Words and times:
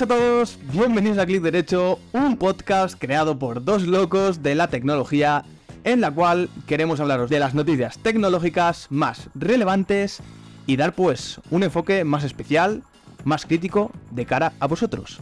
buenas 0.00 0.16
a 0.16 0.18
todos, 0.18 0.58
bienvenidos 0.72 1.18
a 1.18 1.26
Clic 1.26 1.42
Derecho, 1.42 1.98
un 2.12 2.38
podcast 2.38 2.98
creado 2.98 3.38
por 3.38 3.62
dos 3.62 3.82
locos 3.86 4.42
de 4.42 4.54
la 4.54 4.68
tecnología, 4.68 5.44
en 5.84 6.00
la 6.00 6.10
cual 6.10 6.48
queremos 6.66 7.00
hablaros 7.00 7.28
de 7.28 7.38
las 7.38 7.54
noticias 7.54 7.98
tecnológicas 7.98 8.86
más 8.88 9.28
relevantes 9.34 10.22
y 10.66 10.76
dar 10.76 10.94
pues 10.94 11.40
un 11.50 11.64
enfoque 11.64 12.04
más 12.04 12.24
especial, 12.24 12.82
más 13.24 13.44
crítico 13.44 13.90
de 14.10 14.24
cara 14.24 14.54
a 14.58 14.66
vosotros. 14.66 15.20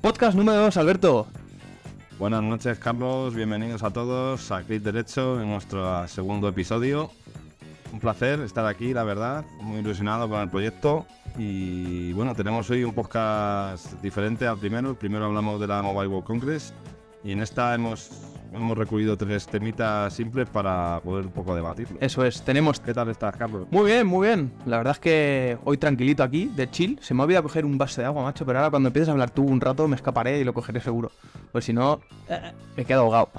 Podcast 0.00 0.34
número 0.34 0.62
2, 0.62 0.76
Alberto. 0.78 1.26
Buenas 2.18 2.42
noches, 2.42 2.78
Carlos. 2.78 3.34
Bienvenidos 3.34 3.82
a 3.82 3.90
todos 3.90 4.50
a 4.50 4.62
Clic 4.62 4.82
Derecho 4.82 5.42
en 5.42 5.50
nuestro 5.50 6.08
segundo 6.08 6.48
episodio. 6.48 7.10
Un 7.96 8.00
placer 8.00 8.40
estar 8.40 8.66
aquí, 8.66 8.92
la 8.92 9.04
verdad. 9.04 9.42
Muy 9.58 9.78
ilusionado 9.78 10.28
con 10.28 10.38
el 10.42 10.50
proyecto. 10.50 11.06
Y 11.38 12.12
bueno, 12.12 12.34
tenemos 12.34 12.68
hoy 12.68 12.84
un 12.84 12.92
podcast 12.92 13.90
diferente 14.02 14.46
al 14.46 14.58
primero. 14.58 14.90
El 14.90 14.96
primero 14.96 15.24
hablamos 15.24 15.58
de 15.58 15.66
la 15.66 15.80
Mobile 15.80 16.08
World 16.08 16.26
Congress. 16.26 16.74
Y 17.24 17.32
en 17.32 17.40
esta 17.40 17.74
hemos, 17.74 18.10
hemos 18.52 18.76
recurrido 18.76 19.16
tres 19.16 19.46
temitas 19.46 20.12
simples 20.12 20.46
para 20.46 21.00
poder 21.02 21.24
un 21.24 21.32
poco 21.32 21.54
debatirlo. 21.54 21.96
Eso 21.98 22.22
es, 22.22 22.42
tenemos... 22.42 22.80
¿Qué 22.80 22.92
tal 22.92 23.08
estás, 23.08 23.34
Carlos? 23.34 23.66
Muy 23.70 23.86
bien, 23.90 24.06
muy 24.06 24.26
bien. 24.26 24.52
La 24.66 24.76
verdad 24.76 24.92
es 24.92 25.00
que 25.00 25.56
hoy 25.64 25.78
tranquilito 25.78 26.22
aquí, 26.22 26.52
de 26.54 26.70
chill. 26.70 26.98
Se 27.00 27.14
me 27.14 27.22
ha 27.22 27.24
olvidado 27.24 27.44
coger 27.44 27.64
un 27.64 27.78
vaso 27.78 28.02
de 28.02 28.08
agua, 28.08 28.24
macho, 28.24 28.44
pero 28.44 28.58
ahora 28.58 28.68
cuando 28.68 28.88
empieces 28.88 29.08
a 29.08 29.12
hablar 29.12 29.30
tú 29.30 29.42
un 29.42 29.58
rato 29.58 29.88
me 29.88 29.96
escaparé 29.96 30.38
y 30.38 30.44
lo 30.44 30.52
cogeré 30.52 30.80
seguro. 30.80 31.12
Pues 31.50 31.64
si 31.64 31.72
no, 31.72 32.02
eh, 32.28 32.52
me 32.76 32.84
quedo 32.84 33.00
ahogado. 33.00 33.30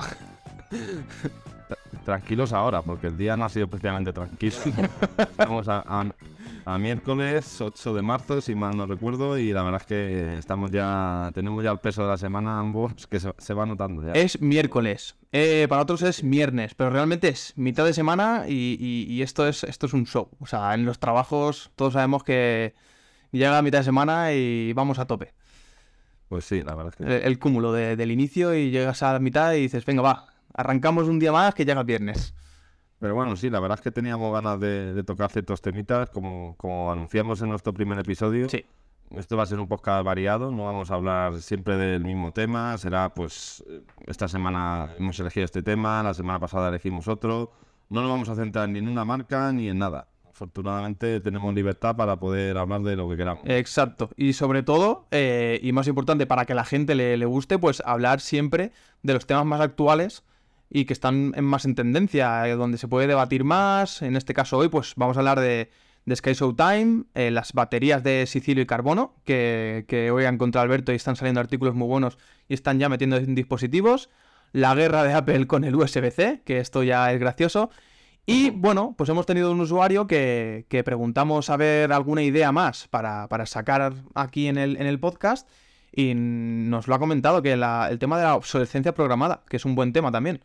Tranquilos 2.05 2.53
ahora, 2.53 2.81
porque 2.81 3.07
el 3.07 3.17
día 3.17 3.35
no 3.35 3.45
ha 3.45 3.49
sido 3.49 3.65
especialmente 3.65 4.13
tranquilo. 4.13 4.55
Estamos 5.17 5.67
a, 5.67 5.83
a- 5.85 6.05
a 6.65 6.77
miércoles 6.77 7.61
8 7.61 7.93
de 7.93 8.01
marzo, 8.01 8.41
si 8.41 8.53
mal 8.53 8.75
no 8.75 8.85
recuerdo, 8.85 9.37
y 9.37 9.53
la 9.53 9.63
verdad 9.63 9.79
es 9.81 9.87
que 9.87 10.37
estamos 10.37 10.69
ya, 10.69 11.31
tenemos 11.33 11.63
ya 11.63 11.71
el 11.71 11.79
peso 11.79 12.01
de 12.03 12.09
la 12.09 12.17
semana 12.17 12.59
ambos, 12.59 13.07
que 13.07 13.21
se, 13.21 13.33
se 13.37 13.53
va 13.53 13.65
notando 13.65 14.03
ya. 14.05 14.11
Es 14.11 14.41
miércoles. 14.41 15.15
Eh, 15.31 15.65
para 15.69 15.81
otros 15.81 16.01
es 16.01 16.21
viernes, 16.21 16.75
pero 16.75 16.89
realmente 16.89 17.29
es 17.29 17.53
mitad 17.55 17.85
de 17.85 17.93
semana 17.93 18.43
y, 18.47 18.77
y- 18.79 19.05
y 19.13 19.21
esto, 19.21 19.47
es, 19.47 19.63
esto 19.63 19.85
es 19.85 19.93
un 19.93 20.05
show. 20.05 20.29
O 20.39 20.45
sea, 20.45 20.73
en 20.73 20.83
los 20.85 20.99
trabajos 20.99 21.71
todos 21.77 21.93
sabemos 21.93 22.23
que 22.23 22.73
llega 23.31 23.61
mitad 23.61 23.79
de 23.79 23.85
semana 23.85 24.33
y 24.33 24.73
vamos 24.73 24.99
a 24.99 25.05
tope. 25.05 25.33
Pues 26.27 26.43
sí, 26.43 26.61
la 26.63 26.75
verdad 26.75 26.93
es 26.99 26.99
El, 26.99 27.07
que 27.21 27.27
el 27.27 27.39
cúmulo 27.39 27.71
de- 27.71 27.95
del 27.95 28.11
inicio 28.11 28.53
y 28.53 28.71
llegas 28.71 29.03
a 29.03 29.13
la 29.13 29.19
mitad 29.19 29.53
y 29.53 29.61
dices, 29.61 29.85
venga, 29.85 30.01
va, 30.01 30.27
arrancamos 30.57 31.07
un 31.07 31.19
día 31.19 31.31
más 31.31 31.55
que 31.55 31.63
llega 31.63 31.79
el 31.79 31.85
viernes. 31.85 32.33
Pero 32.99 33.13
bueno, 33.15 33.35
sí, 33.35 33.49
la 33.49 33.59
verdad 33.59 33.77
es 33.77 33.83
que 33.83 33.91
teníamos 33.91 34.33
ganas 34.33 34.59
de, 34.59 34.93
de 34.93 35.03
tocar 35.03 35.31
ciertos 35.31 35.61
temitas, 35.61 36.09
como, 36.09 36.55
como 36.57 36.91
anunciamos 36.91 37.41
en 37.41 37.49
nuestro 37.49 37.71
primer 37.73 37.99
episodio. 37.99 38.49
Sí. 38.49 38.65
Esto 39.15 39.37
va 39.37 39.43
a 39.43 39.45
ser 39.45 39.59
un 39.59 39.67
podcast 39.67 40.03
variado, 40.03 40.51
no 40.51 40.65
vamos 40.65 40.91
a 40.91 40.95
hablar 40.95 41.39
siempre 41.39 41.77
del 41.77 42.03
mismo 42.03 42.33
tema, 42.33 42.77
será 42.77 43.13
pues 43.13 43.63
eh, 43.69 43.81
esta 44.05 44.27
semana 44.27 44.89
hemos 44.97 45.17
elegido 45.19 45.45
este 45.45 45.63
tema, 45.63 46.03
la 46.03 46.13
semana 46.13 46.39
pasada 46.39 46.67
elegimos 46.67 47.07
otro, 47.07 47.53
no 47.89 48.01
nos 48.01 48.09
vamos 48.09 48.27
a 48.27 48.35
centrar 48.35 48.67
ni 48.67 48.79
en 48.79 48.89
una 48.89 49.05
marca 49.05 49.53
ni 49.53 49.69
en 49.69 49.77
nada. 49.77 50.09
Afortunadamente 50.29 51.21
tenemos 51.21 51.53
libertad 51.55 51.95
para 51.95 52.17
poder 52.17 52.57
hablar 52.57 52.81
de 52.81 52.97
lo 52.97 53.09
que 53.09 53.15
queramos. 53.15 53.43
Exacto. 53.45 54.09
Y 54.17 54.33
sobre 54.33 54.61
todo, 54.61 55.07
eh, 55.11 55.59
y 55.63 55.71
más 55.71 55.87
importante, 55.87 56.27
para 56.27 56.45
que 56.45 56.53
la 56.53 56.65
gente 56.65 56.93
le, 56.93 57.15
le 57.15 57.25
guste, 57.25 57.57
pues 57.57 57.81
hablar 57.85 58.19
siempre 58.19 58.71
de 59.03 59.13
los 59.13 59.25
temas 59.25 59.45
más 59.45 59.61
actuales 59.61 60.23
y 60.69 60.85
que 60.85 60.93
están 60.93 61.33
en 61.35 61.45
más 61.45 61.65
en 61.65 61.75
tendencia, 61.75 62.47
eh, 62.47 62.55
donde 62.55 62.77
se 62.77 62.87
puede 62.87 63.07
debatir 63.07 63.43
más. 63.43 64.01
En 64.01 64.15
este 64.15 64.33
caso 64.33 64.57
hoy, 64.57 64.69
pues 64.69 64.93
vamos 64.95 65.17
a 65.17 65.21
hablar 65.21 65.39
de, 65.39 65.69
de 66.05 66.15
Sky 66.15 66.33
Showtime, 66.33 67.03
eh, 67.15 67.31
las 67.31 67.53
baterías 67.53 68.03
de 68.03 68.25
sicilio 68.27 68.63
y 68.63 68.65
carbono, 68.67 69.15
que, 69.25 69.85
que 69.87 70.11
hoy 70.11 70.25
han 70.25 70.35
encontrado 70.35 70.63
Alberto 70.65 70.91
y 70.91 70.95
están 70.95 71.15
saliendo 71.15 71.39
artículos 71.41 71.73
muy 71.75 71.87
buenos 71.87 72.17
y 72.47 72.53
están 72.53 72.79
ya 72.79 72.89
metiendo 72.89 73.17
en 73.17 73.35
dispositivos. 73.35 74.09
La 74.53 74.73
guerra 74.75 75.03
de 75.03 75.13
Apple 75.13 75.45
con 75.47 75.63
el 75.65 75.75
USB-C, 75.75 76.41
que 76.45 76.59
esto 76.59 76.81
ya 76.83 77.11
es 77.11 77.19
gracioso. 77.19 77.69
Y 78.25 78.49
bueno, 78.49 78.93
pues 78.97 79.09
hemos 79.09 79.25
tenido 79.25 79.51
un 79.51 79.61
usuario 79.61 80.05
que, 80.07 80.65
que 80.69 80.83
preguntamos 80.83 81.49
a 81.49 81.55
ver 81.57 81.93
alguna 81.93 82.23
idea 82.23 82.51
más 82.51 82.87
para, 82.89 83.27
para 83.29 83.45
sacar 83.45 83.93
aquí 84.15 84.47
en 84.47 84.57
el, 84.57 84.75
en 84.77 84.85
el 84.87 84.99
podcast 84.99 85.47
y 85.93 86.13
nos 86.13 86.87
lo 86.89 86.95
ha 86.95 86.99
comentado 86.99 87.41
que 87.41 87.55
la- 87.55 87.87
el 87.89 87.99
tema 87.99 88.17
de 88.17 88.23
la 88.25 88.35
obsolescencia 88.35 88.93
programada, 88.93 89.43
que 89.49 89.55
es 89.57 89.63
un 89.65 89.75
buen 89.75 89.93
tema 89.93 90.11
también. 90.11 90.41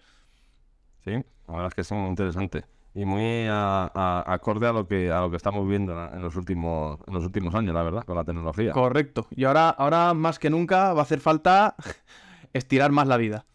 Sí, 1.04 1.10
la 1.12 1.54
verdad 1.54 1.68
es 1.68 1.74
que 1.74 1.80
es 1.82 1.92
muy 1.92 2.08
interesante 2.08 2.64
y 2.94 3.04
muy 3.04 3.46
a- 3.48 3.90
a- 3.94 4.24
acorde 4.32 4.66
a 4.66 4.72
lo 4.72 4.86
que 4.86 5.10
a 5.10 5.20
lo 5.20 5.30
que 5.30 5.36
estamos 5.36 5.66
viendo 5.66 5.92
en 6.12 6.22
los 6.22 6.36
últimos 6.36 6.98
en 7.06 7.14
los 7.14 7.24
últimos 7.24 7.54
años, 7.54 7.74
la 7.74 7.82
verdad, 7.82 8.04
con 8.04 8.16
la 8.16 8.24
tecnología. 8.24 8.72
Correcto. 8.72 9.26
Y 9.30 9.44
ahora, 9.44 9.70
ahora 9.70 10.14
más 10.14 10.38
que 10.38 10.50
nunca 10.50 10.92
va 10.92 11.00
a 11.00 11.02
hacer 11.02 11.20
falta 11.20 11.74
estirar 12.52 12.92
más 12.92 13.06
la 13.08 13.16
vida. 13.16 13.46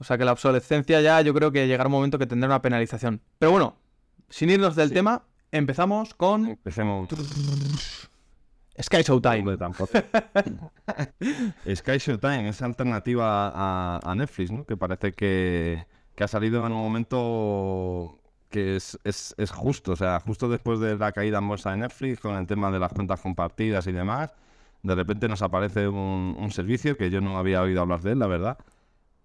O 0.00 0.04
sea 0.04 0.18
que 0.18 0.24
la 0.24 0.32
obsolescencia 0.32 1.00
ya 1.00 1.20
yo 1.20 1.32
creo 1.34 1.52
que 1.52 1.66
llegará 1.68 1.86
un 1.86 1.92
momento 1.92 2.18
que 2.18 2.26
tendrá 2.26 2.48
una 2.48 2.62
penalización. 2.62 3.20
Pero 3.38 3.52
bueno, 3.52 3.76
sin 4.28 4.50
irnos 4.50 4.74
del 4.74 4.88
Sí. 4.88 4.94
tema, 4.94 5.22
empezamos 5.52 6.14
con 6.14 6.46
Empecemos. 6.48 7.08
Sky 8.82 9.02
Showtime. 9.02 9.56
Sky 11.74 11.98
Showtime, 11.98 12.48
esa 12.48 12.66
alternativa 12.66 13.52
a, 13.54 14.00
a 14.02 14.14
Netflix, 14.16 14.50
¿no? 14.50 14.64
Que 14.64 14.76
parece 14.76 15.12
que, 15.12 15.86
que 16.14 16.24
ha 16.24 16.28
salido 16.28 16.64
en 16.66 16.72
un 16.72 16.82
momento 16.82 18.18
que 18.50 18.76
es, 18.76 18.98
es, 19.04 19.34
es 19.36 19.50
justo, 19.50 19.92
o 19.92 19.96
sea, 19.96 20.20
justo 20.20 20.48
después 20.48 20.78
de 20.78 20.96
la 20.96 21.12
caída 21.12 21.38
en 21.38 21.48
bolsa 21.48 21.72
de 21.72 21.78
Netflix, 21.78 22.20
con 22.20 22.36
el 22.36 22.46
tema 22.46 22.70
de 22.70 22.78
las 22.78 22.92
cuentas 22.92 23.20
compartidas 23.20 23.86
y 23.88 23.92
demás, 23.92 24.32
de 24.82 24.94
repente 24.94 25.28
nos 25.28 25.42
aparece 25.42 25.88
un, 25.88 26.36
un 26.38 26.50
servicio 26.52 26.96
que 26.96 27.10
yo 27.10 27.20
no 27.20 27.36
había 27.38 27.62
oído 27.62 27.80
hablar 27.80 28.00
de 28.02 28.12
él, 28.12 28.18
la 28.20 28.26
verdad. 28.28 28.58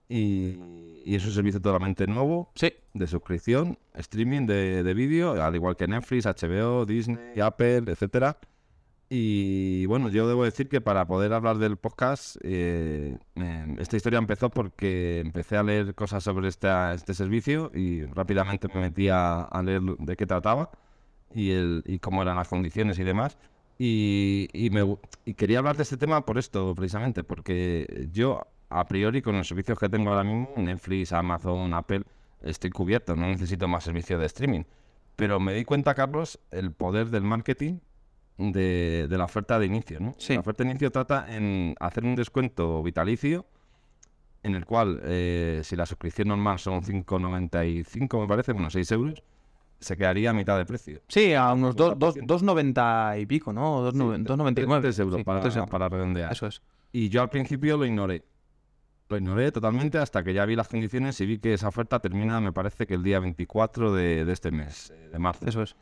Y, 0.08 0.58
y 1.06 1.16
es 1.16 1.26
un 1.26 1.32
servicio 1.32 1.62
totalmente 1.62 2.08
nuevo, 2.08 2.52
Sí, 2.56 2.74
de 2.94 3.06
suscripción, 3.06 3.78
streaming 3.94 4.48
de, 4.48 4.82
de 4.84 4.94
vídeo, 4.96 5.42
al 5.42 5.56
igual 5.56 5.76
que 5.76 5.88
Netflix, 5.88 6.26
HBO, 6.26 6.86
Disney, 6.86 7.40
Apple, 7.40 7.84
etcétera. 7.86 8.38
Y 9.12 9.88
bueno, 9.88 10.10
yo 10.10 10.28
debo 10.28 10.44
decir 10.44 10.70
que 10.70 10.82
para 10.82 11.08
poder 11.08 11.34
hablar 11.34 11.58
del 11.58 11.78
podcast, 11.78 12.38
eh, 12.44 13.18
eh, 13.36 13.76
esta 13.80 13.98
historia 13.98 14.20
empezó 14.20 14.52
porque 14.52 15.20
empecé 15.22 15.58
a 15.58 15.64
leer 15.64 15.96
cosas 15.96 16.24
sobre 16.24 16.48
esta- 16.48 16.94
este 16.94 17.16
servicio 17.16 17.72
y 17.74 18.06
rápidamente 18.06 18.68
me 18.74 18.82
metí 18.82 19.10
a, 19.10 19.42
a 19.42 19.64
leer 19.64 19.82
de 19.82 20.16
qué 20.16 20.28
trataba 20.28 20.70
y, 21.34 21.52
el, 21.52 21.84
y 21.88 21.98
cómo 22.00 22.22
eran 22.22 22.36
las 22.38 22.48
condiciones 22.50 23.00
y 23.00 23.04
demás. 23.04 23.38
Y, 23.80 24.48
y 24.54 24.70
me, 24.70 24.98
y 25.26 25.34
quería 25.34 25.60
hablar 25.60 25.76
de 25.78 25.84
este 25.84 25.98
tema 25.98 26.24
por 26.26 26.38
esto, 26.38 26.76
precisamente, 26.76 27.24
porque 27.24 28.10
yo, 28.12 28.46
a 28.70 28.86
priori, 28.88 29.22
con 29.24 29.38
los 29.38 29.48
servicios 29.48 29.80
que 29.80 29.90
tengo 29.90 30.10
ahora 30.12 30.24
mismo, 30.24 30.50
Netflix, 30.58 31.14
Amazon, 31.14 31.74
Apple, 31.74 32.04
estoy 32.44 32.70
cubierto, 32.72 33.16
no 33.16 33.26
necesito 33.28 33.68
más 33.68 33.86
servicios 33.86 34.20
de 34.20 34.26
streaming. 34.28 34.64
Pero 35.16 35.40
me 35.40 35.54
di 35.54 35.66
cuenta, 35.66 35.96
Carlos, 35.96 36.40
el 36.52 36.72
poder 36.74 37.08
del 37.10 37.24
marketing 37.24 37.80
de, 38.40 39.08
de 39.10 39.18
la 39.18 39.26
oferta 39.26 39.60
de 39.60 39.66
inicio, 39.68 40.00
¿no? 40.00 40.16
Sí. 40.18 40.34
La 40.34 40.40
oferta 40.40 40.64
de 40.64 40.70
inicio 40.72 40.90
trata 40.92 41.28
en 41.36 41.76
hacer 41.80 42.04
un 42.06 42.16
descuento 42.16 42.82
vitalicio 42.82 43.46
en 44.42 44.56
el 44.56 44.66
cual, 44.66 45.02
eh, 45.04 45.60
si 45.64 45.76
la 45.76 45.86
suscripción 45.86 46.30
normal 46.30 46.58
son 46.60 46.82
5,95 46.82 48.22
me 48.22 48.28
parece, 48.28 48.54
bueno, 48.54 48.70
6 48.70 48.92
euros, 48.94 49.22
se 49.80 49.96
quedaría 49.98 50.30
a 50.30 50.34
mitad 50.34 50.58
de 50.58 50.66
precio. 50.66 51.02
sí, 51.08 51.34
a 51.34 51.54
unos 51.54 51.76
dos- 51.76 51.98
dos- 51.98 52.16
50%. 52.16 52.26
2,90 52.26 53.20
y 53.20 53.26
pico, 53.26 53.54
¿no? 53.54 53.82
Dos 53.82 53.94
noven- 53.96 54.24
2,99. 54.26 54.82
3 54.82 55.00
euros 55.00 55.16
Sí, 55.18 55.24
para, 55.24 55.42
tres 55.42 55.56
euros. 55.56 55.70
para 55.70 55.90
redondear. 55.90 56.32
Eso 56.32 56.48
es. 56.48 56.62
Y 56.92 57.10
yo 57.10 57.22
al 57.22 57.30
principio 57.30 57.78
lo 57.78 57.86
ignoré. 57.86 58.24
Lo 59.10 59.18
ignoré 59.18 59.52
totalmente 59.52 59.98
hasta 59.98 60.24
que 60.24 60.34
ya 60.34 60.46
vi 60.46 60.56
las 60.56 60.68
condiciones 60.68 61.20
y 61.22 61.26
vi 61.26 61.40
que 61.40 61.54
esa 61.54 61.68
oferta 61.68 62.00
termina, 62.00 62.40
me 62.42 62.52
parece 62.54 62.86
que 62.86 62.94
el 62.94 63.04
día 63.04 63.20
24 63.20 63.92
de, 63.94 64.24
de 64.26 64.32
este 64.34 64.52
mes, 64.52 64.92
eh, 64.92 65.10
de 65.12 65.20
marzo. 65.20 65.46
Eso 65.48 65.64
es. 65.64 65.76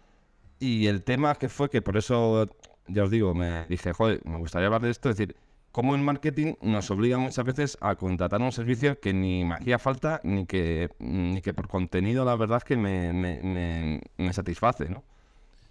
Y 0.60 0.88
el 0.88 1.04
tema 1.04 1.36
que 1.36 1.50
fue 1.50 1.70
que 1.70 1.82
por 1.82 1.98
eso, 1.98 2.48
ya 2.88 3.04
os 3.04 3.12
digo, 3.12 3.34
me 3.36 3.66
dije, 3.68 3.94
joder, 3.94 4.22
me 4.26 4.38
gustaría 4.38 4.68
hablar 4.68 4.82
de 4.82 4.90
esto, 4.90 5.10
es 5.10 5.18
decir, 5.18 5.36
cómo 5.72 5.96
el 5.96 6.02
marketing 6.02 6.56
nos 6.62 6.90
obliga 6.90 7.18
muchas 7.20 7.46
veces 7.46 7.78
a 7.82 7.96
contratar 7.96 8.42
un 8.42 8.52
servicio 8.52 9.00
que 9.00 9.14
ni 9.14 9.46
me 9.46 9.56
hacía 9.56 9.78
falta, 9.80 10.20
ni 10.24 10.46
que, 10.48 10.90
ni 11.00 11.42
que 11.42 11.54
por 11.54 11.68
contenido 11.68 12.26
la 12.26 12.36
verdad 12.36 12.64
que 12.64 12.76
me, 12.78 13.14
me, 13.14 13.40
me- 13.44 14.02
me 14.18 14.34
satisface, 14.34 14.90
¿no? 14.90 15.04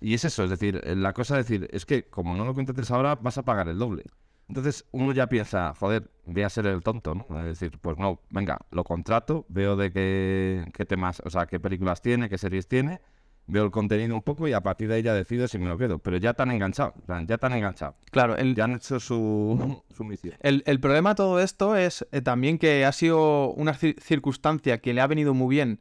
Y 0.01 0.15
es 0.15 0.25
eso, 0.25 0.45
es 0.45 0.51
decir, 0.51 0.83
la 0.97 1.13
cosa 1.15 1.39
es 1.41 1.49
decir, 1.49 1.69
es 1.73 1.87
que 1.87 2.05
como 2.05 2.37
no 2.37 2.45
lo 2.45 2.55
contrates 2.55 2.91
ahora, 2.91 3.17
vas 3.17 3.39
a 3.39 3.45
pagar 3.45 3.69
el 3.69 3.79
doble. 3.79 4.05
Entonces 4.49 4.85
uno 4.93 5.13
ya 5.13 5.29
piensa, 5.29 5.75
joder, 5.79 6.11
voy 6.27 6.43
a 6.43 6.51
ser 6.51 6.67
el 6.67 6.83
tonto, 6.83 7.15
¿no? 7.15 7.27
Es 7.41 7.47
decir, 7.61 7.79
pues 7.81 7.99
no, 7.99 8.21
venga, 8.31 8.59
lo 8.71 8.85
contrato, 8.85 9.47
veo 9.49 9.77
de 9.77 9.93
qué, 9.93 10.67
qué 10.75 10.85
temas, 10.87 11.23
o 11.25 11.31
sea, 11.31 11.47
qué 11.47 11.61
películas 11.61 12.03
tiene, 12.03 12.29
qué 12.29 12.39
series 12.39 12.69
tiene, 12.69 13.01
veo 13.49 13.65
el 13.65 13.71
contenido 13.71 14.15
un 14.15 14.23
poco 14.23 14.49
y 14.49 14.53
a 14.53 14.61
partir 14.63 14.89
de 14.89 14.97
ahí 14.97 15.03
ya 15.03 15.15
decido 15.15 15.47
si 15.49 15.59
me 15.59 15.67
lo 15.67 15.79
quedo. 15.79 15.99
Pero 15.99 16.17
ya 16.17 16.35
tan 16.35 16.51
enganchado, 16.51 16.93
en 16.97 17.03
plan, 17.03 17.27
ya 17.27 17.39
tan 17.39 17.53
enganchado. 17.53 17.97
Claro, 18.11 18.37
el, 18.37 18.55
Ya 18.55 18.65
han 18.65 18.75
hecho 18.75 18.99
su, 19.01 19.83
su 19.97 20.05
misión. 20.05 20.35
El, 20.41 20.63
el 20.67 20.81
problema 20.81 21.11
de 21.11 21.15
todo 21.17 21.41
esto 21.41 21.77
es 21.77 22.07
eh, 22.13 22.21
también 22.23 22.59
que 22.59 22.85
ha 22.85 22.93
sido 22.93 23.51
una 23.53 23.75
cir- 23.75 24.01
circunstancia 24.01 24.81
que 24.81 24.93
le 24.95 25.01
ha 25.01 25.07
venido 25.07 25.33
muy 25.35 25.55
bien, 25.55 25.81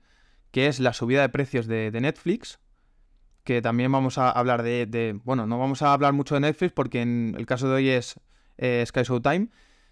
que 0.52 0.68
es 0.68 0.80
la 0.80 0.94
subida 0.94 1.22
de 1.22 1.30
precios 1.30 1.68
de, 1.68 1.92
de 1.92 2.02
Netflix, 2.02 2.60
que 3.44 3.62
también 3.62 3.92
vamos 3.92 4.18
a 4.18 4.30
hablar 4.32 4.64
de, 4.64 4.86
de- 4.86 5.20
Bueno, 5.24 5.46
no 5.46 5.60
vamos 5.60 5.82
a 5.82 5.94
hablar 5.94 6.14
mucho 6.14 6.36
de 6.36 6.42
Netflix 6.42 6.72
porque 6.74 7.02
en 7.02 7.36
el 7.38 7.46
caso 7.46 7.68
de 7.70 7.76
hoy 7.76 7.90
es 7.90 8.20
eh, 8.58 8.84
Sky 8.88 9.02
Showtime, 9.04 9.50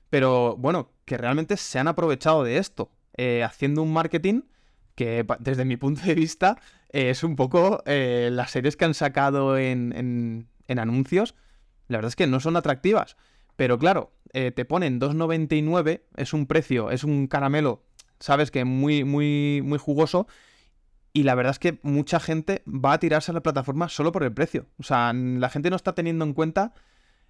pero 0.09 0.55
bueno, 0.57 0.91
que 1.05 1.17
realmente 1.17 1.57
se 1.57 1.79
han 1.79 1.87
aprovechado 1.87 2.43
de 2.43 2.57
esto, 2.57 2.91
eh, 3.17 3.43
haciendo 3.43 3.81
un 3.83 3.91
marketing 3.93 4.41
que 4.95 5.25
desde 5.39 5.65
mi 5.65 5.75
punto 5.77 6.01
de 6.03 6.13
vista 6.15 6.59
es 6.93 7.23
un 7.23 7.35
poco 7.35 7.83
las 7.85 8.51
series 8.51 8.77
que 8.77 8.85
han 8.85 8.93
sacado 8.93 9.57
en, 9.57 10.47
en, 10.67 10.79
anuncios, 10.79 11.35
la 11.87 11.97
verdad 11.97 12.09
es 12.09 12.15
que 12.15 12.27
no 12.27 12.39
son 12.39 12.55
atractivas. 12.55 13.17
Pero 13.55 13.77
claro, 13.77 14.13
te 14.31 14.65
ponen 14.65 14.99
2,99, 14.99 16.01
es 16.15 16.33
un 16.33 16.47
precio, 16.47 16.89
es 16.89 17.03
un 17.03 17.27
caramelo, 17.27 17.83
sabes 18.19 18.49
que 18.49 18.65
muy, 18.65 19.03
muy, 19.03 19.61
muy 19.63 19.77
jugoso, 19.77 20.27
y 21.13 21.23
la 21.23 21.35
verdad 21.35 21.51
es 21.51 21.59
que 21.59 21.79
mucha 21.83 22.19
gente 22.19 22.63
va 22.67 22.93
a 22.93 22.99
tirarse 22.99 23.31
a 23.31 23.35
la 23.35 23.43
plataforma 23.43 23.87
solo 23.87 24.11
por 24.11 24.23
el 24.23 24.33
precio. 24.33 24.65
O 24.79 24.83
sea, 24.83 25.13
la 25.13 25.49
gente 25.49 25.69
no 25.69 25.75
está 25.75 25.93
teniendo 25.93 26.25
en 26.25 26.33
cuenta 26.33 26.73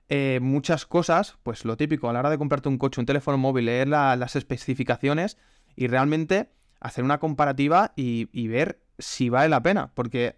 eh, 0.08 0.40
muchas 0.42 0.86
cosas, 0.86 1.38
pues 1.44 1.66
lo 1.66 1.76
típico, 1.76 2.10
a 2.10 2.14
la 2.14 2.20
hora 2.20 2.30
de 2.30 2.38
comprarte 2.38 2.70
un 2.70 2.78
coche, 2.78 3.02
un 3.02 3.06
teléfono 3.06 3.38
móvil, 3.38 3.66
leer 3.66 3.90
las 3.90 4.36
especificaciones 4.38 5.38
y 5.76 5.88
realmente 5.88 6.50
hacer 6.84 7.04
una 7.04 7.20
comparativa 7.20 7.94
y, 7.96 8.48
ver 8.48 8.80
si 9.00 9.30
vale 9.30 9.50
la 9.50 9.64
pena. 9.64 9.92
Porque 9.96 10.38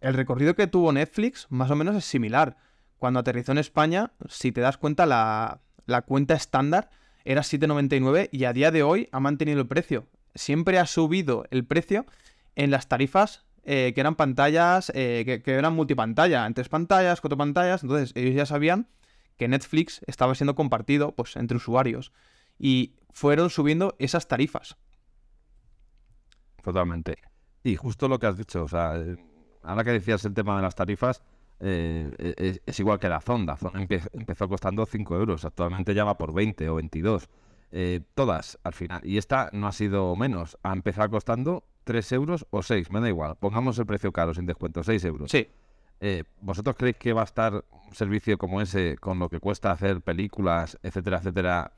el 0.00 0.14
recorrido 0.14 0.54
que 0.54 0.66
tuvo 0.66 0.92
Netflix 0.92 1.46
más 1.50 1.70
o 1.70 1.76
menos 1.76 1.94
es 1.94 2.04
similar. 2.04 2.56
Cuando 2.98 3.20
aterrizó 3.20 3.52
en 3.52 3.58
España, 3.58 4.12
si 4.28 4.52
te 4.52 4.60
das 4.60 4.78
cuenta, 4.78 5.06
la, 5.06 5.60
la 5.86 6.02
cuenta 6.02 6.34
estándar 6.34 6.90
era 7.24 7.42
7,99 7.42 8.28
y 8.32 8.44
a 8.44 8.52
día 8.52 8.70
de 8.70 8.82
hoy 8.82 9.08
ha 9.12 9.20
mantenido 9.20 9.60
el 9.60 9.68
precio. 9.68 10.06
Siempre 10.34 10.78
ha 10.78 10.86
subido 10.86 11.44
el 11.50 11.64
precio 11.64 12.06
en 12.56 12.70
las 12.70 12.88
tarifas 12.88 13.46
eh, 13.68 13.92
que 13.94 14.00
eran 14.00 14.14
pantallas, 14.14 14.92
eh, 14.94 15.42
que, 15.44 15.52
eran 15.52 15.74
multipantalla, 15.74 16.46
en 16.46 16.54
tres 16.54 16.68
pantallas, 16.68 17.20
cuatro 17.20 17.36
pantallas, 17.36 17.82
entonces 17.82 18.12
ellos 18.14 18.36
ya 18.36 18.46
sabían 18.46 18.86
que 19.36 19.48
Netflix 19.48 20.02
estaba 20.06 20.36
siendo 20.36 20.54
compartido 20.54 21.16
pues, 21.16 21.34
entre 21.34 21.56
usuarios 21.56 22.12
y 22.60 22.94
fueron 23.10 23.50
subiendo 23.50 23.96
esas 23.98 24.28
tarifas. 24.28 24.76
Totalmente. 26.66 27.18
Y 27.62 27.76
justo 27.76 28.08
lo 28.08 28.18
que 28.18 28.26
has 28.26 28.36
dicho, 28.36 28.64
o 28.64 28.68
sea, 28.68 28.96
eh, 28.96 29.16
ahora 29.62 29.84
que 29.84 29.92
decías 29.92 30.24
el 30.24 30.34
tema 30.34 30.56
de 30.56 30.62
las 30.62 30.74
tarifas, 30.74 31.22
es, 31.60 32.80
igual 32.80 32.98
que 32.98 33.08
la 33.08 33.20
Zonda. 33.20 33.56
Zonda 33.56 33.86
empezó 34.12 34.48
costando 34.48 34.84
5 34.84 35.16
euros, 35.16 35.44
actualmente 35.44 35.94
ya 35.94 36.04
va 36.04 36.18
por 36.18 36.34
20 36.34 36.68
o 36.68 36.74
22. 36.74 37.28
todas 38.14 38.58
al 38.64 38.72
final. 38.74 39.00
Y 39.04 39.16
esta 39.16 39.48
no 39.52 39.68
ha 39.68 39.72
sido 39.72 40.16
menos, 40.16 40.58
ha 40.64 40.72
empezado 40.72 41.08
costando 41.08 41.62
3 41.84 42.12
euros 42.12 42.46
o 42.50 42.62
6, 42.62 42.90
me 42.90 43.00
da 43.00 43.08
igual. 43.08 43.36
Pongamos 43.36 43.78
el 43.78 43.86
precio 43.86 44.12
caro, 44.12 44.34
sin 44.34 44.44
descuento, 44.44 44.82
6 44.82 45.04
euros. 45.04 45.30
Sí. 45.30 45.46
Eh, 46.00 46.24
¿Vosotros 46.40 46.74
creéis 46.76 46.96
que 46.96 47.12
va 47.12 47.20
a 47.20 47.24
estar 47.24 47.64
un 47.70 47.94
servicio 47.94 48.36
como 48.36 48.60
ese, 48.60 48.96
con 48.98 49.20
lo 49.20 49.28
que 49.28 49.38
cuesta 49.38 49.70
hacer 49.70 50.00
películas, 50.00 50.78
etcétera, 50.82 51.18
etcétera, 51.18 51.72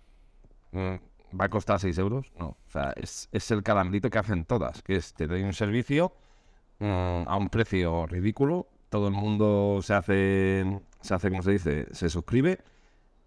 mm, 0.72 0.94
va 1.38 1.46
a 1.46 1.48
costar 1.48 1.80
6 1.80 1.98
euros? 1.98 2.32
No. 2.38 2.48
O 2.48 2.70
sea, 2.70 2.92
es, 2.96 3.28
el 3.50 3.62
calamelito 3.62 4.10
que 4.10 4.18
hacen 4.18 4.44
todas, 4.44 4.82
que 4.82 4.96
es 4.96 5.14
te 5.14 5.26
doy 5.26 5.42
un 5.42 5.52
servicio 5.52 6.12
mm, 6.78 7.22
a 7.26 7.36
un 7.36 7.48
precio 7.48 8.06
ridículo, 8.06 8.68
todo 8.88 9.08
el 9.08 9.14
mundo 9.14 9.80
se 9.82 9.94
hace, 9.94 10.80
se 11.00 11.14
hace, 11.14 11.30
como 11.30 11.42
se 11.42 11.52
dice, 11.52 11.86
se 11.92 12.08
suscribe 12.08 12.58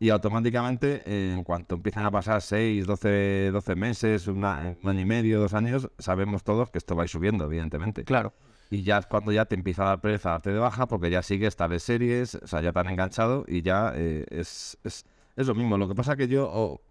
y 0.02 0.10
automáticamente, 0.10 1.04
en 1.06 1.44
cuanto 1.44 1.76
empiezan 1.76 2.04
a 2.08 2.10
pasar 2.10 2.42
6, 2.42 2.88
12, 2.88 3.52
12 3.52 3.76
meses, 3.76 4.28
un 4.28 4.44
año 4.44 4.76
y 4.84 5.06
medio, 5.06 5.40
dos 5.40 5.54
años, 5.54 5.92
sabemos 6.00 6.44
todos 6.44 6.72
que 6.72 6.80
esto 6.80 6.96
va 6.96 7.04
a 7.04 7.06
ir 7.06 7.10
subiendo, 7.10 7.46
evidentemente. 7.46 8.04
Claro. 8.04 8.34
Y 8.72 8.82
ya 8.82 8.98
es 8.98 9.06
cuando 9.06 9.32
ya 9.32 9.46
te 9.46 9.54
empieza 9.54 9.84
a 9.84 9.90
dar 9.90 10.02
pereza 10.02 10.30
a 10.30 10.32
darte 10.32 10.54
de 10.54 10.58
baja 10.58 10.88
porque 10.88 11.12
ya 11.12 11.22
sigues 11.22 11.56
tales 11.56 11.84
series, 11.84 12.34
o 12.34 12.48
sea, 12.48 12.62
ya 12.62 12.74
te 12.74 12.80
han 12.80 12.88
enganchado 12.88 13.46
y 13.48 13.62
ya 13.62 13.94
eh, 13.96 14.26
es, 14.32 14.76
es, 14.84 15.06
es, 15.36 15.46
lo 15.46 15.54
mismo. 15.54 15.78
Lo 15.78 15.88
que 15.88 15.94
pasa 15.94 16.16
que 16.16 16.28
yo 16.28 16.82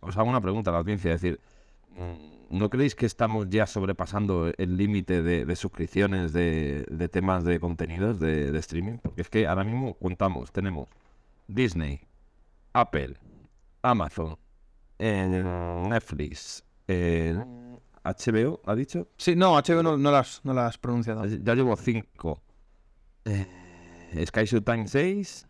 os 0.00 0.16
hago 0.16 0.28
una 0.28 0.40
pregunta 0.40 0.70
a 0.70 0.72
la 0.72 0.78
audiencia, 0.80 1.12
es 1.14 1.20
decir, 1.20 1.40
¿no 2.50 2.70
creéis 2.70 2.94
que 2.94 3.06
estamos 3.06 3.48
ya 3.48 3.66
sobrepasando 3.66 4.52
el 4.56 4.76
límite 4.76 5.22
de, 5.22 5.56
suscripciones 5.56 6.32
de, 6.32 7.08
temas 7.12 7.44
de 7.44 7.60
contenidos 7.60 8.18
de, 8.20 8.52
de 8.52 8.58
streaming? 8.58 8.98
Porque 8.98 9.22
es 9.22 9.28
que 9.28 9.46
ahora 9.46 9.64
mismo 9.64 9.94
contamos, 9.94 10.52
tenemos 10.52 10.88
Disney, 11.46 12.00
Apple, 12.72 13.16
Amazon, 13.82 14.36
Netflix, 14.98 16.64
HBO, 18.04 18.60
¿ha 18.64 18.74
dicho? 18.74 19.08
Sí, 19.16 19.34
no, 19.36 19.54
HBO 19.54 19.82
no, 19.82 19.96
no, 19.96 20.10
las, 20.10 20.40
no 20.44 20.52
las 20.54 20.70
has 20.70 20.78
pronunciado. 20.78 21.24
Ya 21.26 21.54
llevo 21.54 21.76
cinco. 21.76 22.42
Eh, 23.24 23.46
Sky 24.26 24.60
Time 24.60 24.88
6. 24.88 25.46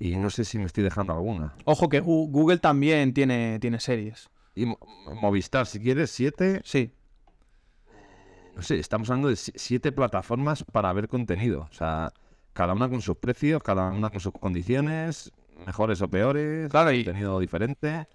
Y 0.00 0.16
no 0.16 0.30
sé 0.30 0.44
si 0.44 0.58
me 0.58 0.64
estoy 0.64 0.82
dejando 0.82 1.12
alguna. 1.12 1.54
Ojo 1.64 1.88
que 1.88 2.00
Google 2.00 2.58
también 2.58 3.14
tiene, 3.14 3.58
tiene 3.60 3.78
series. 3.78 4.30
Y 4.56 4.66
Movistar, 5.20 5.66
si 5.66 5.78
quieres, 5.78 6.10
siete. 6.10 6.60
Sí. 6.64 6.92
No 8.56 8.62
sé, 8.62 8.80
estamos 8.80 9.08
hablando 9.10 9.28
de 9.28 9.36
siete 9.36 9.92
plataformas 9.92 10.64
para 10.64 10.92
ver 10.92 11.06
contenido. 11.06 11.68
O 11.70 11.72
sea, 11.72 12.12
cada 12.52 12.72
una 12.72 12.88
con 12.88 13.00
sus 13.00 13.16
precios, 13.18 13.62
cada 13.62 13.90
una 13.90 14.10
con 14.10 14.20
sus 14.20 14.32
condiciones 14.32 15.30
mejores 15.66 16.00
o 16.02 16.08
peores, 16.08 16.70
claro, 16.70 16.92
y... 16.92 17.04
contenido 17.04 17.38
diferente. 17.38 18.08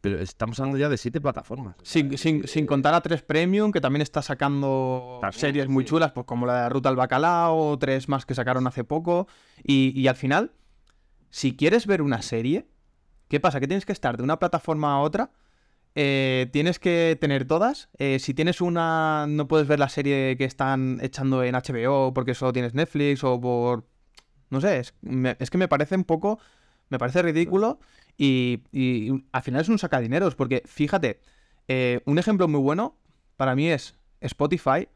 Pero 0.00 0.18
estamos 0.20 0.60
hablando 0.60 0.78
ya 0.78 0.88
de 0.88 0.98
siete 0.98 1.20
plataformas. 1.20 1.74
Sin, 1.82 2.18
sin, 2.18 2.66
contar 2.66 2.92
a 2.92 3.00
tres 3.00 3.22
Premium, 3.22 3.72
que 3.72 3.80
también 3.80 4.02
está 4.02 4.20
sacando 4.20 5.20
series 5.32 5.68
muy 5.68 5.84
chulas, 5.84 6.12
pues 6.12 6.26
como 6.26 6.44
la 6.44 6.64
de 6.64 6.68
Ruta 6.68 6.90
al 6.90 6.96
Bacalao, 6.96 7.78
tres 7.78 8.08
más 8.08 8.26
que 8.26 8.34
sacaron 8.34 8.66
hace 8.66 8.84
poco. 8.84 9.26
Y, 9.64 10.06
al 10.06 10.16
final, 10.16 10.52
si 11.30 11.56
quieres 11.56 11.86
ver 11.86 12.02
una 12.02 12.22
serie, 12.22 12.66
¿qué 13.28 13.40
pasa? 13.40 13.60
Que 13.60 13.68
tienes 13.68 13.86
que 13.86 13.92
estar 13.92 14.16
de 14.16 14.22
una 14.22 14.38
plataforma 14.38 14.94
a 14.94 15.00
otra. 15.00 15.30
Eh, 15.94 16.48
tienes 16.52 16.78
que 16.78 17.16
tener 17.20 17.46
todas. 17.46 17.88
Eh, 17.98 18.18
si 18.18 18.34
tienes 18.34 18.60
una, 18.60 19.26
no 19.28 19.48
puedes 19.48 19.66
ver 19.66 19.78
la 19.78 19.88
serie 19.88 20.36
que 20.36 20.44
están 20.44 20.98
echando 21.02 21.42
en 21.42 21.54
HBO 21.54 22.12
porque 22.12 22.34
solo 22.34 22.52
tienes 22.52 22.74
Netflix 22.74 23.24
o 23.24 23.40
por... 23.40 23.84
No 24.50 24.60
sé, 24.60 24.78
es, 24.78 24.92
que 25.50 25.58
me 25.58 25.68
parece 25.68 25.96
un 25.96 26.04
poco 26.04 26.38
me 26.88 26.98
parece 26.98 27.22
ridículo 27.22 27.80
y, 28.16 28.62
al 29.32 29.42
final 29.42 29.60
es 29.60 29.68
un 29.68 29.78
sacadineros, 29.78 30.34
porque 30.34 30.62
fíjate, 30.66 31.20
eh, 31.68 32.00
un 32.04 32.18
ejemplo 32.18 32.48
muy 32.48 32.60
bueno 32.60 32.96
para 33.36 33.54
mí 33.54 33.68
es 33.68 33.96
Spotify, 34.20 34.88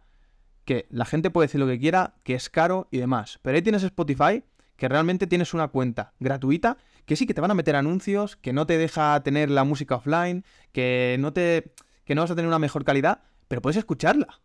que 0.64 0.86
la 0.90 1.04
gente 1.04 1.30
puede 1.30 1.48
decir 1.48 1.60
lo 1.60 1.66
que 1.66 1.78
quiera, 1.78 2.14
que 2.22 2.34
es 2.34 2.48
caro 2.48 2.88
y 2.90 2.98
demás, 2.98 3.38
pero 3.42 3.56
ahí 3.56 3.62
tienes 3.62 3.82
Spotify, 3.82 4.44
que 4.80 4.88
realmente 4.88 5.26
tienes 5.26 5.52
una 5.52 5.68
cuenta 5.68 6.14
gratuita, 6.20 6.78
que 7.04 7.14
sí 7.14 7.26
que 7.26 7.34
te 7.34 7.42
van 7.42 7.50
a 7.50 7.54
meter 7.54 7.76
anuncios, 7.76 8.36
que 8.36 8.54
no 8.54 8.66
te 8.66 8.78
deja 8.78 9.22
tener 9.22 9.50
la 9.50 9.62
música 9.62 9.96
offline, 9.96 10.42
que 10.72 11.18
no 11.20 11.34
te 11.34 11.74
que 12.06 12.14
no 12.14 12.22
vas 12.22 12.30
a 12.30 12.34
tener 12.34 12.48
una 12.48 12.58
mejor 12.58 12.82
calidad, 12.82 13.20
pero 13.46 13.60
puedes 13.60 13.76
escucharla. 13.76 14.40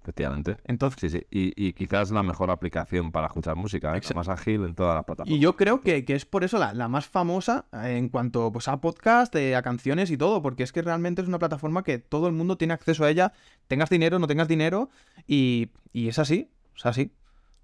Efectivamente. 0.00 0.58
Entonces, 0.62 1.10
sí, 1.10 1.18
sí. 1.18 1.26
Y, 1.28 1.72
quizás 1.72 2.12
la 2.12 2.22
mejor 2.22 2.52
aplicación 2.52 3.10
para 3.10 3.26
escuchar 3.26 3.56
música, 3.56 3.96
¿eh? 3.96 4.00
más 4.14 4.28
ágil 4.28 4.62
en 4.62 4.76
todas 4.76 4.94
las 4.94 5.04
plataformas. 5.04 5.36
Y 5.36 5.40
yo 5.40 5.56
creo 5.56 5.80
que, 5.80 6.04
es 6.06 6.24
por 6.24 6.44
eso 6.44 6.58
la, 6.58 6.86
más 6.86 7.06
famosa 7.06 7.66
en 7.72 8.08
cuanto 8.08 8.52
pues, 8.52 8.68
a 8.68 8.80
podcast, 8.80 9.34
eh, 9.34 9.56
a 9.56 9.62
canciones 9.62 10.12
y 10.12 10.16
todo, 10.16 10.40
porque 10.40 10.62
es 10.62 10.70
que 10.70 10.82
realmente 10.82 11.22
es 11.22 11.26
una 11.26 11.40
plataforma 11.40 11.82
que 11.82 11.98
todo 11.98 12.28
el 12.28 12.34
mundo 12.34 12.56
tiene 12.56 12.74
acceso 12.74 13.04
a 13.04 13.10
ella, 13.10 13.32
tengas 13.66 13.90
dinero, 13.90 14.20
no 14.20 14.28
tengas 14.28 14.46
dinero, 14.46 14.88
y, 15.26 15.72
es 15.92 16.20
así, 16.20 16.52
es 16.76 16.86
así, 16.86 17.10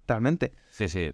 realmente. 0.05 0.51
Sí, 0.69 0.89
sí. 0.89 1.13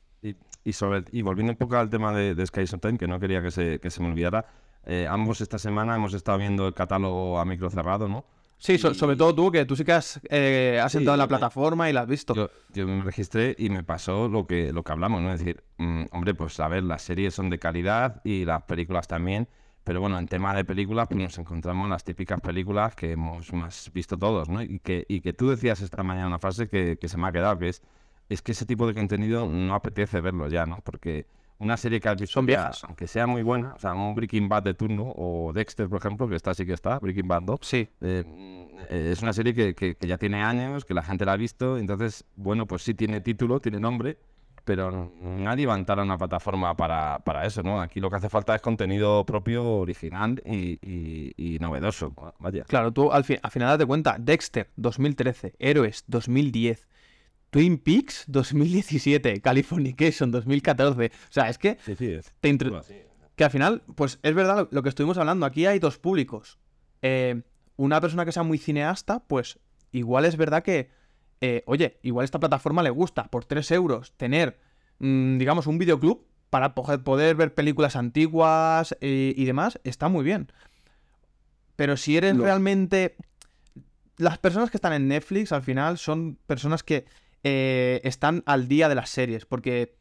Y, 0.64 0.74
sobre, 0.74 1.06
y 1.12 1.22
volviendo 1.22 1.52
un 1.54 1.58
poco 1.58 1.78
al 1.78 1.90
tema 1.90 2.14
de, 2.14 2.36
de 2.36 2.46
Sky 2.46 2.66
Time, 2.66 2.98
que 2.98 3.08
no 3.08 3.20
quería 3.20 3.42
que 3.42 3.52
se, 3.52 3.80
que 3.80 3.90
se 3.90 4.02
me 4.02 4.10
olvidara, 4.10 4.46
eh, 4.86 5.08
ambos 5.10 5.42
esta 5.42 5.60
semana 5.60 5.96
hemos 5.96 6.14
estado 6.14 6.38
viendo 6.38 6.68
el 6.68 6.74
catálogo 6.74 7.40
a 7.40 7.46
micro 7.46 7.70
cerrado, 7.70 8.08
¿no? 8.08 8.26
Sí, 8.58 8.78
sobre 8.78 9.16
todo 9.16 9.34
tú, 9.34 9.52
que 9.52 9.64
tú 9.64 9.76
sí 9.78 9.86
que 9.86 9.94
has, 9.94 10.20
eh, 10.30 10.82
entrado 10.84 11.14
en 11.14 11.20
la 11.20 11.28
plataforma 11.30 11.90
y 11.90 11.94
la 11.94 12.02
has 12.02 12.08
visto. 12.08 12.52
Yo, 12.74 12.88
me 12.88 13.02
registré 13.04 13.56
y 13.58 13.70
me 13.70 13.84
pasó 13.84 14.28
lo 14.28 14.46
que, 14.48 14.74
lo 14.74 14.84
que 14.84 14.92
hablamos, 14.92 15.22
¿no? 15.22 15.32
Es 15.32 15.40
decir, 15.40 15.64
mm, 15.78 16.06
hombre, 16.12 16.34
pues 16.34 16.60
a 16.60 16.68
ver, 16.68 16.84
las 16.84 17.02
series 17.02 17.34
son 17.34 17.50
de 17.50 17.58
calidad 17.58 18.20
y 18.26 18.44
las 18.44 18.64
películas 18.64 19.08
también, 19.08 19.48
pero 19.86 20.02
bueno, 20.02 20.20
en 20.20 20.28
tema 20.28 20.54
de 20.54 20.66
películas, 20.66 21.08
pues 21.08 21.22
nos 21.22 21.38
encontramos 21.38 21.90
las 21.90 22.04
típicas 22.04 22.42
películas 22.42 22.96
que 22.96 23.14
hemos 23.14 23.50
visto 23.94 24.18
todos, 24.18 24.50
¿no? 24.50 24.62
Y 24.62 24.80
que, 24.80 25.06
y 25.08 25.22
que 25.22 25.32
tú 25.32 25.50
decías 25.50 25.80
esta 25.80 26.04
mañana 26.04 26.28
una 26.28 26.40
frase 26.40 26.68
que, 26.68 26.98
que 27.00 27.08
se 27.08 27.18
me 27.18 27.30
ha 27.30 27.32
quedado, 27.32 27.58
que 27.60 27.70
es, 27.70 27.82
es 28.30 28.42
que 28.42 28.52
ese 28.52 28.66
tipo 28.66 28.88
de 28.88 28.94
contenido 28.94 29.48
no 29.48 29.74
apetece 29.76 30.22
verlo 30.22 30.48
ya, 30.48 30.66
¿no? 30.66 30.80
Porque 30.84 31.26
una 31.58 31.76
serie 31.76 32.00
que 32.00 32.08
has 32.08 32.16
visto 32.16 32.34
Son 32.34 32.46
viejas. 32.46 32.84
aunque 32.86 33.06
sea 33.08 33.28
muy 33.28 33.44
buena, 33.44 33.74
o 33.74 33.80
sea, 33.80 33.94
un 33.94 34.16
Breaking 34.16 34.48
Bad 34.48 34.64
de 34.64 34.74
turno, 34.74 35.14
o 35.16 35.52
Dexter, 35.54 35.90
por 35.90 36.00
ejemplo, 36.00 36.28
que 36.28 36.36
está 36.36 36.54
sí 36.54 36.66
que 36.66 36.74
está, 36.74 37.00
Breaking 37.00 37.28
Bad 37.28 37.42
2. 37.44 37.60
Sí. 37.62 37.90
Eh, 38.02 38.68
es 38.90 39.22
una 39.22 39.34
serie 39.34 39.54
que, 39.54 39.76
que, 39.76 39.98
ya 40.08 40.18
tiene 40.18 40.42
años, 40.42 40.86
que 40.86 40.94
la 40.94 41.04
gente 41.04 41.26
la 41.26 41.34
ha 41.34 41.38
visto, 41.38 41.78
entonces, 41.78 42.24
bueno, 42.36 42.66
pues 42.66 42.84
sí 42.84 42.94
tiene 42.94 43.20
título, 43.20 43.60
tiene 43.60 43.80
nombre, 43.80 44.18
pero 44.64 45.12
nadie 45.20 45.66
va 45.66 45.74
a 45.74 45.78
entrar 45.78 46.00
a 46.00 46.04
una 46.04 46.18
plataforma 46.18 46.76
para, 46.78 47.20
para 47.20 47.46
eso, 47.46 47.62
¿no? 47.62 47.82
Aquí 47.82 48.00
lo 48.00 48.10
que 48.10 48.18
hace 48.18 48.30
falta 48.30 48.56
es 48.56 48.62
contenido 48.62 49.26
propio, 49.26 49.66
original 49.66 50.42
y, 50.46 50.80
y, 51.36 51.60
novedoso, 51.60 52.14
vaya. 52.40 52.64
Claro, 52.66 52.92
tú 52.92 53.12
al, 53.12 53.26
al 53.42 53.52
final 53.52 53.70
date 53.70 53.86
cuenta, 53.86 54.16
Dexter, 54.18 54.70
2013, 54.78 55.56
Héroes, 55.60 56.06
2010, 56.08 56.88
Twin 57.50 57.78
Peaks 57.78 58.26
2017, 58.28 59.42
Californication 59.42 60.32
2014. 60.32 61.06
O 61.08 61.32
sea, 61.32 61.50
es 61.50 61.58
que 61.58 61.78
Sí, 61.86 61.96
sí, 61.96 62.06
es. 62.12 62.32
te 62.40 62.50
intro- 62.50 62.84
que 63.36 63.44
al 63.46 63.52
final, 63.52 63.84
pues 63.96 64.20
es 64.22 64.36
verdad 64.36 64.68
lo, 64.70 64.84
que 64.84 64.90
estuvimos 64.90 65.18
hablando. 65.18 65.46
Aquí 65.46 65.66
hay 65.66 65.80
dos 65.80 65.98
públicos. 65.98 66.60
Eh, 67.02 67.42
una 67.78 68.02
persona 68.02 68.26
que 68.26 68.34
sea 68.34 68.44
muy 68.44 68.58
cineasta, 68.58 69.22
pues 69.22 69.60
igual 69.92 70.26
es 70.26 70.36
verdad 70.36 70.62
que, 70.62 70.90
eh, 71.40 71.64
oye, 71.66 71.98
igual 72.04 72.26
esta 72.26 72.40
plataforma 72.40 72.84
le 72.84 72.90
gusta 72.90 73.24
por 73.32 73.46
3 73.46 73.72
euros 73.72 74.14
tener, 74.18 74.60
mm, 75.00 75.38
digamos, 75.38 75.68
un 75.68 75.78
videoclub 75.78 76.26
para 76.50 76.76
poder, 76.76 77.36
ver 77.36 77.54
películas 77.54 77.96
antiguas 77.96 78.98
eh, 79.00 79.34
y 79.38 79.46
demás, 79.46 79.80
está 79.86 80.10
muy 80.10 80.26
bien. 80.26 80.52
Pero 81.76 81.96
si 81.98 82.18
eres 82.18 82.38
realmente... 82.38 83.16
Las 84.18 84.38
personas 84.38 84.70
que 84.70 84.76
están 84.76 84.92
en 84.92 85.08
Netflix 85.08 85.54
al 85.54 85.64
final 85.64 85.98
son 85.98 86.38
personas 86.46 86.84
que 86.84 87.06
eh, 87.44 88.02
están 88.04 88.44
al 88.46 88.68
día 88.68 88.90
de 88.90 88.96
las 88.96 89.10
series, 89.10 89.46
porque 89.46 89.98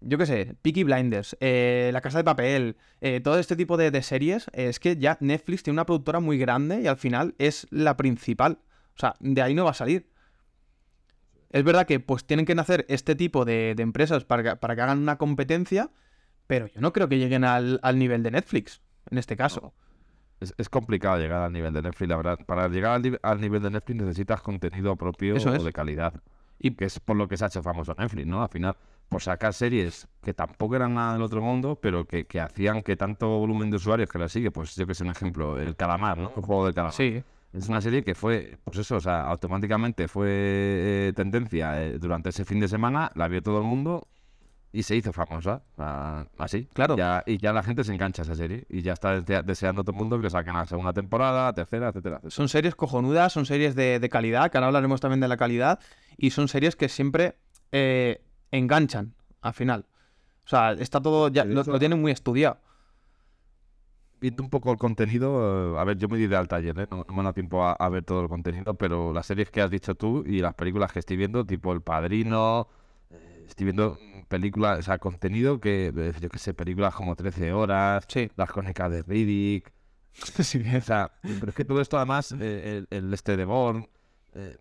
yo 0.00 0.16
qué 0.16 0.26
sé, 0.26 0.54
Peaky 0.62 0.84
Blinders, 0.84 1.36
eh, 1.40 1.90
La 1.92 2.00
Casa 2.00 2.18
de 2.18 2.24
Papel, 2.24 2.76
eh, 3.00 3.20
todo 3.20 3.38
este 3.38 3.56
tipo 3.56 3.76
de, 3.76 3.90
de 3.90 4.02
series, 4.02 4.46
eh, 4.52 4.68
es 4.68 4.78
que 4.78 4.96
ya 4.96 5.16
Netflix 5.20 5.62
tiene 5.64 5.74
una 5.74 5.86
productora 5.86 6.20
muy 6.20 6.38
grande 6.38 6.80
y 6.80 6.86
al 6.86 6.96
final 6.96 7.34
es 7.38 7.66
la 7.70 7.96
principal. 7.96 8.60
O 8.96 8.98
sea, 9.00 9.14
de 9.20 9.42
ahí 9.42 9.54
no 9.54 9.64
va 9.64 9.72
a 9.72 9.74
salir. 9.74 10.10
Es 11.50 11.64
verdad 11.64 11.86
que 11.86 11.98
pues 11.98 12.24
tienen 12.26 12.46
que 12.46 12.54
nacer 12.54 12.84
este 12.88 13.14
tipo 13.14 13.44
de, 13.44 13.74
de 13.74 13.82
empresas 13.82 14.24
para 14.24 14.42
que, 14.42 14.56
para 14.56 14.76
que 14.76 14.82
hagan 14.82 14.98
una 14.98 15.16
competencia, 15.16 15.90
pero 16.46 16.66
yo 16.66 16.80
no 16.80 16.92
creo 16.92 17.08
que 17.08 17.18
lleguen 17.18 17.44
al, 17.44 17.80
al 17.82 17.98
nivel 17.98 18.22
de 18.22 18.30
Netflix, 18.30 18.82
en 19.10 19.18
este 19.18 19.36
caso. 19.36 19.74
Es, 20.40 20.54
es 20.58 20.68
complicado 20.68 21.18
llegar 21.18 21.42
al 21.42 21.52
nivel 21.52 21.72
de 21.72 21.82
Netflix, 21.82 22.08
la 22.08 22.16
verdad. 22.16 22.38
Para 22.46 22.68
llegar 22.68 22.92
al, 22.92 23.02
ni- 23.02 23.16
al 23.22 23.40
nivel 23.40 23.62
de 23.62 23.70
Netflix 23.70 24.00
necesitas 24.00 24.42
contenido 24.42 24.94
propio 24.96 25.36
Eso 25.36 25.50
o 25.50 25.64
de 25.64 25.72
calidad. 25.72 26.14
Y- 26.58 26.72
que 26.72 26.86
es 26.86 26.98
por 27.00 27.16
lo 27.16 27.28
que 27.28 27.36
se 27.36 27.44
ha 27.44 27.48
hecho 27.48 27.62
famoso 27.62 27.94
Netflix, 27.98 28.26
¿no? 28.26 28.42
Al 28.42 28.48
final, 28.48 28.76
por 29.08 29.22
sacar 29.22 29.54
series 29.54 30.06
que 30.22 30.34
tampoco 30.34 30.76
eran 30.76 30.94
nada 30.94 31.12
del 31.14 31.22
otro 31.22 31.40
mundo, 31.40 31.78
pero 31.80 32.04
que, 32.06 32.26
que 32.26 32.40
hacían 32.40 32.82
que 32.82 32.96
tanto 32.96 33.28
volumen 33.38 33.70
de 33.70 33.76
usuarios 33.76 34.10
que 34.10 34.18
la 34.18 34.28
sigue, 34.28 34.50
pues 34.50 34.74
yo 34.76 34.86
que 34.86 34.94
sé, 34.94 35.04
un 35.04 35.10
ejemplo, 35.10 35.58
el 35.58 35.76
Calamar, 35.76 36.18
¿no? 36.18 36.32
El 36.36 36.42
juego 36.42 36.64
del 36.66 36.74
Calamar. 36.74 36.92
Sí, 36.94 37.22
Es 37.54 37.68
una 37.70 37.80
serie 37.80 38.04
que 38.04 38.14
fue, 38.14 38.58
pues 38.64 38.76
eso, 38.78 38.96
o 38.96 39.00
sea, 39.00 39.22
automáticamente 39.22 40.08
fue 40.08 40.28
eh, 40.30 41.12
tendencia 41.16 41.82
eh, 41.82 41.98
durante 41.98 42.28
ese 42.28 42.44
fin 42.44 42.60
de 42.60 42.68
semana, 42.68 43.10
la 43.14 43.28
vio 43.28 43.40
todo 43.42 43.58
el 43.58 43.64
mundo 43.64 44.06
y 44.70 44.82
se 44.82 44.94
hizo 44.94 45.14
famosa. 45.14 45.62
ah, 45.78 46.26
así. 46.36 46.68
Claro. 46.74 46.94
Ya, 46.94 47.22
y 47.24 47.38
ya 47.38 47.54
la 47.54 47.62
gente 47.62 47.84
se 47.84 47.92
engancha 47.94 48.20
a 48.20 48.24
esa 48.24 48.34
serie 48.34 48.66
y 48.68 48.82
ya 48.82 48.92
está 48.92 49.18
desea- 49.18 49.42
deseando 49.42 49.82
todo 49.82 49.92
el 49.92 49.98
mundo 49.98 50.20
que 50.20 50.28
saquen 50.28 50.52
la 50.52 50.66
segunda 50.66 50.92
temporada, 50.92 51.54
tercera, 51.54 51.88
etcétera. 51.88 52.16
etcétera. 52.16 52.30
son 52.30 52.48
series 52.50 52.74
cojonudas, 52.74 53.32
son 53.32 53.46
series 53.46 53.74
de, 53.74 53.98
de 53.98 54.08
calidad, 54.10 54.50
que 54.50 54.58
ahora 54.58 54.66
hablaremos 54.66 55.00
también 55.00 55.20
de 55.20 55.28
la 55.28 55.38
calidad, 55.38 55.80
y 56.18 56.30
son 56.30 56.48
series 56.48 56.76
que 56.76 56.90
siempre 56.90 57.36
eh, 57.72 58.20
enganchan 58.50 59.14
al 59.40 59.54
final. 59.54 59.86
O 60.44 60.48
sea, 60.48 60.72
está 60.72 61.00
todo, 61.00 61.28
ya 61.28 61.44
lo, 61.46 61.62
lo 61.62 61.78
tienen 61.78 62.00
muy 62.00 62.12
estudiado. 62.12 62.58
Viendo 64.20 64.42
un 64.42 64.50
poco 64.50 64.72
el 64.72 64.78
contenido, 64.78 65.76
eh, 65.76 65.78
a 65.80 65.84
ver, 65.84 65.96
yo 65.96 66.08
me 66.08 66.18
di 66.18 66.26
de 66.26 66.34
alta 66.36 66.56
ayer, 66.56 66.76
¿eh? 66.80 66.88
no, 66.90 67.04
no 67.08 67.14
me 67.14 67.22
dado 67.22 67.34
tiempo 67.34 67.62
a, 67.64 67.72
a 67.74 67.88
ver 67.88 68.02
todo 68.04 68.22
el 68.22 68.28
contenido, 68.28 68.74
pero 68.74 69.12
las 69.12 69.26
series 69.26 69.48
que 69.50 69.62
has 69.62 69.70
dicho 69.70 69.94
tú 69.94 70.24
y 70.26 70.40
las 70.40 70.54
películas 70.54 70.90
que 70.92 70.98
estoy 70.98 71.16
viendo, 71.16 71.46
tipo 71.46 71.72
El 71.72 71.82
Padrino, 71.82 72.66
eh, 73.10 73.44
estoy 73.46 73.66
viendo 73.66 73.96
películas, 74.26 74.80
o 74.80 74.82
sea, 74.82 74.98
contenido 74.98 75.60
que, 75.60 75.92
yo 76.20 76.28
qué 76.30 76.38
sé, 76.38 76.52
películas 76.52 76.94
como 76.96 77.14
13 77.14 77.52
horas, 77.52 78.04
Sí. 78.08 78.28
las 78.36 78.50
crónicas 78.50 78.90
de 78.90 79.02
Riddick, 79.02 79.72
Sí, 80.42 80.64
o 80.76 80.80
sea, 80.80 81.12
pero 81.22 81.50
es 81.50 81.54
que 81.54 81.64
todo 81.64 81.80
esto 81.80 81.96
además, 81.96 82.32
eh, 82.40 82.84
el, 82.90 82.98
el 82.98 83.14
este 83.14 83.36
de 83.36 83.44
Bourne, 83.44 83.88
eh, 84.34 84.56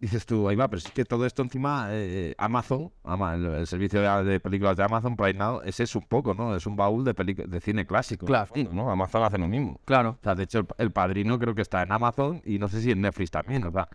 dices 0.00 0.26
tú, 0.26 0.48
ahí 0.48 0.56
va, 0.56 0.68
pero 0.68 0.78
es 0.78 0.90
que 0.90 1.04
todo 1.04 1.26
esto 1.26 1.42
encima, 1.42 1.88
eh, 1.90 2.34
Amazon, 2.38 2.92
ama- 3.04 3.34
el, 3.34 3.66
servicio 3.66 4.00
de, 4.00 4.24
de 4.30 4.40
películas 4.40 4.76
de 4.76 4.84
Amazon 4.84 5.16
Prime 5.16 5.34
Now, 5.34 5.60
ese 5.64 5.82
es 5.84 5.94
un 5.96 6.02
poco, 6.06 6.34
¿no? 6.34 6.54
Es 6.54 6.66
un 6.66 6.76
baúl 6.76 7.04
de, 7.04 7.12
de 7.12 7.60
cine 7.60 7.86
clásico. 7.86 8.26
Claro. 8.26 8.52
¿no? 8.72 8.90
Amazon 8.90 9.22
hace 9.24 9.38
lo 9.38 9.48
mismo. 9.48 9.80
Claro. 9.84 10.10
O 10.20 10.22
sea, 10.22 10.34
de 10.34 10.44
hecho, 10.44 10.58
el, 10.60 10.66
el 10.78 10.92
Padrino 10.92 11.38
creo 11.38 11.54
que 11.54 11.62
está 11.62 11.82
en 11.82 11.90
Amazon 11.92 12.40
y 12.44 12.58
no 12.58 12.68
sé 12.68 12.80
si 12.80 12.90
en 12.92 13.00
Netflix 13.00 13.30
también, 13.30 13.64
o 13.64 13.72
sea... 13.72 13.88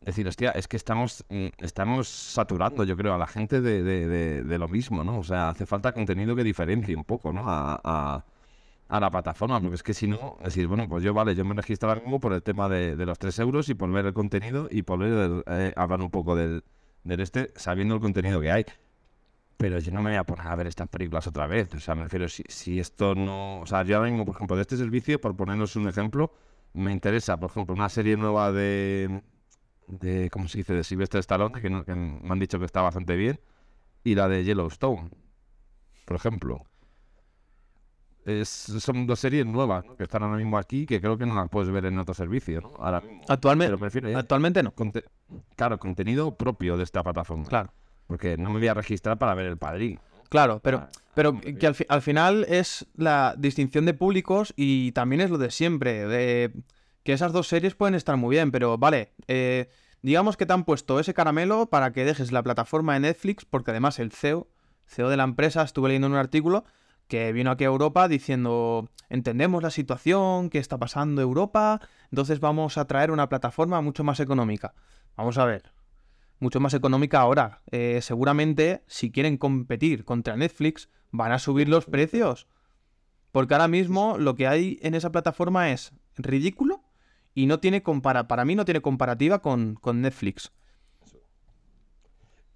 Es 0.00 0.08
decir, 0.08 0.28
hostia, 0.28 0.50
es 0.50 0.68
que 0.68 0.76
estamos, 0.76 1.24
mm, 1.30 1.46
estamos 1.60 2.08
saturando, 2.08 2.84
yo 2.84 2.94
creo, 2.94 3.14
a 3.14 3.18
la 3.18 3.26
gente 3.26 3.62
de, 3.62 3.82
de- 3.82 4.06
de- 4.06 4.42
de 4.42 4.58
lo 4.58 4.68
mismo, 4.68 5.02
¿no? 5.02 5.18
O 5.18 5.24
sea, 5.24 5.48
hace 5.48 5.64
falta 5.64 5.92
contenido 5.92 6.36
que 6.36 6.44
diferencie 6.44 6.94
un 6.94 7.04
poco, 7.04 7.32
¿no? 7.32 7.48
A, 7.48 7.80
a- 7.82 8.24
a 8.88 9.00
la 9.00 9.10
plataforma, 9.10 9.60
porque 9.60 9.76
es 9.76 9.82
que 9.82 9.94
si 9.94 10.06
no, 10.06 10.36
decir, 10.42 10.66
bueno, 10.66 10.88
pues 10.88 11.02
yo, 11.02 11.14
vale, 11.14 11.34
yo 11.34 11.44
me 11.44 11.54
registro 11.54 11.88
ahora 11.88 12.02
mismo 12.02 12.20
por 12.20 12.32
el 12.32 12.42
tema 12.42 12.68
de, 12.68 12.96
de 12.96 13.06
los 13.06 13.18
3 13.18 13.38
euros 13.40 13.68
y 13.68 13.74
por 13.74 13.90
ver 13.90 14.06
el 14.06 14.14
contenido 14.14 14.68
y 14.70 14.82
por 14.82 14.98
ver, 14.98 15.44
eh, 15.46 15.72
hablar 15.76 16.00
un 16.02 16.10
poco 16.10 16.36
del, 16.36 16.62
del 17.02 17.20
este, 17.20 17.52
sabiendo 17.56 17.94
el 17.94 18.00
contenido 18.00 18.40
que 18.40 18.50
hay. 18.50 18.64
Pero 19.56 19.78
yo 19.78 19.92
no 19.92 20.02
me 20.02 20.10
voy 20.10 20.18
a 20.18 20.24
poner 20.24 20.46
a 20.48 20.56
ver 20.56 20.66
estas 20.66 20.88
películas 20.88 21.26
otra 21.26 21.46
vez. 21.46 21.72
O 21.74 21.80
sea, 21.80 21.94
me 21.94 22.04
refiero, 22.04 22.28
si, 22.28 22.42
si 22.48 22.80
esto 22.80 23.14
no. 23.14 23.60
O 23.60 23.66
sea, 23.66 23.84
yo 23.84 23.96
ahora 23.96 24.10
mismo, 24.10 24.24
por 24.24 24.34
ejemplo, 24.34 24.56
de 24.56 24.62
este 24.62 24.76
servicio, 24.76 25.20
por 25.20 25.36
ponernos 25.36 25.76
un 25.76 25.88
ejemplo, 25.88 26.32
me 26.72 26.92
interesa, 26.92 27.38
por 27.38 27.50
ejemplo, 27.50 27.74
una 27.74 27.88
serie 27.88 28.16
nueva 28.16 28.52
de. 28.52 29.22
de 29.86 30.28
¿Cómo 30.30 30.48
se 30.48 30.58
dice? 30.58 30.74
De 30.74 30.84
Sylvester 30.84 31.20
Stallone, 31.20 31.60
que 31.60 31.70
me 31.70 32.32
han 32.32 32.38
dicho 32.38 32.58
que 32.58 32.64
está 32.64 32.82
bastante 32.82 33.16
bien. 33.16 33.40
Y 34.02 34.14
la 34.16 34.28
de 34.28 34.44
Yellowstone, 34.44 35.10
por 36.04 36.16
ejemplo. 36.16 36.64
Es, 38.24 38.48
son 38.48 39.06
dos 39.06 39.20
series 39.20 39.44
nuevas, 39.46 39.84
¿no? 39.84 39.96
Que 39.96 40.04
están 40.04 40.22
ahora 40.22 40.36
mismo 40.36 40.56
aquí, 40.56 40.86
que 40.86 41.00
creo 41.00 41.18
que 41.18 41.26
no 41.26 41.34
las 41.34 41.48
puedes 41.50 41.70
ver 41.70 41.84
en 41.86 41.98
otro 41.98 42.14
servicio, 42.14 42.60
¿no? 42.62 42.72
Ahora 42.78 43.00
mismo. 43.00 43.20
Actualmente, 43.28 43.76
prefiero, 43.76 44.08
¿eh? 44.08 44.14
actualmente 44.14 44.62
no. 44.62 44.72
Conte- 44.74 45.04
claro, 45.56 45.78
contenido 45.78 46.34
propio 46.36 46.76
de 46.76 46.84
esta 46.84 47.02
plataforma. 47.02 47.44
Claro. 47.44 47.72
Porque 48.06 48.36
no 48.36 48.50
me 48.50 48.58
voy 48.58 48.68
a 48.68 48.74
registrar 48.74 49.18
para 49.18 49.34
ver 49.34 49.46
el 49.46 49.56
padrín. 49.58 49.98
Claro, 50.30 50.60
pero, 50.62 50.78
Ah, 50.78 50.90
pero 51.14 51.38
que 51.40 51.66
al, 51.66 51.74
fi- 51.74 51.86
al 51.88 52.02
final 52.02 52.44
es 52.48 52.86
la 52.96 53.34
distinción 53.38 53.84
de 53.84 53.94
públicos 53.94 54.52
y 54.56 54.92
también 54.92 55.20
es 55.20 55.30
lo 55.30 55.38
de 55.38 55.50
siempre. 55.50 56.06
de 56.06 56.52
que 57.02 57.12
esas 57.12 57.32
dos 57.32 57.46
series 57.48 57.74
pueden 57.74 57.94
estar 57.94 58.16
muy 58.16 58.34
bien, 58.36 58.50
pero 58.50 58.78
vale, 58.78 59.12
eh, 59.28 59.68
digamos 60.00 60.38
que 60.38 60.46
te 60.46 60.54
han 60.54 60.64
puesto 60.64 60.98
ese 60.98 61.12
caramelo 61.12 61.66
para 61.66 61.92
que 61.92 62.04
dejes 62.06 62.32
la 62.32 62.42
plataforma 62.42 62.94
de 62.94 63.00
Netflix, 63.00 63.44
porque 63.44 63.72
además 63.72 63.98
el 63.98 64.10
CEO, 64.10 64.48
CEO 64.86 65.10
de 65.10 65.18
la 65.18 65.24
empresa, 65.24 65.62
estuve 65.62 65.88
leyendo 65.88 66.06
en 66.06 66.14
un 66.14 66.18
artículo 66.18 66.64
que 67.08 67.32
vino 67.32 67.50
aquí 67.50 67.64
a 67.64 67.68
Europa 67.68 68.08
diciendo, 68.08 68.90
entendemos 69.08 69.62
la 69.62 69.70
situación 69.70 70.50
que 70.50 70.58
está 70.58 70.78
pasando 70.78 71.22
Europa, 71.22 71.80
entonces 72.10 72.40
vamos 72.40 72.78
a 72.78 72.86
traer 72.86 73.10
una 73.10 73.28
plataforma 73.28 73.80
mucho 73.80 74.04
más 74.04 74.20
económica. 74.20 74.74
Vamos 75.16 75.38
a 75.38 75.44
ver, 75.44 75.72
mucho 76.40 76.60
más 76.60 76.74
económica 76.74 77.20
ahora. 77.20 77.62
Eh, 77.70 78.00
seguramente, 78.02 78.82
si 78.86 79.10
quieren 79.10 79.36
competir 79.36 80.04
contra 80.04 80.36
Netflix, 80.36 80.88
van 81.10 81.32
a 81.32 81.38
subir 81.38 81.68
los 81.68 81.86
precios. 81.86 82.48
Porque 83.32 83.54
ahora 83.54 83.68
mismo 83.68 84.16
lo 84.18 84.34
que 84.34 84.46
hay 84.46 84.78
en 84.82 84.94
esa 84.94 85.10
plataforma 85.10 85.70
es 85.70 85.92
ridículo 86.16 86.82
y 87.34 87.46
no 87.46 87.58
tiene 87.58 87.82
compara 87.82 88.28
para 88.28 88.44
mí 88.44 88.54
no 88.54 88.64
tiene 88.64 88.80
comparativa 88.80 89.40
con, 89.40 89.74
con 89.74 90.00
Netflix. 90.00 90.52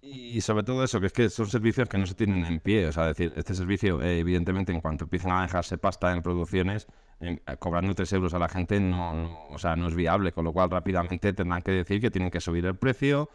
Y 0.00 0.40
sobre 0.42 0.62
todo 0.62 0.84
eso, 0.84 1.00
que 1.00 1.06
es 1.06 1.12
que 1.12 1.28
son 1.28 1.46
servicios 1.48 1.88
que 1.88 1.98
no 1.98 2.06
se 2.06 2.14
tienen 2.14 2.44
en 2.44 2.60
pie. 2.60 2.86
O 2.86 2.92
sea, 2.92 3.06
decir, 3.06 3.32
este 3.36 3.54
servicio, 3.54 4.00
eh, 4.02 4.20
evidentemente, 4.20 4.72
en 4.72 4.80
cuanto 4.80 5.04
empiezan 5.04 5.32
a 5.32 5.42
dejarse 5.42 5.76
pasta 5.76 6.12
en 6.14 6.22
producciones, 6.22 6.86
eh, 7.20 7.40
cobrando 7.58 7.94
3 7.94 8.12
euros 8.12 8.32
a 8.34 8.38
la 8.38 8.48
gente, 8.48 8.78
no, 8.80 9.12
no- 9.14 9.46
o 9.50 9.58
sea, 9.58 9.74
no 9.76 9.88
es 9.88 9.94
viable. 9.94 10.32
Con 10.32 10.44
lo 10.44 10.52
cual, 10.52 10.70
rápidamente 10.70 11.32
tendrán 11.32 11.62
que 11.62 11.72
decir 11.72 12.00
que 12.00 12.10
tienen 12.10 12.30
que 12.30 12.40
subir 12.40 12.64
el 12.66 12.76
precio. 12.76 13.28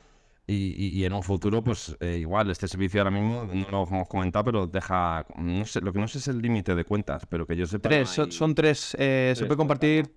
Y, 0.47 0.73
y- 0.77 0.89
y 0.99 1.05
en 1.05 1.13
un 1.13 1.23
futuro, 1.23 1.63
pues 1.63 1.95
eh, 2.01 2.17
igual, 2.19 2.49
este 2.49 2.67
servicio 2.67 2.99
ahora 3.01 3.11
mismo, 3.11 3.45
no 3.45 3.69
lo 3.71 3.83
hemos 3.87 4.07
comentado, 4.09 4.43
pero 4.45 4.67
deja, 4.67 5.25
no 5.37 5.63
sé, 5.65 5.79
lo 5.79 5.93
que 5.93 5.99
no 5.99 6.07
sé 6.07 6.17
es 6.17 6.27
el 6.27 6.41
límite 6.41 6.75
de 6.75 6.83
cuentas, 6.83 7.25
pero 7.27 7.45
que 7.47 7.55
yo 7.55 7.65
sepa... 7.65 7.87
Tres, 7.87 8.09
son, 8.09 8.29
son 8.31 8.53
tres, 8.55 8.93
eh, 8.99 9.31
se 9.35 9.39
tres 9.41 9.47
puede 9.47 9.57
compartir 9.57 10.13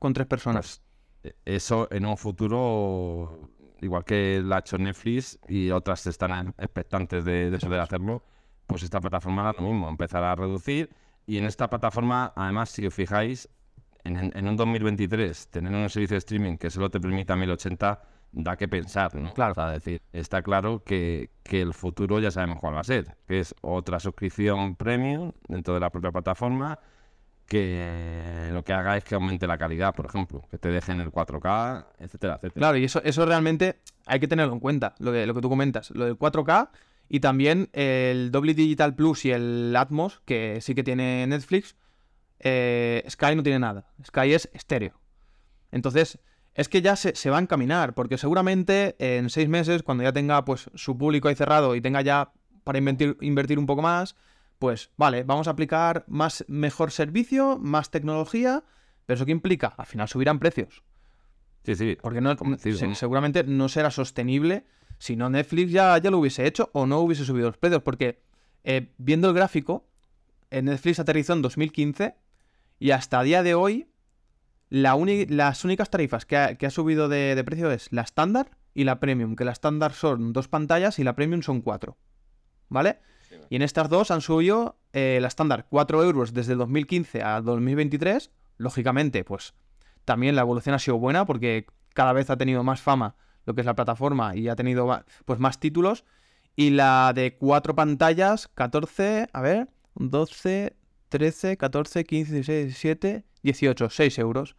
con 0.00 0.12
tres 0.12 0.26
personas. 0.26 0.82
Pues, 1.22 1.34
eh, 1.34 1.38
eso 1.56 1.86
en 1.92 2.04
un 2.06 2.16
futuro, 2.16 3.48
igual 3.80 4.04
que 4.04 4.40
la 4.44 4.56
ha 4.56 4.58
hecho 4.60 4.78
Netflix 4.78 5.38
y 5.48 5.70
otras 5.70 6.06
están 6.06 6.54
expectantes 6.58 7.24
de, 7.24 7.50
de 7.50 7.58
poder 7.58 7.80
hacerlo, 7.80 8.22
pues 8.66 8.82
esta 8.82 9.00
plataforma 9.00 9.48
hará 9.48 9.60
lo 9.60 9.68
mismo, 9.68 9.88
empezará 9.88 10.32
a 10.32 10.36
reducir. 10.36 10.90
Y 11.26 11.38
en 11.38 11.44
esta 11.44 11.68
plataforma, 11.68 12.32
además, 12.36 12.70
si 12.70 12.86
os 12.86 12.94
fijáis, 12.94 13.48
en, 14.04 14.16
en- 14.16 14.32
en 14.36 14.48
un 14.48 14.56
2023, 14.56 15.48
tener 15.48 15.72
un 15.74 15.88
servicio 15.90 16.14
de 16.14 16.18
streaming 16.18 16.56
que 16.56 16.70
solo 16.70 16.90
te 16.90 17.00
permita 17.00 17.36
1080 17.36 18.02
da 18.32 18.56
que 18.56 18.68
pensar, 18.68 19.14
¿no? 19.16 19.32
Claro. 19.34 19.52
O 19.52 19.54
sea, 19.54 19.70
decir, 19.70 20.02
está 20.12 20.40
claro 20.42 20.82
que, 20.84 21.30
que 21.42 21.60
el 21.60 21.74
futuro 21.74 22.20
ya 22.20 22.30
sabemos 22.30 22.58
cuál 22.60 22.74
va 22.76 22.80
a 22.80 22.84
ser, 22.84 23.16
que 23.26 23.40
es 23.40 23.54
otra 23.60 23.98
suscripción 24.00 24.76
premium 24.76 25.32
dentro 25.48 25.74
de 25.74 25.80
la 25.80 25.90
propia 25.90 26.12
plataforma 26.12 26.78
que 27.50 28.48
lo 28.52 28.62
que 28.62 28.72
haga 28.72 28.96
es 28.96 29.02
que 29.02 29.16
aumente 29.16 29.48
la 29.48 29.58
calidad, 29.58 29.92
por 29.92 30.06
ejemplo, 30.06 30.46
que 30.52 30.56
te 30.56 30.68
dejen 30.68 31.00
el 31.00 31.10
4K, 31.10 31.84
etcétera, 31.98 32.34
etcétera. 32.36 32.52
Claro, 32.54 32.78
y 32.78 32.84
eso, 32.84 33.02
eso 33.02 33.26
realmente 33.26 33.80
hay 34.06 34.20
que 34.20 34.28
tenerlo 34.28 34.52
en 34.52 34.60
cuenta, 34.60 34.94
lo 35.00 35.10
que, 35.10 35.26
lo 35.26 35.34
que 35.34 35.40
tú 35.40 35.48
comentas, 35.48 35.90
lo 35.90 36.04
del 36.04 36.16
4K 36.16 36.68
y 37.08 37.18
también 37.18 37.68
el 37.72 38.30
Dolby 38.30 38.54
Digital 38.54 38.94
Plus 38.94 39.24
y 39.24 39.32
el 39.32 39.74
Atmos, 39.74 40.22
que 40.26 40.60
sí 40.60 40.76
que 40.76 40.84
tiene 40.84 41.26
Netflix, 41.26 41.74
eh, 42.38 43.04
Sky 43.10 43.34
no 43.34 43.42
tiene 43.42 43.58
nada, 43.58 43.84
Sky 44.06 44.32
es 44.32 44.48
estéreo. 44.52 45.00
Entonces, 45.72 46.20
es 46.54 46.68
que 46.68 46.82
ya 46.82 46.94
se, 46.94 47.16
se 47.16 47.30
va 47.30 47.38
a 47.38 47.40
encaminar, 47.40 47.94
porque 47.94 48.16
seguramente 48.16 48.94
en 49.00 49.28
seis 49.28 49.48
meses, 49.48 49.82
cuando 49.82 50.04
ya 50.04 50.12
tenga 50.12 50.44
pues 50.44 50.70
su 50.76 50.96
público 50.96 51.26
ahí 51.26 51.34
cerrado 51.34 51.74
y 51.74 51.80
tenga 51.80 52.00
ya 52.02 52.30
para 52.62 52.78
invertir, 52.78 53.16
invertir 53.20 53.58
un 53.58 53.66
poco 53.66 53.82
más, 53.82 54.14
pues 54.60 54.90
vale, 54.98 55.24
vamos 55.24 55.48
a 55.48 55.52
aplicar 55.52 56.04
más 56.06 56.44
mejor 56.46 56.92
servicio, 56.92 57.58
más 57.58 57.90
tecnología, 57.90 58.62
pero 59.06 59.16
eso 59.16 59.24
qué 59.24 59.32
implica? 59.32 59.68
Al 59.78 59.86
final 59.86 60.06
subirán 60.06 60.38
precios. 60.38 60.84
Sí, 61.64 61.74
sí. 61.74 61.96
Porque 62.00 62.20
no, 62.20 62.36
seguramente 62.94 63.42
no 63.42 63.70
será 63.70 63.90
sostenible 63.90 64.66
si 64.98 65.16
no 65.16 65.30
Netflix 65.30 65.72
ya, 65.72 65.96
ya 65.96 66.10
lo 66.10 66.18
hubiese 66.18 66.46
hecho 66.46 66.68
o 66.74 66.84
no 66.84 67.00
hubiese 67.00 67.24
subido 67.24 67.46
los 67.46 67.56
precios. 67.56 67.82
Porque 67.82 68.22
eh, 68.62 68.92
viendo 68.98 69.28
el 69.28 69.34
gráfico, 69.34 69.88
eh, 70.50 70.60
Netflix 70.60 71.00
aterrizó 71.00 71.32
en 71.32 71.40
2015 71.40 72.14
y 72.78 72.90
hasta 72.90 73.22
día 73.22 73.42
de 73.42 73.54
hoy 73.54 73.88
la 74.68 74.94
las 75.30 75.64
únicas 75.64 75.88
tarifas 75.88 76.26
que 76.26 76.36
ha, 76.36 76.54
que 76.56 76.66
ha 76.66 76.70
subido 76.70 77.08
de, 77.08 77.34
de 77.34 77.44
precio 77.44 77.70
es 77.70 77.90
la 77.92 78.02
estándar 78.02 78.58
y 78.74 78.84
la 78.84 79.00
premium. 79.00 79.36
Que 79.36 79.46
la 79.46 79.52
estándar 79.52 79.94
son 79.94 80.34
dos 80.34 80.48
pantallas 80.48 80.98
y 80.98 81.04
la 81.04 81.14
premium 81.14 81.40
son 81.40 81.62
cuatro. 81.62 81.96
¿Vale? 82.68 83.00
Y 83.48 83.56
en 83.56 83.62
estas 83.62 83.88
dos 83.88 84.10
han 84.10 84.20
subido 84.20 84.78
eh, 84.92 85.18
la 85.20 85.28
estándar 85.28 85.66
4 85.68 86.02
euros 86.04 86.32
desde 86.32 86.52
el 86.52 86.58
2015 86.58 87.22
a 87.22 87.40
2023. 87.40 88.30
Lógicamente, 88.56 89.24
pues 89.24 89.54
también 90.04 90.36
la 90.36 90.42
evolución 90.42 90.74
ha 90.74 90.78
sido 90.78 90.98
buena 90.98 91.26
porque 91.26 91.66
cada 91.94 92.12
vez 92.12 92.30
ha 92.30 92.36
tenido 92.36 92.62
más 92.62 92.80
fama 92.80 93.16
lo 93.46 93.54
que 93.54 93.62
es 93.62 93.66
la 93.66 93.74
plataforma 93.74 94.36
y 94.36 94.48
ha 94.48 94.56
tenido 94.56 95.04
pues 95.24 95.38
más 95.38 95.60
títulos. 95.60 96.04
Y 96.56 96.70
la 96.70 97.12
de 97.14 97.36
cuatro 97.36 97.74
pantallas, 97.74 98.48
14, 98.54 99.28
a 99.32 99.40
ver, 99.40 99.68
12, 99.94 100.76
13, 101.08 101.56
14, 101.56 102.04
15, 102.04 102.34
16, 102.34 102.66
17, 102.66 103.24
18, 103.42 103.90
6 103.90 104.18
euros. 104.18 104.56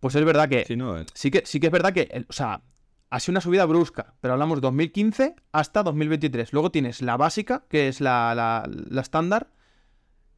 Pues 0.00 0.14
es 0.14 0.24
verdad 0.24 0.48
que 0.48 0.64
Sí, 0.64 0.76
no, 0.76 0.98
eh, 0.98 1.06
sí 1.14 1.30
que, 1.30 1.42
sí 1.44 1.60
que 1.60 1.66
es 1.66 1.72
verdad 1.72 1.92
que, 1.92 2.24
o 2.28 2.32
sea, 2.32 2.62
ha 3.10 3.20
sido 3.20 3.32
una 3.32 3.40
subida 3.40 3.64
brusca, 3.64 4.14
pero 4.20 4.34
hablamos 4.34 4.60
2015 4.60 5.36
hasta 5.52 5.82
2023. 5.82 6.52
Luego 6.52 6.70
tienes 6.70 7.00
la 7.00 7.16
básica, 7.16 7.64
que 7.68 7.88
es 7.88 8.00
la, 8.00 8.34
la, 8.34 8.68
la 8.68 9.00
estándar, 9.00 9.50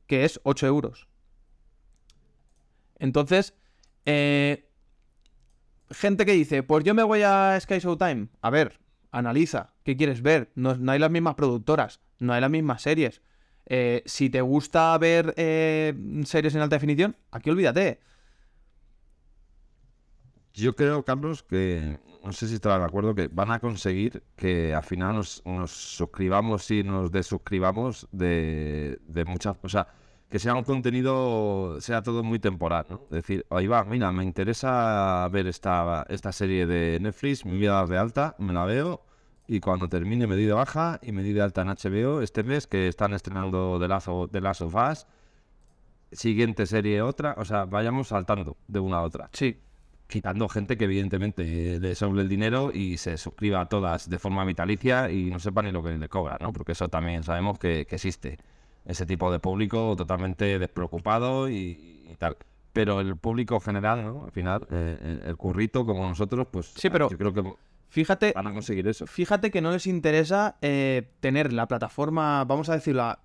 que 0.07 0.25
es 0.25 0.41
8 0.45 0.67
euros. 0.67 1.09
Entonces, 2.99 3.55
eh, 4.07 4.69
gente 5.91 6.25
que 6.27 6.33
dice, 6.33 6.63
pues 6.63 6.85
yo 6.85 6.95
me 6.95 7.03
voy 7.03 7.23
a 7.23 7.59
Sky 7.61 7.79
Showtime. 7.79 8.29
A 8.41 8.51
ver, 8.51 8.79
analiza, 9.11 9.75
¿qué 9.83 9.97
quieres 9.97 10.23
ver? 10.23 10.53
No, 10.55 10.77
no 10.77 10.93
hay 10.93 10.99
las 10.99 11.11
mismas 11.11 11.35
productoras, 11.35 12.01
no 12.19 12.33
hay 12.33 12.41
las 12.41 12.51
mismas 12.51 12.83
series. 12.83 13.23
Eh, 13.67 14.03
si 14.07 14.31
te 14.31 14.41
gusta 14.41 14.97
ver 14.99 15.35
eh, 15.37 15.95
series 16.25 16.55
en 16.55 16.63
alta 16.63 16.77
definición, 16.77 17.17
aquí 17.31 17.51
olvídate. 17.51 18.01
Yo 20.53 20.75
creo, 20.75 21.05
Carlos, 21.05 21.43
que 21.43 21.99
no 22.25 22.33
sé 22.33 22.49
si 22.49 22.55
estarás 22.55 22.81
de 22.81 22.85
acuerdo, 22.87 23.15
que 23.15 23.29
van 23.29 23.51
a 23.51 23.61
conseguir 23.61 24.23
que 24.37 24.75
al 24.75 24.83
final 24.83 25.17
nos, 25.17 25.43
nos 25.45 25.71
suscribamos 25.71 26.71
y 26.71 26.83
nos 26.83 27.11
desuscribamos 27.11 28.09
de, 28.13 28.99
de 29.07 29.25
muchas 29.25 29.57
cosas. 29.57 29.87
Que 30.29 30.39
sea 30.39 30.55
un 30.55 30.63
contenido, 30.63 31.81
sea 31.81 32.03
todo 32.03 32.23
muy 32.23 32.39
temporal, 32.39 32.87
¿no? 32.89 33.03
Es 33.05 33.11
decir, 33.11 33.45
ahí 33.51 33.67
va, 33.67 33.85
mira, 33.85 34.13
me 34.13 34.23
interesa 34.23 35.29
ver 35.29 35.49
esta, 35.49 36.07
esta 36.09 36.31
serie 36.31 36.67
de 36.67 37.01
Netflix, 37.01 37.45
me 37.45 37.57
voy 37.57 37.67
a 37.67 37.85
de 37.85 37.99
alta, 37.99 38.37
me 38.39 38.53
la 38.53 38.65
veo 38.65 39.03
y 39.49 39.59
cuando 39.59 39.89
termine 39.89 40.29
me 40.29 40.37
di 40.37 40.45
de 40.45 40.53
baja 40.53 41.01
y 41.03 41.11
me 41.11 41.25
di 41.25 41.33
de 41.33 41.43
alta 41.43 41.63
en 41.63 41.69
HBO 41.69 42.23
este 42.23 42.45
mes 42.45 42.69
que 42.69 42.87
están 42.87 43.13
estrenando 43.15 43.81
Last 43.81 44.07
of, 44.07 44.31
The 44.31 44.41
Last 44.41 44.61
of 44.61 44.77
Us. 44.77 45.07
Siguiente 46.13 46.67
serie 46.67 47.03
otra, 47.03 47.35
o 47.37 47.45
sea, 47.45 47.65
vayamos 47.65 48.09
saltando 48.09 48.57
de 48.69 48.79
una 48.79 48.99
a 48.99 49.03
otra 49.03 49.29
Sí, 49.33 49.61
quitando 50.11 50.49
gente 50.49 50.77
que 50.77 50.85
evidentemente 50.85 51.81
le 51.81 51.95
sobre 51.95 52.21
el 52.23 52.29
dinero 52.29 52.71
y 52.75 52.99
se 52.99 53.17
suscriba 53.17 53.63
a 53.63 53.67
todas 53.67 54.11
de 54.11 54.19
forma 54.19 54.45
vitalicia 54.45 55.11
y 55.11 55.31
no 55.31 55.39
sepa 55.39 55.63
ni 55.63 55.73
lo 55.73 55.83
que 55.83 55.97
le 55.97 56.09
cobra, 56.09 56.37
¿no? 56.41 56.53
Porque 56.53 56.73
eso 56.73 56.89
también 56.89 57.23
sabemos 57.23 57.59
que, 57.59 57.87
que 57.87 57.95
existe. 57.97 58.39
Ese 58.85 59.07
tipo 59.07 59.31
de 59.31 59.39
público 59.39 59.95
totalmente 59.97 60.59
despreocupado 60.59 61.49
y, 61.49 62.05
y 62.11 62.17
tal. 62.19 62.37
Pero 62.73 63.01
el 63.01 63.17
público 63.17 63.59
general, 63.61 64.05
¿no? 64.05 64.25
Al 64.25 64.33
final, 64.33 64.67
eh, 64.71 65.21
el, 65.27 65.37
currito 65.37 65.85
como 65.87 66.09
nosotros, 66.09 66.47
pues 66.51 66.67
Sí, 66.77 66.91
pero- 66.91 67.09
yo 67.11 67.17
creo 67.19 67.33
que 67.33 67.43
fíjate, 67.89 68.33
van 68.35 68.47
a 68.47 68.53
conseguir 68.53 68.87
eso. 68.89 69.07
fíjate 69.07 69.51
que 69.51 69.61
no 69.61 69.73
les 69.73 69.87
interesa 69.87 70.57
eh, 70.63 71.09
tener 71.21 71.53
la 71.53 71.67
plataforma, 71.67 72.45
vamos 72.45 72.69
a 72.69 72.75
decirlo, 72.75 73.17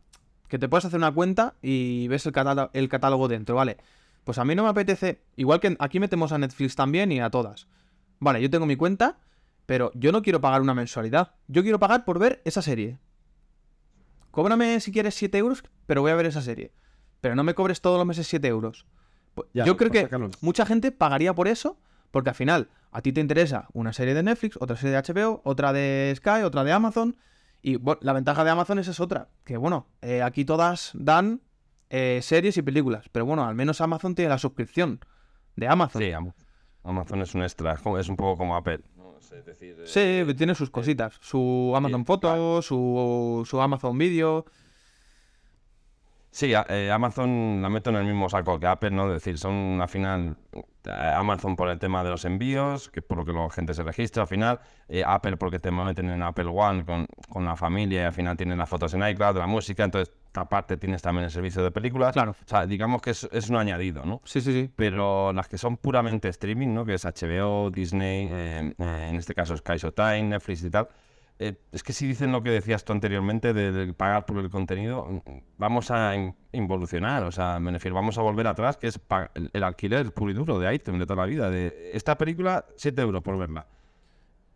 que 0.48 0.60
te 0.60 0.68
puedes 0.68 0.86
hacer 0.86 0.98
una 0.98 1.12
cuenta 1.14 1.54
y 1.62 2.08
ves 2.08 2.26
el 2.26 2.90
catálogo 2.90 3.28
dentro, 3.28 3.56
¿vale? 3.56 3.78
Pues 4.26 4.40
a 4.40 4.44
mí 4.44 4.56
no 4.56 4.64
me 4.64 4.70
apetece, 4.70 5.22
igual 5.38 5.60
que 5.62 5.78
aquí 5.80 6.00
metemos 6.00 6.32
a 6.32 6.38
Netflix 6.40 6.76
también 6.76 7.12
y 7.12 7.22
a 7.22 7.30
todas. 7.30 7.68
Vale, 8.20 8.42
yo 8.42 8.50
tengo 8.50 8.66
mi 8.66 8.76
cuenta, 8.76 9.20
pero 9.68 9.92
yo 9.94 10.12
no 10.12 10.24
quiero 10.24 10.42
pagar 10.42 10.62
una 10.62 10.74
mensualidad. 10.74 11.36
Yo 11.48 11.62
quiero 11.62 11.80
pagar 11.80 12.06
por 12.06 12.18
ver 12.18 12.42
esa 12.44 12.64
serie. 12.64 12.98
Cóbrame 14.32 14.80
si 14.80 14.92
quieres 14.92 15.14
7 15.14 15.38
euros, 15.38 15.64
pero 15.86 16.02
voy 16.02 16.12
a 16.12 16.16
ver 16.16 16.26
esa 16.26 16.42
serie. 16.42 16.74
Pero 17.22 17.36
no 17.36 17.44
me 17.44 17.54
cobres 17.54 17.82
todos 17.82 18.00
los 18.00 18.08
meses 18.08 18.28
7 18.28 18.48
euros. 18.48 18.88
Pues 19.36 19.48
Ya, 19.54 19.64
yo 19.64 19.78
creo 19.78 19.92
que 19.92 20.10
mucha 20.42 20.66
gente 20.66 20.92
pagaría 20.92 21.36
por 21.36 21.48
eso, 21.48 21.78
porque 22.10 22.30
al 22.30 22.36
final 22.36 22.70
a 22.92 23.02
ti 23.02 23.14
te 23.14 23.22
interesa 23.22 23.68
una 23.74 23.94
serie 23.94 24.16
de 24.16 24.24
Netflix, 24.24 24.58
otra 24.60 24.76
serie 24.76 24.96
de 24.96 25.04
HBO, 25.04 25.42
otra 25.44 25.72
de 25.72 26.12
Sky, 26.16 26.42
otra 26.44 26.64
de 26.64 26.72
Amazon. 26.72 27.16
Y 27.62 27.76
bueno, 27.76 28.00
la 28.02 28.14
ventaja 28.14 28.44
de 28.44 28.50
Amazon 28.50 28.80
es, 28.80 28.88
es 28.88 29.00
otra, 29.00 29.30
que 29.44 29.58
bueno, 29.58 29.88
eh, 30.02 30.24
aquí 30.24 30.46
todas 30.46 30.92
dan 30.96 31.42
eh, 31.98 32.20
series 32.22 32.58
y 32.58 32.62
películas, 32.62 33.08
pero 33.12 33.26
bueno, 33.26 33.46
al 33.46 33.56
menos 33.56 33.80
Amazon 33.82 34.16
tiene 34.16 34.30
la 34.30 34.38
suscripción 34.38 35.00
de 35.56 35.68
Amazon. 35.68 36.02
Sí, 36.02 36.12
Am- 36.12 36.34
Amazon 36.84 37.22
es 37.22 37.34
un 37.34 37.44
extra, 37.44 37.74
es 38.00 38.10
un 38.10 38.16
poco 38.16 38.38
como 38.38 38.56
Apple. 38.56 38.82
¿no? 38.98 39.18
Es 39.18 39.46
decir, 39.46 39.76
eh, 39.80 40.26
Sí, 40.28 40.34
tiene 40.36 40.54
sus 40.56 40.70
cositas. 40.70 41.18
Su 41.22 41.74
Amazon 41.76 42.06
Fotos, 42.06 42.66
su, 42.66 43.44
su 43.50 43.62
Amazon 43.62 43.98
Video. 43.98 44.46
Sí, 46.32 46.52
eh, 46.54 46.92
Amazon 46.92 47.62
la 47.62 47.70
meto 47.70 47.92
en 47.92 47.96
el 47.96 48.04
mismo 48.06 48.28
saco 48.28 48.60
que 48.60 48.68
Apple, 48.68 48.92
¿no? 48.92 49.08
Es 49.08 49.14
decir, 49.24 49.38
son 49.38 49.80
al 49.82 49.88
final 49.88 50.36
eh, 50.84 51.14
Amazon 51.16 51.56
por 51.56 51.70
el 51.70 51.80
tema 51.80 52.04
de 52.04 52.10
los 52.10 52.26
envíos, 52.26 52.90
que 52.90 53.00
es 53.00 53.06
por 53.06 53.18
lo 53.20 53.24
que 53.26 53.32
la 53.32 53.50
gente 53.50 53.74
se 53.74 53.84
registra 53.84 54.24
al 54.24 54.28
final, 54.28 54.60
eh, 54.90 55.02
Apple 55.08 55.38
porque 55.38 55.60
te 55.60 55.72
meten 55.72 56.10
en 56.10 56.22
Apple 56.22 56.50
One 56.54 56.84
con, 56.84 57.08
con 57.30 57.46
la 57.46 57.56
familia 57.56 58.02
y 58.02 58.06
al 58.06 58.12
final 58.14 58.36
tienen 58.36 58.58
las 58.58 58.68
fotos 58.68 58.94
en 58.94 59.08
iCloud, 59.08 59.38
la 59.38 59.48
música, 59.48 59.86
entonces 59.86 60.14
aparte 60.38 60.78
tienes 60.78 61.02
también 61.02 61.26
el 61.26 61.32
servicio 61.32 61.64
de 61.64 61.72
películas. 61.72 62.14
Claro. 62.14 62.32
O 62.32 62.48
sea, 62.48 62.66
digamos 62.66 63.02
que 63.02 63.12
es, 63.12 63.28
es 63.32 63.50
un 63.50 63.58
añadido, 63.58 64.06
¿no? 64.06 64.22
Sí, 64.26 64.42
sí, 64.42 64.52
sí. 64.54 64.70
Pero 64.76 65.32
las 65.34 65.48
que 65.48 65.58
son 65.58 65.78
puramente 65.78 66.28
streaming, 66.30 66.74
¿no? 66.74 66.86
Que 66.86 66.94
es 66.96 67.06
HBO, 67.06 67.70
Disney, 67.72 68.28
eh, 68.32 68.74
eh, 68.78 69.08
en 69.10 69.16
este 69.16 69.34
caso 69.34 69.56
Sky 69.58 69.78
Showtime, 69.78 70.24
Netflix 70.24 70.64
y 70.64 70.70
tal. 70.70 70.88
eh, 71.40 71.56
es 71.74 71.84
que 71.84 71.92
si 71.94 72.08
dicen 72.08 72.32
lo 72.32 72.42
que 72.42 72.50
decías 72.50 72.86
tú 72.86 72.94
anteriormente 72.94 73.54
de, 73.54 73.72
de 73.74 73.94
pagar 73.94 74.26
por 74.26 74.38
el 74.38 74.50
contenido, 74.50 75.22
vamos 75.58 75.92
a 75.92 76.16
in- 76.16 76.34
involucionar, 76.54 77.24
o 77.24 77.32
sea, 77.32 77.60
me 77.60 77.72
refiero, 77.72 77.94
vamos 77.96 78.18
a 78.18 78.22
volver 78.22 78.48
atrás, 78.48 78.78
que 78.78 78.88
es 78.88 79.00
el, 79.34 79.50
el 79.52 79.64
alquiler 79.64 80.14
puro 80.14 80.32
y 80.32 80.34
duro 80.34 80.60
de 80.60 80.74
item 80.74 80.98
de 80.98 81.06
toda 81.06 81.24
la 81.24 81.26
vida. 81.26 81.50
De 81.50 81.92
esta 81.94 82.18
película, 82.18 82.66
7 82.78 83.02
euros 83.02 83.22
por 83.22 83.38
verla. 83.38 83.68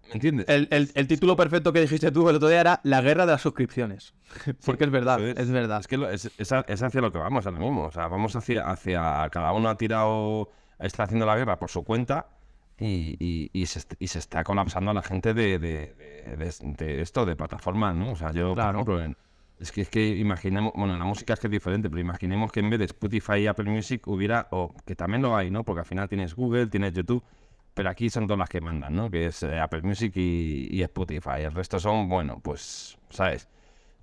¿Me 0.09 0.13
entiendes? 0.15 0.45
El, 0.49 0.67
el- 0.71 0.91
el 0.93 1.07
título 1.07 1.35
perfecto 1.35 1.71
que 1.73 1.81
dijiste 1.81 2.11
tú 2.11 2.29
el 2.29 2.35
otro 2.35 2.47
día 2.49 2.59
era 2.61 2.79
La 2.83 3.01
guerra 3.01 3.25
de 3.25 3.31
las 3.33 3.41
suscripciones. 3.41 4.13
Porque 4.65 4.83
es 4.85 4.91
verdad, 4.91 5.19
Eso 5.21 5.41
es, 5.41 5.51
verdad. 5.51 5.79
Es 5.79 5.87
que 5.87 5.97
lo- 5.97 6.09
es, 6.09 6.25
es 6.37 6.51
es 6.67 6.83
hacia 6.83 7.01
lo 7.01 7.11
que 7.11 7.17
vamos 7.19 7.45
ahora 7.45 7.59
mismo. 7.59 7.85
O 7.85 7.91
sea, 7.91 8.07
vamos 8.07 8.35
hacia, 8.35 8.69
hacia 8.69 9.29
cada 9.31 9.53
uno 9.53 9.69
ha 9.69 9.77
tirado, 9.77 10.49
está 10.79 11.03
haciendo 11.03 11.25
la 11.25 11.35
guerra 11.37 11.57
por 11.59 11.69
su 11.69 11.83
cuenta 11.83 12.27
y, 12.77 13.15
y- 13.19 13.49
y 13.53 13.65
se, 13.65 13.81
y 13.99 14.07
se 14.07 14.19
está 14.19 14.43
colapsando 14.43 14.91
a 14.91 14.93
la 14.93 15.01
gente 15.01 15.33
de, 15.33 15.59
de- 15.59 15.95
de- 16.37 16.53
de- 16.77 17.01
esto, 17.01 17.25
de 17.25 17.35
plataformas, 17.35 17.95
¿no? 17.95 18.11
O 18.11 18.15
sea, 18.15 18.31
yo, 18.31 18.53
Claro. 18.53 18.83
por 18.85 18.99
ejemplo, 18.99 19.19
es 19.59 19.71
que 19.73 19.81
es 19.81 19.89
que 19.89 20.07
imaginemos, 20.15 20.71
bueno, 20.73 20.97
la 20.97 21.03
música 21.03 21.33
es 21.33 21.39
que 21.41 21.47
es 21.47 21.51
diferente, 21.51 21.89
pero 21.89 21.99
imaginemos 22.01 22.49
que 22.51 22.61
en 22.61 22.69
vez 22.69 22.79
de 22.79 22.85
Spotify 22.85 23.39
y 23.39 23.47
Apple 23.47 23.69
Music 23.69 24.07
hubiera, 24.07 24.47
o 24.51 24.73
que 24.85 24.95
también 24.95 25.21
lo 25.21 25.35
hay, 25.35 25.51
¿no? 25.51 25.65
Porque 25.65 25.81
al 25.81 25.85
final 25.85 26.07
tienes 26.07 26.33
Google, 26.33 26.67
tienes 26.67 26.93
YouTube, 26.93 27.21
pero 27.79 27.91
aquí 27.91 28.09
son 28.09 28.27
todas 28.27 28.39
las 28.39 28.49
que 28.49 28.59
mandan, 28.59 28.93
¿no? 28.93 29.09
Que 29.09 29.27
es 29.27 29.41
eh, 29.41 29.57
Apple 29.57 29.83
Music 29.83 30.11
y, 30.17 30.67
y 30.69 30.81
Spotify. 30.81 31.43
El 31.43 31.53
resto 31.53 31.79
son, 31.79 32.09
bueno, 32.09 32.41
pues, 32.43 32.97
¿sabes? 33.09 33.47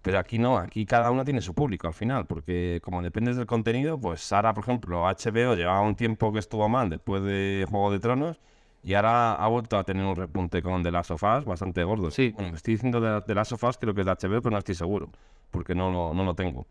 Pero 0.00 0.18
aquí 0.18 0.38
no, 0.38 0.56
aquí 0.56 0.86
cada 0.86 1.10
uno 1.10 1.26
tiene 1.26 1.42
su 1.42 1.52
público 1.52 1.86
al 1.86 1.92
final, 1.92 2.24
porque 2.24 2.80
como 2.82 3.02
dependes 3.02 3.36
del 3.36 3.44
contenido, 3.44 4.00
pues 4.00 4.32
ahora, 4.32 4.54
por 4.54 4.64
ejemplo, 4.64 5.02
HBO 5.02 5.54
llevaba 5.54 5.82
un 5.82 5.94
tiempo 5.94 6.32
que 6.32 6.38
estuvo 6.38 6.66
mal 6.70 6.88
después 6.88 7.22
de 7.22 7.66
Juego 7.68 7.92
de 7.92 7.98
Tronos 7.98 8.40
y 8.82 8.94
ahora 8.94 9.34
ha 9.34 9.46
vuelto 9.48 9.76
a 9.76 9.84
tener 9.84 10.06
un 10.06 10.16
repunte 10.16 10.62
con 10.62 10.82
The 10.82 10.90
Last 10.90 11.10
of 11.10 11.22
Us 11.22 11.44
bastante 11.44 11.84
gordo. 11.84 12.10
Sí. 12.10 12.30
Bueno, 12.34 12.56
estoy 12.56 12.76
diciendo 12.76 12.98
de 12.98 13.20
The 13.20 13.34
Last 13.34 13.52
of 13.52 13.62
Us, 13.62 13.76
creo 13.76 13.92
que 13.92 14.00
es 14.00 14.06
de 14.06 14.12
HBO, 14.12 14.40
pero 14.40 14.52
no 14.52 14.58
estoy 14.58 14.74
seguro, 14.74 15.10
porque 15.50 15.74
no 15.74 15.90
lo, 15.90 16.14
no 16.14 16.24
lo 16.24 16.34
tengo. 16.34 16.66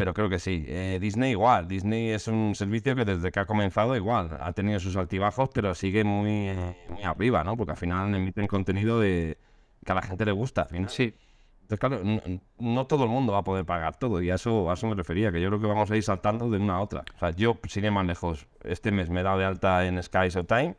Pero 0.00 0.14
creo 0.14 0.30
que 0.30 0.38
sí. 0.38 0.64
Eh, 0.66 0.96
Disney 0.98 1.32
igual. 1.32 1.68
Disney 1.68 2.08
es 2.08 2.26
un 2.26 2.54
servicio 2.54 2.96
que 2.96 3.04
desde 3.04 3.30
que 3.30 3.38
ha 3.38 3.44
comenzado 3.44 3.94
igual. 3.94 4.34
Ha 4.40 4.50
tenido 4.54 4.80
sus 4.80 4.96
altibajos, 4.96 5.50
pero 5.52 5.74
sigue 5.74 6.04
muy, 6.04 6.48
eh, 6.48 6.86
muy 6.88 7.02
arriba, 7.02 7.44
¿no? 7.44 7.54
Porque 7.54 7.72
al 7.72 7.76
final 7.76 8.14
emiten 8.14 8.46
contenido 8.46 8.98
de 8.98 9.36
que 9.84 9.92
a 9.92 9.94
la 9.94 10.00
gente 10.00 10.24
le 10.24 10.32
gusta. 10.32 10.62
Al 10.62 10.68
final. 10.68 10.88
Sí. 10.88 11.14
Entonces, 11.60 11.78
claro, 11.78 12.00
no, 12.02 12.18
no 12.58 12.86
todo 12.86 13.04
el 13.04 13.10
mundo 13.10 13.34
va 13.34 13.40
a 13.40 13.44
poder 13.44 13.66
pagar 13.66 13.94
todo 13.96 14.22
y 14.22 14.30
a 14.30 14.36
eso, 14.36 14.70
a 14.70 14.72
eso 14.72 14.86
me 14.86 14.94
refería, 14.94 15.30
que 15.30 15.42
yo 15.42 15.48
creo 15.48 15.60
que 15.60 15.66
vamos 15.66 15.90
a 15.90 15.96
ir 15.96 16.02
saltando 16.02 16.48
de 16.48 16.56
una 16.56 16.76
a 16.76 16.80
otra. 16.80 17.04
O 17.16 17.18
sea, 17.18 17.30
yo, 17.32 17.58
sin 17.68 17.84
ir 17.84 17.92
más 17.92 18.06
lejos, 18.06 18.46
este 18.64 18.92
mes 18.92 19.10
me 19.10 19.20
he 19.20 19.22
dado 19.22 19.38
de 19.38 19.44
alta 19.44 19.86
en 19.86 20.02
Sky 20.02 20.30
Showtime, 20.30 20.76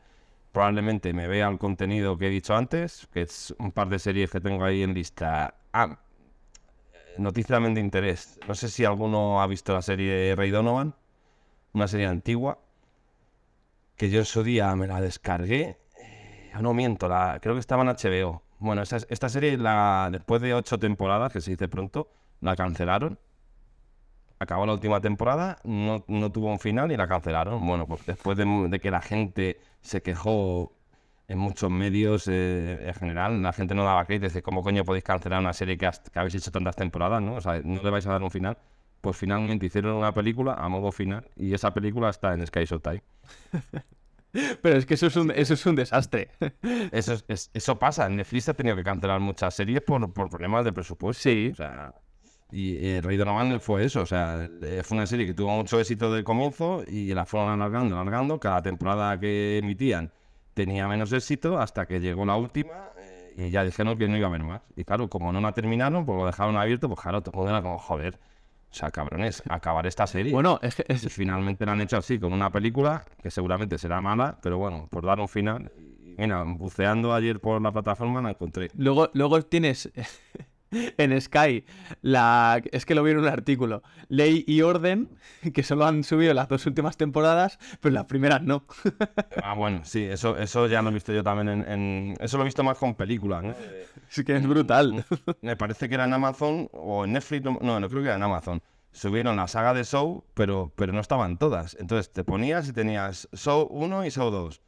probablemente 0.52 1.14
me 1.14 1.28
vea 1.28 1.48
el 1.48 1.60
contenido 1.60 2.18
que 2.18 2.26
he 2.26 2.30
dicho 2.32 2.56
antes, 2.56 3.08
que 3.14 3.22
es 3.22 3.54
un 3.60 3.72
par 3.72 3.88
de 3.88 4.00
series 4.00 4.32
que 4.32 4.42
tengo 4.42 4.66
ahí 4.66 4.82
en 4.82 4.96
lista. 4.96 5.54
Ah, 5.74 6.00
noticia 7.18 7.56
también 7.56 7.74
de 7.74 7.82
interés. 7.82 8.40
No 8.48 8.56
sé 8.56 8.70
si 8.70 8.86
alguno 8.86 9.42
ha 9.42 9.48
visto 9.48 9.74
la 9.74 9.82
serie 9.82 10.36
Rey 10.36 10.52
Donovan, 10.52 10.96
una 11.74 11.88
serie 11.88 12.08
antigua, 12.08 12.60
que 13.96 14.10
yo 14.10 14.20
en 14.20 14.26
su 14.26 14.44
día 14.44 14.76
me 14.76 14.88
la 14.88 15.02
descargué. 15.02 15.78
Eh, 16.00 16.52
no 16.62 16.74
miento, 16.74 17.08
la, 17.08 17.40
creo 17.42 17.56
que 17.56 17.60
estaba 17.60 17.84
en 17.84 17.90
HBO. 17.90 18.44
Bueno, 18.60 18.82
esta, 18.82 18.98
esta 19.10 19.30
serie, 19.30 19.58
la, 19.58 20.10
después 20.12 20.42
de 20.42 20.54
ocho 20.54 20.78
temporadas, 20.80 21.32
que 21.32 21.42
se 21.42 21.52
dice 21.52 21.68
pronto, 21.68 22.10
la 22.42 22.56
cancelaron. 22.56 23.20
Acabó 24.40 24.66
la 24.66 24.74
última 24.74 25.02
temporada, 25.02 25.60
no, 25.64 26.04
no 26.08 26.32
tuvo 26.32 26.48
un 26.52 26.60
final 26.60 26.92
y 26.92 26.98
la 26.98 27.08
cancelaron. 27.08 27.66
Bueno, 27.66 27.86
pues 27.88 28.06
después 28.06 28.38
de, 28.38 28.46
de 28.70 28.80
que 28.80 28.90
la 28.90 29.02
gente 29.02 29.62
se 29.82 30.02
quejó 30.02 30.74
en 31.32 31.38
muchos 31.38 31.70
medios 31.72 32.28
eh, 32.28 32.80
en 32.88 32.94
general, 32.94 33.42
la 33.42 33.54
gente 33.54 33.74
no 33.76 33.84
daba 33.84 34.06
crédito. 34.06 34.26
Dice, 34.28 34.42
¿cómo 34.42 34.62
coño 34.64 34.84
podéis 34.84 35.04
cancelar 35.04 35.40
una 35.40 35.54
serie 35.54 35.78
que, 35.78 35.86
has- 35.88 36.00
que 36.00 36.20
habéis 36.20 36.36
hecho 36.36 36.52
tantas 36.52 36.76
temporadas? 36.76 37.22
¿no? 37.22 37.36
O 37.36 37.42
sea, 37.42 37.62
no 37.64 37.82
le 37.82 37.90
vais 37.90 38.06
a 38.08 38.12
dar 38.12 38.24
un 38.24 38.32
final. 38.32 38.58
Pues 39.02 39.18
finalmente 39.18 39.66
hicieron 39.66 39.96
una 39.96 40.14
película 40.14 40.54
a 40.54 40.68
modo 40.70 40.92
final 40.92 41.28
y 41.36 41.54
esa 41.54 41.74
película 41.74 42.10
está 42.10 42.34
en 42.34 42.46
Sky 42.46 42.66
Showtime. 42.66 43.02
Pero 44.62 44.78
es 44.78 44.86
que 44.86 44.94
eso 44.94 45.08
es 45.08 45.16
un, 45.18 45.32
eso 45.32 45.54
es 45.56 45.66
un 45.66 45.76
desastre. 45.76 46.30
Eso, 46.92 47.14
es- 47.14 47.26
es- 47.28 47.50
eso 47.54 47.78
pasa. 47.80 48.08
Netflix 48.10 48.48
ha 48.50 48.54
tenido 48.54 48.76
que 48.76 48.84
cancelar 48.84 49.20
muchas 49.20 49.54
series 49.54 49.82
por, 49.82 50.14
por 50.14 50.30
problemas 50.30 50.64
de 50.66 50.72
presupuesto. 50.72 51.22
Sí. 51.24 51.50
O 51.52 51.56
sea, 51.56 51.94
y 52.52 52.78
eh, 52.86 53.02
Rey 53.02 53.18
Donovan 53.18 53.60
fue 53.60 53.84
eso. 53.86 54.02
O 54.02 54.06
sea, 54.06 54.48
eh, 54.62 54.82
fue 54.84 54.98
una 54.98 55.06
serie 55.06 55.26
que 55.26 55.34
tuvo 55.34 55.50
mucho 55.56 55.80
éxito 55.80 56.14
del 56.14 56.24
comienzo 56.24 56.84
y 56.88 57.14
la 57.14 57.26
fueron 57.26 57.50
alargando, 57.52 57.96
alargando. 58.00 58.40
Cada 58.40 58.62
temporada 58.62 59.20
que 59.20 59.58
emitían 59.58 60.12
tenía 60.54 60.88
menos 60.88 61.12
éxito 61.14 61.58
hasta 61.60 61.86
que 61.86 62.00
llegó 62.00 62.26
la 62.26 62.36
última 62.36 62.90
eh, 62.98 63.34
y 63.48 63.50
ya 63.50 63.64
dijeron 63.64 63.98
que 63.98 64.08
no 64.08 64.18
iba 64.18 64.28
a 64.28 64.30
haber 64.30 64.44
más. 64.44 64.62
Y 64.76 64.84
claro, 64.84 65.10
como 65.10 65.32
no 65.32 65.40
la 65.42 65.52
terminaron, 65.54 66.06
pues 66.06 66.18
lo 66.20 66.26
dejaron 66.26 66.58
abierto, 66.58 66.88
pues 66.90 67.00
claro, 67.00 67.22
todo 67.22 67.48
era 67.48 67.62
como, 67.62 67.78
joder. 67.78 68.20
O 68.72 68.74
sea, 68.74 68.90
cabrones, 68.90 69.44
acabar 69.50 69.86
esta 69.86 70.08
serie. 70.08 70.32
Bueno, 70.32 70.58
es 70.62 70.76
que 70.76 70.86
es- 70.88 71.12
finalmente 71.14 71.66
la 71.66 71.74
han 71.74 71.82
hecho 71.82 71.98
así, 71.98 72.18
con 72.20 72.32
una 72.32 72.50
película 72.50 73.04
que 73.22 73.30
seguramente 73.30 73.78
será 73.78 74.00
mala, 74.00 74.38
pero 74.42 74.58
bueno, 74.58 74.88
por 74.90 75.06
dar 75.06 75.20
un 75.20 75.28
final. 75.28 75.72
Mira, 76.18 76.44
buceando 76.44 77.14
ayer 77.14 77.40
por 77.40 77.62
la 77.62 77.72
plataforma 77.72 78.22
la 78.22 78.30
encontré. 78.32 78.70
luego, 78.76 79.10
luego 79.14 79.42
tienes 79.42 79.92
en 80.98 81.20
Sky 81.22 81.66
la. 82.02 82.62
Es 82.72 82.86
que 82.86 82.96
lo 82.96 83.04
vi 83.04 83.12
en 83.12 83.20
un 83.20 83.28
artículo. 83.28 83.84
Ley 84.10 84.44
y 84.48 84.62
orden, 84.62 85.10
que 85.54 85.64
solo 85.64 85.86
han 85.86 86.04
subido 86.04 86.34
las 86.34 86.48
dos 86.50 86.66
últimas 86.66 86.98
temporadas, 86.98 87.60
pero 87.80 87.94
las 87.94 88.06
primeras 88.06 88.42
no. 88.42 88.66
Ah, 89.44 89.54
bueno, 89.56 89.82
sí, 89.84 90.04
eso, 90.04 90.38
eso 90.38 90.68
ya 90.68 90.82
lo 90.82 90.90
he 90.90 90.94
visto 90.94 91.12
yo 91.14 91.24
también 91.24 91.50
en, 91.50 91.72
en- 91.72 92.18
Eso 92.20 92.38
lo 92.38 92.44
he 92.44 92.46
visto 92.46 92.64
más 92.64 92.78
con 92.78 92.96
películas, 92.96 93.44
¿no? 93.44 93.54
Es 94.10 94.24
que 94.24 94.36
es 94.36 94.48
brutal. 94.48 95.06
Me 95.42 95.56
parece 95.56 95.88
que 95.90 95.96
era 95.96 96.06
en 96.06 96.14
Amazon 96.14 96.70
o 96.74 97.06
en 97.06 97.14
Netflix, 97.14 97.44
no, 97.44 97.58
no, 97.62 97.80
no 97.80 97.90
creo 97.90 98.02
que 98.02 98.08
era 98.08 98.18
en 98.18 98.24
Amazon. 98.24 98.62
Subieron 98.92 99.38
la 99.38 99.48
saga 99.48 99.74
de 99.74 99.84
Show, 99.86 100.26
pero, 100.34 100.72
pero 100.76 100.92
no 100.94 101.00
estaban 101.00 101.38
todas. 101.38 101.78
Entonces 101.80 102.12
te 102.12 102.24
ponías 102.26 102.68
y 102.68 102.74
tenías 102.74 103.30
Show 103.34 103.68
1 103.72 104.06
y 104.06 104.10
Show 104.12 104.30
2. 104.32 104.62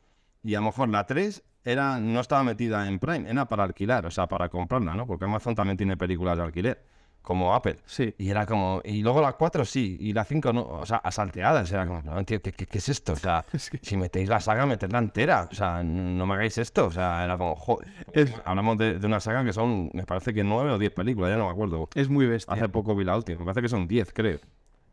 Y 0.43 0.55
a 0.55 0.59
lo 0.59 0.65
mejor 0.67 0.89
la 0.89 1.05
3 1.05 1.43
era, 1.63 1.99
no 1.99 2.19
estaba 2.19 2.43
metida 2.43 2.87
en 2.87 2.99
Prime, 2.99 3.29
era 3.29 3.45
para 3.45 3.63
alquilar, 3.63 4.05
o 4.05 4.11
sea, 4.11 4.27
para 4.27 4.49
comprarla, 4.49 4.93
¿no? 4.95 5.07
Porque 5.07 5.25
Amazon 5.25 5.55
también 5.55 5.77
tiene 5.77 5.95
películas 5.95 6.37
de 6.37 6.43
alquiler, 6.43 6.83
como 7.21 7.53
Apple. 7.55 7.77
Sí. 7.85 8.13
Y 8.17 8.29
era 8.29 8.45
como, 8.45 8.81
y 8.83 9.01
luego 9.01 9.21
la 9.21 9.31
4 9.31 9.63
sí, 9.63 9.95
y 10.01 10.11
la 10.11 10.25
5 10.25 10.51
no, 10.51 10.63
o 10.63 10.85
sea, 10.85 10.97
asalteadas, 10.97 11.71
era 11.71 11.87
como, 11.87 12.01
no 12.01 12.19
entiendo, 12.19 12.43
¿qué, 12.43 12.51
qué, 12.51 12.65
qué 12.65 12.77
es 12.79 12.89
esto? 12.89 13.13
O 13.13 13.15
sea, 13.15 13.45
si 13.81 13.95
metéis 13.95 14.27
la 14.27 14.41
saga, 14.41 14.65
metedla 14.65 14.99
entera, 14.99 15.47
o 15.49 15.55
sea, 15.55 15.81
no 15.81 16.25
me 16.25 16.33
hagáis 16.33 16.57
esto, 16.57 16.87
o 16.87 16.91
sea, 16.91 17.23
era 17.23 17.37
como, 17.37 17.55
joder. 17.55 17.87
Es- 18.11 18.33
Hablamos 18.43 18.77
de, 18.77 18.99
de 18.99 19.07
una 19.07 19.21
saga 19.21 19.45
que 19.45 19.53
son, 19.53 19.89
me 19.93 20.03
parece 20.05 20.33
que 20.33 20.43
9 20.43 20.71
o 20.71 20.77
10 20.77 20.91
películas, 20.91 21.31
ya 21.31 21.37
no 21.37 21.45
me 21.45 21.51
acuerdo. 21.51 21.87
Es 21.95 22.09
muy 22.09 22.25
bestia. 22.25 22.53
Hace 22.53 22.67
poco 22.67 22.93
vi 22.93 23.05
la 23.05 23.15
última, 23.15 23.39
me 23.39 23.45
parece 23.45 23.61
que 23.61 23.69
son 23.69 23.87
10, 23.87 24.11
creo. 24.13 24.39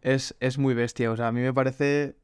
Es, 0.03 0.37
es 0.39 0.57
muy 0.59 0.75
bestia. 0.75 1.11
O 1.11 1.17
sea, 1.17 1.27
a 1.27 1.33
mí 1.33 1.41
me 1.41 1.53
parece 1.53 2.15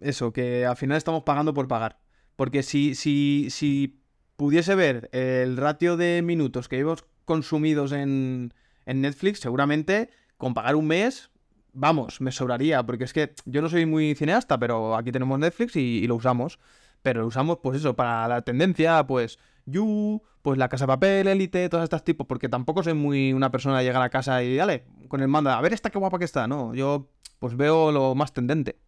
eso, 0.00 0.32
que 0.32 0.64
al 0.64 0.76
final 0.76 0.96
estamos 0.96 1.24
pagando 1.24 1.52
por 1.52 1.66
pagar. 1.66 1.98
Porque 2.40 2.62
si, 2.62 2.94
si, 2.94 3.48
si 3.50 4.00
pudiese 4.36 4.74
ver 4.74 5.10
el 5.12 5.58
ratio 5.58 5.98
de 5.98 6.22
minutos 6.22 6.70
que 6.70 6.78
hemos 6.78 7.04
consumidos 7.26 7.92
en, 7.92 8.54
en 8.86 9.02
Netflix, 9.02 9.40
seguramente 9.40 10.08
con 10.38 10.54
pagar 10.54 10.74
un 10.74 10.86
mes, 10.86 11.30
vamos, 11.74 12.22
me 12.22 12.32
sobraría. 12.32 12.82
Porque 12.86 13.04
es 13.04 13.12
que 13.12 13.34
yo 13.44 13.60
no 13.60 13.68
soy 13.68 13.84
muy 13.84 14.14
cineasta, 14.14 14.58
pero 14.58 14.96
aquí 14.96 15.12
tenemos 15.12 15.38
Netflix 15.38 15.76
y, 15.76 16.06
lo 16.06 16.14
usamos. 16.14 16.58
Pero 17.02 17.20
lo 17.20 17.26
usamos, 17.26 17.58
pues 17.62 17.76
eso, 17.76 17.94
para 17.94 18.26
la 18.26 18.40
tendencia, 18.40 19.06
pues 19.06 19.38
You, 19.66 20.22
pues 20.40 20.56
la 20.56 20.70
Casa 20.70 20.84
de 20.84 20.92
Papel, 20.92 21.28
Élite, 21.28 21.68
todos 21.68 21.84
estos 21.84 22.04
tipos, 22.04 22.26
porque 22.26 22.48
tampoco 22.48 22.82
soy 22.82 22.94
muy 22.94 23.34
una 23.34 23.50
persona 23.50 23.80
de 23.80 23.84
llegar 23.84 24.00
a 24.00 24.08
casa 24.08 24.42
y, 24.42 24.56
dale, 24.56 24.86
con 25.08 25.20
el 25.20 25.28
mando, 25.28 25.50
a 25.50 25.60
ver 25.60 25.74
esta 25.74 25.90
qué 25.90 25.98
guapa 25.98 26.18
que 26.18 26.24
está, 26.24 26.48
no, 26.48 26.74
yo 26.74 27.10
pues 27.38 27.54
veo 27.54 27.92
lo 27.92 28.14
más 28.14 28.32
tendente. 28.32 28.78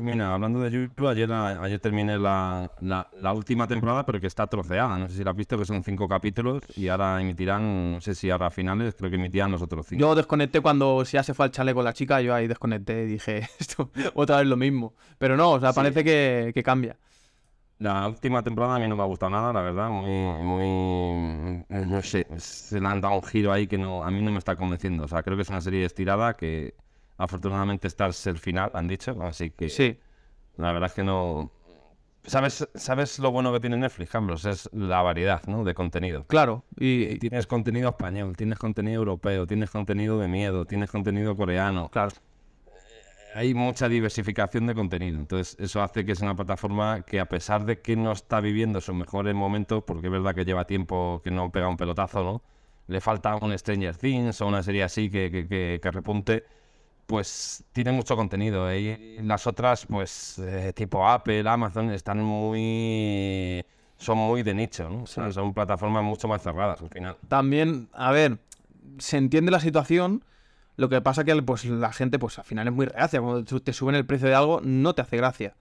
Mira, 0.00 0.34
hablando 0.34 0.60
de 0.60 0.70
YouTube, 0.70 1.08
ayer, 1.08 1.30
ayer 1.32 1.80
terminé 1.80 2.16
la, 2.16 2.70
la, 2.80 3.08
la 3.20 3.32
última 3.32 3.66
temporada, 3.66 4.06
pero 4.06 4.20
que 4.20 4.28
está 4.28 4.46
troceada. 4.46 4.96
No 4.98 5.08
sé 5.08 5.16
si 5.16 5.24
la 5.24 5.32
has 5.32 5.36
visto, 5.36 5.58
que 5.58 5.64
son 5.64 5.82
cinco 5.82 6.08
capítulos 6.08 6.62
y 6.76 6.88
ahora 6.88 7.20
emitirán, 7.20 7.94
no 7.94 8.00
sé 8.00 8.14
si 8.14 8.30
ahora 8.30 8.46
a 8.46 8.50
finales, 8.50 8.94
creo 8.94 9.10
que 9.10 9.16
emitirán 9.16 9.50
los 9.50 9.62
otros 9.62 9.86
cinco. 9.86 10.00
Yo 10.00 10.14
desconecté 10.14 10.60
cuando 10.60 11.02
ya 11.02 11.22
se 11.22 11.34
fue 11.34 11.46
al 11.46 11.50
chale 11.50 11.74
con 11.74 11.84
la 11.84 11.92
chica, 11.92 12.20
yo 12.20 12.34
ahí 12.34 12.46
desconecté 12.46 13.02
y 13.04 13.06
dije, 13.06 13.48
esto 13.58 13.90
otra 14.14 14.38
vez 14.38 14.46
lo 14.46 14.56
mismo. 14.56 14.94
Pero 15.18 15.36
no, 15.36 15.52
o 15.52 15.60
sea, 15.60 15.72
parece 15.72 16.04
que, 16.04 16.52
que 16.54 16.62
cambia. 16.62 16.96
La 17.78 18.06
última 18.06 18.42
temporada 18.42 18.76
a 18.76 18.78
mí 18.78 18.86
no 18.86 18.94
me 18.94 19.02
ha 19.02 19.06
gustado 19.06 19.30
nada, 19.30 19.52
la 19.52 19.60
verdad. 19.60 19.90
Muy, 19.90 20.42
muy. 20.42 21.64
No 21.68 22.02
sé, 22.02 22.26
se 22.38 22.80
le 22.80 22.86
han 22.86 23.00
dado 23.00 23.16
un 23.16 23.22
giro 23.24 23.52
ahí 23.52 23.66
que 23.66 23.76
no, 23.76 24.04
a 24.04 24.10
mí 24.10 24.22
no 24.22 24.30
me 24.30 24.38
está 24.38 24.54
convenciendo. 24.54 25.04
O 25.04 25.08
sea, 25.08 25.22
creo 25.24 25.36
que 25.36 25.42
es 25.42 25.48
una 25.48 25.60
serie 25.60 25.84
estirada 25.84 26.34
que 26.34 26.74
afortunadamente 27.16 27.86
está 27.88 28.06
el 28.06 28.38
final, 28.38 28.70
han 28.74 28.88
dicho. 28.88 29.16
Así 29.22 29.50
que 29.50 29.68
Sí, 29.68 29.98
la 30.56 30.72
verdad 30.72 30.88
es 30.90 30.94
que 30.94 31.04
no. 31.04 31.50
¿Sabes, 32.26 32.66
¿Sabes 32.74 33.18
lo 33.18 33.30
bueno 33.32 33.52
que 33.52 33.60
tiene 33.60 33.76
Netflix, 33.76 34.10
Carlos? 34.10 34.46
Es 34.46 34.70
la 34.72 35.02
variedad 35.02 35.42
¿no? 35.46 35.62
de 35.62 35.74
contenido. 35.74 36.24
claro. 36.26 36.64
Y, 36.78 37.18
Tienes 37.18 37.46
contenido 37.46 37.90
español, 37.90 38.34
tienes 38.34 38.58
contenido 38.58 38.96
europeo, 39.00 39.46
tienes 39.46 39.70
contenido 39.70 40.18
de 40.18 40.28
miedo, 40.28 40.64
tienes 40.64 40.90
contenido 40.90 41.36
coreano. 41.36 41.90
claro. 41.90 42.12
Hay 43.36 43.52
mucha 43.52 43.88
diversificación 43.88 44.66
de 44.68 44.74
contenido. 44.76 45.18
Entonces, 45.18 45.56
eso 45.58 45.82
hace 45.82 46.04
que 46.04 46.12
es 46.12 46.20
una 46.20 46.36
plataforma 46.36 47.02
que, 47.02 47.18
a 47.18 47.26
pesar 47.28 47.64
de 47.66 47.80
que 47.80 47.96
no 47.96 48.12
está 48.12 48.40
viviendo 48.40 48.80
sus 48.80 48.94
mejores 48.94 49.34
momentos, 49.34 49.82
porque 49.84 50.06
es 50.06 50.12
verdad 50.12 50.36
que 50.36 50.44
lleva 50.44 50.66
tiempo 50.66 51.20
que 51.24 51.32
no 51.32 51.50
pega 51.50 51.66
un 51.68 51.76
pelotazo, 51.76 52.22
¿no? 52.22 52.42
Le 52.86 53.00
falta 53.00 53.34
un 53.36 53.56
Stranger 53.58 53.96
Things 53.96 54.40
o 54.40 54.46
una 54.46 54.62
serie 54.62 54.84
así 54.84 55.10
que, 55.10 55.32
que, 55.32 55.48
que- 55.48 55.80
que 55.82 55.90
repunte. 55.90 56.44
Pues 57.06 57.64
tiene 57.72 57.92
mucho 57.92 58.16
contenido. 58.16 58.70
¿eh? 58.70 59.18
Y 59.18 59.22
las 59.22 59.46
otras, 59.46 59.86
pues, 59.86 60.38
eh, 60.38 60.72
tipo 60.74 61.06
Apple, 61.06 61.48
Amazon, 61.48 61.90
están 61.90 62.22
muy. 62.22 63.64
Son 63.96 64.18
muy 64.18 64.42
de 64.42 64.54
nicho, 64.54 64.88
¿no? 64.88 65.02
O 65.02 65.06
sea, 65.06 65.30
son 65.32 65.54
plataformas 65.54 66.02
mucho 66.02 66.28
más 66.28 66.42
cerradas 66.42 66.80
al 66.82 66.88
final. 66.90 67.16
También, 67.28 67.88
a 67.92 68.10
ver, 68.10 68.38
se 68.98 69.16
entiende 69.18 69.50
la 69.50 69.60
situación. 69.60 70.24
Lo 70.76 70.88
que 70.88 71.00
pasa 71.00 71.22
que 71.24 71.40
pues, 71.42 71.64
la 71.66 71.92
gente, 71.92 72.18
pues 72.18 72.38
al 72.38 72.44
final 72.44 72.66
es 72.66 72.74
muy 72.74 72.86
reacia. 72.86 73.20
Cuando 73.20 73.44
te 73.60 73.72
suben 73.72 73.94
el 73.94 74.04
precio 74.04 74.26
de 74.28 74.34
algo, 74.34 74.60
no 74.62 74.94
te 74.94 75.02
hace 75.02 75.16
gracia. 75.16 75.54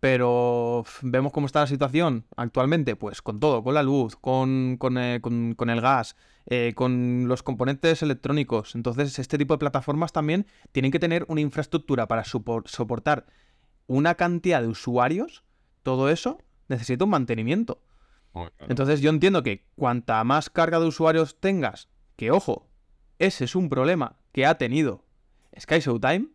Pero 0.00 0.84
vemos 1.02 1.30
cómo 1.32 1.46
está 1.46 1.60
la 1.60 1.66
situación 1.66 2.24
actualmente, 2.36 2.96
pues 2.96 3.20
con 3.20 3.38
todo, 3.38 3.62
con 3.62 3.74
la 3.74 3.82
luz, 3.82 4.16
con, 4.16 4.76
con, 4.78 4.96
eh, 4.96 5.20
con- 5.20 5.54
con 5.54 5.68
el 5.68 5.80
gas, 5.82 6.16
eh, 6.46 6.72
con 6.74 7.28
los 7.28 7.42
componentes 7.42 8.02
electrónicos. 8.02 8.74
Entonces, 8.74 9.18
este 9.18 9.38
tipo 9.38 9.54
de 9.54 9.58
plataformas 9.58 10.12
también 10.12 10.46
tienen 10.72 10.90
que 10.90 10.98
tener 10.98 11.24
una 11.28 11.40
infraestructura 11.40 12.08
para 12.08 12.24
soportar 12.24 13.26
una 13.86 14.14
cantidad 14.14 14.60
de 14.60 14.68
usuarios. 14.68 15.44
Todo 15.82 16.08
eso 16.08 16.38
necesita 16.68 17.04
un 17.04 17.10
mantenimiento. 17.10 17.82
Entonces 18.68 19.00
yo 19.00 19.10
entiendo 19.10 19.42
que 19.42 19.66
cuanta 19.74 20.22
más 20.24 20.50
carga 20.50 20.78
de 20.78 20.86
usuarios 20.86 21.40
tengas, 21.40 21.88
que 22.16 22.30
ojo, 22.30 22.68
ese 23.18 23.44
es 23.44 23.56
un 23.56 23.68
problema 23.68 24.16
que 24.32 24.46
ha 24.46 24.56
tenido 24.56 25.04
Sky 25.58 25.80
Showtime, 25.80 26.28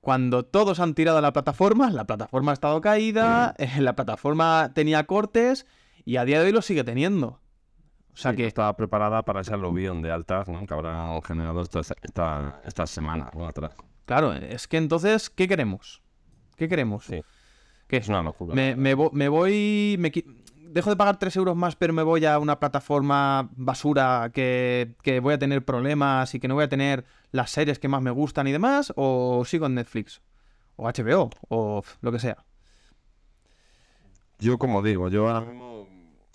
cuando 0.00 0.44
todos 0.44 0.80
han 0.80 0.94
tirado 0.94 1.18
a 1.18 1.20
la 1.20 1.32
plataforma, 1.32 1.90
la 1.90 2.06
plataforma 2.06 2.52
ha 2.52 2.54
estado 2.54 2.80
caída, 2.80 3.54
la 3.78 3.94
plataforma 3.94 4.72
tenía 4.74 5.04
cortes 5.04 5.66
y 6.04 6.16
a 6.16 6.24
día 6.24 6.40
de 6.40 6.46
hoy 6.46 6.52
lo 6.52 6.62
sigue 6.62 6.84
teniendo. 6.84 7.39
O 8.20 8.22
sea 8.22 8.32
Sí, 8.32 8.36
que, 8.36 8.46
estaba 8.46 8.76
preparada 8.76 9.22
para 9.22 9.40
ese 9.40 9.54
aluvión 9.54 10.02
de 10.02 10.10
altas, 10.12 10.46
¿no? 10.46 10.66
Que 10.66 10.74
habrá 10.74 11.18
generado 11.26 11.62
esta, 11.62 11.80
esta, 11.80 12.60
estas 12.66 12.90
semanas 12.90 13.34
¿no? 13.34 13.46
atrás. 13.46 13.72
claro, 14.04 14.34
es 14.34 14.68
que 14.68 14.76
entonces, 14.76 15.30
¿qué 15.30 15.48
queremos? 15.48 16.02
¿Qué 16.56 16.68
queremos? 16.68 17.06
Sí. 17.06 17.22
¿Qué? 17.86 17.96
Es 17.96 18.08
una 18.08 18.22
locura. 18.22 18.54
Me, 18.54 18.76
me 18.76 18.94
vo- 18.94 19.10
me 19.12 19.28
voy. 19.30 19.96
me 19.98 20.12
dejo 20.70 20.90
de 20.90 20.96
pagar 20.96 21.18
3 21.18 21.34
euros 21.36 21.56
más, 21.56 21.76
pero 21.76 21.94
me 21.94 22.02
voy 22.02 22.26
a 22.26 22.38
una 22.38 22.60
plataforma 22.60 23.48
basura 23.56 24.30
que, 24.34 24.94
que 25.02 25.20
voy 25.20 25.32
a 25.32 25.38
tener 25.38 25.64
problemas 25.64 26.34
y 26.34 26.40
que 26.40 26.46
no 26.46 26.54
voy 26.56 26.64
a 26.64 26.68
tener 26.68 27.06
las 27.32 27.50
series 27.50 27.78
que 27.78 27.88
más 27.88 28.02
me 28.02 28.10
gustan 28.10 28.46
y 28.46 28.52
demás, 28.52 28.92
o 28.96 29.42
sigo 29.46 29.64
en 29.64 29.76
Netflix, 29.76 30.20
o 30.76 30.86
HBO, 30.88 31.30
o 31.48 31.82
lo 32.02 32.12
que 32.12 32.18
sea. 32.18 32.36
Yo, 34.38 34.58
como 34.58 34.82
digo, 34.82 35.08
yo 35.08 35.28
ahora 35.28 35.40
mismo, 35.40 35.69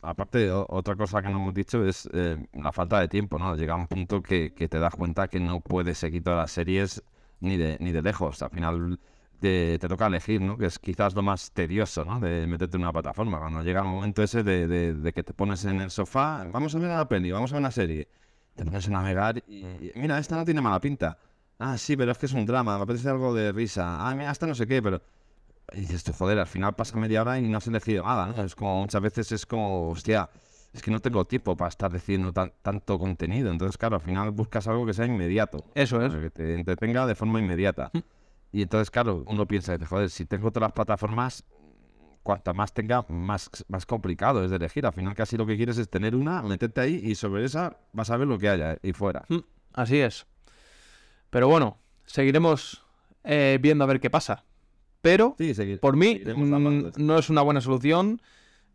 aparte, 0.06 0.52
otra 0.52 0.96
cosa 0.96 1.22
que 1.22 1.30
no 1.30 1.38
hemos 1.42 1.54
dicho 1.54 1.86
es 1.86 2.10
eh, 2.14 2.38
la 2.54 2.72
falta 2.72 3.00
de 3.00 3.08
tiempo, 3.08 3.38
¿no? 3.40 3.56
Llega 3.56 3.76
un 3.76 3.88
punto 3.88 4.22
que, 4.22 4.54
que 4.54 4.68
te 4.70 4.80
das 4.80 4.96
cuenta 4.96 5.28
que 5.28 5.40
no 5.40 5.62
puedes 5.62 5.98
seguir 5.98 6.24
todas 6.24 6.40
las 6.40 6.52
series 6.52 7.04
ni 7.40 7.58
de, 7.58 7.78
ni 7.80 7.92
de 7.92 8.02
lejos. 8.02 8.42
Al 8.42 8.50
final 8.52 9.00
te, 9.40 9.78
te 9.80 9.88
toca 9.88 10.08
elegir, 10.08 10.42
¿no? 10.42 10.58
Que 10.58 10.66
es 10.68 10.80
quizás 10.80 11.14
lo 11.16 11.22
más 11.24 11.52
tedioso, 11.52 12.06
¿no? 12.06 12.20
De 12.20 12.48
meterte 12.48 12.78
en 12.78 12.84
una 12.84 12.94
plataforma. 12.94 13.40
Cuando 13.40 13.62
llega 13.64 13.82
el 13.82 13.88
momento 13.88 14.24
ese 14.24 14.44
de, 14.44 14.68
de- 14.68 14.94
de 14.96 15.14
que 15.14 15.24
te 15.24 15.34
pones 15.34 15.66
en 15.66 15.82
el 15.82 15.92
sofá, 15.92 16.46
vamos 16.52 16.76
a 16.76 16.80
ver 16.80 16.90
la 16.90 17.08
peli, 17.08 17.32
vamos 17.32 17.52
a 17.52 17.56
ver 17.56 17.62
una 17.62 17.72
serie. 17.72 18.08
Te 18.56 18.64
pones 18.66 18.88
a 18.88 18.92
navegar 18.92 19.44
y, 19.48 19.66
y, 19.66 19.92
mira, 19.96 20.18
esta 20.20 20.36
no 20.38 20.46
tiene 20.46 20.62
mala 20.62 20.80
pinta. 20.80 21.18
Ah, 21.60 21.78
sí, 21.78 21.96
pero 21.98 22.12
es 22.12 22.18
que 22.18 22.26
es 22.26 22.34
un 22.34 22.46
drama, 22.46 22.78
me 22.78 22.84
apetece 22.84 23.10
algo 23.10 23.34
de 23.34 23.52
risa. 23.52 24.08
Ah, 24.10 24.16
mira, 24.16 24.32
esta 24.32 24.48
no 24.48 24.56
sé 24.56 24.66
qué, 24.68 24.82
pero... 24.82 25.02
Y 25.74 25.82
dices, 25.82 26.04
tú, 26.04 26.14
joder, 26.14 26.40
al 26.40 26.48
final 26.48 26.74
pasa 26.76 26.98
media 26.98 27.22
hora 27.22 27.40
y 27.40 27.48
no 27.48 27.58
has 27.58 27.68
elegido 27.68 28.04
nada, 28.04 28.28
¿no? 28.28 28.44
Es 28.44 28.56
como, 28.56 28.82
muchas 28.82 29.02
veces 29.02 29.32
es 29.32 29.46
como, 29.46 29.90
hostia, 29.90 30.30
es 30.74 30.82
que 30.82 30.92
no 30.92 31.00
tengo 31.00 31.26
tiempo 31.26 31.56
para 31.58 31.70
estar 31.70 31.92
decidiendo 31.92 32.32
tan- 32.32 32.54
tanto 32.62 33.00
contenido. 33.00 33.52
Entonces, 33.52 33.78
claro, 33.78 33.96
al 33.96 34.02
final 34.02 34.32
buscas 34.32 34.68
algo 34.68 34.86
que 34.86 34.94
sea 34.94 35.06
inmediato. 35.06 35.64
Eso 35.74 36.02
es. 36.06 36.14
Que 36.14 36.30
te 36.30 36.56
entretenga 36.56 37.06
de 37.08 37.16
forma 37.16 37.40
inmediata. 37.40 37.92
Y 38.52 38.62
entonces, 38.62 38.92
claro, 38.92 39.24
uno 39.28 39.46
piensa, 39.48 39.78
joder, 39.86 40.10
si 40.10 40.26
tengo 40.26 40.52
todas 40.52 40.68
las 40.68 40.74
plataformas, 40.74 41.44
cuanta 42.24 42.54
más 42.54 42.74
tenga, 42.74 43.06
más, 43.10 43.50
más 43.68 43.86
complicado 43.86 44.44
es 44.44 44.50
de 44.52 44.58
elegir. 44.58 44.86
Al 44.86 44.94
final 44.94 45.14
casi 45.16 45.36
lo 45.38 45.46
que 45.46 45.58
quieres 45.58 45.78
es 45.78 45.90
tener 45.90 46.16
una, 46.16 46.42
meterte 46.42 46.82
ahí 46.82 47.02
y 47.04 47.16
sobre 47.16 47.44
esa 47.46 47.78
vas 47.92 48.10
a 48.10 48.18
ver 48.18 48.28
lo 48.28 48.38
que 48.38 48.50
haya 48.50 48.78
y 48.82 48.94
fuera. 48.94 49.26
Mm, 49.30 49.40
Así 49.74 50.00
es. 50.00 50.26
Pero 51.30 51.48
bueno, 51.48 51.78
seguiremos 52.06 52.84
eh, 53.24 53.60
viendo 53.62 53.84
a 53.84 53.88
ver 53.88 54.00
qué 54.00 54.10
pasa. 54.10 54.44
Pero, 55.06 55.36
Sí, 55.38 55.54
seguir- 55.54 55.80
por 55.80 55.96
mí, 55.96 56.20
mm, 56.36 56.94
no 56.98 57.20
es 57.20 57.30
una 57.30 57.44
buena 57.44 57.62
solución. 57.62 58.20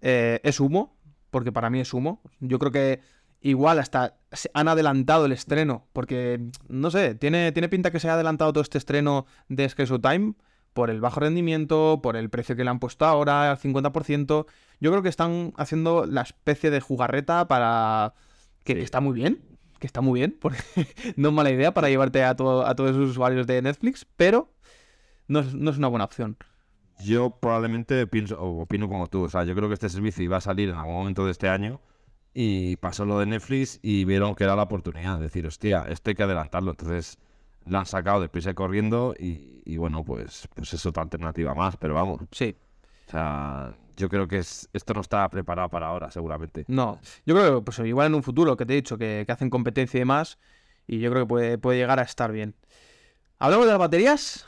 eh, 0.01 0.39
es 0.45 0.61
humo, 0.61 0.97
porque 1.31 1.51
para 1.51 1.69
mí 1.71 1.81
es 1.81 1.93
humo. 1.93 2.23
Yo 2.39 2.61
creo 2.61 2.71
que 2.71 3.01
igual 3.41 3.81
hasta 3.81 4.15
se 4.31 4.49
han 4.55 4.69
adelantado 4.69 5.27
el 5.27 5.33
estreno, 5.33 5.89
porque, 5.93 6.41
no 6.69 6.91
sé, 6.93 7.17
tiene, 7.17 7.51
tiene 7.51 7.69
pinta 7.69 7.91
que 7.91 7.99
se 7.99 8.09
ha 8.09 8.15
adelantado 8.15 8.53
todo 8.53 8.63
este 8.63 8.79
estreno 8.79 9.27
de 9.49 9.69
Sky 9.69 9.83
Time 10.01 10.35
por 10.73 10.89
el 10.89 11.01
bajo 11.01 11.19
rendimiento, 11.19 11.99
por 12.01 12.17
el 12.17 12.31
precio 12.31 12.55
que 12.55 12.63
le 12.63 12.71
han 12.71 12.79
puesto 12.79 13.05
ahora, 13.07 13.51
al 13.51 13.59
50%. 13.59 14.47
Yo 14.79 14.91
creo 14.93 15.03
que 15.03 15.09
están 15.09 15.53
haciendo 15.57 16.07
la 16.07 16.23
especie 16.23 16.71
de 16.71 16.81
jugarreta 16.81 17.49
para... 17.49 18.15
que, 18.63 18.81
está 18.81 19.01
muy 19.01 19.15
bien, 19.15 19.41
que 19.81 19.87
está 19.89 20.01
muy 20.01 20.21
bien, 20.21 20.37
porque 20.41 20.59
no 21.17 21.29
es 21.31 21.35
mala 21.35 21.51
idea 21.51 21.75
para 21.75 21.89
llevarte 21.89 22.23
a, 22.23 22.37
todo- 22.37 22.65
a 22.67 22.75
todos 22.77 22.95
los 22.95 23.11
usuarios 23.11 23.47
de 23.49 23.61
Netflix, 23.63 24.07
pero 24.17 24.53
no 25.31 25.41
es, 25.41 25.55
no 25.55 25.71
es 25.71 25.79
una 25.79 25.89
buena 25.89 26.05
opción. 26.05 26.37
Yo 27.03 27.31
probablemente 27.41 28.07
pienso, 28.07 28.39
o 28.41 28.63
opino 28.63 28.89
como 28.89 29.07
tú. 29.07 29.23
O 29.25 29.29
sea, 29.31 29.45
yo 29.45 29.55
creo 29.55 29.69
que 29.69 29.75
este 29.75 29.89
servicio 29.89 30.23
iba 30.23 30.37
a 30.37 30.41
salir 30.43 30.69
en 30.69 30.75
algún 30.77 30.95
momento 30.95 31.25
de 31.25 31.31
este 31.31 31.49
año 31.49 31.81
y 32.35 32.77
pasó 32.77 33.05
lo 33.07 33.19
de 33.19 33.27
Netflix 33.27 33.79
y 33.83 34.05
vieron 34.05 34.35
que 34.35 34.45
era 34.45 34.55
la 34.55 34.65
oportunidad 34.65 35.17
de 35.17 35.23
decir, 35.25 35.47
hostia, 35.47 35.87
esto 35.89 36.11
hay 36.11 36.15
que 36.17 36.23
adelantarlo. 36.25 36.73
Entonces 36.73 37.19
la 37.65 37.81
han 37.81 37.87
sacado 37.87 38.21
deprisa 38.21 38.51
y 38.51 38.55
corriendo 38.55 39.15
y, 39.19 39.63
y 39.65 39.77
bueno, 39.79 40.05
pues, 40.05 40.47
pues 40.55 40.75
es 40.75 40.85
otra 40.85 41.03
alternativa 41.03 41.55
más. 41.55 41.77
Pero 41.79 41.95
vamos, 41.95 42.21
Sí. 42.33 42.55
o 43.09 43.11
sea, 43.11 43.75
yo 43.97 44.09
creo 44.11 44.29
que 44.29 44.39
es- 44.39 44.69
esto 44.73 44.93
no 44.95 45.01
está 45.01 45.29
preparado 45.31 45.69
para 45.71 45.87
ahora, 45.89 46.11
seguramente. 46.11 46.65
No, 46.69 47.01
yo 47.25 47.35
creo 47.35 47.57
que 47.61 47.65
pues, 47.65 47.79
igual 47.81 48.09
en 48.09 48.15
un 48.15 48.23
futuro, 48.23 48.57
que 48.57 48.67
te 48.67 48.75
he 48.75 48.77
dicho, 48.77 48.99
que, 48.99 49.25
que 49.27 49.33
hacen 49.33 49.49
competencia 49.51 49.97
y 49.99 50.01
demás, 50.01 50.39
y 50.87 50.99
yo 51.01 51.11
creo 51.11 51.25
que 51.25 51.29
puede, 51.29 51.59
puede 51.59 51.79
llegar 51.79 51.99
a 51.99 52.03
estar 52.03 52.31
bien. 52.33 52.55
¿Hablamos 53.39 53.65
de 53.67 53.73
las 53.73 53.79
baterías? 53.79 54.47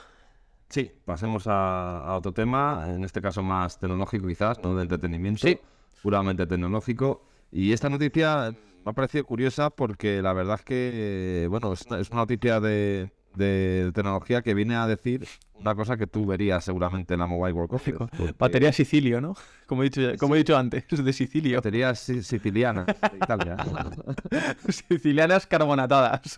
Sí, 0.72 0.90
pasemos 1.04 1.46
a, 1.48 1.98
a 1.98 2.16
otro 2.16 2.32
tema, 2.32 2.86
en 2.88 3.04
este 3.04 3.20
caso 3.20 3.42
más 3.42 3.78
tecnológico 3.78 4.26
quizás, 4.26 4.58
no 4.62 4.74
de 4.74 4.82
entretenimiento, 4.84 5.46
Sí. 5.46 5.58
puramente 6.02 6.46
tecnológico. 6.46 7.26
Y 7.50 7.74
esta 7.74 7.90
noticia 7.90 8.54
me 8.82 8.90
ha 8.90 8.94
parecido 8.94 9.24
curiosa 9.26 9.68
porque 9.68 10.22
la 10.22 10.32
verdad 10.32 10.56
es 10.60 10.64
que, 10.64 11.46
bueno, 11.50 11.74
es 11.74 11.84
una, 11.86 12.00
es 12.00 12.08
una 12.08 12.20
noticia 12.22 12.58
de, 12.58 13.12
de 13.34 13.90
tecnología 13.94 14.42
que 14.42 14.54
viene 14.54 14.74
a 14.76 14.86
decir 14.86 15.26
una 15.54 15.74
cosa 15.74 15.96
que 15.96 16.06
tú 16.06 16.26
verías 16.26 16.64
seguramente 16.64 17.14
en 17.14 17.20
la 17.20 17.26
Mobile 17.26 17.52
World 17.52 17.70
Congress. 17.70 18.10
porque- 18.16 18.34
Batería 18.38 18.72
Sicilio, 18.72 19.20
¿no? 19.20 19.34
Como 19.66 19.82
he 19.82 19.90
dicho, 19.90 20.00
como 20.18 20.34
he 20.34 20.38
dicho 20.38 20.56
antes, 20.56 20.84
de 20.88 21.12
Sicilio. 21.12 21.58
Baterías 21.58 21.98
si- 22.00 22.22
sicilianas 22.22 22.86
de 22.86 23.16
Italia. 23.16 23.56
Sicilianas 24.68 25.46
carbonatadas. 25.46 26.36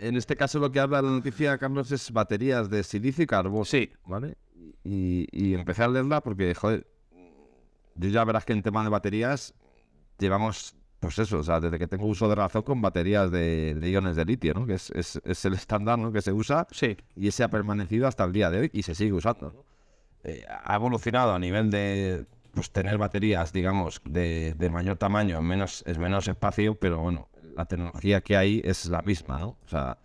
en 0.00 0.16
este 0.16 0.36
caso 0.36 0.58
lo 0.58 0.70
que 0.72 0.80
habla 0.80 1.02
la 1.02 1.10
noticia, 1.10 1.58
Carlos, 1.58 1.90
es 1.92 2.10
baterías 2.12 2.70
de 2.70 2.82
silicio 2.84 3.24
y 3.24 3.26
carbono. 3.26 3.64
sí, 3.64 3.90
¿vale? 4.06 4.36
Y, 4.84 5.26
y 5.32 5.54
empecé 5.54 5.82
a 5.84 5.88
leerla 5.88 6.20
porque, 6.22 6.54
joder, 6.54 6.86
yo 7.94 8.08
ya 8.08 8.24
verás 8.24 8.44
que 8.44 8.52
en 8.52 8.62
tema 8.62 8.82
de 8.82 8.88
baterías 8.90 9.54
llevamos, 10.18 10.74
pues 11.02 11.18
eso, 11.18 11.38
o 11.40 11.42
sea, 11.42 11.60
desde 11.60 11.78
que 11.78 11.86
tengo 11.88 12.06
uso 12.06 12.28
de 12.28 12.34
razón 12.36 12.62
con 12.62 12.80
baterías 12.80 13.30
de, 13.30 13.74
de 13.74 13.90
iones 13.90 14.16
de 14.16 14.24
litio, 14.24 14.54
¿no? 14.54 14.64
Que 14.66 14.74
es, 14.74 14.90
es- 14.92 15.20
es 15.24 15.44
el 15.44 15.52
estándar, 15.54 15.98
¿no? 15.98 16.12
Que 16.12 16.22
se 16.22 16.32
usa 16.32 16.66
sí. 16.70 16.96
y 17.16 17.28
ese 17.28 17.42
ha 17.44 17.48
permanecido 17.48 18.06
hasta 18.06 18.24
el 18.24 18.32
día 18.32 18.48
de 18.50 18.60
hoy 18.60 18.70
y 18.72 18.82
se 18.84 18.94
sigue 18.94 19.12
usando, 19.12 19.50
¿no? 19.52 19.64
Eh, 20.24 20.44
ha 20.64 20.76
evolucionado 20.76 21.34
a 21.34 21.38
nivel 21.40 21.70
de, 21.70 22.24
pues, 22.54 22.70
tener 22.70 22.96
baterías, 22.98 23.52
digamos, 23.52 24.00
de, 24.04 24.54
de 24.56 24.70
mayor 24.70 24.96
tamaño, 24.96 25.38
en 25.38 25.44
menos, 25.44 25.82
es 25.86 25.98
menos 25.98 26.28
espacio, 26.28 26.76
pero 26.76 27.00
bueno, 27.00 27.28
la 27.56 27.64
tecnología 27.66 28.20
que 28.20 28.36
hay 28.36 28.62
es 28.64 28.86
la 28.86 29.02
misma, 29.02 29.38
¿no? 29.40 29.48
O 29.64 29.68
sea, 29.68 29.98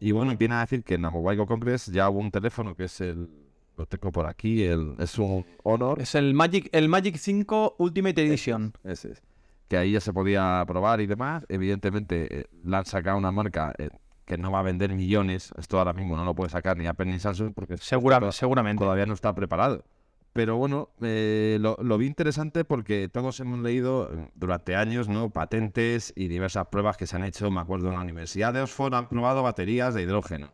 y 0.00 0.12
bueno, 0.12 0.34
viene 0.36 0.54
a 0.54 0.60
decir 0.60 0.82
que 0.82 0.94
en 0.94 1.02
la 1.02 1.10
Mobile 1.10 1.44
Congress 1.46 1.86
ya 1.86 2.08
hubo 2.08 2.20
un 2.20 2.30
teléfono 2.30 2.74
que 2.74 2.84
es 2.84 3.00
el, 3.02 3.28
lo 3.76 3.84
tengo 3.84 4.10
por 4.10 4.26
aquí, 4.26 4.62
el, 4.64 4.94
es 4.98 5.18
un 5.18 5.44
Honor. 5.64 6.00
Es 6.00 6.14
el 6.14 6.32
Magic, 6.32 6.70
el 6.72 6.88
Magic 6.88 7.16
5 7.16 7.76
Ultimate 7.78 8.26
Edition. 8.26 8.72
Ese 8.84 9.12
es. 9.12 9.22
Que 9.68 9.76
ahí 9.76 9.92
ya 9.92 10.00
se 10.00 10.12
podía 10.12 10.64
probar 10.66 11.00
y 11.00 11.06
demás. 11.06 11.44
Evidentemente, 11.48 12.40
eh, 12.40 12.46
le 12.64 12.76
han 12.76 12.86
sacado 12.86 13.18
una 13.18 13.30
marca 13.30 13.74
eh, 13.78 13.90
que 14.24 14.38
no 14.38 14.50
va 14.50 14.60
a 14.60 14.62
vender 14.62 14.92
millones. 14.94 15.52
Esto 15.58 15.78
ahora 15.78 15.92
mismo 15.92 16.16
no 16.16 16.24
lo 16.24 16.34
puede 16.34 16.50
sacar 16.50 16.76
ni 16.76 16.86
Apple 16.86 17.06
ni 17.06 17.18
Samsung 17.18 17.52
porque 17.54 17.76
Segura- 17.76 18.18
to- 18.20 18.32
seguramente. 18.32 18.82
todavía 18.82 19.06
no 19.06 19.14
está 19.14 19.34
preparado. 19.34 19.84
Pero 20.32 20.56
bueno, 20.56 20.90
eh, 21.02 21.58
lo, 21.60 21.76
lo 21.82 21.98
vi 21.98 22.06
interesante 22.06 22.64
porque 22.64 23.08
todos 23.08 23.40
hemos 23.40 23.58
leído 23.60 24.10
eh, 24.12 24.30
durante 24.34 24.76
años 24.76 25.08
¿no? 25.08 25.30
patentes 25.30 26.12
y 26.16 26.28
diversas 26.28 26.66
pruebas 26.68 26.96
que 26.96 27.06
se 27.06 27.16
han 27.16 27.24
hecho. 27.24 27.50
Me 27.50 27.60
acuerdo 27.60 27.88
en 27.88 27.94
la 27.94 28.00
Universidad 28.02 28.52
de 28.54 28.60
Oxford 28.62 28.94
han 28.94 29.08
probado 29.08 29.42
baterías 29.42 29.94
de 29.94 30.02
hidrógeno. 30.02 30.50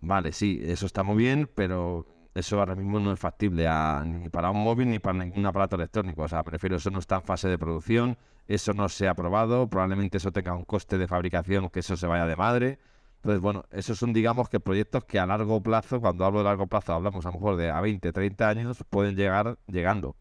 Vale, 0.00 0.32
sí, 0.32 0.60
eso 0.62 0.86
está 0.86 1.02
muy 1.02 1.16
bien, 1.16 1.48
pero 1.54 2.06
eso 2.36 2.58
ahora 2.60 2.74
mismo 2.74 3.00
no 3.00 3.12
es 3.12 3.18
factible 3.18 3.66
a- 3.66 4.02
ni 4.06 4.28
para 4.28 4.50
un 4.50 4.62
móvil 4.62 4.90
ni 4.90 4.98
para 4.98 5.18
ningún 5.24 5.44
aparato 5.46 5.76
electrónico. 5.76 6.22
O 6.22 6.28
sea, 6.28 6.42
prefiero 6.42 6.76
eso 6.76 6.90
no 6.90 6.98
está 6.98 7.16
en 7.16 7.22
fase 7.22 7.48
de 7.48 7.58
producción, 7.58 8.16
eso 8.46 8.72
no 8.74 8.88
se 8.88 9.08
ha 9.08 9.14
probado, 9.14 9.68
probablemente 9.68 10.18
eso 10.18 10.30
tenga 10.32 10.54
un 10.54 10.64
coste 10.64 10.98
de 10.98 11.08
fabricación 11.08 11.68
que 11.70 11.80
eso 11.80 11.96
se 11.96 12.06
vaya 12.06 12.26
de 12.26 12.36
madre. 12.36 12.78
Entonces, 13.16 13.40
bueno, 13.40 13.64
esos 13.72 13.98
son, 13.98 14.12
digamos, 14.12 14.48
que 14.48 14.60
proyectos 14.60 15.04
que 15.04 15.18
a 15.18 15.26
largo 15.26 15.60
plazo, 15.60 16.00
cuando 16.00 16.24
hablo 16.24 16.38
de 16.40 16.44
largo 16.44 16.66
plazo, 16.68 16.92
hablamos 16.92 17.26
a 17.26 17.30
lo 17.30 17.34
mejor 17.34 17.56
de 17.56 17.70
a 17.70 17.80
20, 17.80 18.12
30 18.12 18.48
años, 18.48 18.84
pueden 18.88 19.16
llegar 19.16 19.58
llegando. 19.66 20.14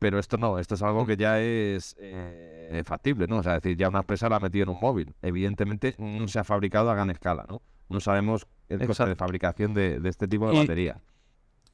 Pero 0.00 0.18
esto 0.18 0.36
no, 0.36 0.58
esto 0.58 0.74
es 0.74 0.82
algo 0.82 1.06
que 1.06 1.16
ya 1.16 1.40
es 1.40 1.94
eh, 1.98 2.82
factible, 2.84 3.26
¿no? 3.26 3.38
O 3.38 3.42
sea, 3.42 3.56
es 3.56 3.62
decir, 3.62 3.76
ya 3.78 3.88
una 3.88 4.00
empresa 4.00 4.28
la 4.28 4.36
ha 4.36 4.40
metido 4.40 4.64
en 4.64 4.70
un 4.70 4.78
móvil. 4.80 5.14
Evidentemente 5.22 5.94
no 5.98 6.26
se 6.28 6.38
ha 6.40 6.44
fabricado 6.44 6.90
a 6.90 6.94
gran 6.94 7.10
escala, 7.10 7.46
¿no? 7.48 7.62
No 7.88 8.00
sabemos 8.00 8.46
el 8.68 8.78
coste 8.86 9.04
de 9.10 9.14
fabricación 9.16 9.72
de, 9.74 10.00
de 10.00 10.08
este 10.08 10.26
tipo 10.26 10.46
de 10.48 10.54
batería. 10.62 10.98
Y 10.98 11.13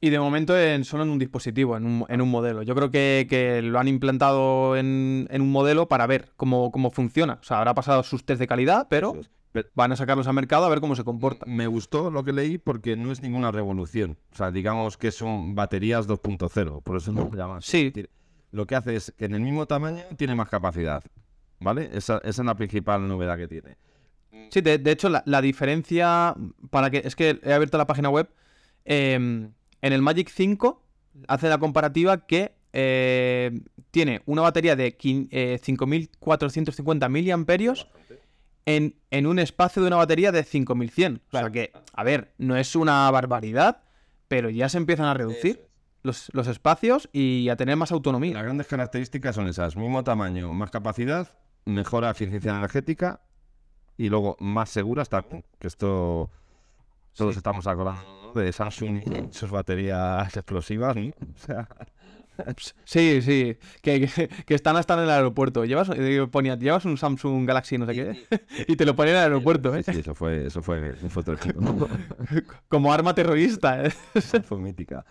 de 0.09 0.19
momento 0.19 0.57
en, 0.59 0.83
solo 0.83 1.03
en 1.03 1.09
un 1.11 1.19
dispositivo, 1.19 1.77
en 1.77 1.85
un, 1.85 2.05
en 2.09 2.21
un 2.21 2.29
modelo. 2.31 2.63
Yo 2.63 2.73
creo 2.73 2.89
que, 2.89 3.27
que 3.29 3.61
lo 3.61 3.79
han 3.79 3.87
implantado 3.87 4.75
en, 4.75 5.27
en 5.29 5.41
un 5.41 5.51
modelo 5.51 5.87
para 5.87 6.07
ver 6.07 6.29
cómo, 6.37 6.71
cómo 6.71 6.89
funciona. 6.89 7.37
O 7.39 7.43
sea, 7.43 7.59
habrá 7.59 7.73
pasado 7.75 8.01
sus 8.03 8.25
test 8.25 8.39
de 8.39 8.47
calidad, 8.47 8.87
pero 8.89 9.15
van 9.75 9.91
a 9.91 9.95
sacarlos 9.95 10.27
al 10.27 10.33
mercado 10.33 10.65
a 10.65 10.69
ver 10.69 10.79
cómo 10.79 10.95
se 10.95 11.03
comporta. 11.03 11.45
me 11.45 11.67
gustó 11.67 12.09
lo 12.09 12.23
que 12.23 12.33
leí 12.33 12.57
porque 12.57 12.95
no 12.95 13.11
es 13.11 13.21
ninguna 13.21 13.51
revolución. 13.51 14.17
O 14.33 14.35
sea, 14.35 14.49
digamos 14.49 14.97
que 14.97 15.11
son 15.11 15.53
baterías 15.53 16.07
2.0, 16.07 16.81
por 16.81 16.97
eso 16.97 17.11
no 17.11 17.25
lo 17.25 17.35
llaman. 17.37 17.61
Sí. 17.61 17.93
Lo 18.51 18.65
que 18.65 18.75
hace 18.75 18.95
es 18.95 19.13
que 19.17 19.25
en 19.25 19.35
el 19.35 19.41
mismo 19.41 19.65
tamaño 19.67 20.03
tiene 20.17 20.33
más 20.35 20.49
capacidad. 20.49 21.03
¿Vale? 21.59 21.91
Esa, 21.93 22.17
esa 22.23 22.41
es 22.41 22.45
la 22.45 22.55
principal 22.55 23.07
novedad 23.07 23.37
que 23.37 23.47
tiene. 23.47 23.77
Sí, 24.49 24.61
de, 24.61 24.79
de 24.79 24.91
hecho, 24.91 25.09
la, 25.09 25.21
la 25.27 25.41
diferencia 25.41 26.33
para 26.71 26.89
que. 26.89 27.03
Es 27.05 27.15
que 27.15 27.39
he 27.43 27.53
abierto 27.53 27.77
la 27.77 27.85
página 27.85 28.09
web. 28.09 28.27
eh, 28.83 29.47
en 29.81 29.93
el 29.93 30.01
Magic 30.01 30.29
5 30.29 30.81
hace 31.27 31.49
la 31.49 31.57
comparativa 31.57 32.25
que 32.25 32.53
eh, 32.73 33.59
tiene 33.91 34.21
una 34.25 34.41
batería 34.43 34.75
de 34.75 34.97
quin- 34.97 35.27
eh, 35.31 35.59
5450 35.61 37.09
miliamperios 37.09 37.87
en, 38.65 38.95
en 39.09 39.27
un 39.27 39.39
espacio 39.39 39.81
de 39.81 39.87
una 39.87 39.97
batería 39.97 40.31
de 40.31 40.43
5100. 40.43 41.21
O 41.27 41.31
sea 41.37 41.49
que, 41.51 41.71
a 41.93 42.03
ver, 42.03 42.33
no 42.37 42.55
es 42.55 42.75
una 42.75 43.09
barbaridad, 43.11 43.83
pero 44.27 44.49
ya 44.49 44.69
se 44.69 44.77
empiezan 44.77 45.07
a 45.07 45.13
reducir. 45.13 45.67
los, 46.03 46.29
los 46.33 46.47
espacios 46.47 47.09
y 47.11 47.49
a 47.49 47.55
tener 47.55 47.75
más 47.75 47.91
autonomía. 47.91 48.33
Las 48.33 48.43
grandes 48.43 48.67
características 48.67 49.35
son 49.35 49.47
esas, 49.47 49.75
mismo 49.75 50.03
tamaño, 50.03 50.51
más 50.53 50.71
capacidad, 50.71 51.37
mejora 51.65 52.09
eficiencia 52.09 52.55
energética 52.55 53.21
y 53.97 54.09
luego 54.09 54.35
más 54.39 54.69
seguras 54.69 55.09
también, 55.09 55.43
que 55.59 55.67
esto 55.67 56.31
todos 57.15 57.33
Sí. 57.35 57.39
estamos 57.39 57.67
acordando 57.67 58.33
de 58.35 58.51
Samsung 58.51 59.01
y 59.29 59.33
sus 59.33 59.49
baterías 59.51 60.35
explosivas, 60.35 60.95
¿no? 60.95 61.07
O 61.09 61.37
sea, 61.37 61.67
Sí, 62.85 63.21
sí, 63.21 63.57
que, 63.81 64.07
que, 64.07 64.27
que 64.27 64.55
están 64.55 64.75
hasta 64.77 64.95
en 64.95 65.01
el 65.01 65.09
aeropuerto. 65.11 65.63
Llevas, 65.65 65.91
eh, 65.93 66.25
ponía, 66.31 66.55
llevas 66.57 66.85
un 66.85 66.97
Samsung 66.97 67.45
Galaxy 67.45 67.77
no 67.77 67.85
sé 67.85 67.93
qué 67.93 68.25
y 68.67 68.75
te 68.75 68.85
lo 68.85 68.95
ponen 68.95 69.13
en 69.13 69.17
el 69.19 69.23
aeropuerto, 69.25 69.75
¿eh? 69.75 69.83
sí, 69.83 69.93
sí, 69.93 69.99
eso 69.99 70.15
fue, 70.15 70.47
eso 70.47 70.61
fue, 70.61 70.93
fue. 70.93 71.23
Como 72.67 72.91
arma 72.93 73.13
terrorista, 73.13 73.83
¿eh? 73.85 73.91
fue 74.43 74.57
mítica. 74.59 75.05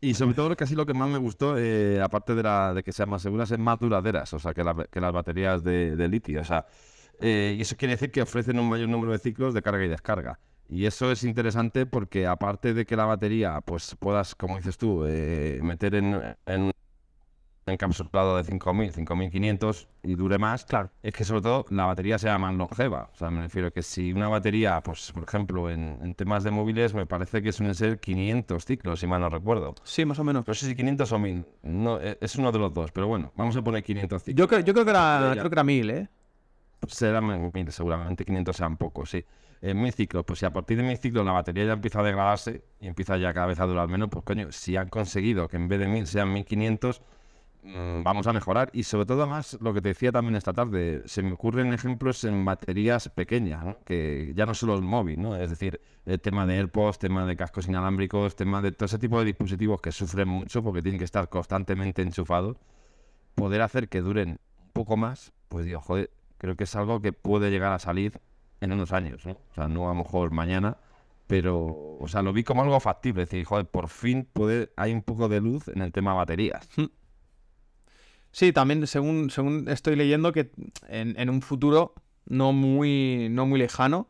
Y 0.00 0.14
sobre 0.14 0.34
todo, 0.34 0.54
casi 0.56 0.74
lo 0.74 0.86
que 0.86 0.94
más 0.94 1.08
me 1.08 1.18
gustó, 1.18 1.56
eh, 1.58 2.00
aparte 2.00 2.34
de, 2.34 2.42
la, 2.42 2.72
de 2.74 2.82
que 2.82 2.92
sean 2.92 3.08
más 3.10 3.22
seguras, 3.22 3.50
es 3.50 3.58
más 3.58 3.78
duraderas, 3.78 4.32
o 4.34 4.38
sea, 4.38 4.52
que, 4.54 4.62
la- 4.62 4.86
que 4.90 5.00
las 5.00 5.12
baterías 5.12 5.64
de, 5.64 5.96
de 5.96 6.08
litio. 6.08 6.40
O 6.40 6.44
sea, 6.44 6.66
eh, 7.20 7.54
y 7.58 7.62
eso 7.62 7.74
quiere 7.76 7.94
decir 7.94 8.10
que 8.10 8.22
ofrecen 8.22 8.58
un 8.58 8.68
mayor 8.68 8.88
número 8.88 9.12
de 9.12 9.18
ciclos 9.18 9.54
de 9.54 9.62
carga 9.62 9.84
y 9.84 9.88
descarga. 9.88 10.38
Y 10.68 10.86
eso 10.86 11.10
es 11.12 11.24
interesante 11.24 11.86
porque 11.86 12.26
aparte 12.26 12.72
de 12.74 12.86
que 12.86 12.96
la 12.96 13.04
batería, 13.04 13.60
pues 13.60 13.96
puedas, 13.98 14.34
como 14.34 14.56
dices 14.56 14.76
tú, 14.78 15.04
eh, 15.06 15.60
meter 15.62 15.94
en, 15.94 16.20
en 16.46 16.60
un 16.62 16.72
encapsulado 17.66 18.36
de 18.36 18.44
5000, 18.44 18.92
5500 18.92 19.88
y 20.02 20.14
dure 20.16 20.36
más, 20.38 20.64
Claro. 20.66 20.90
es 21.02 21.12
que 21.14 21.24
sobre 21.24 21.40
todo 21.42 21.64
la 21.70 21.86
batería 21.86 22.18
sea 22.18 22.36
más 22.38 22.54
longeva. 22.54 23.10
O 23.14 23.16
sea, 23.16 23.30
me 23.30 23.40
refiero 23.42 23.70
que 23.72 23.82
si 23.82 24.12
una 24.12 24.28
batería, 24.28 24.80
pues 24.82 25.12
por 25.12 25.22
ejemplo, 25.24 25.70
en, 25.70 25.98
en 26.02 26.14
temas 26.14 26.44
de 26.44 26.50
móviles, 26.50 26.92
me 26.92 27.06
parece 27.06 27.40
que 27.42 27.52
suelen 27.52 27.74
ser 27.74 28.00
500 28.00 28.64
ciclos, 28.64 29.00
si 29.00 29.06
mal 29.06 29.20
no 29.20 29.30
recuerdo. 29.30 29.74
Sí, 29.84 30.04
más 30.04 30.18
o 30.18 30.24
menos. 30.24 30.46
No 30.46 30.52
sé 30.54 30.66
si 30.66 30.74
500 30.74 31.10
o 31.12 31.18
1000. 31.18 31.46
No, 31.62 31.98
e- 32.00 32.18
es 32.20 32.36
uno 32.36 32.52
de 32.52 32.58
los 32.58 32.72
dos, 32.74 32.90
pero 32.92 33.06
bueno, 33.06 33.32
vamos 33.36 33.56
a 33.56 33.62
poner 33.62 33.82
500 33.82 34.22
ciclos. 34.22 34.38
Yo 34.38 34.48
creo, 34.48 34.60
yo 34.60 34.72
creo 34.74 34.84
que 34.84 34.90
era, 34.90 35.30
creo 35.32 35.48
que 35.50 35.54
era 35.54 35.64
mil, 35.64 35.90
¿eh? 35.90 36.08
Serán 36.88 37.50
1000, 37.54 37.72
seguramente 37.72 38.26
500 38.26 38.56
sean 38.56 38.76
pocos, 38.76 39.08
sí. 39.08 39.24
En 39.64 39.80
1000 39.80 39.94
ciclos, 39.94 40.24
pues 40.26 40.40
si 40.40 40.44
a 40.44 40.52
partir 40.52 40.76
de 40.76 40.82
1000 40.82 40.98
ciclos 40.98 41.24
la 41.24 41.32
batería 41.32 41.64
ya 41.64 41.72
empieza 41.72 42.00
a 42.00 42.02
degradarse 42.02 42.62
y 42.82 42.86
empieza 42.86 43.16
ya 43.16 43.32
cada 43.32 43.46
vez 43.46 43.58
a 43.60 43.64
durar 43.64 43.88
menos, 43.88 44.10
pues 44.10 44.22
coño, 44.22 44.52
si 44.52 44.76
han 44.76 44.90
conseguido 44.90 45.48
que 45.48 45.56
en 45.56 45.68
vez 45.68 45.80
de 45.80 45.88
1000 45.88 46.06
sean 46.06 46.30
1500, 46.34 47.00
mm, 47.62 48.02
vamos 48.02 48.26
a 48.26 48.34
mejorar. 48.34 48.68
Y 48.74 48.82
sobre 48.82 49.06
todo, 49.06 49.22
además, 49.22 49.56
lo 49.62 49.72
que 49.72 49.80
te 49.80 49.88
decía 49.88 50.12
también 50.12 50.36
esta 50.36 50.52
tarde, 50.52 51.00
se 51.06 51.22
me 51.22 51.32
ocurren 51.32 51.72
ejemplos 51.72 52.24
en 52.24 52.44
baterías 52.44 53.08
pequeñas, 53.08 53.64
¿no? 53.64 53.78
que 53.86 54.34
ya 54.36 54.44
no 54.44 54.52
solo 54.52 54.74
el 54.74 54.82
móvil, 54.82 55.22
¿no? 55.22 55.34
es 55.34 55.48
decir, 55.48 55.80
el 56.04 56.20
tema 56.20 56.44
de 56.44 56.58
AirPods, 56.58 56.98
tema 56.98 57.24
de 57.24 57.34
cascos 57.34 57.66
inalámbricos, 57.66 58.36
tema 58.36 58.60
de 58.60 58.70
todo 58.70 58.84
ese 58.84 58.98
tipo 58.98 59.18
de 59.18 59.24
dispositivos 59.24 59.80
que 59.80 59.92
sufren 59.92 60.28
mucho 60.28 60.62
porque 60.62 60.82
tienen 60.82 60.98
que 60.98 61.06
estar 61.06 61.30
constantemente 61.30 62.02
enchufados, 62.02 62.58
poder 63.34 63.62
hacer 63.62 63.88
que 63.88 64.02
duren 64.02 64.40
un 64.62 64.70
poco 64.74 64.98
más, 64.98 65.32
pues 65.48 65.64
digo, 65.64 65.80
joder, 65.80 66.10
creo 66.36 66.54
que 66.54 66.64
es 66.64 66.76
algo 66.76 67.00
que 67.00 67.14
puede 67.14 67.50
llegar 67.50 67.72
a 67.72 67.78
salir 67.78 68.20
en 68.64 68.72
unos 68.72 68.92
años, 68.92 69.24
¿no? 69.26 69.32
O 69.32 69.54
sea, 69.54 69.68
no 69.68 69.86
a 69.86 69.94
lo 69.94 70.02
mejor 70.02 70.30
mañana, 70.30 70.78
pero, 71.26 71.96
o 72.00 72.08
sea, 72.08 72.22
lo 72.22 72.32
vi 72.32 72.44
como 72.44 72.62
algo 72.62 72.78
factible, 72.80 73.22
es 73.22 73.30
decir, 73.30 73.44
joder, 73.44 73.66
por 73.66 73.88
fin 73.88 74.28
hay 74.76 74.92
un 74.92 75.02
poco 75.02 75.28
de 75.28 75.40
luz 75.40 75.68
en 75.68 75.82
el 75.82 75.92
tema 75.92 76.14
baterías. 76.14 76.68
Sí, 78.30 78.52
también 78.52 78.86
según, 78.86 79.30
según 79.30 79.68
estoy 79.68 79.96
leyendo 79.96 80.32
que 80.32 80.50
en, 80.88 81.18
en 81.18 81.30
un 81.30 81.40
futuro 81.40 81.94
no 82.26 82.52
muy, 82.52 83.28
no 83.30 83.46
muy 83.46 83.58
lejano, 83.58 84.08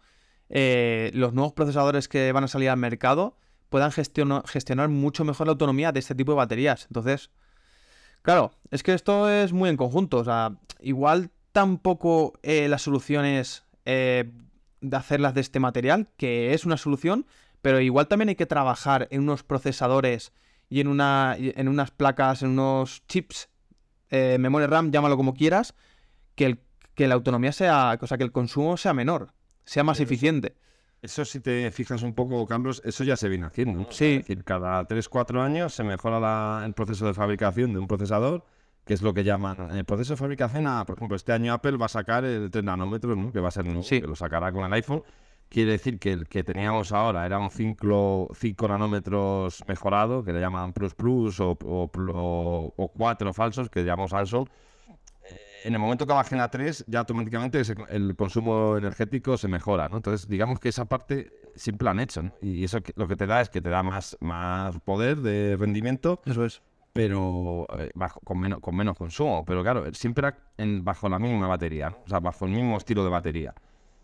eh, 0.49 1.11
los 1.15 1.35
nuevos 1.35 1.53
procesadores 1.53 2.09
que 2.09 2.33
van 2.33 2.45
a 2.45 2.49
salir 2.49 2.71
al 2.71 2.79
mercado 2.79 3.37
puedan 3.69 3.91
gestiono- 3.91 4.47
gestionar 4.47 4.89
mucho 4.89 5.25
mejor 5.25 5.47
la 5.47 5.53
autonomía 5.53 5.93
de 5.93 6.01
este 6.01 6.15
tipo 6.15 6.33
de 6.33 6.37
baterías. 6.37 6.87
Entonces, 6.87 7.31
claro, 8.23 8.53
es 8.71 8.83
que 8.83 8.95
esto 8.95 9.29
es 9.29 9.53
muy 9.53 9.69
en 9.69 9.77
conjunto. 9.77 10.19
O 10.19 10.25
sea, 10.25 10.57
igual 10.81 11.31
tampoco 11.53 12.33
eh, 12.43 12.69
la 12.69 12.79
de 14.91 14.97
hacerlas 14.97 15.35
de 15.35 15.41
este 15.41 15.61
material, 15.61 16.09
que 16.17 16.55
es 16.55 16.65
una 16.65 16.77
solución, 16.77 17.27
pero 17.63 17.81
igual 17.81 18.09
también 18.09 18.29
hay 18.29 18.35
que 18.37 18.47
trabajar 18.47 19.09
en 19.11 19.23
unos 19.23 19.43
procesadores 19.43 20.33
y 20.69 20.81
en, 20.81 20.89
una, 20.89 21.37
en 21.39 21.69
unas 21.69 21.91
placas, 21.91 22.43
en 22.43 22.51
unos 22.51 23.03
chips 23.07 23.49
eh, 24.11 24.37
memoria 24.39 24.67
RAM, 24.67 24.91
llámalo 24.93 25.17
como 25.17 25.35
quieras, 25.35 25.75
que, 26.35 26.47
el- 26.47 26.61
que 26.95 27.09
la 27.09 27.15
autonomía 27.15 27.53
sea, 27.53 27.99
o 28.01 28.07
sea, 28.07 28.19
que 28.19 28.25
el 28.25 28.33
consumo 28.33 28.77
sea 28.77 28.93
menor, 28.95 29.33
sea 29.65 29.83
más 29.85 30.01
eficiente. 30.01 30.55
Eso 31.03 31.25
si 31.25 31.41
te 31.41 31.71
fijas 31.71 32.03
un 32.03 32.15
poco, 32.15 32.47
Carlos, 32.47 32.81
eso 32.85 33.05
ya 33.05 33.17
se 33.17 33.29
viene 33.29 33.47
haciendo, 33.47 33.81
¿no? 33.81 33.87
Sí. 33.91 34.15
Es 34.15 34.19
decir, 34.21 34.45
cada 34.45 34.87
3-4 34.87 35.43
años 35.43 35.75
se 35.75 35.85
mejora 35.85 36.19
la- 36.21 36.63
el 36.65 36.73
proceso 36.75 37.07
de 37.07 37.15
fabricación 37.15 37.73
de 37.73 37.79
un 37.79 37.87
procesador, 37.87 38.45
que 38.85 38.95
es 38.95 39.03
lo 39.03 39.15
que 39.15 39.25
llaman 39.25 39.71
el 39.77 39.85
proceso 39.85 40.13
de 40.15 40.17
fabricación. 40.19 40.67
a, 40.67 40.85
por 40.85 40.97
ejemplo, 40.97 41.17
este 41.17 41.33
año 41.33 41.53
Apple 41.53 41.77
va 41.77 41.87
a 41.87 41.89
sacar 41.89 42.25
el 42.25 42.51
3 42.51 42.65
nanómetros, 42.65 43.17
¿no? 43.17 43.33
Que 43.33 43.41
va 43.41 43.49
a 43.49 43.51
ser 43.51 43.65
nuevo, 43.65 43.83
Sí. 43.83 44.01
que 44.01 44.07
lo 44.07 44.15
sacará 44.17 44.53
con 44.53 44.65
el 44.65 44.73
iPhone. 44.73 45.03
Quiere 45.49 45.73
decir 45.73 45.99
que 45.99 46.13
el 46.13 46.27
que 46.27 46.43
teníamos 46.43 46.91
ahora 46.93 47.25
era 47.27 47.39
un 47.39 47.51
5, 47.51 48.31
5 48.35 48.69
nanómetros 48.69 49.63
mejorado, 49.69 50.25
que 50.25 50.33
le 50.33 50.41
llaman 50.41 50.73
Plus 50.73 50.95
Plus 50.95 51.39
o, 51.41 51.51
o, 51.65 51.91
o, 51.95 52.75
o 52.77 52.89
4 52.89 53.33
falsos, 53.33 53.69
que 53.71 53.85
llamamos 53.85 54.11
Samsung. 54.11 54.49
Eh, 55.31 55.39
En 55.65 55.75
el 55.75 55.79
momento 55.79 56.07
que 56.07 56.13
bajen 56.13 56.41
a 56.41 56.49
3, 56.51 56.85
ya 56.89 57.01
automáticamente 57.01 57.63
el 57.91 58.17
consumo 58.17 58.77
energético 58.77 59.37
se 59.37 59.49
mejora, 59.49 59.89
¿no? 59.89 59.97
Entonces, 59.99 60.29
digamos 60.29 60.59
que 60.61 60.69
esa 60.71 60.85
parte 60.87 61.31
siempre 61.55 61.85
la 61.87 61.93
han 61.93 62.01
hecho, 62.01 62.23
¿no? 62.23 62.33
Y 62.43 62.65
eso 62.65 62.79
lo 62.97 63.07
que 63.07 63.17
te 63.17 63.27
da 63.27 63.41
es 63.41 63.49
que 63.49 63.61
te 63.63 63.71
da 63.71 63.83
más, 63.83 64.17
más 64.21 64.79
poder 64.81 65.19
de 65.19 65.57
rendimiento, 65.59 66.21
Eso 66.27 66.45
es. 66.45 66.63
Pero 66.95 67.67
eh, 67.77 67.91
bajo, 67.95 68.21
con, 68.21 68.39
menos, 68.39 68.61
con 68.61 68.75
menos 68.77 68.97
consumo. 68.97 69.45
Pero 69.45 69.63
claro, 69.63 69.93
siempre 69.93 70.33
en, 70.57 70.83
bajo 70.85 71.09
la 71.11 71.19
misma 71.19 71.47
batería, 71.49 71.91
¿no? 71.91 71.99
o 72.07 72.09
sea, 72.09 72.21
bajo 72.21 72.47
el 72.47 72.53
mismo 72.53 72.79
estilo 72.79 73.05
de 73.05 73.11
batería. 73.11 73.53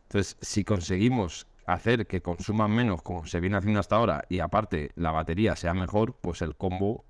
Entonces, 0.03 0.37
si 0.40 0.64
conseguimos 0.64 1.46
hacer 1.66 2.07
que 2.09 2.20
consuman 2.20 2.72
menos 2.72 3.00
como 3.00 3.24
se 3.26 3.38
viene 3.38 3.57
haciendo 3.57 3.79
hasta 3.79 3.94
ahora 3.94 4.24
y 4.29 4.40
aparte 4.40 4.90
la 4.96 5.12
batería 5.12 5.55
sea 5.55 5.72
mejor, 5.72 6.14
pues 6.20 6.42
el 6.42 6.57
combo 6.57 7.05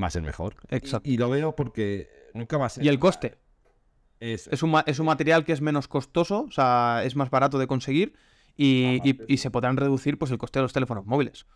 va 0.00 0.06
a 0.06 0.10
ser 0.10 0.22
mejor. 0.22 0.54
Exacto. 0.68 1.10
Y, 1.10 1.16
lo 1.18 1.28
veo 1.28 1.56
porque 1.56 2.08
nunca 2.34 2.56
va 2.56 2.66
a 2.66 2.68
ser... 2.68 2.84
Y 2.84 2.88
el 2.88 3.00
coste. 3.00 3.36
Es, 4.20 4.46
Es 4.46 4.62
un, 4.62 4.70
ma- 4.70 4.84
es 4.86 5.00
un 5.00 5.06
material 5.06 5.44
que 5.44 5.52
es 5.52 5.60
menos 5.60 5.88
costoso, 5.88 6.42
o 6.48 6.50
sea, 6.52 7.02
es 7.04 7.16
más 7.16 7.30
barato 7.30 7.58
de 7.58 7.66
conseguir 7.66 8.14
y, 8.56 9.00
y- 9.02 9.18
y 9.26 9.38
se 9.38 9.50
podrán 9.50 9.76
reducir 9.76 10.18
pues, 10.20 10.30
el 10.30 10.38
coste 10.38 10.60
de 10.60 10.62
los 10.62 10.72
teléfonos 10.72 11.04
móviles. 11.04 11.46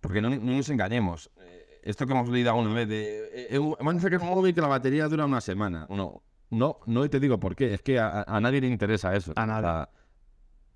Porque 0.00 0.22
no, 0.22 0.30
no 0.30 0.38
nos 0.38 0.70
engañemos. 0.70 1.30
eh, 1.40 1.57
Esto 1.82 2.06
que 2.06 2.12
hemos 2.12 2.28
leído 2.28 2.50
alguna 2.50 2.72
vez 2.74 2.88
de... 2.88 3.18
eh, 3.32 3.46
eh, 3.50 3.58
un 3.58 3.76
móvil 4.26 4.54
que 4.54 4.60
la 4.60 4.68
batería 4.68 5.08
dura 5.08 5.24
una 5.26 5.40
semana. 5.40 5.86
No, 5.90 6.22
no, 6.50 6.78
no 6.86 7.04
y 7.04 7.08
te 7.08 7.20
digo 7.20 7.38
por 7.38 7.54
qué. 7.56 7.74
Es 7.74 7.82
que 7.82 7.98
a, 7.98 8.22
a 8.22 8.40
nadie 8.40 8.60
le 8.60 8.68
interesa 8.68 9.14
eso. 9.14 9.32
A 9.36 9.46
nadie. 9.46 9.60
O 9.68 9.70
sea, 9.72 9.88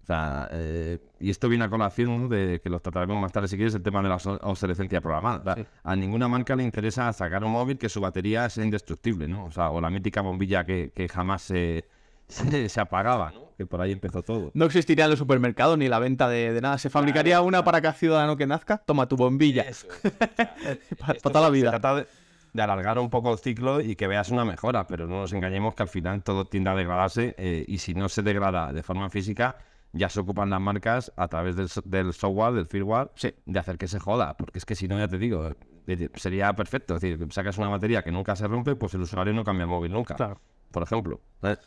o 0.03 0.05
sea, 0.05 0.49
eh, 0.51 0.99
y 1.21 1.31
esto 1.31 1.49
viene 1.49 1.65
a 1.65 1.71
colación 1.71 2.29
de 2.29 2.61
que 2.61 2.69
los 2.69 2.83
trataremos 2.83 3.21
más 3.23 3.31
tarde 3.31 3.47
si 3.47 3.55
quieres, 3.57 3.75
el 3.77 3.83
tema 3.85 4.03
de 4.03 4.09
la 4.09 4.17
obso- 4.17 4.39
obsolescencia 4.43 5.01
programada. 5.01 5.39
O 5.39 5.45
sea, 5.45 5.55
Sí. 5.55 5.65
A 5.85 5.95
ninguna 5.95 6.27
marca 6.27 6.57
le 6.57 6.65
interesa 6.65 7.13
sacar 7.13 7.45
un 7.45 7.53
móvil 7.53 7.79
que 7.79 7.89
su 7.89 8.01
batería 8.01 8.49
sea 8.51 8.65
indestructible, 8.65 9.29
¿no? 9.29 9.45
O 9.45 9.51
sea, 9.53 9.71
o 9.71 9.81
la 9.81 9.91
mítica 9.91 10.21
bombilla 10.21 10.65
que, 10.65 10.91
que 10.93 11.09
jamás 11.09 11.43
se, 11.43 11.85
se, 12.33 12.69
se 12.69 12.81
apagaba, 12.81 13.31
¿no? 13.33 13.43
Que 13.57 13.67
por 13.67 13.81
ahí 13.81 13.93
empezó 13.93 14.23
todo. 14.23 14.51
No 14.55 14.65
existiría 14.65 15.05
en 15.05 15.11
los 15.11 15.19
supermercados 15.19 15.77
ni 15.79 15.89
la 15.89 15.99
venta 15.99 16.29
de, 16.29 16.53
de 16.53 16.61
nada. 16.61 16.79
Se 16.79 16.91
fabricaría 16.91 17.41
una 17.43 17.63
para 17.65 17.81
cada 17.81 17.95
ciudadano 17.95 18.37
que 18.37 18.47
nazca. 18.47 18.79
Toma 18.79 19.07
tu 19.07 19.17
bombilla. 19.17 19.63
Eso. 19.63 19.87
Para 20.99 21.15
toda 21.21 21.41
la 21.41 21.47
se- 21.49 21.53
se 21.53 21.61
vida. 21.61 21.71
trata 21.71 21.95
de, 21.97 22.07
de 22.53 22.63
alargar 22.63 22.99
un 22.99 23.11
poco 23.11 23.33
el 23.33 23.39
ciclo 23.39 23.81
y 23.81 23.95
que 23.97 24.07
veas 24.07 24.31
una 24.31 24.45
mejora, 24.45 24.87
pero 24.87 25.07
no 25.07 25.21
nos 25.21 25.33
engañemos 25.33 25.75
que 25.75 25.83
al 25.83 25.89
final 25.89 26.23
todo 26.23 26.45
tiende 26.47 26.71
a 26.71 26.75
degradarse 26.75 27.35
eh, 27.39 27.65
y 27.69 27.79
si 27.79 27.95
no 27.95 28.09
se 28.09 28.23
degrada 28.23 28.73
de 28.73 28.83
forma 28.83 29.09
física, 29.11 29.57
ya 29.93 30.09
se 30.09 30.21
ocupan 30.21 30.51
las 30.51 30.61
marcas 30.61 31.13
a 31.17 31.29
través 31.29 31.55
del, 31.57 31.69
del 31.85 32.13
software, 32.15 32.55
del 32.55 32.67
firmware, 32.67 33.11
Sí. 33.15 33.35
de 33.45 33.59
hacer 33.59 33.77
que 33.79 33.87
se 33.89 33.99
joda, 34.01 34.37
porque 34.37 34.59
es 34.59 34.65
que 34.65 34.75
si 34.75 34.89
no, 34.89 34.99
ya 34.99 35.07
te 35.09 35.19
digo, 35.19 35.47
eh, 35.87 36.09
sería 36.15 36.53
perfecto. 36.55 36.97
Es 36.97 37.03
decir, 37.03 37.27
sacas 37.33 37.59
una 37.59 37.69
batería 37.69 38.03
que 38.03 38.11
nunca 38.11 38.35
se 38.35 38.49
rompe, 38.49 38.75
pues 38.75 38.95
el 38.95 39.03
usuario 39.03 39.35
no 39.35 39.45
cambia 39.45 39.65
el 39.65 39.71
móvil 39.71 39.93
nunca, 39.93 40.15
Claro. 40.17 40.41
por 40.71 40.83
ejemplo. 40.83 41.21
¿sabes? 41.41 41.59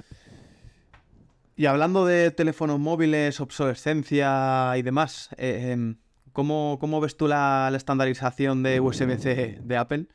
Y 1.56 1.68
hablando 1.68 2.06
de 2.06 2.32
teléfonos 2.32 2.80
móviles, 2.80 3.40
obsolescencia 3.40 4.74
y 4.78 4.82
demás, 4.82 5.30
eh, 5.38 5.96
¿cómo, 6.34 6.78
cómo 6.82 7.00
ves 7.00 7.16
tú 7.16 7.28
la, 7.28 7.70
la 7.72 7.78
estandarización 7.78 8.62
de 8.62 8.80
USB-C 8.82 9.60
de 9.64 9.78
Apple? 9.78 10.08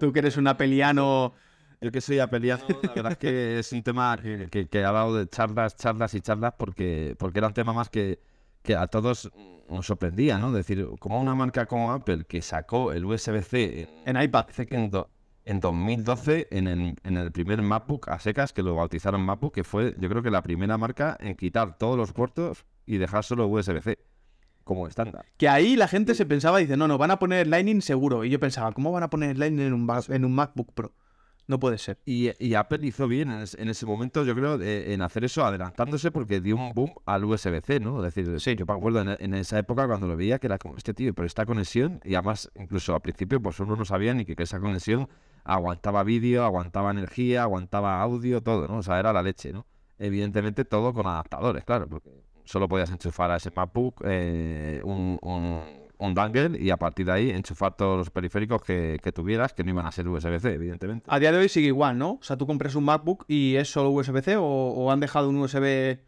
Tú 0.00 0.12
que 0.12 0.18
eres 0.18 0.36
un 0.36 0.48
apeliano. 0.48 1.32
Yo 1.80 1.92
que 1.92 2.00
soy 2.00 2.18
apeliano, 2.18 2.64
la 2.82 2.92
verdad 2.94 3.12
es 3.12 3.18
que 3.18 3.58
es 3.58 3.70
un 3.72 3.82
tema 3.82 4.18
que, 4.50 4.66
que- 4.66 4.84
ha 4.84 4.90
dado 4.92 5.14
de 5.14 5.28
charlas, 5.28 5.76
charlas 5.76 6.14
y 6.14 6.20
charlas 6.22 6.54
porque, 6.58 7.14
porque 7.18 7.38
era 7.38 7.48
un 7.48 7.54
tema 7.54 7.72
más 7.74 7.90
que, 7.90 8.18
que 8.62 8.74
a 8.74 8.86
todos 8.86 9.30
nos 9.68 9.86
sorprendía, 9.86 10.38
¿no? 10.38 10.48
Es 10.48 10.54
decir, 10.66 10.88
como 10.98 11.20
una 11.20 11.34
marca 11.34 11.66
como 11.66 11.92
Apple 11.92 12.24
que 12.26 12.40
sacó 12.40 12.92
el 12.92 13.04
USB-C 13.04 13.88
en, 14.06 14.16
En 14.16 14.22
iPad. 14.22 14.46
en, 14.70 14.90
en 15.46 15.60
2012 15.60 16.48
en 16.50 16.66
el, 16.66 16.94
en 17.04 17.16
el 17.16 17.32
primer 17.32 17.62
MacBook 17.62 18.08
a 18.08 18.18
secas, 18.18 18.52
que 18.52 18.62
lo 18.62 18.74
bautizaron 18.74 19.22
MacBook, 19.22 19.54
que 19.54 19.64
fue 19.64 19.94
yo 19.98 20.08
creo 20.08 20.22
que 20.22 20.30
la 20.30 20.42
primera 20.42 20.76
marca 20.76 21.16
en 21.20 21.34
quitar 21.36 21.78
todos 21.78 21.96
los 21.96 22.12
puertos 22.12 22.66
y 22.84 22.98
dejar 22.98 23.24
solo 23.24 23.46
USB-C. 23.46 23.98
como 24.64 24.86
estándar. 24.88 25.24
Que 25.36 25.48
ahí 25.48 25.76
la 25.76 25.88
gente 25.88 26.14
se 26.14 26.26
pensaba, 26.26 26.58
dice, 26.58 26.76
no, 26.76 26.88
no, 26.88 26.98
van 26.98 27.12
a 27.12 27.18
poner 27.18 27.46
Lightning 27.46 27.80
seguro. 27.80 28.24
Y 28.24 28.30
yo 28.30 28.40
pensaba, 28.40 28.72
¿cómo 28.72 28.90
van 28.92 29.04
a 29.04 29.10
poner 29.10 29.38
Lightning 29.38 29.66
en 29.68 29.72
un, 29.72 29.88
en 30.08 30.24
un 30.24 30.34
MacBook 30.34 30.72
Pro? 30.74 30.92
No 31.48 31.60
puede 31.60 31.78
ser. 31.78 32.00
Y, 32.04 32.30
y 32.44 32.54
Apple 32.54 32.80
hizo 32.84 33.06
bien 33.06 33.30
en, 33.30 33.38
es- 33.42 33.54
en 33.54 33.68
ese 33.68 33.86
momento, 33.86 34.24
yo 34.24 34.34
creo, 34.34 34.58
de- 34.58 34.92
en 34.92 35.00
hacer 35.02 35.22
eso, 35.24 35.44
adelantándose 35.44 36.10
porque 36.10 36.40
dio 36.40 36.56
un 36.56 36.72
boom 36.74 36.92
al 37.06 37.24
USB-C, 37.24 37.78
¿no? 37.78 38.04
Es 38.04 38.12
decir, 38.12 38.40
sí, 38.40 38.56
yo 38.56 38.66
me 38.66 38.72
acuerdo 38.74 39.00
en, 39.02 39.16
en 39.20 39.34
esa 39.34 39.56
época 39.60 39.86
cuando 39.86 40.08
lo 40.08 40.16
veía 40.16 40.40
que 40.40 40.48
era 40.48 40.58
como, 40.58 40.76
este 40.76 40.92
tío, 40.92 41.14
pero 41.14 41.24
esta 41.26 41.46
conexión, 41.46 42.00
y 42.04 42.16
además, 42.16 42.50
incluso 42.58 42.92
al 42.96 43.00
principio, 43.00 43.40
pues 43.40 43.60
uno 43.60 43.76
no 43.76 43.84
sabía 43.84 44.12
ni 44.12 44.24
que, 44.24 44.34
que 44.34 44.42
esa 44.42 44.58
conexión 44.58 45.08
aguantaba 45.46 46.02
vídeo, 46.02 46.44
aguantaba 46.44 46.90
energía, 46.90 47.42
aguantaba 47.42 48.00
audio, 48.00 48.42
todo, 48.42 48.66
¿no? 48.68 48.78
O 48.78 48.82
sea, 48.82 48.98
era 48.98 49.12
la 49.12 49.22
leche, 49.22 49.52
¿no? 49.52 49.66
Evidentemente 49.98 50.64
todo 50.64 50.92
con 50.92 51.06
adaptadores, 51.06 51.64
claro, 51.64 51.88
porque 51.88 52.10
solo 52.44 52.68
podías 52.68 52.90
enchufar 52.90 53.30
a 53.30 53.36
ese 53.36 53.50
MacBook 53.54 54.02
eh, 54.04 54.80
un, 54.84 55.18
un, 55.22 55.62
un 55.98 56.14
dongle 56.14 56.58
y 56.60 56.70
a 56.70 56.76
partir 56.76 57.06
de 57.06 57.12
ahí 57.12 57.30
enchufar 57.30 57.76
todos 57.76 57.96
los 57.96 58.10
periféricos 58.10 58.62
que, 58.62 58.98
que 59.02 59.12
tuvieras, 59.12 59.54
que 59.54 59.64
no 59.64 59.70
iban 59.70 59.86
a 59.86 59.92
ser 59.92 60.08
USB-C, 60.08 60.52
evidentemente. 60.52 61.06
A 61.08 61.18
día 61.18 61.32
de 61.32 61.38
hoy 61.38 61.48
sigue 61.48 61.68
igual, 61.68 61.96
¿no? 61.96 62.12
O 62.12 62.22
sea, 62.22 62.36
tú 62.36 62.46
compras 62.46 62.74
un 62.74 62.84
MacBook 62.84 63.24
y 63.28 63.56
es 63.56 63.70
solo 63.70 63.90
USB-C 63.90 64.36
o, 64.36 64.44
o 64.44 64.90
han 64.90 65.00
dejado 65.00 65.28
un 65.28 65.38
USB... 65.38 65.98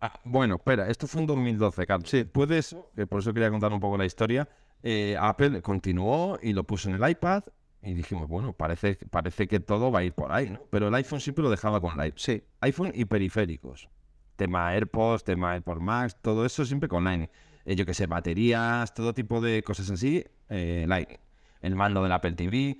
Ah, 0.00 0.12
bueno, 0.24 0.56
espera, 0.56 0.90
esto 0.90 1.06
fue 1.06 1.22
en 1.22 1.28
2012, 1.28 1.86
Carlos. 1.86 2.10
Sí. 2.10 2.24
Que 2.24 3.06
por 3.06 3.20
eso 3.20 3.32
quería 3.32 3.50
contar 3.50 3.72
un 3.72 3.80
poco 3.80 3.96
la 3.96 4.04
historia, 4.04 4.46
eh, 4.82 5.16
Apple 5.18 5.62
continuó 5.62 6.38
y 6.42 6.52
lo 6.52 6.64
puso 6.64 6.90
en 6.90 7.02
el 7.02 7.10
iPad 7.10 7.44
y 7.84 7.94
dijimos, 7.94 8.28
bueno, 8.28 8.52
parece, 8.52 8.98
parece 9.10 9.46
que 9.46 9.60
todo 9.60 9.92
va 9.92 10.00
a 10.00 10.04
ir 10.04 10.12
por 10.12 10.32
ahí, 10.32 10.50
¿no? 10.50 10.60
Pero 10.70 10.88
el 10.88 10.94
iPhone 10.94 11.20
siempre 11.20 11.42
lo 11.42 11.50
dejaba 11.50 11.80
con 11.80 11.96
Lightning. 11.96 12.18
Sí. 12.18 12.42
iPhone 12.60 12.92
y 12.94 13.04
periféricos. 13.04 13.88
Tema 14.36 14.70
AirPods, 14.70 15.24
tema 15.24 15.52
AirPods 15.52 15.80
Max, 15.80 16.16
todo 16.20 16.44
eso 16.46 16.64
siempre 16.64 16.88
con 16.88 17.04
Lightning. 17.04 17.28
Eh, 17.64 17.76
yo 17.76 17.86
que 17.86 17.94
sé, 17.94 18.06
baterías, 18.06 18.94
todo 18.94 19.14
tipo 19.14 19.40
de 19.40 19.62
cosas 19.62 19.90
así, 19.90 20.24
eh, 20.48 20.84
Lightning. 20.88 21.18
El 21.60 21.76
mando 21.76 22.02
del 22.02 22.12
Apple 22.12 22.32
TV. 22.32 22.78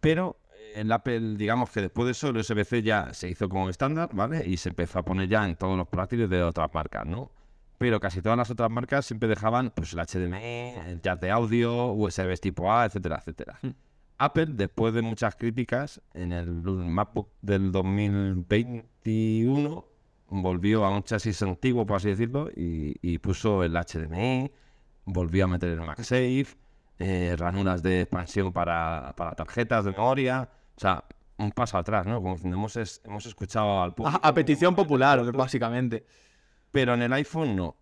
Pero 0.00 0.40
eh, 0.54 0.72
el 0.76 0.92
Apple, 0.92 1.36
digamos 1.36 1.70
que 1.70 1.82
después 1.82 2.06
de 2.06 2.12
eso, 2.12 2.28
el 2.28 2.38
USB-C 2.38 2.82
ya 2.82 3.12
se 3.12 3.28
hizo 3.28 3.48
como 3.48 3.68
estándar, 3.68 4.10
¿vale? 4.12 4.46
Y 4.46 4.56
se 4.56 4.70
empezó 4.70 5.00
a 5.00 5.04
poner 5.04 5.28
ya 5.28 5.46
en 5.46 5.56
todos 5.56 5.76
los 5.76 5.86
portátiles 5.86 6.28
de 6.30 6.42
otras 6.42 6.72
marcas, 6.72 7.06
¿no? 7.06 7.30
Pero 7.78 7.98
casi 7.98 8.20
todas 8.20 8.36
las 8.36 8.50
otras 8.50 8.70
marcas 8.70 9.06
siempre 9.06 9.28
dejaban 9.28 9.70
pues, 9.70 9.94
el 9.94 10.00
HDMI, 10.00 10.90
el 10.90 11.00
jack 11.02 11.20
de 11.20 11.30
audio, 11.30 11.92
USB 11.92 12.38
tipo 12.38 12.72
A, 12.72 12.84
etcétera, 12.84 13.16
etcétera. 13.18 13.58
Apple, 14.22 14.46
después 14.50 14.92
de 14.94 15.00
muchas 15.02 15.34
críticas, 15.34 16.00
en 16.14 16.32
el 16.32 16.50
MacBook 16.50 17.28
del 17.40 17.72
2021 17.72 19.84
volvió 20.28 20.84
a 20.84 20.90
un 20.90 21.02
chasis 21.02 21.40
antiguo, 21.42 21.86
por 21.86 21.96
así 21.96 22.08
decirlo, 22.10 22.50
y, 22.54 22.94
y 23.02 23.18
puso 23.18 23.64
el 23.64 23.72
HDMI, 23.72 24.50
volvió 25.06 25.44
a 25.44 25.48
meter 25.48 25.70
el 25.70 25.80
MagSafe, 25.80 26.46
eh, 26.98 27.34
ranuras 27.38 27.82
de 27.82 28.02
expansión 28.02 28.52
para, 28.52 29.14
para 29.16 29.32
tarjetas 29.32 29.84
de 29.86 29.92
memoria, 29.92 30.48
o 30.76 30.80
sea, 30.80 31.02
un 31.38 31.50
paso 31.52 31.78
atrás, 31.78 32.06
¿no? 32.06 32.20
Como 32.22 32.36
hemos, 32.44 32.76
es- 32.76 33.00
hemos 33.04 33.24
escuchado 33.26 33.82
al 33.82 33.94
público. 33.94 34.20
a 34.22 34.34
petición 34.34 34.74
popular, 34.74 35.32
básicamente. 35.32 36.04
Pero 36.70 36.92
en 36.94 37.00
el 37.02 37.12
iPhone 37.14 37.56
no. 37.56 37.74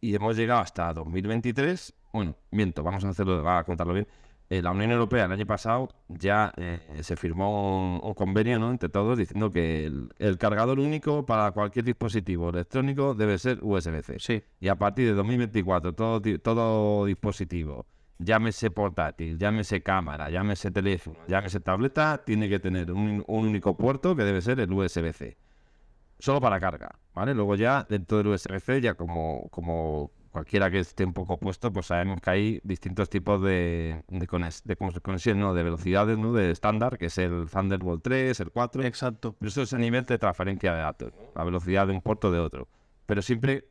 Y 0.00 0.14
hemos 0.14 0.36
llegado 0.36 0.60
hasta 0.60 0.92
2023. 0.94 1.92
Bueno, 2.12 2.36
miento, 2.52 2.82
vamos 2.84 3.04
a 3.04 3.08
hacerlo, 3.08 3.46
a 3.50 3.64
contarlo 3.64 3.92
bien. 3.92 4.06
Eh, 4.48 4.62
la 4.62 4.70
Unión 4.70 4.92
Europea 4.92 5.24
el 5.24 5.32
año 5.32 5.44
pasado 5.44 5.88
ya 6.08 6.52
eh, 6.56 6.78
se 7.02 7.16
firmó 7.16 7.96
un, 7.96 8.00
un 8.00 8.14
convenio 8.14 8.60
¿no? 8.60 8.70
entre 8.70 8.88
todos 8.88 9.18
diciendo 9.18 9.50
que 9.50 9.86
el, 9.86 10.08
el 10.18 10.38
cargador 10.38 10.78
único 10.78 11.26
para 11.26 11.50
cualquier 11.50 11.84
dispositivo 11.84 12.50
electrónico 12.50 13.14
debe 13.14 13.38
ser 13.38 13.58
USB-C. 13.60 14.18
Sí. 14.20 14.44
Y 14.60 14.68
a 14.68 14.76
partir 14.76 15.08
de 15.08 15.14
2024, 15.14 15.94
todo, 15.94 16.22
todo 16.40 17.06
dispositivo, 17.06 17.86
llámese 18.18 18.70
portátil, 18.70 19.36
llámese 19.36 19.82
cámara, 19.82 20.30
llámese 20.30 20.70
teléfono, 20.70 21.18
llámese 21.26 21.58
tableta, 21.58 22.22
tiene 22.24 22.48
que 22.48 22.60
tener 22.60 22.92
un, 22.92 23.24
un 23.26 23.46
único 23.46 23.76
puerto 23.76 24.14
que 24.14 24.22
debe 24.22 24.40
ser 24.42 24.60
el 24.60 24.72
USB-C. 24.72 25.36
Solo 26.18 26.40
para 26.40 26.60
carga, 26.60 26.98
¿vale? 27.14 27.34
Luego 27.34 27.56
ya 27.56 27.84
dentro 27.88 28.18
del 28.18 28.28
USB-C, 28.28 28.80
ya 28.80 28.94
como, 28.94 29.48
como 29.50 30.12
cualquiera 30.36 30.70
que 30.70 30.80
esté 30.80 31.02
un 31.06 31.14
poco 31.14 31.38
puesto, 31.38 31.72
pues 31.72 31.86
sabemos 31.86 32.20
que 32.20 32.28
hay 32.28 32.60
distintos 32.62 33.08
tipos 33.08 33.40
de, 33.40 34.04
de, 34.08 34.26
conex- 34.28 34.64
de 34.64 34.76
conexión, 34.76 35.40
¿no? 35.40 35.54
De 35.54 35.62
velocidades, 35.62 36.18
¿no? 36.18 36.34
De 36.34 36.50
estándar, 36.50 36.98
que 36.98 37.06
es 37.06 37.16
el 37.16 37.48
Thunderbolt 37.50 38.02
3, 38.04 38.38
el 38.40 38.50
4. 38.50 38.82
Exacto. 38.84 39.34
Pero 39.38 39.48
eso 39.48 39.62
es 39.62 39.72
a 39.72 39.78
nivel 39.78 40.04
de 40.04 40.18
transferencia 40.18 40.74
de 40.74 40.80
datos, 40.82 41.12
¿no? 41.14 41.30
la 41.34 41.42
velocidad 41.42 41.86
de 41.86 41.94
un 41.94 42.02
puerto 42.02 42.30
de 42.30 42.38
otro. 42.38 42.68
Pero 43.06 43.22
siempre 43.22 43.64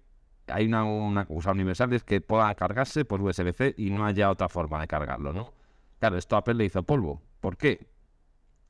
hay 0.48 0.66
una, 0.66 0.84
una 0.86 1.26
cosa 1.26 1.52
universal, 1.52 1.94
es 1.94 2.04
que 2.04 2.20
pueda 2.20 2.56
cargarse 2.56 3.06
por 3.06 3.22
USB-C 3.22 3.76
y 3.78 3.92
no 3.92 4.04
haya 4.04 4.32
otra 4.32 4.50
forma 4.50 4.82
de 4.82 4.88
cargarlo, 4.88 5.34
¿no? 5.34 5.54
Claro, 6.00 6.18
esto 6.18 6.36
Apple 6.36 6.56
le 6.56 6.66
hizo 6.66 6.82
polvo. 6.82 7.22
¿Por 7.42 7.58
qué? 7.58 7.86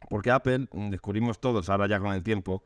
Porque 0.09 0.31
Apple, 0.31 0.67
descubrimos 0.89 1.39
todos 1.39 1.69
ahora 1.69 1.87
ya 1.87 2.01
con 2.01 2.11
el 2.13 2.23
tiempo, 2.23 2.61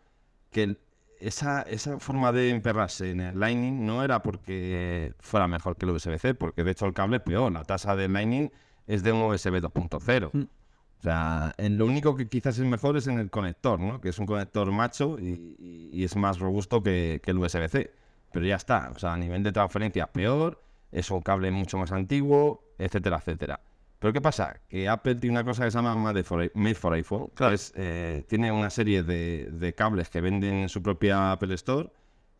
que 0.50 0.64
el- 0.64 0.80
esa, 1.20 1.62
esa 1.64 2.00
forma 2.00 2.32
de 2.32 2.50
emperrarse 2.50 3.12
en 3.12 3.22
el 3.22 3.40
Lightning 3.40 3.86
no 3.86 4.04
era 4.04 4.22
porque 4.22 5.14
fuera 5.20 5.48
mejor 5.48 5.76
que 5.78 5.86
el 5.86 5.92
USB-C, 5.92 6.34
porque 6.36 6.64
de 6.64 6.72
hecho 6.72 6.86
el 6.86 6.94
cable 6.94 7.18
es 7.18 7.24
peor. 7.24 7.52
La 7.52 7.64
tasa 7.64 7.96
del 7.96 8.14
Lightning 8.14 8.52
es 8.88 9.04
de 9.04 9.12
un 9.12 9.22
USB 9.22 9.62
2.0. 9.62 10.30
Mm. 10.34 10.42
O 10.42 11.02
sea, 11.02 11.54
en 11.58 11.78
lo 11.78 11.86
único 11.86 12.16
que 12.16 12.28
quizás 12.28 12.58
es 12.60 12.66
mejor 12.66 12.98
es 12.98 13.08
en 13.08 13.20
el 13.20 13.30
conector, 13.30 13.80
¿no? 13.80 14.02
Que 14.02 14.10
es 14.10 14.20
un 14.20 14.26
conector 14.26 14.70
macho 14.72 15.18
y, 15.20 15.56
y- 15.60 15.90
y 15.94 16.04
es 16.04 16.16
más 16.16 16.40
robusto 16.40 16.84
que, 16.84 17.22
que 17.24 17.32
el 17.32 17.38
USB-C. 17.38 17.92
Pero 18.34 18.46
ya 18.46 18.56
está. 18.58 18.92
O 18.96 19.00
sea, 19.00 19.14
a 19.14 19.18
nivel 19.18 19.42
de 19.44 19.52
transferencia 19.52 20.08
peor, 20.08 20.62
es 20.92 21.10
un 21.10 21.22
cable 21.22 21.52
mucho 21.52 21.78
más 21.78 21.92
antiguo, 21.92 22.64
etcétera, 22.78 23.18
etcétera. 23.18 23.62
Pero 24.00 24.14
¿qué 24.14 24.22
pasa? 24.22 24.62
Que 24.70 24.88
Apple 24.88 25.16
tiene 25.16 25.36
una 25.36 25.44
cosa 25.44 25.66
que 25.66 25.72
se 25.72 25.78
llama 25.78 25.94
Made 25.96 26.24
for, 26.24 26.50
Made 26.56 26.76
for 26.76 26.94
iPhone. 26.94 27.30
que 27.36 27.54
es, 27.54 27.74
eh, 27.76 28.24
tiene 28.28 28.52
una 28.52 28.70
serie 28.70 29.04
de, 29.04 29.50
de 29.52 29.76
cables 29.76 30.10
que 30.10 30.22
venden 30.22 30.54
en 30.56 30.70
su 30.70 30.82
propia 30.82 31.34
Apple 31.34 31.54
Store, 31.56 31.90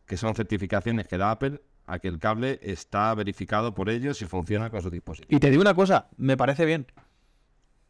que 0.06 0.16
son 0.16 0.34
certificaciones 0.34 1.06
que 1.06 1.18
da 1.18 1.30
Apple 1.30 1.60
a 1.86 1.98
que 1.98 2.08
el 2.08 2.18
cable 2.18 2.58
está 2.62 3.14
verificado 3.14 3.74
por 3.74 3.90
ellos 3.90 4.22
y 4.22 4.24
funciona 4.24 4.70
con 4.70 4.80
su 4.80 4.90
dispositivo. 4.90 5.36
Y 5.36 5.40
te 5.40 5.50
digo 5.50 5.60
una 5.60 5.74
cosa, 5.74 6.08
me 6.16 6.36
parece 6.36 6.64
bien. 6.64 6.86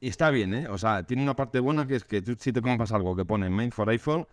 Y 0.01 0.09
está 0.09 0.31
bien, 0.31 0.55
¿eh? 0.55 0.69
O 0.69 0.79
sea, 0.79 1.05
tiene 1.05 1.23
una 1.23 1.37
parte 1.37 1.61
buena 1.61 1.87
que 1.87 1.97
es 1.97 2.05
que 2.05 2.23
tú 2.23 2.35
si 2.39 2.53
te 2.53 2.63
compras 2.63 2.91
algo 2.93 3.15
que 3.15 3.25
pone 3.25 3.51
Made 3.51 3.71
for 3.71 3.89
iPhone, 3.91 4.27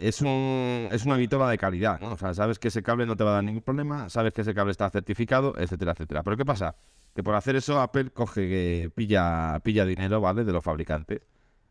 es, 0.00 0.20
un, 0.22 0.88
es 0.90 1.04
una 1.04 1.16
vitola 1.16 1.48
de 1.48 1.58
calidad, 1.58 2.00
¿no? 2.00 2.12
O 2.12 2.16
sea, 2.16 2.34
sabes 2.34 2.58
que 2.58 2.68
ese 2.68 2.82
cable 2.82 3.06
no 3.06 3.16
te 3.16 3.24
va 3.24 3.30
a 3.30 3.34
dar 3.34 3.44
ningún 3.44 3.62
problema, 3.62 4.08
sabes 4.08 4.32
que 4.32 4.42
ese 4.42 4.54
cable 4.54 4.72
está 4.72 4.90
certificado, 4.90 5.54
etcétera, 5.58 5.92
etcétera. 5.92 6.22
Pero 6.22 6.36
¿qué 6.36 6.44
pasa? 6.44 6.76
Que 7.14 7.22
por 7.22 7.34
hacer 7.34 7.56
eso 7.56 7.80
Apple 7.80 8.10
coge, 8.10 8.48
que 8.48 8.90
pilla, 8.94 9.60
pilla 9.62 9.84
dinero, 9.84 10.20
¿vale? 10.20 10.44
De 10.44 10.52
los 10.52 10.64
fabricantes. 10.64 11.22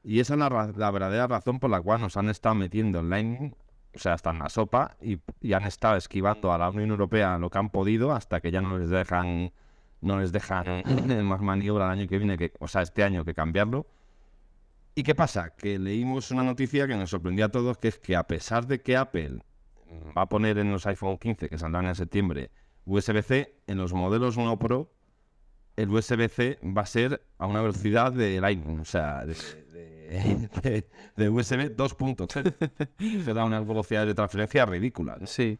Y 0.04 0.20
esa 0.20 0.34
es 0.36 0.40
la, 0.40 0.74
la 0.76 0.92
verdadera 0.92 1.28
razón 1.28 1.60
por 1.60 1.70
la 1.70 1.82
cual 1.82 2.02
nos 2.02 2.18
han 2.18 2.30
estado 2.30 2.56
metiendo 2.56 3.00
en 3.00 3.10
Lightning, 3.10 3.56
o 3.96 4.00
sea, 4.00 4.14
hasta 4.14 4.32
en 4.32 4.40
la 4.40 4.50
sopa, 4.50 4.98
y, 5.02 5.20
y 5.42 5.54
han 5.54 5.64
estado 5.64 5.98
esquivando 5.98 6.52
a 6.54 6.58
la 6.58 6.70
Unión 6.70 6.92
Europea 6.92 7.38
lo 7.38 7.50
que 7.50 7.58
han 7.58 7.70
podido 7.70 8.12
hasta 8.14 8.40
que 8.42 8.52
ya 8.52 8.62
no 8.62 8.78
les 8.78 8.90
dejan 8.90 9.52
no 10.02 10.20
les 10.20 10.32
dejan 10.32 10.84
más 11.26 11.42
maniobra 11.42 11.86
el 11.86 12.00
año 12.00 12.08
que 12.08 12.18
viene, 12.18 12.38
que, 12.38 12.54
o 12.60 12.68
sea, 12.68 12.82
este 12.82 13.04
año 13.04 13.26
que 13.26 13.34
cambiarlo. 13.34 13.88
¿Y 14.98 15.04
qué 15.04 15.14
pasa? 15.14 15.52
Que 15.56 15.78
leímos 15.78 16.32
una 16.32 16.42
noticia 16.42 16.88
que 16.88 16.96
nos 16.96 17.12
sorprendió 17.12 17.46
a 17.46 17.50
todos, 17.50 17.78
que 17.78 17.88
es 17.90 18.00
que 18.00 18.16
a 18.16 18.24
pesar 18.26 18.66
de 18.66 18.82
que 18.82 18.98
Apple 18.98 19.44
va 20.18 20.24
a 20.24 20.28
poner 20.28 20.58
en 20.58 20.72
los 20.72 20.88
iPhone 20.88 21.20
15, 21.20 21.50
que 21.50 21.58
saldrán 21.60 21.86
en 21.86 21.94
septiembre, 21.94 22.50
USB-C, 22.86 23.60
en 23.68 23.78
los 23.78 23.94
modelos 23.94 24.38
no 24.40 24.58
Pro, 24.58 24.92
el 25.76 25.92
USB-C 25.92 26.58
va 26.76 26.82
a 26.82 26.86
ser 26.88 27.22
a 27.38 27.46
una 27.46 27.62
velocidad 27.62 28.12
de 28.12 28.42
Lightning, 28.42 28.80
o 28.80 28.86
sea, 28.86 29.24
de, 29.24 29.36
de- 29.36 30.50
de- 30.64 30.90
de 31.16 31.30
USB 31.30 31.76
2.0. 31.76 33.24
Se 33.24 33.34
da 33.36 33.46
unas 33.46 33.68
velocidades 33.68 34.08
de 34.08 34.16
transferencia 34.16 34.66
ridículas. 34.66 35.30
Sí. 35.30 35.60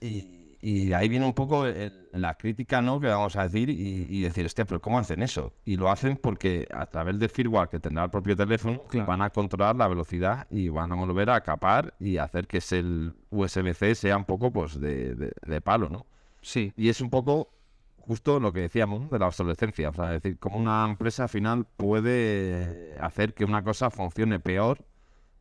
Y, 0.00 0.43
y 0.66 0.92
ahí 0.94 1.08
viene 1.08 1.26
un 1.26 1.34
poco 1.34 1.66
el- 1.66 2.08
la 2.12 2.34
crítica, 2.34 2.80
¿no? 2.80 2.98
Que 3.00 3.08
vamos 3.08 3.36
a 3.36 3.42
decir 3.42 3.68
y, 3.68 4.06
y 4.08 4.22
decir, 4.22 4.46
hostia, 4.46 4.64
pero 4.64 4.80
¿cómo 4.80 4.98
hacen 4.98 5.22
eso? 5.22 5.52
Y 5.64 5.76
lo 5.76 5.90
hacen 5.90 6.16
porque 6.16 6.66
a 6.72 6.86
través 6.86 7.18
del 7.18 7.28
firmware 7.28 7.68
que 7.68 7.80
tendrá 7.80 8.04
el 8.04 8.10
propio 8.10 8.34
teléfono 8.36 8.82
Claro. 8.88 9.06
van 9.06 9.20
a 9.22 9.30
controlar 9.30 9.76
la 9.76 9.88
velocidad 9.88 10.46
y 10.50 10.68
van 10.68 10.90
a 10.92 10.94
volver 10.94 11.28
a 11.30 11.40
capar 11.42 11.92
y 12.00 12.16
hacer 12.16 12.46
que 12.46 12.60
el 12.70 13.12
USB-C 13.30 13.94
sea 13.94 14.16
un 14.16 14.24
poco, 14.24 14.50
pues, 14.52 14.80
de, 14.80 15.14
de- 15.14 15.32
de 15.44 15.60
palo, 15.60 15.88
¿no? 15.90 16.06
Sí. 16.40 16.72
Y 16.76 16.88
es 16.88 17.00
un 17.00 17.10
poco 17.10 17.50
justo 17.98 18.38
lo 18.40 18.52
que 18.52 18.60
decíamos 18.60 19.10
de 19.10 19.18
la 19.18 19.26
obsolescencia. 19.26 19.88
O 19.90 19.94
sea, 19.94 20.14
es 20.14 20.22
decir, 20.22 20.38
cómo 20.38 20.56
una 20.58 20.84
empresa 20.88 21.24
al 21.24 21.28
final 21.30 21.66
puede 21.76 22.96
hacer 23.00 23.34
que 23.34 23.44
una 23.44 23.62
cosa 23.64 23.90
funcione 23.90 24.40
peor 24.40 24.78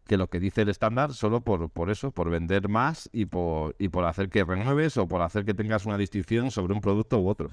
que 0.05 0.17
lo 0.17 0.27
que 0.27 0.39
dice 0.39 0.61
el 0.61 0.69
estándar 0.69 1.13
solo 1.13 1.41
por, 1.41 1.69
por 1.69 1.89
eso, 1.89 2.11
por 2.11 2.29
vender 2.29 2.69
más 2.69 3.09
y 3.13 3.25
por, 3.25 3.75
y 3.79 3.89
por 3.89 4.05
hacer 4.05 4.29
que 4.29 4.43
renueves 4.43 4.97
o 4.97 5.07
por 5.07 5.21
hacer 5.21 5.45
que 5.45 5.53
tengas 5.53 5.85
una 5.85 5.97
distinción 5.97 6.51
sobre 6.51 6.73
un 6.73 6.81
producto 6.81 7.19
u 7.19 7.29
otro. 7.29 7.49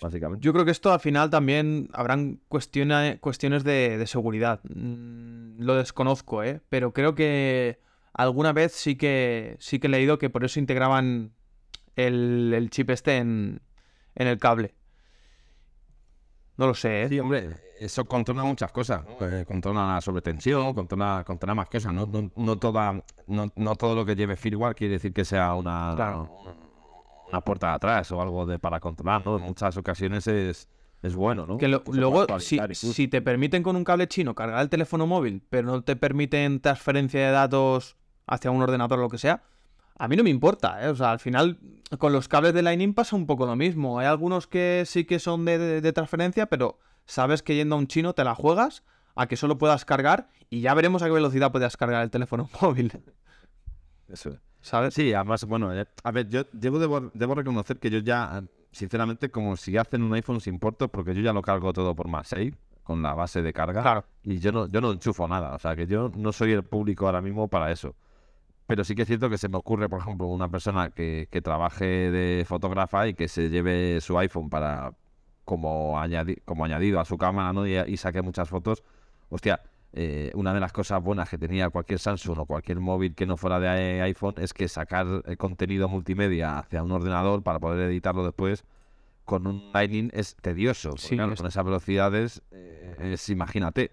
Básicamente. 0.00 0.44
Yo 0.44 0.52
creo 0.52 0.64
que 0.64 0.70
esto 0.70 0.92
al 0.92 1.00
final 1.00 1.30
también 1.30 1.88
habrán 1.92 2.40
cuestiones 2.48 3.64
de, 3.64 3.98
de 3.98 4.06
seguridad. 4.06 4.60
Mm, 4.64 5.60
lo 5.60 5.74
desconozco, 5.74 6.42
¿eh? 6.42 6.60
Pero 6.68 6.92
creo 6.92 7.14
que 7.14 7.80
alguna 8.12 8.52
vez 8.52 8.72
sí 8.72 8.96
que 8.96 9.56
sí 9.58 9.78
que 9.78 9.88
he 9.88 9.90
leído 9.90 10.18
que 10.18 10.30
por 10.30 10.44
eso 10.44 10.58
integraban 10.58 11.32
el, 11.96 12.52
el 12.54 12.70
chip 12.70 12.90
este 12.90 13.18
en, 13.18 13.60
en 14.14 14.26
el 14.26 14.38
cable. 14.38 14.74
No 16.56 16.66
lo 16.68 16.74
sé, 16.74 17.02
¿eh? 17.02 17.08
Sí, 17.08 17.18
hombre, 17.18 17.50
eso 17.80 18.04
controla 18.04 18.44
muchas 18.44 18.70
cosas. 18.70 19.02
¿no? 19.04 19.26
Eh, 19.26 19.44
controla 19.44 19.94
la 19.94 20.00
sobretensión, 20.00 20.72
controla, 20.74 21.24
controla 21.26 21.54
más 21.54 21.68
cosas. 21.68 21.92
No, 21.92 22.06
no, 22.06 22.30
no, 22.36 22.56
toda, 22.58 23.02
no, 23.26 23.50
no 23.56 23.74
todo 23.74 23.94
lo 23.96 24.04
que 24.06 24.14
lleve 24.14 24.36
firmware 24.36 24.74
quiere 24.76 24.94
decir 24.94 25.12
que 25.12 25.24
sea 25.24 25.54
una, 25.54 25.92
Claro. 25.96 26.30
una 27.28 27.40
puerta 27.40 27.68
de 27.70 27.72
atrás 27.74 28.12
o 28.12 28.20
algo 28.22 28.46
de 28.46 28.58
para 28.60 28.78
controlar. 28.78 29.26
¿no? 29.26 29.36
En 29.38 29.42
muchas 29.42 29.76
ocasiones 29.76 30.26
es, 30.28 30.68
es 31.02 31.14
bueno. 31.16 31.44
¿no? 31.46 31.56
Que 31.58 31.66
lo- 31.66 31.82
luego, 31.88 32.38
si, 32.38 32.60
si 32.72 33.08
te 33.08 33.20
permiten 33.20 33.64
con 33.64 33.74
un 33.74 33.82
cable 33.82 34.06
chino 34.06 34.34
cargar 34.36 34.60
el 34.62 34.68
teléfono 34.70 35.06
móvil, 35.08 35.42
pero 35.50 35.66
no 35.66 35.82
te 35.82 35.96
permiten 35.96 36.60
transferencia 36.60 37.20
de 37.26 37.32
datos 37.32 37.96
hacia 38.28 38.52
un 38.52 38.62
ordenador 38.62 39.00
o 39.00 39.02
lo 39.02 39.08
que 39.08 39.18
sea, 39.18 39.42
a 39.98 40.08
mí 40.08 40.16
no 40.16 40.24
me 40.24 40.30
importa, 40.30 40.84
¿eh? 40.84 40.88
O 40.88 40.94
sea, 40.96 41.12
al 41.12 41.20
final, 41.20 41.58
con 41.98 42.12
los 42.12 42.28
cables 42.28 42.54
de 42.54 42.62
Lightning 42.62 42.94
pasa 42.94 43.16
un 43.16 43.26
poco 43.26 43.46
lo 43.46 43.56
mismo. 43.56 43.98
Hay 43.98 44.06
algunos 44.06 44.46
que 44.46 44.84
sí 44.86 45.04
que 45.04 45.18
son 45.18 45.44
de, 45.44 45.58
de- 45.58 45.80
de 45.80 45.92
transferencia, 45.92 46.46
pero 46.46 46.78
sabes 47.06 47.42
que 47.42 47.54
yendo 47.54 47.74
a 47.76 47.78
un 47.78 47.86
chino 47.86 48.14
te 48.14 48.24
la 48.24 48.34
juegas 48.34 48.82
a 49.14 49.26
que 49.26 49.36
solo 49.36 49.58
puedas 49.58 49.84
cargar 49.84 50.28
y 50.50 50.60
ya 50.60 50.74
veremos 50.74 51.02
a 51.02 51.06
qué 51.06 51.12
velocidad 51.12 51.52
puedes 51.52 51.76
cargar 51.76 52.02
el 52.02 52.10
teléfono 52.10 52.48
móvil, 52.60 52.92
Eso 54.08 54.30
es. 54.30 54.40
¿sabes? 54.60 54.94
Sí, 54.94 55.12
además, 55.12 55.44
bueno, 55.44 55.72
eh, 55.78 55.86
a 56.02 56.10
ver, 56.10 56.28
yo 56.28 56.42
debo, 56.52 57.34
reconocer 57.34 57.78
que 57.78 57.90
yo 57.90 57.98
ya, 57.98 58.42
sinceramente, 58.72 59.30
como 59.30 59.56
si 59.56 59.76
hacen 59.76 60.02
un 60.02 60.14
iPhone 60.14 60.40
sin 60.40 60.58
puertos, 60.58 60.88
porque 60.90 61.14
yo 61.14 61.20
ya 61.20 61.32
lo 61.32 61.42
cargo 61.42 61.72
todo 61.72 61.94
por 61.94 62.08
MagSafe, 62.08 62.54
con 62.82 63.02
la 63.02 63.14
base 63.14 63.42
de 63.42 63.52
carga. 63.52 63.82
Claro. 63.82 64.04
y 64.22 64.38
yo 64.38 64.52
no, 64.52 64.66
yo 64.66 64.80
no 64.80 64.90
enchufo 64.92 65.28
nada, 65.28 65.54
o 65.54 65.58
sea 65.58 65.76
que 65.76 65.86
yo 65.86 66.10
no 66.16 66.32
soy 66.32 66.52
el 66.52 66.62
público 66.64 67.06
ahora 67.06 67.20
mismo 67.20 67.48
para 67.48 67.70
eso. 67.70 67.94
Pero 68.66 68.82
sí 68.84 68.94
que 68.94 69.02
es 69.02 69.08
cierto 69.08 69.28
que 69.28 69.36
se 69.38 69.48
me 69.48 69.58
ocurre, 69.58 69.88
por 69.88 70.00
ejemplo, 70.00 70.26
una 70.26 70.48
persona 70.48 70.90
que, 70.90 71.28
que 71.30 71.42
trabaje 71.42 71.84
de 72.10 72.44
fotógrafa 72.46 73.06
y 73.08 73.14
que 73.14 73.28
se 73.28 73.50
lleve 73.50 74.00
su 74.00 74.18
iPhone 74.18 74.48
para 74.48 74.92
como, 75.44 75.98
añadi- 76.00 76.40
como 76.46 76.64
añadido 76.64 76.98
a 77.00 77.04
su 77.04 77.18
cámara 77.18 77.52
¿no? 77.52 77.66
y, 77.66 77.76
y 77.76 77.96
saque 77.98 78.22
muchas 78.22 78.48
fotos. 78.48 78.82
Hostia, 79.28 79.60
eh, 79.92 80.30
una 80.34 80.54
de 80.54 80.60
las 80.60 80.72
cosas 80.72 81.02
buenas 81.02 81.28
que 81.28 81.36
tenía 81.36 81.68
cualquier 81.68 81.98
Samsung 81.98 82.38
o 82.38 82.46
cualquier 82.46 82.80
móvil 82.80 83.14
que 83.14 83.26
no 83.26 83.36
fuera 83.36 83.60
de 83.60 84.00
iPhone 84.00 84.34
es 84.38 84.54
que 84.54 84.66
sacar 84.68 85.06
eh, 85.26 85.36
contenido 85.36 85.86
multimedia 85.88 86.58
hacia 86.58 86.82
un 86.82 86.90
ordenador 86.90 87.42
para 87.42 87.58
poder 87.60 87.88
editarlo 87.90 88.24
después 88.24 88.64
con 89.26 89.46
un 89.46 89.70
Lightning 89.72 90.10
es 90.14 90.36
tedioso. 90.36 90.96
Sí, 90.96 91.16
claro, 91.16 91.32
es- 91.34 91.38
con 91.40 91.46
esas 91.48 91.64
velocidades 91.64 92.42
eh, 92.50 93.12
es, 93.12 93.28
imagínate. 93.28 93.90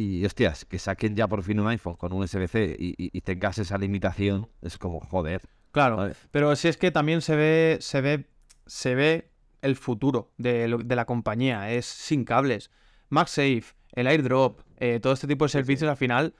Y 0.00 0.24
hostias, 0.24 0.64
que 0.64 0.78
saquen 0.78 1.16
ya 1.16 1.26
por 1.26 1.42
fin 1.42 1.58
un 1.58 1.66
iPhone 1.66 1.96
con 1.96 2.12
un 2.12 2.22
USB-C 2.22 2.76
y, 2.78 2.90
y- 2.90 3.10
y 3.12 3.20
tengas 3.22 3.58
esa 3.58 3.76
limitación, 3.78 4.48
es 4.62 4.78
como 4.78 5.00
joder. 5.00 5.42
Claro, 5.72 5.96
¿vale? 5.96 6.14
pero 6.30 6.54
si 6.54 6.68
es 6.68 6.76
que 6.76 6.90
también 6.92 7.20
se 7.20 7.34
ve, 7.34 7.78
se 7.80 8.00
ve, 8.00 8.26
se 8.66 8.94
ve 8.94 9.30
el 9.60 9.74
futuro 9.74 10.30
de, 10.38 10.68
lo- 10.68 10.78
de 10.78 10.94
la 10.94 11.04
compañía, 11.04 11.72
es 11.72 11.86
sin 11.86 12.24
cables. 12.24 12.70
MagSafe, 13.08 13.64
el 13.92 14.06
AirDrop, 14.06 14.60
eh, 14.76 15.00
todo 15.00 15.12
este 15.14 15.26
tipo 15.26 15.44
de 15.46 15.48
servicios 15.48 15.90
al 15.90 15.96
final 15.96 16.34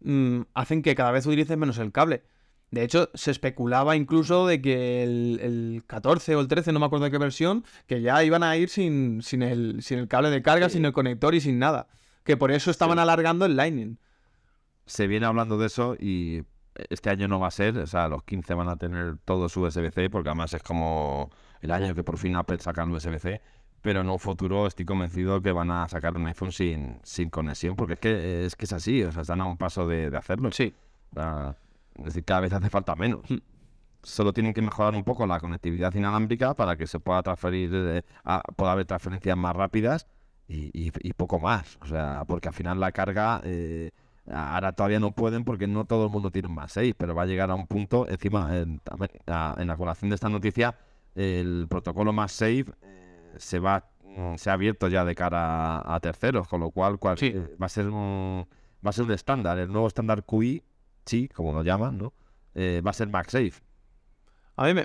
mm, 0.00 0.42
hacen 0.52 0.82
que 0.82 0.94
cada 0.94 1.10
vez 1.10 1.24
utilicen 1.24 1.58
menos 1.58 1.78
el 1.78 1.92
cable. 1.92 2.24
De 2.70 2.82
hecho, 2.82 3.08
se 3.14 3.30
especulaba 3.30 3.96
incluso 3.96 4.46
de 4.46 4.60
que 4.60 5.02
el, 5.02 5.40
el 5.42 5.82
14 5.86 6.36
o 6.36 6.40
el 6.40 6.48
13, 6.48 6.72
no 6.72 6.80
me 6.80 6.84
acuerdo 6.84 7.06
de 7.06 7.10
qué 7.10 7.16
versión, 7.16 7.64
que 7.86 8.02
ya 8.02 8.22
iban 8.22 8.42
a 8.42 8.54
ir 8.58 8.68
sin, 8.68 9.22
sin, 9.22 9.42
el, 9.42 9.82
sin 9.82 9.98
el 9.98 10.08
cable 10.08 10.28
de 10.28 10.42
carga, 10.42 10.68
sin 10.68 10.84
el 10.84 10.92
conector 10.92 11.34
y 11.34 11.40
sin 11.40 11.58
nada. 11.58 11.88
Que 12.28 12.36
por 12.36 12.50
eso 12.52 12.70
estaban 12.70 12.98
Sí. 12.98 13.02
alargando 13.02 13.46
el 13.46 13.56
Lightning. 13.56 13.98
Se 14.86 15.06
viene 15.06 15.24
hablando 15.26 15.56
de 15.58 15.66
eso 15.66 15.96
y 15.98 16.42
este 16.90 17.10
año 17.10 17.26
no 17.26 17.40
va 17.40 17.48
a 17.48 17.50
ser, 17.50 17.76
o 17.78 17.86
sea, 17.86 18.06
los 18.08 18.22
15 18.22 18.52
van 18.54 18.68
a 18.68 18.76
tener 18.76 19.16
todo 19.24 19.48
su 19.48 19.62
USB-C 19.62 20.10
porque 20.10 20.28
además 20.28 20.52
es 20.54 20.62
como 20.62 21.30
el 21.62 21.70
año 21.70 21.94
que 21.94 22.04
por 22.04 22.18
fin 22.18 22.36
Apple 22.36 22.58
saca 22.60 22.82
el 22.84 22.90
USB-C. 22.90 23.40
Pero 23.80 24.00
en 24.02 24.10
un 24.10 24.18
futuro 24.18 24.66
estoy 24.66 24.84
convencido 24.84 25.40
que 25.40 25.52
van 25.52 25.70
a 25.70 25.88
sacar 25.88 26.16
un 26.16 26.26
iPhone 26.26 26.52
sin, 26.52 26.98
sin 27.02 27.30
conexión 27.30 27.76
porque 27.76 27.94
es 27.94 27.98
que, 28.00 28.44
es 28.46 28.56
que 28.56 28.64
es 28.66 28.72
así, 28.74 29.02
o 29.02 29.10
sea, 29.12 29.22
están 29.22 29.40
a 29.40 29.46
un 29.46 29.56
paso 29.56 29.86
de, 29.88 30.10
de 30.10 30.16
hacerlo. 30.16 30.50
Sí. 30.52 30.74
O 31.12 31.14
sea, 31.14 31.56
es 31.96 32.04
decir, 32.04 32.24
cada 32.24 32.40
vez 32.40 32.52
hace 32.52 32.68
falta 32.68 32.94
menos. 32.94 33.22
Mm. 33.30 33.36
Solo 34.02 34.32
tienen 34.32 34.52
que 34.52 34.62
mejorar 34.62 34.94
un 34.94 35.04
poco 35.04 35.26
la 35.26 35.40
conectividad 35.40 35.94
inalámbrica 35.94 36.54
para 36.54 36.76
que 36.76 36.86
se 36.86 37.00
pueda 37.00 37.22
transferir, 37.22 37.70
eh, 37.72 38.02
a- 38.24 38.42
pueda 38.54 38.72
haber 38.72 38.84
transferencias 38.84 39.36
más 39.36 39.56
rápidas 39.56 40.06
y, 40.48 40.70
y- 40.72 40.92
y 41.02 41.12
poco 41.12 41.38
más. 41.38 41.78
O 41.82 41.86
sea, 41.86 42.24
porque 42.26 42.48
al 42.48 42.54
final 42.54 42.80
la 42.80 42.90
carga, 42.92 43.40
eh, 43.44 43.90
ahora 44.32 44.72
todavía 44.72 44.98
no 45.00 45.12
pueden 45.12 45.44
porque 45.44 45.66
no 45.66 45.84
todo 45.84 46.06
el 46.06 46.10
mundo 46.10 46.30
tiene 46.30 46.48
un 46.48 46.54
más 46.54 46.72
6, 46.72 46.94
pero 46.96 47.14
va 47.14 47.22
a 47.22 47.26
llegar 47.26 47.50
a 47.50 47.54
un 47.54 47.66
punto, 47.66 48.08
encima, 48.08 48.56
en, 48.56 48.80
en 49.58 49.66
la 49.68 49.76
colación 49.76 50.08
de 50.10 50.14
esta 50.14 50.28
noticia, 50.28 50.74
el 51.14 51.66
protocolo 51.68 52.12
más 52.12 52.32
safe 52.32 52.64
eh, 52.82 53.34
se 53.38 53.58
va 53.58 53.84
mm, 54.04 54.34
se 54.36 54.50
ha 54.50 54.54
abierto 54.54 54.88
ya 54.88 55.04
de 55.04 55.14
cara 55.14 55.78
a, 55.78 55.94
a 55.94 56.00
terceros, 56.00 56.48
con 56.48 56.60
lo 56.60 56.70
cual, 56.70 56.98
cual- 56.98 57.18
Sí. 57.18 57.32
eh, 57.34 57.56
va 57.60 57.66
a 57.66 57.68
ser 57.68 57.88
un 57.88 58.46
va 58.86 58.90
a 58.90 58.92
ser 58.92 59.04
un 59.04 59.12
estándar, 59.12 59.58
el 59.58 59.70
nuevo 59.72 59.86
estándar 59.88 60.22
QI, 60.24 60.62
sí, 61.04 61.28
como 61.28 61.52
lo 61.52 61.62
llaman, 61.62 61.98
¿no? 61.98 62.12
Eh, 62.54 62.80
va 62.86 62.90
a 62.90 62.94
ser 62.94 63.08
MagSafe. 63.08 63.52
A 64.58 64.66
mí 64.66 64.74
me, 64.74 64.82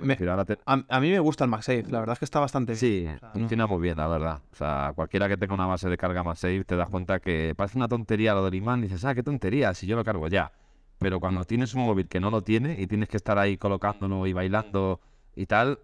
a, 0.66 0.84
a 0.88 1.00
mí 1.00 1.10
me 1.10 1.20
gusta 1.20 1.44
el 1.46 1.50
MagSafe, 1.50 1.84
la 1.90 2.00
verdad 2.00 2.14
es 2.14 2.20
que 2.20 2.26
está 2.26 2.40
bastante 2.40 2.74
bien. 2.74 2.80
Sí, 2.80 3.06
O 3.08 3.20
sea, 3.20 3.28
no- 3.30 3.34
funciona 3.34 3.68
muy 3.68 3.82
bien, 3.82 3.98
la 3.98 4.08
verdad. 4.08 4.42
O 4.52 4.56
sea, 4.56 4.92
cualquiera 4.96 5.28
que 5.28 5.36
tenga 5.36 5.54
una 5.56 5.66
base 5.66 5.90
de 5.90 5.98
carga 5.98 6.24
MagSafe 6.24 6.64
te 6.64 6.76
das 6.76 6.90
cuenta 6.90 7.20
que 7.20 7.54
parece 7.58 7.78
una 7.78 7.88
tontería 7.88 8.34
lo 8.34 8.46
del 8.46 8.54
imán. 8.56 8.82
Dices, 8.82 9.04
ah, 9.06 9.16
qué 9.16 9.24
tontería, 9.24 9.74
si 9.74 9.88
yo 9.88 9.96
lo 9.96 10.04
cargo 10.04 10.28
ya. 10.28 10.52
Pero 11.00 11.20
cuando 11.20 11.44
tienes 11.44 11.74
un 11.74 11.86
móvil 11.86 12.08
que 12.08 12.20
no 12.20 12.30
lo 12.30 12.42
tiene 12.44 12.80
y 12.80 12.88
tienes 12.88 13.10
que 13.10 13.18
estar 13.18 13.38
ahí 13.40 13.58
colocándolo 13.58 14.26
y 14.28 14.34
bailando 14.34 15.02
y 15.36 15.46
tal, 15.48 15.80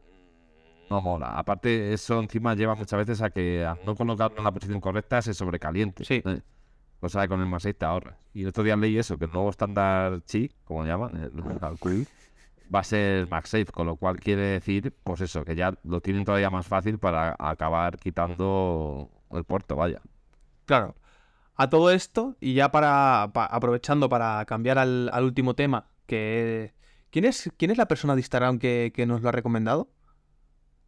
no 0.89 1.01
mola. 1.01 1.37
Aparte, 1.37 1.91
eso 1.93 2.19
encima 2.19 2.53
lleva 2.55 2.75
muchas 2.75 2.97
veces 2.99 3.21
a 3.21 3.29
que 3.29 3.65
al 3.65 3.79
no 3.85 3.95
colocarlo 3.95 4.37
en 4.37 4.43
la 4.43 4.51
posición 4.51 4.79
correcta 4.79 5.21
se 5.21 5.33
sobrecaliente. 5.33 6.05
Sí. 6.05 6.21
¿eh? 6.25 6.41
Cosa 6.99 7.21
que 7.23 7.27
con 7.29 7.39
el 7.41 7.47
MagSafe 7.47 7.73
te 7.73 7.85
ahorras. 7.85 8.15
Y 8.33 8.43
el 8.43 8.49
otro 8.49 8.63
día 8.63 8.75
leí 8.75 8.97
eso, 8.97 9.17
que 9.17 9.25
el 9.25 9.31
nuevo 9.31 9.49
estándar 9.49 10.21
Chi, 10.25 10.51
como 10.63 10.85
llaman, 10.85 11.15
el, 11.15 11.31
el 11.71 11.79
QI, 11.79 12.07
va 12.73 12.79
a 12.79 12.83
ser 12.83 13.27
MagSafe, 13.29 13.65
con 13.67 13.87
lo 13.87 13.95
cual 13.95 14.19
quiere 14.19 14.41
decir, 14.43 14.93
pues 15.03 15.21
eso, 15.21 15.43
que 15.45 15.55
ya 15.55 15.73
lo 15.83 16.01
tienen 16.01 16.25
todavía 16.25 16.49
más 16.49 16.67
fácil 16.67 16.99
para 16.99 17.35
acabar 17.39 17.97
quitando 17.97 19.09
el 19.31 19.43
puerto, 19.43 19.75
vaya. 19.75 20.01
Claro. 20.65 20.95
A 21.55 21.69
todo 21.69 21.91
esto, 21.91 22.37
y 22.39 22.53
ya 22.53 22.71
para, 22.71 23.31
pa- 23.33 23.45
aprovechando 23.45 24.07
para 24.09 24.45
cambiar 24.45 24.77
al, 24.77 25.09
al 25.11 25.23
último 25.25 25.55
tema, 25.55 25.87
que 26.05 26.73
¿quién 27.09 27.25
es, 27.25 27.51
quién 27.57 27.71
es 27.71 27.77
la 27.77 27.87
persona 27.87 28.15
de 28.15 28.21
Instagram 28.21 28.59
que 28.59 29.05
nos 29.07 29.21
lo 29.21 29.29
ha 29.29 29.31
recomendado? 29.33 29.89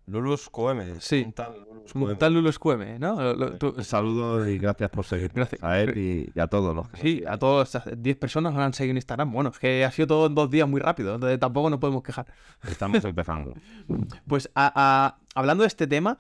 Lulus 0.08 0.50
QM. 0.50 1.00
Sí. 1.00 1.24
un 1.26 1.34
tal 1.34 1.54
Lulus 1.66 1.94
QM. 1.94 2.18
Tal 2.18 2.34
Lulus 2.34 2.60
QM, 2.60 3.00
¿no? 3.00 3.22
Lo- 3.22 3.34
lo- 3.36 3.58
tú- 3.58 3.74
Un 3.78 3.84
saludo 3.84 4.48
y 4.50 4.58
gracias 4.58 4.90
por 4.90 5.06
seguir 5.06 5.32
Gracias. 5.34 5.64
a 5.64 5.80
él 5.80 5.98
y, 5.98 6.32
y 6.36 6.40
a 6.40 6.48
todos 6.48 6.76
los 6.76 6.90
que 6.90 7.02
sí, 7.02 7.24
a 7.28 7.38
todas 7.38 7.74
estas 7.76 8.02
10 8.02 8.18
personas 8.18 8.54
nos 8.54 8.62
han 8.64 8.74
seguido 8.74 8.92
en 8.92 8.98
Instagram. 8.98 9.32
Bueno, 9.32 9.50
es 9.52 9.60
que 9.60 9.86
ha 9.86 9.92
sido 9.92 10.08
todo 10.08 10.28
en 10.28 10.36
dos 10.36 10.50
días 10.50 10.68
muy 10.68 10.82
rápido, 10.82 11.16
entonces 11.16 11.40
tampoco 11.40 11.70
nos 11.70 11.80
podemos 11.80 12.04
quejar. 12.04 12.26
Estamos 12.68 13.04
empezando. 13.06 13.54
Pues 14.28 14.50
a- 14.56 14.72
a- 14.76 15.18
hablando 15.36 15.64
de 15.64 15.68
este 15.68 15.88
tema, 15.88 16.18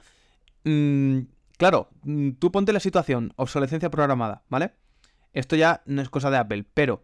mm, 0.63 1.19
claro, 1.57 1.89
mm, 2.03 2.31
tú 2.39 2.51
ponte 2.51 2.73
la 2.73 2.79
situación, 2.79 3.33
obsolescencia 3.35 3.89
programada, 3.89 4.43
¿vale? 4.49 4.73
Esto 5.33 5.55
ya 5.55 5.81
no 5.85 6.01
es 6.01 6.09
cosa 6.09 6.29
de 6.29 6.37
Apple, 6.37 6.65
pero 6.73 7.03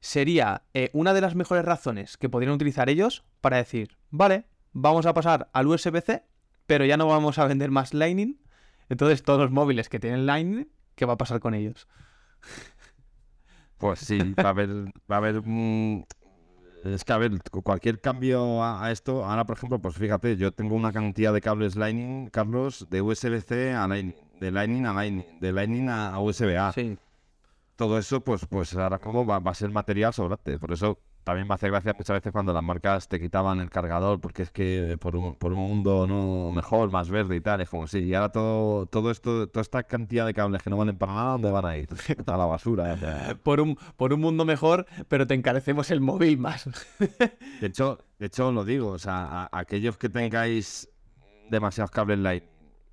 sería 0.00 0.62
eh, 0.74 0.90
una 0.92 1.12
de 1.14 1.20
las 1.20 1.34
mejores 1.34 1.64
razones 1.64 2.16
que 2.16 2.28
podrían 2.28 2.52
utilizar 2.52 2.88
ellos 2.88 3.24
para 3.40 3.56
decir, 3.56 3.96
vale, 4.10 4.44
vamos 4.80 5.06
a 5.06 5.14
pasar 5.14 5.48
al 5.52 5.66
USB-C, 5.66 6.24
pero 6.66 6.84
ya 6.84 6.96
no 6.96 7.06
vamos 7.06 7.38
a 7.38 7.46
vender 7.46 7.70
más 7.70 7.94
Lightning. 7.94 8.38
Entonces 8.88 9.22
todos 9.22 9.40
los 9.40 9.50
móviles 9.50 9.88
que 9.88 10.00
tienen 10.00 10.26
Lightning, 10.26 10.68
¿qué 10.94 11.04
va 11.04 11.14
a 11.14 11.18
pasar 11.18 11.40
con 11.40 11.54
ellos? 11.54 11.86
Pues 13.78 14.00
sí, 14.00 14.18
va 14.34 14.44
a 14.44 14.48
haber, 14.48 14.70
va 15.10 15.16
a 15.16 15.16
haber 15.16 15.42
es 16.84 17.04
que 17.04 17.12
a 17.12 17.18
ver, 17.18 17.32
cu- 17.50 17.62
cualquier 17.62 18.00
cambio 18.00 18.62
a, 18.62 18.84
a 18.84 18.90
esto, 18.92 19.24
ahora 19.24 19.44
por 19.44 19.56
ejemplo, 19.56 19.78
pues 19.80 19.96
fíjate, 19.96 20.36
yo 20.36 20.52
tengo 20.52 20.74
una 20.74 20.92
cantidad 20.92 21.32
de 21.32 21.40
cables 21.40 21.76
Lightning, 21.76 22.28
Carlos, 22.30 22.86
de 22.90 23.02
USB-C 23.02 23.74
a 23.74 23.86
Lightning, 23.88 24.14
de 24.40 24.50
Lightning 24.50 24.86
a 24.86 24.92
Lightning, 24.94 25.24
de 25.40 25.52
Lightning 25.52 25.88
a, 25.88 26.14
a 26.14 26.20
USB-A. 26.20 26.72
Sí. 26.72 26.96
Todo 27.76 27.98
eso, 27.98 28.20
pues, 28.22 28.46
pues 28.46 28.74
ahora 28.76 28.98
como 28.98 29.24
va, 29.24 29.38
va 29.38 29.52
a 29.52 29.54
ser 29.54 29.70
material 29.70 30.12
sobrante. 30.12 30.58
Por 30.58 30.72
eso 30.72 30.98
también 31.28 31.46
me 31.46 31.52
hace 31.52 31.68
gracia 31.68 31.92
muchas 31.92 32.14
veces 32.16 32.32
cuando 32.32 32.54
las 32.54 32.62
marcas 32.62 33.06
te 33.06 33.20
quitaban 33.20 33.60
el 33.60 33.68
cargador, 33.68 34.18
porque 34.18 34.44
es 34.44 34.50
que 34.50 34.96
por 34.98 35.14
un, 35.14 35.34
por 35.34 35.52
un 35.52 35.58
mundo 35.58 36.06
no 36.06 36.50
mejor, 36.52 36.90
más 36.90 37.10
verde 37.10 37.36
y 37.36 37.40
tal, 37.42 37.60
es 37.60 37.68
como 37.68 37.86
sí, 37.86 37.98
y 37.98 38.14
ahora 38.14 38.32
todo, 38.32 38.86
todo 38.86 39.10
esto, 39.10 39.46
toda 39.46 39.60
esta 39.60 39.82
cantidad 39.82 40.24
de 40.24 40.32
cables 40.32 40.62
que 40.62 40.70
no 40.70 40.78
valen 40.78 40.96
para 40.96 41.12
nada, 41.12 41.32
¿dónde 41.32 41.50
van 41.50 41.66
a 41.66 41.76
ir? 41.76 41.86
A 42.26 42.36
la 42.38 42.46
basura. 42.46 42.96
Por 43.42 43.60
un, 43.60 43.76
por 43.98 44.14
un 44.14 44.20
mundo 44.20 44.46
mejor, 44.46 44.86
pero 45.08 45.26
te 45.26 45.34
encarecemos 45.34 45.90
el 45.90 46.00
móvil 46.00 46.38
más. 46.38 46.66
De 47.60 47.66
hecho, 47.66 47.98
de 48.18 48.26
hecho 48.26 48.50
lo 48.50 48.64
digo, 48.64 48.88
o 48.92 48.98
sea, 48.98 49.42
a- 49.44 49.48
aquellos 49.52 49.98
que 49.98 50.08
tengáis 50.08 50.88
demasiados 51.50 51.90
cables 51.90 52.20
light 52.20 52.44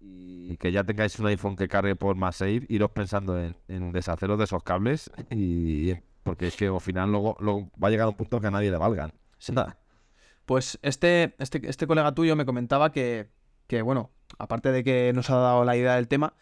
y 0.02 0.58
que 0.58 0.74
ya 0.74 0.84
tengáis 0.84 1.18
un 1.20 1.28
iPhone 1.28 1.56
que 1.56 1.70
cargue 1.70 1.96
por 1.96 2.16
MagSafe, 2.18 2.66
iros 2.68 2.92
pensando 2.92 3.40
en, 3.40 3.56
en 3.70 3.92
deshaceros 3.94 4.38
de 4.38 4.44
esos 4.44 4.62
cables 4.62 5.10
y 5.32 5.94
porque 6.26 6.48
es 6.48 6.56
que 6.58 6.66
al 6.68 6.82
final 6.82 7.12
luego, 7.12 7.38
luego 7.40 7.70
va 7.82 7.88
a 7.88 7.92
llegar 7.92 8.08
un 8.08 8.16
punto 8.16 8.42
que 8.42 8.48
a 8.48 8.52
nadie 8.52 8.72
le 8.72 8.78
valgan. 8.78 9.14
Nada. 9.54 9.78
Pues 10.46 10.80
este, 10.82 11.36
este, 11.40 11.62
este 11.70 11.86
colega 11.88 12.14
tuyo 12.14 12.36
me 12.36 12.46
comentaba 12.46 12.92
que, 12.92 13.30
que, 13.68 13.82
bueno, 13.84 14.12
aparte 14.40 14.72
de 14.72 14.84
que 14.84 15.12
nos 15.14 15.30
ha 15.30 15.36
dado 15.36 15.64
la 15.64 15.78
idea 15.78 15.96
del 15.96 16.08
tema, 16.08 16.34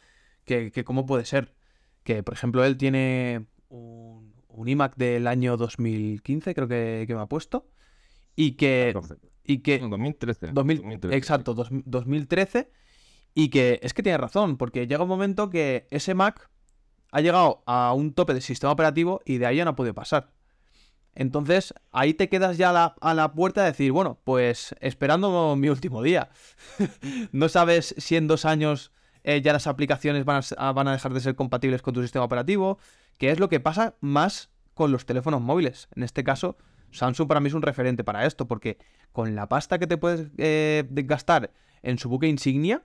que, 0.45 0.71
que 0.71 0.83
cómo 0.85 1.05
puede 1.05 1.25
ser. 1.25 1.53
Que, 2.03 2.23
por 2.23 2.33
ejemplo, 2.33 2.63
él 2.63 2.77
tiene 2.77 3.45
un, 3.69 4.33
un 4.47 4.67
iMac 4.67 4.95
del 4.95 5.27
año 5.27 5.57
2015, 5.57 6.55
creo 6.55 6.67
que, 6.67 7.03
que 7.07 7.13
me 7.15 7.21
ha 7.21 7.25
puesto, 7.27 7.67
y 8.35 8.53
que... 8.53 8.91
14. 8.93 9.15
Y 9.45 9.57
que 9.59 9.79
No, 9.79 9.89
2013. 9.89 10.47
2000 10.53 10.77
2013. 10.77 11.17
Exacto, 11.17 11.53
dos- 11.53 11.67
2013. 11.71 12.71
Y 13.35 13.49
que 13.49 13.79
es 13.83 13.93
que 13.93 14.03
tiene 14.03 14.17
razón, 14.17 14.55
porque 14.57 14.87
llega 14.87 15.03
un 15.03 15.09
momento 15.09 15.49
que 15.49 15.87
ese 15.91 16.13
Mac 16.13 16.49
ha 17.13 17.21
llegado 17.21 17.61
a 17.67 17.93
un 17.93 18.11
tope 18.11 18.33
de 18.33 18.41
sistema 18.41 18.73
operativo 18.73 19.21
y 19.23 19.37
de 19.37 19.45
ahí 19.45 19.57
ya 19.57 19.65
no 19.65 19.75
puede 19.75 19.93
pasar. 19.93 20.31
Entonces, 21.13 21.75
ahí 21.91 22.15
te 22.15 22.27
quedas 22.27 22.57
ya 22.57 22.71
a 22.99 23.13
la, 23.13 23.33
puerta 23.33 23.61
de 23.61 23.67
decir, 23.67 23.91
bueno, 23.91 24.17
pues 24.23 24.73
esperando 24.81 25.55
mi 25.55 25.69
último 25.69 26.01
día. 26.01 26.31
no 27.31 27.49
sabes 27.49 27.93
si 27.99 28.15
en 28.15 28.27
dos 28.27 28.45
años 28.45 28.91
eh, 29.23 29.43
ya 29.43 29.53
las 29.53 29.67
aplicaciones 29.67 30.25
van 30.25 30.41
a, 30.57 30.91
dejar 30.91 31.13
de 31.13 31.19
ser 31.19 31.35
compatibles 31.35 31.83
con 31.83 31.93
tu 31.93 32.01
sistema 32.01 32.25
operativo, 32.25 32.79
que 33.19 33.29
es 33.29 33.39
lo 33.39 33.47
que 33.47 33.59
pasa 33.59 33.93
más 34.01 34.49
con 34.73 34.91
los 34.91 35.05
teléfonos 35.05 35.39
móviles. 35.39 35.89
En 35.95 36.01
este 36.01 36.23
caso, 36.23 36.57
Samsung 36.89 37.27
para 37.27 37.41
mí 37.41 37.49
es 37.49 37.53
un 37.53 37.61
referente 37.61 38.03
para 38.03 38.25
esto, 38.25 38.47
porque 38.47 38.79
con 39.11 39.35
la 39.35 39.47
pasta 39.47 39.77
que 39.77 39.85
te 39.85 39.97
puedes 39.97 40.31
eh, 40.39 40.83
gastar 40.89 41.51
en 41.83 41.99
su 41.99 42.09
buque 42.09 42.27
insignia, 42.27 42.81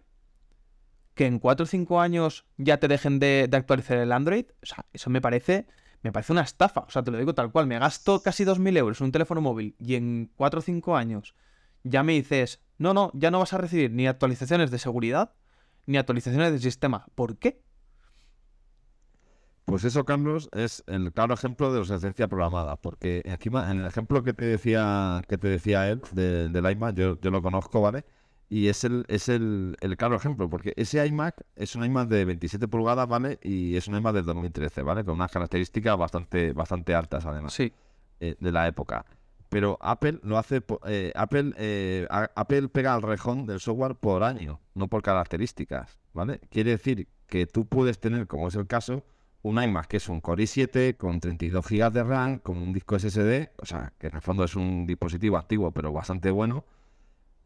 que 1.19 1.27
en 1.27 1.41
4 1.41 1.65
o 1.65 1.67
5 1.67 2.01
años 2.01 2.47
ya 2.59 2.79
te 2.79 2.87
dejen 2.87 3.19
de, 3.19 3.51
actualizar 3.53 3.99
el 3.99 4.13
Android, 4.13 4.47
o 4.63 4.67
sea, 4.67 4.87
eso 4.93 5.11
me 5.11 5.21
parece, 5.21 5.67
me 6.01 6.13
parece 6.13 6.31
una 6.31 6.43
estafa. 6.43 6.83
O 6.83 6.91
sea, 6.91 7.03
te 7.03 7.11
lo 7.11 7.19
digo 7.19 7.35
tal 7.35 7.51
cual, 7.51 7.67
me 7.67 7.77
gasto 7.77 8.23
casi 8.23 8.45
2.000 8.45 8.77
euros 8.77 9.01
en 9.01 9.07
un 9.07 9.13
teléfono 9.13 9.41
móvil 9.41 9.75
y 9.81 9.97
en 9.97 10.31
4 10.37 10.61
o 10.61 10.63
5 10.63 10.97
años 10.97 11.35
ya 11.83 12.05
me 12.05 12.13
dices, 12.13 12.61
no, 12.79 12.95
no, 12.95 13.11
ya 13.15 13.33
no 13.33 13.41
vas 13.41 13.53
a 13.53 13.59
recibir 13.59 13.91
ni 13.91 14.07
actualizaciones 14.07 14.71
de 14.71 14.79
seguridad 14.79 15.35
ni 15.87 15.99
actualizaciones 15.99 16.53
del 16.53 16.61
sistema. 16.61 17.07
¿Por 17.17 17.37
qué? 17.37 17.65
Pues 19.65 19.83
eso, 19.83 20.05
Carlos, 20.05 20.49
es 20.53 20.85
el 20.87 21.13
claro 21.13 21.35
ejemplo 21.35 21.73
de 21.73 21.81
obsolescencia 21.81 22.29
programada, 22.29 22.77
porque 22.77 23.23
encima, 23.25 23.73
en 23.73 23.81
el 23.81 23.87
ejemplo 23.87 24.23
que 24.23 24.35
te 24.35 24.45
decía, 24.45 25.21
que 25.29 25.37
te 25.37 25.49
decía 25.49 25.91
él 25.91 26.01
de- 26.13 26.49
del 26.49 26.95
yo, 26.95 27.21
yo 27.21 27.31
lo 27.33 27.43
conozco, 27.43 27.81
¿vale? 27.81 28.05
Y 28.51 28.69
es 28.69 28.85
el, 28.85 29.05
es 29.09 29.29
el, 29.29 29.77
el 29.81 29.97
claro 29.97 30.17
ejemplo, 30.17 30.49
porque 30.49 30.73
ese 30.77 31.07
iMac 31.07 31.45
es 31.55 31.77
un 31.77 31.85
iMac 31.85 32.09
de 32.09 32.25
27 32.25 32.67
pulgadas, 32.67 33.07
¿vale? 33.07 33.39
Y 33.43 33.77
es 33.77 33.89
un 33.89 33.97
iMac 33.97 34.15
del 34.15 34.25
2013, 34.25 34.83
¿vale? 34.83 35.05
Con 35.05 35.15
unas 35.15 35.31
características 35.31 35.99
bastante, 35.99 36.53
bastante 36.53 36.95
altas, 36.95 37.27
además, 37.27 37.53
Sí, 37.53 37.73
eh, 38.21 38.37
de 38.41 38.53
la 38.53 38.67
época. 38.67 39.05
Pero 39.49 39.79
Apple 39.81 40.21
lo 40.23 40.39
hace, 40.39 40.63
eh, 40.87 41.13
Apple, 41.15 41.53
eh, 41.57 42.07
Apple 42.11 42.69
pega 42.69 42.95
el 42.95 43.03
rejón 43.03 43.47
del 43.47 43.61
software 43.61 43.95
por 43.95 44.23
año, 44.23 44.61
no 44.75 44.89
por 44.89 45.03
características, 45.03 45.99
¿vale? 46.13 46.41
Quiere 46.51 46.73
decir 46.73 47.09
que 47.27 47.47
tú 47.47 47.67
puedes 47.67 47.99
tener, 47.99 48.27
como 48.27 48.49
es 48.49 48.55
el 48.57 48.67
caso, 48.67 49.05
un 49.43 49.63
iMac 49.63 49.87
que 49.87 49.99
es 49.99 50.09
un 50.09 50.21
Core 50.21 50.45
i7 50.45 50.97
con 50.97 51.21
32 51.21 51.67
GB 51.67 51.93
de 51.93 52.05
RAM, 52.05 52.39
con 52.39 52.59
un 52.59 52.73
disco 52.73 52.99
SSD, 52.99 53.51
o 53.59 53.67
sea, 53.67 53.93
que 53.99 54.09
en 54.09 54.17
el 54.17 54.23
fondo 54.23 54.45
es 54.45 54.57
un 54.57 54.87
dispositivo 54.87 55.37
activo, 55.37 55.71
pero 55.71 55.93
bastante 55.93 56.31
bueno, 56.31 56.65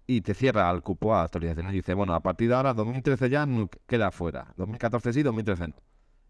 y 0.06 0.20
te 0.20 0.34
cierra 0.34 0.70
el 0.70 0.82
cupo 0.82 1.14
a 1.14 1.22
actualizaciones 1.22 1.72
y 1.72 1.76
dice, 1.76 1.94
bueno, 1.94 2.14
a 2.14 2.20
partir 2.20 2.48
de 2.48 2.54
ahora 2.54 2.74
2013 2.74 3.30
ya 3.30 3.46
queda 3.86 4.10
fuera, 4.10 4.52
2014 4.56 5.12
sí, 5.12 5.22
2013 5.22 5.68
no. 5.68 5.74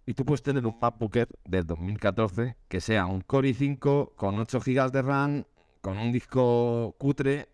Y 0.04 0.14
tú 0.14 0.24
puedes 0.24 0.42
tener 0.42 0.66
un 0.66 0.76
MacBook 0.80 1.16
Air 1.16 1.28
del 1.44 1.64
2014 1.64 2.56
que 2.68 2.80
sea 2.80 3.06
un 3.06 3.20
Core 3.20 3.50
i5 3.50 4.14
con 4.16 4.38
8 4.38 4.60
GB 4.60 4.90
de 4.90 5.02
RAM, 5.02 5.44
con 5.80 5.98
un 5.98 6.12
disco 6.12 6.94
cutre 6.98 7.48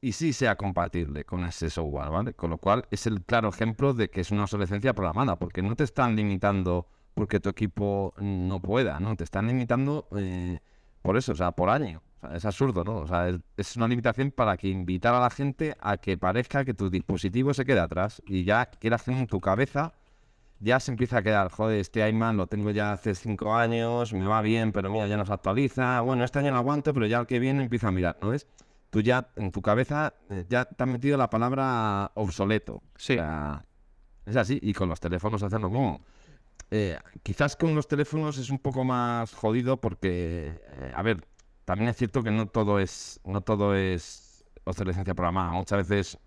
y 0.00 0.12
sí 0.12 0.32
sea 0.32 0.56
compatible 0.56 1.24
con 1.24 1.44
ese 1.44 1.70
software, 1.70 2.10
¿vale? 2.10 2.34
Con 2.34 2.50
lo 2.50 2.58
cual 2.58 2.86
es 2.90 3.06
el 3.06 3.22
claro 3.24 3.48
ejemplo 3.48 3.94
de 3.94 4.10
que 4.10 4.20
es 4.20 4.30
una 4.30 4.42
obsolescencia 4.42 4.94
programada, 4.94 5.36
porque 5.36 5.62
no 5.62 5.74
te 5.76 5.84
están 5.84 6.16
limitando 6.16 6.88
porque 7.14 7.40
tu 7.40 7.48
equipo 7.48 8.14
no 8.18 8.60
pueda, 8.60 9.00
¿no? 9.00 9.16
Te 9.16 9.24
están 9.24 9.46
limitando 9.46 10.06
eh, 10.16 10.60
por 11.02 11.16
eso, 11.16 11.32
o 11.32 11.34
sea, 11.34 11.52
por 11.52 11.70
año. 11.70 12.02
O 12.16 12.20
sea, 12.20 12.36
es 12.36 12.44
absurdo, 12.44 12.84
¿no? 12.84 12.96
O 12.96 13.06
sea, 13.06 13.28
es, 13.56 13.76
una 13.76 13.88
limitación 13.88 14.30
para 14.30 14.56
que 14.56 14.68
invitar 14.68 15.14
a 15.14 15.20
la 15.20 15.30
gente 15.30 15.76
a 15.80 15.96
que 15.98 16.16
parezca 16.16 16.64
que 16.64 16.74
tu 16.74 16.90
dispositivo 16.90 17.54
se 17.54 17.64
quede 17.64 17.80
atrás 17.80 18.22
y 18.26 18.44
ya 18.44 18.66
quieras 18.66 19.06
en 19.08 19.26
tu 19.26 19.40
cabeza 19.40 19.92
ya 20.60 20.80
se 20.80 20.90
empieza 20.90 21.18
a 21.18 21.22
quedar, 21.22 21.50
joder, 21.50 21.80
este 21.80 22.08
iMac 22.08 22.34
lo 22.34 22.46
tengo 22.46 22.70
ya 22.70 22.92
hace 22.92 23.14
cinco 23.14 23.54
años, 23.54 24.12
me 24.12 24.26
va 24.26 24.40
bien, 24.40 24.72
pero 24.72 24.90
mira, 24.90 25.06
ya 25.06 25.16
no 25.16 25.26
se 25.26 25.32
actualiza, 25.32 26.00
bueno, 26.00 26.24
este 26.24 26.38
año 26.38 26.50
lo 26.50 26.56
aguanto, 26.56 26.94
pero 26.94 27.06
ya 27.06 27.18
el 27.18 27.26
que 27.26 27.38
viene 27.38 27.62
empieza 27.62 27.88
a 27.88 27.92
mirar, 27.92 28.16
¿no 28.22 28.32
es? 28.32 28.46
Tú 28.90 29.02
ya, 29.02 29.28
en 29.36 29.52
tu 29.52 29.60
cabeza, 29.60 30.14
eh, 30.30 30.46
ya 30.48 30.64
te 30.64 30.82
has 30.82 30.88
metido 30.88 31.18
la 31.18 31.28
palabra 31.28 32.12
obsoleto. 32.14 32.82
sí. 32.96 33.14
O 33.14 33.16
sea, 33.16 33.64
es 34.24 34.36
así, 34.36 34.58
y 34.60 34.72
con 34.72 34.88
los 34.88 34.98
teléfonos 34.98 35.42
hacen 35.42 35.62
lo 35.62 35.70
mismo. 35.70 36.00
Eh, 36.70 36.98
quizás 37.22 37.54
con 37.54 37.74
los 37.74 37.86
teléfonos 37.86 38.38
es 38.38 38.50
un 38.50 38.58
poco 38.58 38.82
más 38.82 39.32
jodido 39.34 39.76
porque, 39.80 40.58
eh, 40.80 40.92
a 40.94 41.02
ver, 41.02 41.24
también 41.66 41.90
es 41.90 41.98
cierto 41.98 42.22
que 42.24 42.32
no 42.32 42.48
todo 42.48 42.80
es, 42.80 43.20
no 43.26 43.42
todo 43.42 43.76
es 43.76 44.46
obsolescencia 44.64 45.14
programada. 45.14 45.52
Muchas 45.52 45.88
veces 45.88 46.18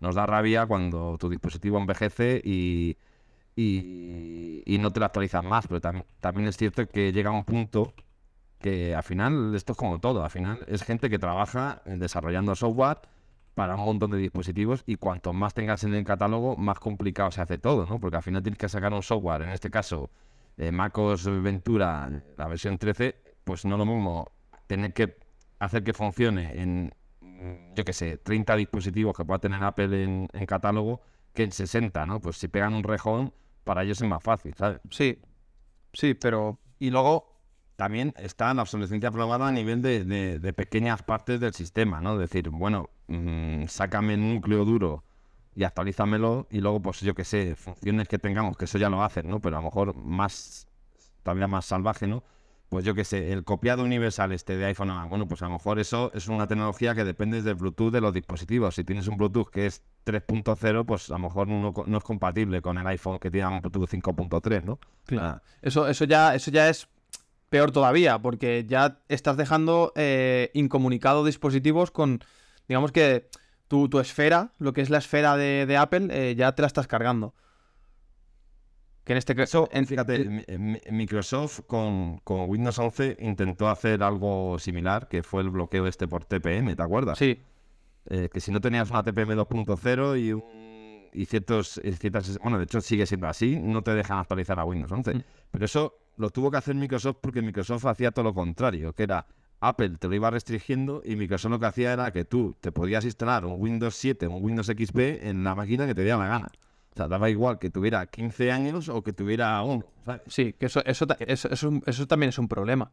nos 0.00 0.16
da 0.16 0.26
rabia 0.26 0.66
cuando 0.66 1.18
tu 1.18 1.28
dispositivo 1.30 1.78
envejece 1.78 2.42
y, 3.56 4.62
y, 4.66 4.78
no 4.78 4.90
te 4.92 5.00
lo 5.00 5.06
actualizas 5.06 5.44
más, 5.44 5.66
pero 5.66 5.80
tam- 5.80 6.04
también 6.20 6.48
es 6.48 6.56
cierto 6.56 6.86
que 6.88 7.12
llega 7.12 7.30
un 7.30 7.44
punto 7.44 7.94
que 8.60 8.94
al 8.94 9.02
final 9.02 9.54
esto 9.54 9.72
es 9.72 9.78
como 9.78 10.00
todo, 10.00 10.24
al 10.24 10.30
final 10.30 10.64
es 10.68 10.82
gente 10.82 11.10
que 11.10 11.18
trabaja 11.18 11.82
desarrollando 11.86 12.54
software 12.54 12.98
para 13.54 13.76
un 13.76 13.84
montón 13.84 14.10
de 14.12 14.18
dispositivos 14.18 14.82
y 14.86 14.96
cuanto 14.96 15.32
más 15.32 15.54
tengas 15.54 15.84
en 15.84 15.94
el 15.94 16.04
catálogo, 16.04 16.56
más 16.56 16.78
complicado 16.80 17.30
se 17.30 17.40
hace 17.42 17.58
todo, 17.58 17.86
¿no? 17.86 18.00
Porque 18.00 18.16
al 18.16 18.22
final 18.22 18.42
tienes 18.42 18.58
que 18.58 18.68
sacar 18.68 18.92
un 18.92 19.02
software, 19.02 19.42
en 19.42 19.50
este 19.50 19.70
caso 19.70 20.10
eh, 20.56 20.72
MacOS 20.72 21.26
Ventura, 21.42 22.10
la 22.36 22.48
versión 22.48 22.78
13, 22.78 23.16
pues 23.44 23.64
no 23.64 23.76
lo 23.76 23.86
mismo 23.86 24.30
tener 24.66 24.92
que 24.92 25.16
hacer 25.58 25.84
que 25.84 25.92
funcione 25.92 26.60
en, 26.60 26.94
yo 27.74 27.84
qué 27.84 27.92
sé, 27.92 28.18
30 28.18 28.56
dispositivos 28.56 29.16
que 29.16 29.24
pueda 29.24 29.38
tener 29.38 29.62
Apple 29.62 30.02
en, 30.04 30.28
catálogo 30.46 31.00
que 31.34 31.42
en 31.44 31.52
60, 31.52 32.06
¿no? 32.06 32.20
Pues 32.20 32.36
si 32.38 32.48
pegan 32.48 32.74
un 32.74 32.82
rejón, 32.84 33.32
para 33.64 33.82
ellos 33.82 34.00
es 34.00 34.08
más 34.08 34.22
fácil, 34.22 34.54
¿sabes? 34.54 34.80
Sí, 34.90 35.18
sí, 35.92 36.14
pero 36.14 36.58
Y 36.78 36.90
luego 36.90 37.32
también 37.76 38.12
está 38.18 38.52
la 38.54 38.62
obsolescencia 38.62 39.10
programada 39.10 39.48
a 39.48 39.52
nivel 39.52 39.82
de, 39.82 40.04
de- 40.04 40.38
de 40.38 40.52
pequeñas 40.52 41.02
partes 41.02 41.40
del 41.40 41.54
sistema, 41.54 42.00
¿no? 42.00 42.18
Decir, 42.18 42.50
bueno, 42.50 42.90
mm, 43.08 43.64
sácame 43.66 44.14
el 44.14 44.34
núcleo 44.34 44.64
duro 44.64 45.04
y 45.56 45.64
actualízamelo 45.64 46.46
y 46.50 46.60
luego, 46.60 46.80
pues 46.82 47.00
yo 47.00 47.14
qué 47.14 47.24
sé, 47.24 47.54
funciones 47.56 48.08
que 48.08 48.18
tengamos, 48.18 48.56
que 48.56 48.64
eso 48.66 48.78
ya 48.78 48.90
lo 48.90 49.02
hacen, 49.02 49.28
¿no? 49.28 49.40
Pero 49.40 49.56
a 49.56 49.60
lo 49.60 49.66
mejor 49.66 49.96
más, 49.96 50.66
todavía 51.22 51.48
más 51.48 51.66
salvaje, 51.66 52.06
¿no? 52.06 52.22
Pues 52.74 52.84
yo 52.84 52.92
qué 52.96 53.04
sé, 53.04 53.32
el 53.32 53.44
copiado 53.44 53.84
universal 53.84 54.32
este 54.32 54.56
de 54.56 54.64
iPhone 54.64 54.90
a 54.90 54.94
Mac, 54.94 55.08
bueno, 55.08 55.28
pues 55.28 55.40
a 55.42 55.44
lo 55.44 55.52
mejor 55.52 55.78
eso 55.78 56.10
es 56.12 56.26
una 56.26 56.48
tecnología 56.48 56.92
que 56.92 57.04
depende 57.04 57.40
del 57.40 57.54
Bluetooth 57.54 57.92
de 57.92 58.00
los 58.00 58.12
dispositivos. 58.12 58.74
Si 58.74 58.82
tienes 58.82 59.06
un 59.06 59.16
Bluetooth 59.16 59.48
que 59.48 59.66
es 59.66 59.84
3.0, 60.04 60.84
pues 60.84 61.08
a 61.08 61.12
lo 61.12 61.18
mejor 61.20 61.46
no, 61.46 61.72
es 61.96 62.02
compatible 62.02 62.62
con 62.62 62.76
el 62.76 62.84
iPhone 62.88 63.20
que 63.20 63.30
tiene 63.30 63.46
un 63.46 63.60
Bluetooth 63.60 63.88
5.3, 63.88 64.64
¿no? 64.64 64.80
Claro. 65.06 65.24
Ah, 65.24 65.42
Eso, 65.62 65.86
eso, 65.86 66.04
ya, 66.04 66.34
eso 66.34 66.50
ya 66.50 66.68
es 66.68 66.88
peor 67.48 67.70
todavía, 67.70 68.18
porque 68.18 68.66
ya 68.68 68.98
estás 69.08 69.36
dejando 69.36 69.92
eh, 69.94 70.50
incomunicado 70.52 71.24
dispositivos 71.24 71.92
con, 71.92 72.24
digamos 72.66 72.90
que 72.90 73.28
tu, 73.68 73.88
tu 73.88 74.00
esfera, 74.00 74.50
lo 74.58 74.72
que 74.72 74.80
es 74.80 74.90
la 74.90 74.98
esfera 74.98 75.36
de, 75.36 75.64
de 75.66 75.76
Apple, 75.76 76.08
eh, 76.10 76.34
ya 76.34 76.56
te 76.56 76.62
la 76.62 76.66
estás 76.66 76.88
cargando. 76.88 77.34
Que 79.04 79.12
en 79.12 79.18
este 79.18 79.34
caso... 79.34 79.68
Fíjate, 79.86 80.24
mi- 80.58 80.80
Microsoft 80.90 81.60
con, 81.66 82.18
con 82.24 82.48
Windows 82.48 82.78
11 82.78 83.18
intentó 83.20 83.68
hacer 83.68 84.02
algo 84.02 84.58
similar, 84.58 85.08
que 85.08 85.22
fue 85.22 85.42
el 85.42 85.50
bloqueo 85.50 85.86
este 85.86 86.08
por 86.08 86.24
TPM, 86.24 86.74
¿te 86.74 86.82
acuerdas? 86.82 87.18
Sí, 87.18 87.40
Eh, 88.06 88.28
que 88.32 88.40
si 88.40 88.50
no 88.52 88.60
tenías 88.60 88.90
una 88.90 89.02
TPM 89.02 89.34
2.0 89.34 90.20
y, 90.20 90.32
un- 90.32 90.42
y 91.12 91.24
ciertos, 91.26 91.80
ciertas... 91.98 92.38
Bueno, 92.42 92.58
de 92.58 92.64
hecho 92.64 92.80
sigue 92.80 93.06
siendo 93.06 93.26
así, 93.28 93.58
no 93.58 93.82
te 93.82 93.94
dejan 93.94 94.18
actualizar 94.18 94.58
a 94.58 94.64
Windows 94.64 94.90
11. 94.92 95.14
Mm. 95.14 95.22
Pero 95.52 95.64
eso 95.64 95.94
lo 96.16 96.30
tuvo 96.30 96.50
que 96.50 96.56
hacer 96.58 96.74
Microsoft 96.74 97.16
porque 97.20 97.40
Microsoft 97.42 97.86
hacía 97.86 98.10
todo 98.10 98.24
lo 98.24 98.34
contrario, 98.34 98.92
que 98.94 99.02
era 99.04 99.26
Apple 99.60 99.96
te 99.98 100.08
lo 100.08 100.14
iba 100.14 100.30
restringiendo 100.30 101.00
y 101.04 101.16
Microsoft 101.16 101.50
lo 101.52 101.58
que 101.60 101.66
hacía 101.66 101.92
era 101.94 102.10
que 102.12 102.24
tú 102.26 102.54
te 102.60 102.72
podías 102.72 103.04
instalar 103.04 103.44
un 103.46 103.56
Windows 103.60 103.94
7 103.94 104.26
o 104.26 104.32
un 104.32 104.44
Windows 104.44 104.66
XP 104.66 104.98
en 105.22 105.42
la 105.44 105.54
máquina 105.54 105.86
que 105.86 105.94
te 105.94 106.02
diera 106.02 106.18
la 106.18 106.28
gana. 106.28 106.48
O 106.94 106.96
sea, 106.96 107.08
daba 107.08 107.28
igual 107.28 107.58
que 107.58 107.70
tuviera 107.70 108.06
15 108.06 108.52
años 108.52 108.88
o 108.88 109.02
que 109.02 109.12
tuviera 109.12 109.60
uno, 109.62 109.84
¿sabes? 110.04 110.22
sí, 110.28 110.52
que 110.52 110.66
eso, 110.66 110.80
eso, 110.86 111.06
eso, 111.26 111.70
eso, 111.86 112.06
también 112.06 112.28
es 112.28 112.38
un 112.38 112.46
problema. 112.46 112.92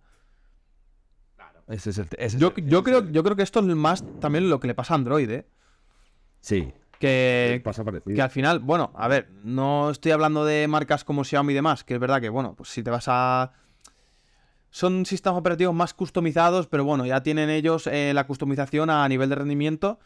Ese 1.67 1.91
es 1.91 1.97
el, 1.99 2.07
ese 2.17 2.25
es 2.25 2.37
Yo, 2.37 2.51
el- 2.55 2.67
yo, 2.67 2.79
ese 2.79 2.83
creo, 2.85 2.99
el- 2.99 3.11
yo 3.11 3.23
creo 3.23 3.35
que 3.35 3.43
esto 3.43 3.59
es 3.59 3.65
más 3.75 4.03
también 4.19 4.49
lo 4.49 4.59
que 4.59 4.67
le 4.67 4.73
pasa 4.73 4.93
a 4.93 4.97
Android, 4.97 5.29
¿eh? 5.29 5.45
Sí, 6.39 6.73
Que, 6.99 7.61
pasa 7.63 7.83
parecido. 7.83 8.15
que 8.15 8.21
al 8.21 8.29
final, 8.31 8.59
bueno, 8.59 8.91
a 8.95 9.07
ver, 9.07 9.29
no 9.43 9.91
estoy 9.91 10.11
hablando 10.11 10.45
de 10.45 10.67
marcas 10.67 11.03
como 11.03 11.23
Xiaomi 11.23 11.53
y 11.53 11.55
demás, 11.55 11.83
que 11.83 11.93
es 11.93 11.99
verdad 11.99 12.19
que, 12.21 12.29
bueno, 12.29 12.55
pues 12.55 12.69
si 12.69 12.81
te 12.83 12.89
vas 12.89 13.05
a... 13.07 13.51
son 14.71 15.05
sistemas 15.05 15.37
operativos 15.39 15.73
más 15.75 15.93
customizados, 15.93 16.65
pero 16.67 16.83
bueno, 16.85 17.05
ya 17.05 17.21
tienen 17.21 17.49
ellos 17.51 17.85
eh, 17.87 18.13
la 18.15 18.25
customización 18.25 18.89
a 18.89 19.07
nivel 19.07 19.29
de 19.29 19.35
rendimiento 19.35 19.99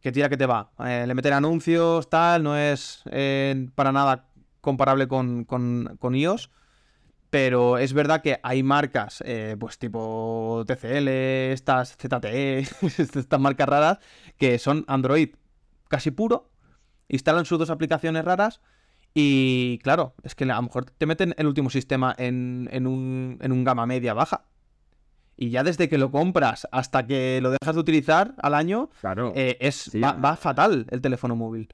que 0.00 0.12
tira 0.12 0.28
que 0.28 0.36
te 0.36 0.46
va. 0.46 0.70
Eh, 0.84 1.04
le 1.06 1.14
meten 1.14 1.32
anuncios, 1.32 2.08
tal, 2.08 2.42
no 2.42 2.56
es 2.56 3.02
eh, 3.10 3.68
para 3.74 3.92
nada 3.92 4.28
comparable 4.60 5.08
con, 5.08 5.44
con, 5.44 5.96
con, 5.98 6.14
iOS. 6.14 6.50
Pero 7.30 7.76
es 7.76 7.92
verdad 7.92 8.22
que 8.22 8.40
hay 8.42 8.62
marcas, 8.62 9.22
pues 9.58 9.78
tipo 9.78 10.64
TCL, 10.66 11.08
estas 11.08 11.94
ZTE, 11.96 12.60
estas 12.98 13.40
marcas 13.40 13.68
raras, 13.68 13.98
que 14.38 14.58
son 14.58 14.84
Android 14.88 15.30
casi 15.88 16.10
puro, 16.10 16.50
instalan 17.08 17.44
sus 17.44 17.58
dos 17.58 17.68
aplicaciones 17.68 18.24
raras 18.24 18.62
y 19.14 19.78
claro, 19.82 20.14
es 20.22 20.34
que 20.34 20.44
a 20.44 20.54
lo 20.54 20.62
mejor 20.62 20.84
te 20.90 21.06
meten 21.06 21.34
el 21.38 21.46
último 21.46 21.70
sistema 21.70 22.14
en, 22.18 22.68
en, 22.72 22.86
un, 22.86 23.38
en 23.40 23.52
un 23.52 23.64
gama 23.64 23.86
media 23.86 24.14
baja. 24.14 24.44
Y 25.40 25.50
ya 25.50 25.62
desde 25.62 25.88
que 25.88 25.98
lo 25.98 26.10
compras 26.10 26.66
hasta 26.72 27.06
que 27.06 27.38
lo 27.40 27.50
dejas 27.50 27.76
de 27.76 27.80
utilizar 27.80 28.34
al 28.38 28.54
año, 28.54 28.90
claro. 29.00 29.32
Eh, 29.36 29.56
es, 29.60 29.90
va, 29.94 30.34
fatal 30.34 30.84
el 30.90 31.00
teléfono 31.00 31.36
móvil. 31.36 31.68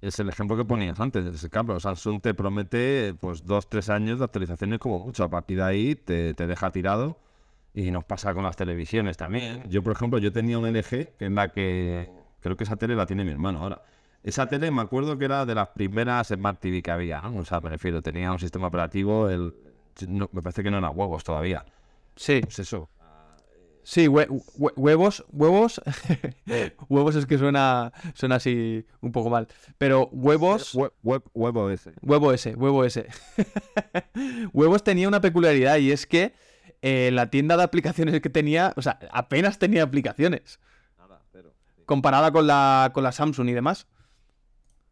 Es 0.00 0.18
el 0.18 0.28
ejemplo 0.28 0.56
que 0.56 0.64
ponías 0.64 0.98
antes, 0.98 1.48
cambio. 1.48 1.78
Samsung 1.78 2.20
te 2.20 2.34
promete 2.34 3.14
pues 3.20 3.46
dos, 3.46 3.68
tres 3.68 3.88
años 3.88 4.18
de 4.18 4.24
actualizaciones 4.24 4.80
como 4.80 4.98
mucho. 4.98 5.22
A 5.22 5.30
partir 5.30 5.58
de 5.58 5.62
ahí 5.62 5.94
te, 5.94 6.34
te 6.34 6.48
deja 6.48 6.70
tirado. 6.72 7.16
Y 7.72 7.92
nos 7.92 8.04
pasa 8.04 8.34
con 8.34 8.42
las 8.42 8.56
televisiones 8.56 9.16
también. 9.16 9.62
Yo, 9.68 9.82
por 9.82 9.92
ejemplo, 9.92 10.18
yo 10.18 10.32
tenía 10.32 10.58
un 10.58 10.66
LG, 10.66 11.16
que 11.16 11.26
es 11.26 11.30
la 11.30 11.48
que 11.48 12.10
creo 12.40 12.56
que 12.56 12.64
esa 12.64 12.76
tele 12.76 12.96
la 12.96 13.06
tiene 13.06 13.24
mi 13.24 13.30
hermano 13.30 13.60
ahora. 13.60 13.82
Esa 14.24 14.48
tele 14.48 14.70
me 14.72 14.82
acuerdo 14.82 15.16
que 15.18 15.24
era 15.24 15.46
de 15.46 15.54
las 15.54 15.68
primeras 15.68 16.28
Smart 16.28 16.58
TV 16.60 16.82
que 16.82 16.90
había, 16.90 17.20
¿no? 17.20 17.36
O 17.36 17.44
sea, 17.44 17.60
me 17.60 17.70
refiero, 17.70 18.02
tenía 18.02 18.32
un 18.32 18.38
sistema 18.38 18.66
operativo, 18.66 19.28
el, 19.28 19.54
me 20.08 20.42
parece 20.42 20.62
que 20.62 20.70
no 20.70 20.78
era 20.78 20.90
huevos 20.90 21.22
todavía. 21.22 21.64
Sí. 22.16 22.40
Pues 22.42 22.58
eso. 22.58 22.88
Sí, 23.86 24.08
huevos, 24.08 25.24
huevos, 25.30 25.82
huevos 26.88 27.16
es 27.16 27.26
que 27.26 27.36
suena, 27.36 27.92
suena 28.14 28.36
así 28.36 28.86
un 29.02 29.12
poco 29.12 29.28
mal. 29.28 29.46
Pero 29.76 30.08
huevos... 30.10 30.74
huevo 30.74 31.70
ese. 31.70 31.92
Huevo 32.00 32.32
ese, 32.32 32.54
huevo 32.54 32.84
ese. 32.84 33.06
huevos 34.54 34.82
tenía 34.82 35.06
una 35.06 35.20
peculiaridad 35.20 35.76
y 35.76 35.92
es 35.92 36.06
que 36.06 36.32
eh, 36.80 37.10
la 37.12 37.28
tienda 37.28 37.58
de 37.58 37.62
aplicaciones 37.62 38.18
que 38.22 38.30
tenía, 38.30 38.72
o 38.76 38.80
sea, 38.80 38.98
apenas 39.12 39.58
tenía 39.58 39.82
aplicaciones. 39.82 40.60
Nada, 40.96 41.20
pero, 41.30 41.52
Comparada 41.84 42.32
con 42.32 42.46
la, 42.46 42.90
con 42.94 43.04
la 43.04 43.12
Samsung 43.12 43.50
y 43.50 43.52
demás. 43.52 43.86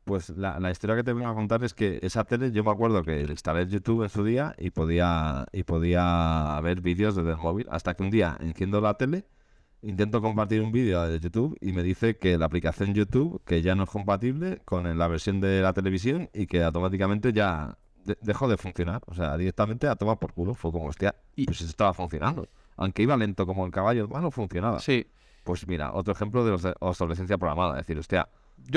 Pues 0.05 0.31
la, 0.31 0.71
historia 0.71 0.97
que 0.97 1.05
te 1.05 1.13
voy 1.13 1.25
a 1.25 1.33
contar 1.33 1.63
es 1.63 1.75
que 1.75 2.01
esa 2.03 2.25
tele, 2.25 2.51
yo 2.51 2.65
me 2.65 2.73
acuerdo 2.73 3.05
que 3.05 3.21
instalé 3.23 3.67
YouTube 3.69 4.03
en 4.03 4.09
su 4.09 4.25
día 4.25 4.55
y 4.59 4.71
podía, 4.71 5.47
y 5.53 5.63
podía 5.63 6.59
ver 6.63 6.81
vídeos 6.81 7.15
desde 7.15 7.31
el 7.31 7.37
móvil. 7.37 7.69
Hasta 7.71 7.95
que 7.95 8.03
un 8.03 8.11
día 8.11 8.37
enciendo 8.41 8.81
la 8.81 8.95
tele, 8.95 9.27
intento 9.81 10.21
compartir 10.21 10.61
un 10.61 10.73
vídeo 10.73 11.07
de 11.07 11.21
YouTube 11.21 11.57
y 11.61 11.73
me 11.73 11.85
dice 11.85 12.17
que 12.17 12.37
la 12.37 12.47
aplicación 12.47 12.95
YouTube, 12.95 13.43
que 13.45 13.63
ya 13.63 13.77
no 13.77 13.85
es 13.85 13.91
compatible 13.91 14.61
con 14.65 14.99
la 14.99 15.07
versión 15.07 15.41
de 15.41 15.61
la 15.63 15.73
televisión 15.73 16.29
y 16.35 16.47
que 16.47 16.65
automáticamente 16.65 17.33
ya 17.33 17.79
dejó 18.23 18.49
de 18.49 18.57
funcionar. 18.57 19.03
O 19.07 19.15
sea, 19.15 19.37
directamente 19.37 19.87
a 19.87 19.95
tomar 19.95 20.19
por 20.19 20.33
culo. 20.33 20.55
Fue 20.55 20.73
como, 20.73 20.87
hostia, 20.87 21.15
y... 21.37 21.45
pues 21.47 21.61
eso 21.61 21.71
estaba 21.71 21.95
funcionando. 21.95 22.49
Aunque 22.77 23.03
iba 23.03 23.17
lento 23.17 23.47
como 23.47 23.65
el 23.67 23.71
caballo, 23.71 24.09
bueno, 24.09 24.31
funcionaba. 24.31 24.81
Sí. 24.81 25.07
Pues 25.45 25.67
mira, 25.67 25.93
otro 25.93 26.13
ejemplo 26.13 26.45
de 26.45 26.75
obsolescencia 26.81 27.37
programada. 27.39 27.73
Es 27.73 27.87
decir, 27.87 27.99
hostia, 27.99 28.29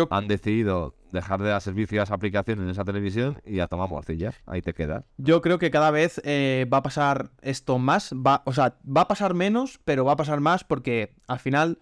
han 0.10 0.28
decidido 0.28 0.96
dejar 1.12 1.42
de 1.42 1.50
dar 1.50 1.62
servicio 1.62 2.00
a 2.00 2.04
esa 2.04 2.14
aplicación 2.14 2.62
en 2.62 2.70
esa 2.70 2.84
televisión 2.84 3.42
y 3.46 3.56
ya 3.56 3.68
tomar 3.68 3.90
morcilla. 3.90 4.34
Ahí 4.46 4.62
te 4.62 4.74
queda. 4.74 5.06
Yo 5.18 5.42
creo 5.42 5.58
que 5.58 5.72
cada 5.72 5.92
vez 5.92 6.22
eh, 6.24 6.68
va 6.72 6.78
a 6.78 6.84
pasar 6.84 7.32
esto 7.42 7.80
más. 7.80 8.14
Va, 8.14 8.44
o 8.46 8.54
sea, 8.54 8.78
va 8.86 9.02
a 9.02 9.08
pasar 9.08 9.34
menos, 9.34 9.80
pero 9.84 10.06
va 10.06 10.14
a 10.14 10.18
pasar 10.18 10.42
más 10.42 10.64
porque 10.64 11.16
al 11.28 11.40
final 11.40 11.80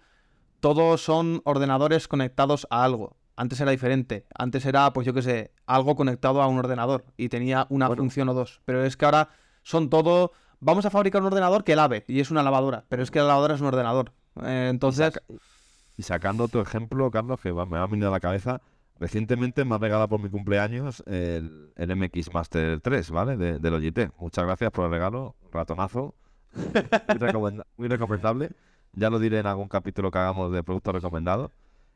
todos 0.60 1.02
son 1.02 1.42
ordenadores 1.44 2.08
conectados 2.08 2.66
a 2.70 2.84
algo. 2.84 3.16
Antes 3.36 3.60
era 3.60 3.72
diferente. 3.72 4.26
Antes 4.34 4.64
era, 4.64 4.92
pues 4.92 5.06
yo 5.06 5.12
qué 5.12 5.22
sé, 5.22 5.52
algo 5.66 5.96
conectado 5.96 6.40
a 6.40 6.46
un 6.46 6.58
ordenador 6.58 7.04
y 7.16 7.28
tenía 7.28 7.66
una 7.68 7.88
función 7.88 8.28
o 8.28 8.34
dos. 8.34 8.60
Pero 8.64 8.84
es 8.84 8.96
que 8.96 9.04
ahora 9.04 9.28
son 9.62 9.90
todo. 9.90 10.32
Vamos 10.60 10.86
a 10.86 10.90
fabricar 10.90 11.20
un 11.20 11.26
ordenador 11.26 11.64
que 11.64 11.76
lave 11.76 12.04
y 12.06 12.20
es 12.20 12.30
una 12.30 12.42
lavadora. 12.42 12.84
Pero 12.88 13.02
es 13.02 13.10
que 13.10 13.18
la 13.18 13.26
lavadora 13.26 13.54
es 13.56 13.60
un 13.60 13.66
ordenador. 13.66 14.12
Eh, 14.42 14.68
entonces. 14.70 15.20
Y 15.96 16.02
sacando 16.02 16.44
otro 16.44 16.60
ejemplo, 16.60 17.10
Carlos, 17.10 17.40
que 17.40 17.52
me 17.52 17.78
ha 17.78 17.86
venido 17.86 18.08
a 18.08 18.10
la 18.10 18.20
cabeza, 18.20 18.60
recientemente 18.98 19.64
me 19.64 19.74
ha 19.74 19.78
regalado 19.78 20.08
por 20.08 20.20
mi 20.20 20.28
cumpleaños 20.28 21.02
el, 21.06 21.72
MX 21.76 22.32
Master 22.32 22.80
3, 22.80 23.10
¿vale? 23.10 23.36
De, 23.36 23.58
de 23.58 23.70
Logitech. 23.70 24.12
Muchas 24.18 24.44
gracias 24.44 24.70
por 24.70 24.86
el 24.86 24.90
regalo, 24.90 25.36
ratonazo. 25.52 26.14
muy, 27.76 27.88
recomendable. 27.88 28.50
Ya 28.92 29.10
lo 29.10 29.18
diré 29.18 29.40
en 29.40 29.46
algún 29.46 29.68
capítulo 29.68 30.10
que 30.10 30.18
hagamos 30.18 30.52
de 30.52 30.62
productos 30.62 30.94
recomendados. 30.94 31.50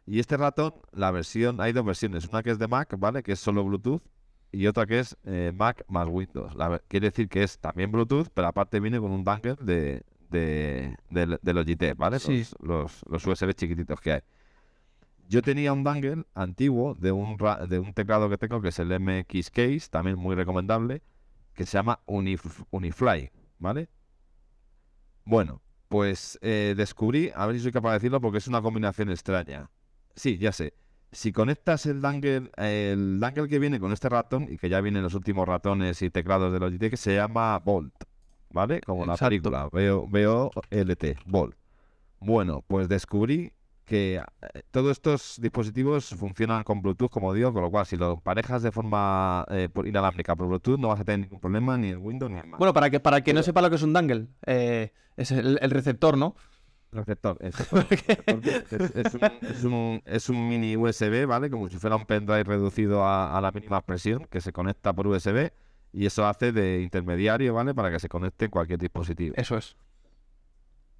Y 0.06 0.20
este 0.20 0.36
ratón, 0.36 0.74
la 0.92 1.10
versión, 1.10 1.60
hay 1.60 1.72
dos 1.72 1.84
versiones. 1.84 2.28
Una 2.28 2.42
que 2.42 2.50
es 2.50 2.58
de 2.58 2.66
Mac, 2.66 2.94
¿vale? 2.98 3.22
Que 3.22 3.32
es 3.32 3.40
solo 3.40 3.64
Bluetooth. 3.64 4.02
Y 4.50 4.66
otra 4.66 4.86
que 4.86 5.00
es 5.00 5.16
eh, 5.24 5.52
Mac 5.54 5.84
más 5.88 6.08
Windows. 6.08 6.54
quiere 6.88 7.08
decir 7.08 7.28
que 7.28 7.42
es 7.42 7.58
también 7.58 7.92
Bluetooth, 7.92 8.28
pero 8.32 8.48
aparte 8.48 8.80
viene 8.80 8.98
con 8.98 9.10
un 9.10 9.22
dongle 9.22 9.56
de, 9.60 10.02
de, 10.30 10.96
de, 11.10 11.54
Logitech, 11.54 11.96
¿vale? 11.96 12.18
Los, 12.60 13.02
los, 13.08 13.26
USB 13.26 13.52
chiquititos 13.54 14.00
que 14.00 14.12
hay. 14.12 14.20
Yo 15.28 15.42
tenía 15.42 15.72
un 15.72 15.84
dangle 15.84 16.24
antiguo 16.34 16.94
de 16.94 17.12
un, 17.12 17.36
de 17.68 17.78
un 17.78 17.92
teclado 17.92 18.30
que 18.30 18.38
tengo, 18.38 18.62
que 18.62 18.68
es 18.68 18.78
el 18.78 18.98
MX 18.98 19.50
Case, 19.50 19.82
también 19.90 20.16
muy 20.16 20.34
recomendable, 20.34 21.02
que 21.54 21.66
se 21.66 21.76
llama 21.76 22.00
Unifly, 22.06 23.30
¿vale? 23.58 23.88
Bueno, 25.24 25.60
pues 25.88 26.38
eh, 26.40 26.74
descubrí, 26.76 27.30
a 27.34 27.46
ver 27.46 27.56
si 27.56 27.62
soy 27.62 27.72
capaz 27.72 27.90
de 27.90 27.94
decirlo 27.94 28.20
porque 28.20 28.38
es 28.38 28.48
una 28.48 28.62
combinación 28.62 29.10
extraña. 29.10 29.70
Sí, 30.14 30.38
ya 30.38 30.52
sé. 30.52 30.74
Si 31.12 31.32
conectas 31.32 31.86
el 31.86 32.00
dangle, 32.00 32.50
el 32.56 33.20
dangle 33.20 33.48
que 33.48 33.58
viene 33.58 33.80
con 33.80 33.92
este 33.92 34.08
ratón, 34.08 34.46
y 34.50 34.58
que 34.58 34.68
ya 34.68 34.80
vienen 34.80 35.02
los 35.02 35.14
últimos 35.14 35.46
ratones 35.46 36.00
y 36.02 36.10
teclados 36.10 36.52
de 36.52 36.60
Logitech, 36.60 36.96
se 36.96 37.14
llama 37.16 37.58
Bolt. 37.58 38.07
¿Vale? 38.50 38.80
Como 38.80 39.06
la 39.06 39.16
película, 39.16 39.68
veo, 39.72 40.06
veo 40.08 40.50
LT, 40.70 41.18
Vol. 41.26 41.56
Bueno, 42.20 42.64
pues 42.66 42.88
descubrí 42.88 43.52
que 43.88 44.16
eh, 44.16 44.62
todos 44.70 44.92
estos 44.92 45.38
dispositivos 45.40 46.10
funcionan 46.10 46.62
con 46.62 46.82
Bluetooth, 46.82 47.10
como 47.10 47.32
digo, 47.32 47.52
con 47.52 47.62
lo 47.62 47.70
cual 47.70 47.86
si 47.86 47.96
lo 47.96 48.20
parejas 48.20 48.62
de 48.62 48.70
forma 48.70 49.46
eh, 49.50 49.68
inalámbrica 49.84 50.36
por 50.36 50.46
Bluetooth 50.46 50.78
no 50.78 50.88
vas 50.88 51.00
a 51.00 51.04
tener 51.04 51.20
ningún 51.20 51.40
problema 51.40 51.76
ni 51.78 51.88
en 51.88 51.98
Windows 51.98 52.30
ni 52.30 52.38
en 52.38 52.50
Mac. 52.50 52.58
Bueno, 52.58 52.74
para 52.74 52.90
que 52.90 53.00
para 53.00 53.22
que 53.22 53.32
no 53.32 53.42
sepa 53.42 53.62
lo 53.62 53.70
que 53.70 53.76
es 53.76 53.82
un 53.82 53.94
dangle, 53.94 54.28
eh, 54.46 54.92
es 55.16 55.30
el, 55.32 55.58
receptor, 55.70 56.18
¿no? 56.18 56.36
El 56.92 56.98
receptor, 56.98 57.38
es, 57.40 57.54
es, 59.42 59.64
un, 59.64 60.02
es, 60.04 60.28
un, 60.28 60.48
mini 60.48 60.76
USB, 60.76 61.26
¿vale? 61.26 61.50
Como 61.50 61.68
si 61.68 61.78
fuera 61.78 61.96
un 61.96 62.04
pendrive 62.04 62.44
reducido 62.44 63.04
a, 63.04 63.36
a 63.36 63.40
la 63.40 63.50
mínima 63.52 63.80
presión 63.80 64.26
que 64.30 64.40
se 64.40 64.52
conecta 64.52 64.92
por 64.92 65.06
USB 65.06 65.50
y 65.92 66.06
eso 66.06 66.26
hace 66.26 66.52
de 66.52 66.82
intermediario, 66.82 67.54
¿vale? 67.54 67.74
Para 67.74 67.90
que 67.90 67.98
se 67.98 68.08
conecte 68.08 68.48
cualquier 68.48 68.78
dispositivo. 68.78 69.34
Eso 69.36 69.56
es. 69.56 69.76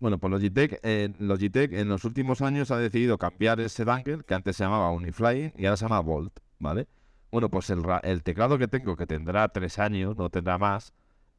Bueno, 0.01 0.19
pues 0.19 0.31
Logitech, 0.31 0.81
eh, 0.83 1.13
Logitech 1.19 1.73
en 1.73 1.89
los 1.89 2.05
últimos 2.05 2.41
años 2.41 2.71
ha 2.71 2.79
decidido 2.79 3.19
cambiar 3.19 3.59
ese 3.61 3.85
dangle, 3.85 4.23
que 4.25 4.35
antes 4.35 4.57
se 4.57 4.65
llamaba 4.65 4.91
Unifly 4.93 5.53
y 5.57 5.67
ahora 5.67 5.77
se 5.77 5.85
llama 5.85 6.01
Volt, 6.01 6.39
¿vale? 6.59 6.87
Bueno, 7.33 7.51
pues 7.51 7.69
el, 7.71 7.83
el 8.05 8.23
teclado 8.23 8.59
que 8.59 8.69
tengo, 8.69 8.97
que 8.97 9.07
tendrá 9.07 9.49
tres 9.49 9.79
años, 9.79 10.17
no 10.17 10.31
tendrá 10.31 10.57
más, 10.57 10.93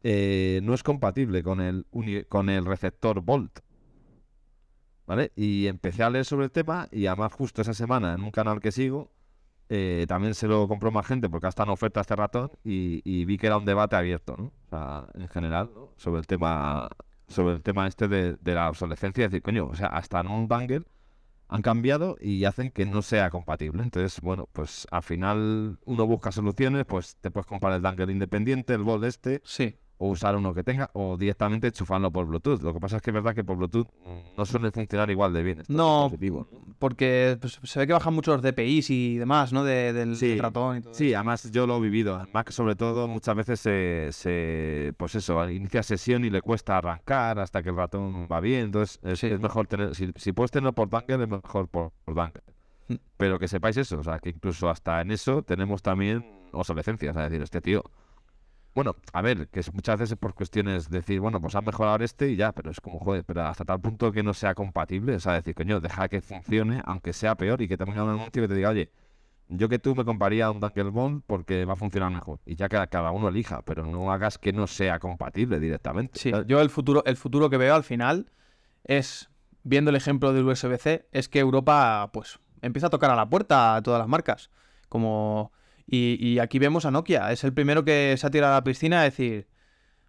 eh, 0.04 0.60
no 0.64 0.74
es 0.74 0.84
compatible 0.84 1.42
con 1.42 1.62
el, 1.62 1.86
con 2.28 2.50
el 2.50 2.66
receptor 2.66 3.22
Volt. 3.22 3.60
¿Vale? 5.06 5.32
Y 5.36 5.66
empecé 5.66 6.04
a 6.04 6.10
leer 6.10 6.26
sobre 6.26 6.46
el 6.46 6.52
tema 6.52 6.88
y 6.92 7.08
además 7.08 7.34
justo 7.34 7.64
esa 7.64 7.74
semana 7.74 8.14
en 8.14 8.22
un 8.22 8.30
canal 8.30 8.60
que 8.60 8.72
sigo 8.72 9.12
eh, 9.70 10.06
también 10.08 10.34
se 10.34 10.48
lo 10.48 10.68
compró 10.68 10.92
más 10.92 11.06
gente 11.06 11.30
porque 11.30 11.48
hasta 11.48 11.64
en 11.64 11.70
oferta 11.70 12.02
este 12.02 12.16
ratón 12.16 12.52
y, 12.64 13.26
vi 13.26 13.38
que 13.38 13.48
era 13.48 13.58
un 13.58 13.66
debate 13.66 13.96
abierto, 13.96 14.36
¿no? 14.38 14.46
O 14.46 14.70
sea, 14.70 15.08
en 15.14 15.28
general, 15.30 15.70
sobre 15.98 16.20
el 16.20 16.28
tema 16.28 16.90
sobre 17.28 17.56
el 17.56 17.62
tema 17.62 17.88
este 17.88 18.08
de, 18.08 18.38
la 18.44 18.70
obsolescencia, 18.70 19.26
es 19.26 19.32
decir, 19.32 19.44
coño, 19.44 19.68
o 19.68 19.76
sea, 19.76 19.88
hasta 19.88 20.20
en 20.22 20.28
un 20.28 20.48
banger 20.48 20.86
han 21.48 21.62
cambiado 21.62 22.18
y 22.20 22.46
hacen 22.46 22.72
que 22.72 22.86
no 22.86 23.02
sea 23.04 23.30
compatible. 23.30 23.84
Entonces, 23.84 24.20
bueno, 24.22 24.50
pues 24.52 24.88
al 24.92 25.04
final 25.04 25.80
uno 25.86 26.08
busca 26.08 26.32
soluciones, 26.32 26.86
pues 26.86 27.18
te 27.22 27.32
puedes 27.32 27.46
comprar 27.48 27.74
el 27.74 27.82
dangle 27.82 28.12
independiente, 28.12 28.74
el 28.74 28.84
bol 28.84 29.04
este, 29.04 29.42
sí 29.46 29.78
o 30.02 30.08
usar 30.08 30.36
uno 30.36 30.54
que 30.54 30.64
tenga, 30.64 30.90
o 30.94 31.18
directamente 31.18 31.68
enchufarlo 31.68 32.10
por 32.10 32.26
Bluetooth. 32.26 32.62
Lo 32.62 32.74
que 32.74 32.80
pasa 32.80 32.96
es 32.98 33.02
que 33.02 33.10
es 33.10 33.14
verdad 33.14 33.36
que 33.36 33.44
por 33.44 33.58
Bluetooth 33.58 33.88
no 34.38 34.46
suele 34.46 34.72
funcionar 34.72 35.12
igual 35.12 35.34
de 35.34 35.44
bien. 35.44 35.64
No, 35.68 36.10
porque 36.80 37.38
pues, 37.40 37.60
se 37.64 37.80
ve 37.80 37.88
que 37.88 37.94
bajan 37.94 38.14
muchos 38.14 38.42
DPIs 38.42 38.90
y 38.92 39.18
demás, 39.18 39.52
¿no? 39.52 39.66
del 39.66 40.40
ratón 40.40 40.78
y 40.78 40.82
todo. 40.82 40.94
Sí, 40.94 41.14
además 41.14 41.52
yo 41.52 41.68
lo 41.68 41.78
he 41.78 41.82
vivido. 41.82 42.26
Mac, 42.34 42.50
sobre 42.52 42.76
todo, 42.76 43.10
muchas 43.10 43.36
veces 43.36 43.60
se, 43.60 44.94
pues 44.96 45.16
eso, 45.16 45.50
inicia 45.50 45.84
sesión 45.84 46.24
y 46.24 46.30
le 46.30 46.42
cuesta 46.42 46.78
arrancar 46.78 47.38
hasta 47.40 47.62
que 47.62 47.70
el 47.70 47.76
ratón 47.76 48.26
va 48.32 48.40
bien. 48.40 48.66
Entonces 48.66 49.00
es, 49.04 49.40
mejor 49.42 49.68
tener, 49.68 49.94
si, 49.96 50.32
puedes 50.32 50.52
tenerlo 50.52 50.72
por 50.72 50.90
Dangle, 50.90 51.24
es 51.24 51.30
mejor 51.30 51.68
por, 51.68 51.92
por 52.06 52.16
mm. 52.16 52.96
Pero 53.18 53.38
que 53.38 53.50
sepáis 53.50 53.76
eso, 53.76 54.00
o 54.00 54.04
sea, 54.04 54.20
que 54.20 54.30
incluso 54.30 54.70
hasta 54.70 55.02
en 55.02 55.12
eso 55.12 55.44
tenemos 55.44 55.82
también 55.82 56.26
obsolescencias. 56.54 57.18
Es 57.18 57.24
decir, 57.24 57.42
este 57.42 57.60
tío 57.60 57.84
Bueno, 58.76 58.96
a 59.14 59.22
ver, 59.22 59.48
que 59.50 59.62
es, 59.62 59.74
muchas 59.74 60.00
veces 60.00 60.12
es 60.14 60.18
por 60.18 60.34
cuestiones 60.34 60.90
de 60.90 61.00
decir, 61.00 61.20
bueno, 61.20 61.42
pues 61.42 61.56
han 61.56 61.66
mejorado 61.66 62.04
este 62.04 62.30
y 62.30 62.36
ya, 62.36 62.52
pero 62.52 62.72
es 62.72 62.80
como, 62.80 63.00
joder, 63.00 63.24
pero 63.26 63.44
hasta 63.44 63.66
tal 63.66 63.82
punto 63.82 64.12
que 64.12 64.24
no 64.24 64.34
sea 64.34 64.54
compatible, 64.54 65.16
o 65.16 65.20
sea, 65.20 65.34
decir, 65.34 65.56
coño, 65.56 65.82
deja 65.82 66.08
que 66.08 66.22
funcione, 66.22 66.82
aunque 66.86 67.14
sea 67.14 67.36
peor, 67.36 67.62
y 67.62 67.68
que 67.68 67.78
te 67.78 67.86
ponga 67.86 68.04
un 68.04 68.12
anuncio 68.12 68.42
que 68.42 68.48
te 68.48 68.54
diga, 68.54 68.70
oye, 68.70 68.92
yo 69.50 69.68
que 69.68 69.80
tú 69.80 69.96
me 69.96 70.06
compraría 70.06 70.52
un 70.52 70.60
Bond 70.60 71.24
porque 71.26 71.66
va 71.66 71.74
a 71.74 71.76
funcionar 71.76 72.12
mejor. 72.12 72.40
Y 72.46 72.56
ya 72.56 72.70
que 72.70 72.78
cada 72.88 73.12
uno 73.12 73.30
elija, 73.30 73.64
pero 73.64 73.84
no 73.84 74.12
hagas 74.12 74.38
que 74.38 74.54
no 74.54 74.68
sea 74.68 75.00
compatible 75.00 75.60
directamente. 75.60 76.20
Sí, 76.20 76.32
yo 76.46 76.62
el 76.62 76.70
futuro, 76.70 77.04
el 77.06 77.18
futuro 77.18 77.50
que 77.50 77.58
veo 77.58 77.74
al 77.74 77.84
final 77.84 78.32
es, 78.84 79.30
viendo 79.64 79.90
el 79.90 79.96
ejemplo 79.96 80.34
del 80.34 80.48
USB-C, 80.48 81.08
es 81.12 81.30
que 81.30 81.40
Europa, 81.40 82.12
pues, 82.14 82.40
empieza 82.62 82.88
a 82.88 82.90
tocar 82.92 83.10
a 83.10 83.16
la 83.16 83.28
puerta 83.28 83.76
a 83.76 83.82
todas 83.82 84.00
las 84.00 84.08
marcas. 84.08 84.52
Como. 84.88 85.52
Y, 85.92 86.38
aquí 86.40 86.60
vemos 86.60 86.86
a 86.86 86.92
Nokia. 86.92 87.32
Es 87.32 87.44
el 87.44 87.54
primero 87.54 87.84
que 87.84 88.16
se 88.18 88.28
ha 88.28 88.30
tirado 88.30 88.54
a 88.54 88.58
la 88.58 88.64
piscina 88.64 89.02
a 89.02 89.04
decir. 89.04 89.48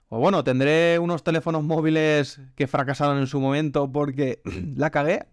O 0.08 0.18
bueno, 0.18 0.44
tendré 0.44 0.98
unos 0.98 1.22
teléfonos 1.22 1.62
móviles 1.62 2.40
que 2.56 2.66
fracasaron 2.66 3.18
en 3.18 3.26
su 3.26 3.40
momento 3.40 3.90
porque 3.90 4.42
la 4.76 4.90
cagué. 4.90 5.26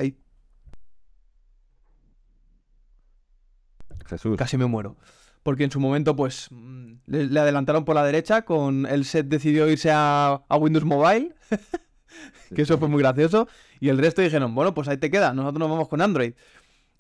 Jesús. 4.06 4.38
Casi 4.38 4.58
me 4.58 4.66
muero. 4.66 4.95
Porque 5.43 5.64
en 5.64 5.72
su 5.72 5.80
momento, 5.80 6.16
pues, 6.16 6.48
mm, 6.52 6.93
le, 7.08 7.39
adelantaron 7.39 7.86
por 7.86 7.95
la 7.95 8.06
derecha, 8.06 8.43
con 8.43 8.86
el 8.86 9.06
set 9.06 9.28
decidió 9.28 9.70
irse 9.70 9.89
a, 9.93 10.41
Windows 10.60 10.86
Mobile, 10.86 11.36
que 12.56 12.62
eso 12.62 12.78
fue 12.78 12.88
muy 12.88 13.02
gracioso, 13.02 13.48
y 13.80 13.89
el 13.89 13.98
resto 13.98 14.22
dijeron, 14.22 14.56
bueno, 14.56 14.74
pues 14.74 14.88
ahí 14.88 14.98
te 14.98 15.10
queda, 15.10 15.34
nosotros 15.34 15.60
nos 15.60 15.70
vamos 15.70 15.88
con 15.88 16.02
Android. 16.02 16.34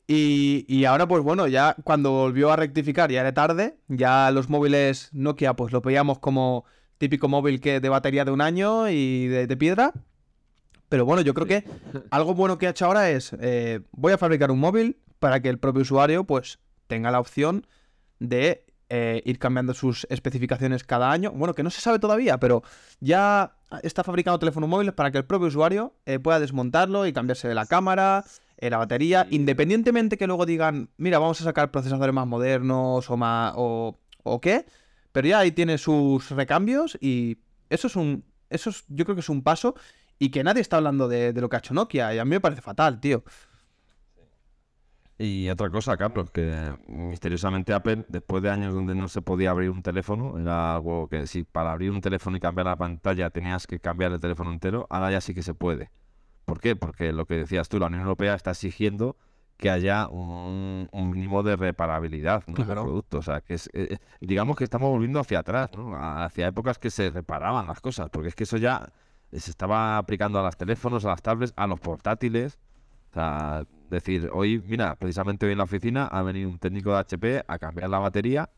Y, 0.09 0.85
ahora, 0.85 1.05
pues 1.05 1.21
bueno, 1.21 1.47
ya 1.47 1.75
cuando 1.83 2.11
volvió 2.11 2.49
a 2.49 2.55
rectificar, 2.55 3.11
ya 3.11 3.19
era 3.19 3.33
tarde, 3.33 3.77
ya 3.89 4.31
los 4.31 4.47
móviles 4.49 5.09
Nokia, 5.11 5.53
pues 5.53 5.73
lo 5.73 5.81
veíamos 5.81 6.19
como 6.19 6.63
típico 6.97 7.27
móvil 7.27 7.59
que 7.59 7.81
de 7.81 7.89
batería 7.89 8.23
de 8.23 8.31
un 8.31 8.39
año 8.39 8.89
y 8.89 9.27
de, 9.27 9.57
piedra. 9.57 9.91
Pero 10.87 11.03
bueno, 11.03 11.21
yo 11.21 11.33
creo 11.33 11.45
que 11.45 11.65
algo 12.09 12.33
bueno 12.33 12.57
que 12.57 12.67
ha 12.67 12.69
hecho 12.69 12.85
ahora 12.85 13.09
es, 13.09 13.35
eh, 13.41 13.81
voy 13.91 14.13
a 14.13 14.17
fabricar 14.17 14.49
un 14.49 14.59
móvil 14.59 14.97
para 15.19 15.41
que 15.41 15.49
el 15.49 15.59
propio 15.59 15.81
usuario, 15.81 16.23
pues, 16.23 16.59
tenga 16.87 17.11
la 17.11 17.19
opción 17.19 17.67
de 18.19 18.65
eh, 18.89 19.21
ir 19.25 19.37
cambiando 19.39 19.73
sus 19.73 20.07
especificaciones 20.09 20.83
cada 20.83 21.11
año. 21.11 21.31
Bueno, 21.31 21.53
que 21.53 21.63
no 21.63 21.69
se 21.69 21.81
sabe 21.81 21.99
todavía, 21.99 22.39
pero 22.39 22.63
ya 22.99 23.57
está 23.83 24.03
fabricando 24.03 24.39
teléfonos 24.39 24.69
móviles 24.69 24.93
para 24.93 25.11
que 25.11 25.17
el 25.17 25.25
propio 25.25 25.47
usuario 25.47 25.93
eh, 26.05 26.19
pueda 26.19 26.39
desmontarlo 26.39 27.05
y 27.05 27.13
cambiarse 27.13 27.47
de 27.47 27.55
la 27.55 27.65
cámara, 27.65 28.23
eh, 28.57 28.69
la 28.69 28.77
batería, 28.77 29.27
independientemente 29.29 30.17
que 30.17 30.27
luego 30.27 30.45
digan, 30.45 30.89
mira, 30.97 31.19
vamos 31.19 31.41
a 31.41 31.43
sacar 31.43 31.69
procesadores 31.69 32.13
más 32.13 32.27
modernos 32.27 33.09
o 33.09 33.17
más 33.17 33.53
o, 33.57 33.99
o 34.23 34.41
qué, 34.41 34.65
pero 35.11 35.27
ya 35.27 35.39
ahí 35.39 35.51
tiene 35.51 35.77
sus 35.77 36.31
recambios 36.31 36.97
y 37.01 37.39
eso 37.69 37.87
es 37.87 37.95
un, 37.95 38.23
eso 38.49 38.69
es, 38.69 38.85
yo 38.87 39.03
creo 39.03 39.15
que 39.15 39.21
es 39.21 39.29
un 39.29 39.43
paso 39.43 39.75
y 40.17 40.29
que 40.29 40.43
nadie 40.43 40.61
está 40.61 40.77
hablando 40.77 41.07
de, 41.07 41.33
de 41.33 41.41
lo 41.41 41.49
que 41.49 41.57
ha 41.57 41.59
hecho 41.59 41.73
Nokia 41.73 42.15
y 42.15 42.19
a 42.19 42.25
mí 42.25 42.31
me 42.31 42.39
parece 42.39 42.61
fatal, 42.61 42.99
tío. 43.01 43.23
Y 45.19 45.49
otra 45.49 45.69
cosa, 45.71 45.97
Carlos, 45.97 46.29
que 46.29 46.73
misteriosamente 46.87 47.73
Apple, 47.73 48.05
después 48.07 48.43
de 48.43 48.51
años 48.51 48.73
donde 48.73 48.93
no 48.93 49.07
se 49.07 49.21
podía 49.21 49.49
abrir 49.49 49.71
un 49.71 49.81
teléfono, 49.81 50.37
era 50.37 50.75
algo 50.75 51.07
que 51.07 51.25
si 51.25 51.43
para 51.43 51.71
abrir 51.71 51.89
un 51.89 52.01
teléfono 52.01 52.37
y 52.37 52.39
cambiar 52.39 52.67
la 52.67 52.75
pantalla 52.75 53.31
tenías 53.31 53.65
que 53.65 53.79
cambiar 53.79 54.11
el 54.11 54.19
teléfono 54.19 54.51
entero, 54.51 54.85
ahora 54.91 55.11
ya 55.11 55.21
sí 55.21 55.33
que 55.33 55.41
se 55.41 55.55
puede. 55.55 55.89
¿Por 56.45 56.59
qué? 56.59 56.75
Porque 56.75 57.11
lo 57.13 57.25
que 57.25 57.35
decías 57.35 57.67
tú, 57.67 57.79
la 57.79 57.87
Unión 57.87 58.03
Europea 58.03 58.35
está 58.35 58.51
exigiendo 58.51 59.17
que 59.57 59.71
haya 59.71 60.07
un, 60.07 60.87
mínimo 60.93 61.41
de 61.41 61.55
reparabilidad 61.55 62.43
¿no? 62.45 62.53
del 62.63 62.67
producto. 62.67 63.17
O 63.17 63.21
sea, 63.23 63.41
que 63.41 63.55
es, 63.55 63.69
eh, 63.73 63.97
digamos 64.21 64.55
que 64.55 64.63
estamos 64.63 64.89
volviendo 64.89 65.19
hacia 65.19 65.39
atrás, 65.39 65.71
¿no? 65.75 65.95
hacia 65.95 66.47
épocas 66.47 66.77
que 66.77 66.91
se 66.91 67.09
reparaban 67.09 67.65
las 67.65 67.81
cosas, 67.81 68.09
porque 68.11 68.29
es 68.29 68.35
que 68.35 68.43
eso 68.43 68.57
ya 68.57 68.93
se 69.31 69.49
estaba 69.49 69.97
aplicando 69.97 70.39
a 70.39 70.43
los 70.43 70.55
teléfonos, 70.55 71.05
a 71.05 71.09
las 71.09 71.21
tablets, 71.23 71.53
a 71.55 71.65
los 71.65 71.79
portátiles. 71.79 72.59
O 73.17 73.19
sea, 73.19 73.63
decir, 73.89 74.29
hoy, 74.31 74.61
mira, 74.67 74.95
precisamente 74.95 75.47
hoy 75.47 75.53
en 75.53 75.57
la 75.57 75.63
oficina 75.63 76.05
ha 76.05 76.21
venido 76.21 76.47
un 76.49 76.59
técnico 76.59 76.91
de 76.91 76.99
HP 76.99 77.43
a 77.47 77.57
cambiar 77.57 77.89
la 77.89 77.97
batería 77.97 78.51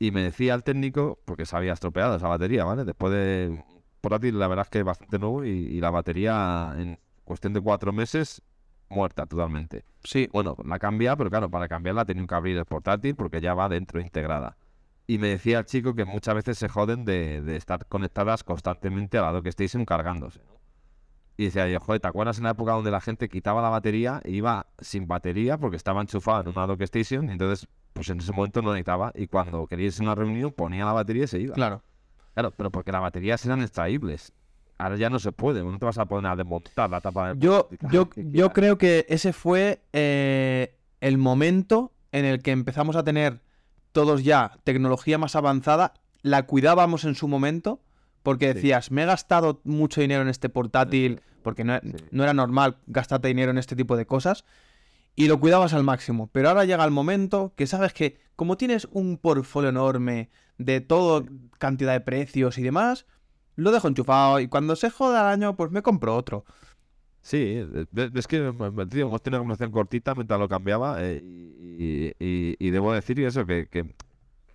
y 0.00 0.10
me 0.10 0.22
decía 0.22 0.54
el 0.54 0.64
técnico, 0.64 1.20
porque 1.24 1.46
se 1.46 1.56
había 1.56 1.72
estropeado 1.72 2.16
esa 2.16 2.26
batería, 2.26 2.64
¿vale? 2.64 2.84
Después 2.84 3.12
de 3.12 3.64
portátil, 4.00 4.40
la 4.40 4.48
verdad 4.48 4.64
es 4.64 4.70
que 4.70 4.78
es 4.80 4.84
bastante 4.84 5.20
nuevo 5.20 5.44
y, 5.44 5.80
la 5.80 5.90
batería 5.90 6.74
en 6.76 6.98
cuestión 7.22 7.52
de 7.52 7.60
cuatro 7.60 7.92
meses 7.92 8.42
muerta 8.88 9.24
totalmente. 9.24 9.84
Sí. 10.02 10.28
Bueno, 10.32 10.56
la 10.64 10.80
cambia, 10.80 11.14
pero 11.14 11.30
claro, 11.30 11.48
para 11.48 11.68
cambiarla 11.68 12.04
tenía 12.04 12.26
que 12.26 12.34
abrir 12.34 12.56
el 12.56 12.64
portátil 12.64 13.14
porque 13.14 13.40
ya 13.40 13.54
va 13.54 13.68
dentro 13.68 14.00
integrada. 14.00 14.56
Y 15.06 15.18
me 15.18 15.28
decía 15.28 15.60
el 15.60 15.66
chico 15.66 15.94
que 15.94 16.04
muchas 16.04 16.34
veces 16.34 16.58
se 16.58 16.68
joden 16.68 17.04
de, 17.04 17.40
de 17.40 17.54
estar 17.54 17.86
conectadas 17.86 18.42
constantemente 18.42 19.16
a 19.16 19.22
la 19.22 19.30
dockstation 19.30 19.84
cargándose. 19.84 20.40
¿no? 20.40 20.55
Y 21.36 21.44
decía 21.46 21.68
yo, 21.68 21.78
joder, 21.80 22.00
¿te 22.00 22.08
acuerdas 22.08 22.38
en 22.38 22.44
la 22.44 22.50
época 22.50 22.72
donde 22.72 22.90
la 22.90 23.00
gente 23.00 23.28
quitaba 23.28 23.60
la 23.60 23.68
batería 23.68 24.20
e 24.24 24.30
iba 24.30 24.66
sin 24.78 25.06
batería 25.06 25.58
porque 25.58 25.76
estaba 25.76 26.00
enchufado 26.00 26.42
en 26.42 26.48
una 26.48 26.66
dock 26.66 26.80
station? 26.82 27.28
Y 27.28 27.32
entonces, 27.32 27.68
pues 27.92 28.08
en 28.08 28.20
ese 28.20 28.32
momento 28.32 28.62
no 28.62 28.70
necesitaba. 28.70 29.12
Y 29.14 29.26
cuando 29.26 29.66
quería 29.66 29.86
irse 29.86 30.02
a 30.02 30.06
una 30.06 30.14
reunión, 30.14 30.52
ponía 30.52 30.86
la 30.86 30.92
batería 30.92 31.24
y 31.24 31.26
se 31.26 31.40
iba. 31.40 31.54
Claro. 31.54 31.82
Claro, 32.32 32.52
pero 32.56 32.70
porque 32.70 32.92
las 32.92 33.02
baterías 33.02 33.44
eran 33.44 33.60
extraíbles. 33.62 34.32
Ahora 34.78 34.96
ya 34.96 35.08
no 35.08 35.18
se 35.18 35.32
puede, 35.32 35.62
no 35.62 35.78
te 35.78 35.84
vas 35.86 35.98
a 35.98 36.04
poner 36.04 36.30
a 36.30 36.36
desmontar 36.36 36.90
la 36.90 37.00
tapa 37.00 37.32
de 37.32 37.38
Yo, 37.38 37.68
yo, 37.90 38.10
yo 38.16 38.52
creo 38.52 38.76
que 38.76 39.06
ese 39.08 39.32
fue 39.32 39.82
eh, 39.94 40.78
el 41.00 41.16
momento 41.16 41.92
en 42.12 42.26
el 42.26 42.42
que 42.42 42.50
empezamos 42.50 42.96
a 42.96 43.04
tener 43.04 43.40
todos 43.92 44.22
ya 44.22 44.58
tecnología 44.64 45.16
más 45.16 45.34
avanzada, 45.36 45.94
la 46.20 46.44
cuidábamos 46.44 47.04
en 47.04 47.14
su 47.14 47.28
momento 47.28 47.80
porque 48.26 48.52
decías, 48.52 48.90
me 48.90 49.04
he 49.04 49.06
gastado 49.06 49.60
mucho 49.62 50.00
dinero 50.00 50.20
en 50.20 50.26
este 50.26 50.48
portátil, 50.48 51.20
porque 51.44 51.62
no, 51.62 51.78
era 52.24 52.34
normal 52.34 52.78
gastarte 52.88 53.28
dinero 53.28 53.52
en 53.52 53.58
este 53.58 53.76
tipo 53.76 53.96
de 53.96 54.04
cosas, 54.04 54.44
y 55.14 55.28
lo 55.28 55.38
cuidabas 55.38 55.74
al 55.74 55.84
máximo. 55.84 56.28
Pero 56.32 56.48
ahora 56.48 56.64
llega 56.64 56.84
el 56.84 56.90
momento 56.90 57.52
que 57.54 57.68
sabes 57.68 57.92
que, 57.92 58.18
como 58.34 58.56
tienes 58.56 58.88
un 58.90 59.16
portfolio 59.16 59.70
enorme 59.70 60.28
de 60.58 60.80
toda 60.80 61.24
cantidad 61.58 61.92
de 61.92 62.00
precios 62.00 62.58
y 62.58 62.64
demás, 62.64 63.06
lo 63.54 63.70
dejo 63.70 63.86
enchufado 63.86 64.40
y 64.40 64.48
cuando 64.48 64.74
se 64.74 64.90
joda 64.90 65.20
el 65.20 65.26
año, 65.28 65.54
pues 65.54 65.70
me 65.70 65.82
compro 65.82 66.16
otro. 66.16 66.44
Sí, 67.22 67.64
es 68.14 68.26
que 68.26 68.38
hemos 68.38 68.88
tenido 68.88 69.06
una 69.06 69.38
conversación 69.38 69.70
cortita 69.70 70.16
mientras 70.16 70.40
lo 70.40 70.48
cambiaba 70.48 70.96
eh, 70.98 71.22
y, 72.18 72.70
debo 72.70 72.92
decir 72.92 73.20
eso, 73.20 73.46
que, 73.46 73.68
que 73.68 73.94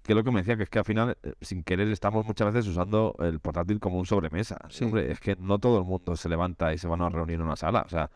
que 0.03 0.15
lo 0.15 0.23
que 0.23 0.31
me 0.31 0.39
decía, 0.39 0.57
que 0.57 0.63
es 0.63 0.69
que 0.69 0.79
al 0.79 0.85
final, 0.85 1.17
eh, 1.23 1.33
sin 1.41 1.63
querer, 1.63 1.87
estamos 1.89 2.25
muchas 2.25 2.53
veces 2.53 2.69
usando 2.69 3.15
el 3.19 3.39
portátil 3.39 3.79
como 3.79 3.99
un 3.99 4.05
sobremesa. 4.05 4.57
Hombre, 4.81 5.11
es 5.11 5.19
que 5.19 5.35
no 5.35 5.59
todo 5.59 5.79
el 5.79 5.85
mundo 5.85 6.15
se 6.15 6.29
levanta 6.29 6.73
y 6.73 6.77
se 6.77 6.87
van 6.87 7.01
a 7.01 7.09
reunir 7.09 7.35
en 7.35 7.43
una 7.43 7.55
sala. 7.55 7.83
O 7.85 7.89
sea, 7.89 8.09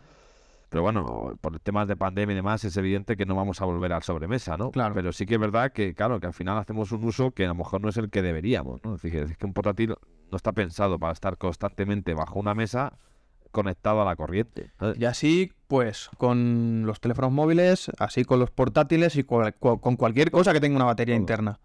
pero 0.69 0.81
bueno, 0.81 1.37
por 1.41 1.59
temas 1.59 1.87
de 1.87 1.95
pandemia 1.95 2.33
y 2.33 2.35
demás, 2.35 2.63
es 2.63 2.75
evidente 2.77 3.15
que 3.15 3.25
no 3.25 3.35
vamos 3.35 3.61
a 3.61 3.65
volver 3.65 3.93
al 3.93 4.03
sobremesa, 4.03 4.57
¿no? 4.57 4.71
Claro. 4.71 4.95
Pero 4.95 5.11
sí 5.13 5.25
que 5.25 5.35
es 5.35 5.39
verdad 5.39 5.71
que, 5.71 5.93
claro, 5.93 6.19
que 6.19 6.27
al 6.27 6.33
final 6.33 6.57
hacemos 6.57 6.91
un 6.91 7.03
uso 7.03 7.31
que 7.31 7.45
a 7.45 7.49
lo 7.49 7.55
mejor 7.55 7.81
no 7.81 7.89
es 7.89 7.97
el 7.97 8.09
que 8.09 8.21
deberíamos, 8.21 8.83
¿no? 8.83 8.95
Es 8.95 9.01
decir, 9.01 9.21
es 9.21 9.37
que 9.37 9.45
un 9.45 9.53
portátil 9.53 9.95
no 10.31 10.35
está 10.35 10.51
pensado 10.51 10.97
para 10.99 11.13
estar 11.13 11.37
constantemente 11.37 12.13
bajo 12.13 12.39
una 12.39 12.55
mesa 12.55 12.97
conectado 13.55 14.01
a 14.01 14.05
la 14.05 14.17
corriente. 14.17 14.71
Y 14.97 15.05
así, 15.05 15.53
pues, 15.67 16.09
con 16.17 16.83
los 16.85 16.99
teléfonos 16.99 17.31
móviles, 17.31 17.89
así 17.99 18.25
con 18.25 18.39
los 18.39 18.51
portátiles 18.51 19.15
y 19.15 19.23
con, 19.23 19.49
cualquier 19.95 20.29
cosa 20.29 20.51
que 20.51 20.59
tenga 20.59 20.75
una 20.75 20.83
batería 20.83 21.15
interna. 21.15 21.57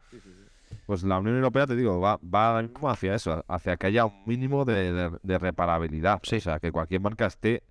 Pues 0.87 1.03
la 1.03 1.19
Unión 1.19 1.35
Europea, 1.35 1.67
te 1.67 1.75
digo, 1.75 2.01
va, 2.01 2.21
va 2.23 2.61
hacia 2.93 3.17
eso, 3.17 3.45
hacia 3.49 3.77
que 3.77 3.89
haya 3.89 4.07
un 4.07 4.23
mínimo 4.25 4.65
de, 4.65 5.39
reparabilidad. 5.39 6.21
O 6.23 6.41
sea, 6.41 6.61
que 6.61 6.71
cualquier 6.71 7.01
marca 7.01 7.27
esté 7.27 7.65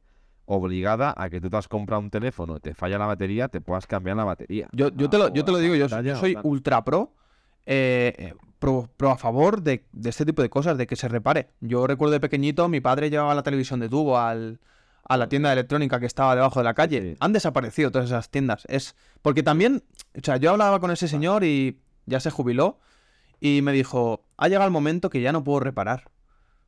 obligada 0.45 1.13
a 1.15 1.29
que 1.29 1.39
tú 1.39 1.49
te 1.49 1.55
has 1.55 1.69
comprado 1.69 2.01
un 2.01 2.09
teléfono 2.09 2.57
y 2.57 2.59
te 2.59 2.73
falla 2.73 2.97
la 2.97 3.05
batería, 3.05 3.47
te 3.47 3.61
puedas 3.61 3.87
cambiar 3.87 4.17
la 4.17 4.25
batería. 4.25 4.67
Yo, 4.73 4.89
yo, 4.89 5.09
te, 5.09 5.17
lo, 5.17 5.33
yo 5.33 5.45
te 5.45 5.51
lo 5.51 5.59
digo, 5.59 5.75
yo, 5.75 5.87
soy 5.87 6.37
ultra 6.43 6.83
pro. 6.83 7.13
Eh, 7.65 8.13
eh 8.17 8.33
pro, 8.59 8.89
a 9.09 9.17
favor 9.17 9.61
de, 9.61 9.85
este 10.03 10.25
tipo 10.25 10.41
de 10.41 10.49
cosas, 10.49 10.77
de 10.77 10.85
que 10.85 10.95
se 10.95 11.07
repare. 11.07 11.49
Yo 11.61 11.87
recuerdo 11.87 12.13
de 12.13 12.19
pequeñito, 12.19 12.67
mi 12.67 12.81
padre 12.81 13.09
llevaba 13.09 13.33
la 13.33 13.43
televisión 13.43 13.79
de 13.79 13.89
tubo 13.89 14.19
al, 14.19 14.59
a 15.03 15.17
la 15.17 15.29
tienda 15.29 15.49
de 15.49 15.53
electrónica 15.53 15.99
que 15.99 16.05
estaba 16.05 16.35
debajo 16.35 16.59
de 16.59 16.65
la 16.65 16.73
calle. 16.73 17.15
Han 17.19 17.33
desaparecido 17.33 17.91
todas 17.91 18.07
esas 18.07 18.29
tiendas. 18.29 18.65
Es 18.67 18.95
porque 19.21 19.43
también, 19.43 19.83
o 20.15 20.21
sea, 20.23 20.37
yo 20.37 20.51
hablaba 20.51 20.79
con 20.79 20.91
ese 20.91 21.07
señor 21.07 21.43
y 21.43 21.79
ya 22.05 22.19
se 22.19 22.31
jubiló 22.31 22.79
y 23.39 23.61
me 23.61 23.71
dijo, 23.71 24.25
ha 24.37 24.47
llegado 24.47 24.65
el 24.65 24.73
momento 24.73 25.09
que 25.09 25.21
ya 25.21 25.31
no 25.31 25.43
puedo 25.43 25.61
reparar. 25.61 26.11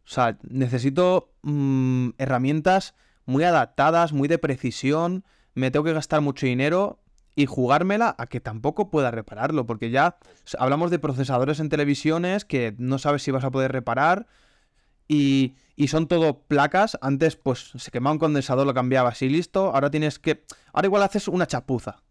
O 0.05 0.13
sea, 0.13 0.37
necesito 0.43 1.33
mm, 1.43 2.11
herramientas 2.17 2.95
muy 3.25 3.43
adaptadas, 3.43 4.13
muy 4.13 4.27
de 4.27 4.39
precisión, 4.39 5.25
me 5.53 5.69
tengo 5.69 5.85
que 5.85 5.93
gastar 5.93 6.21
mucho 6.21 6.45
dinero 6.45 6.99
y 7.35 7.45
jugármela 7.45 8.15
a 8.17 8.27
que 8.27 8.39
tampoco 8.39 8.89
pueda 8.89 9.11
repararlo, 9.11 9.65
porque 9.65 9.89
ya 9.89 10.17
hablamos 10.59 10.91
de 10.91 10.99
procesadores 10.99 11.59
en 11.59 11.69
televisiones 11.69 12.45
que 12.45 12.75
no 12.77 12.97
sabes 12.97 13.23
si 13.23 13.31
vas 13.31 13.43
a 13.43 13.51
poder 13.51 13.71
reparar 13.71 14.27
y, 15.07 15.55
y 15.75 15.87
son 15.87 16.07
todo 16.07 16.39
placas. 16.41 16.97
Antes 17.01 17.35
pues 17.35 17.71
se 17.75 17.91
quemaba 17.91 18.13
un 18.13 18.19
condensador, 18.19 18.65
lo 18.65 18.73
cambiabas 18.73 19.21
y 19.21 19.29
listo. 19.29 19.73
Ahora 19.73 19.89
tienes 19.89 20.19
que... 20.19 20.43
Ahora 20.73 20.87
igual 20.87 21.03
haces 21.03 21.27
una 21.27 21.47
chapuza. 21.47 22.01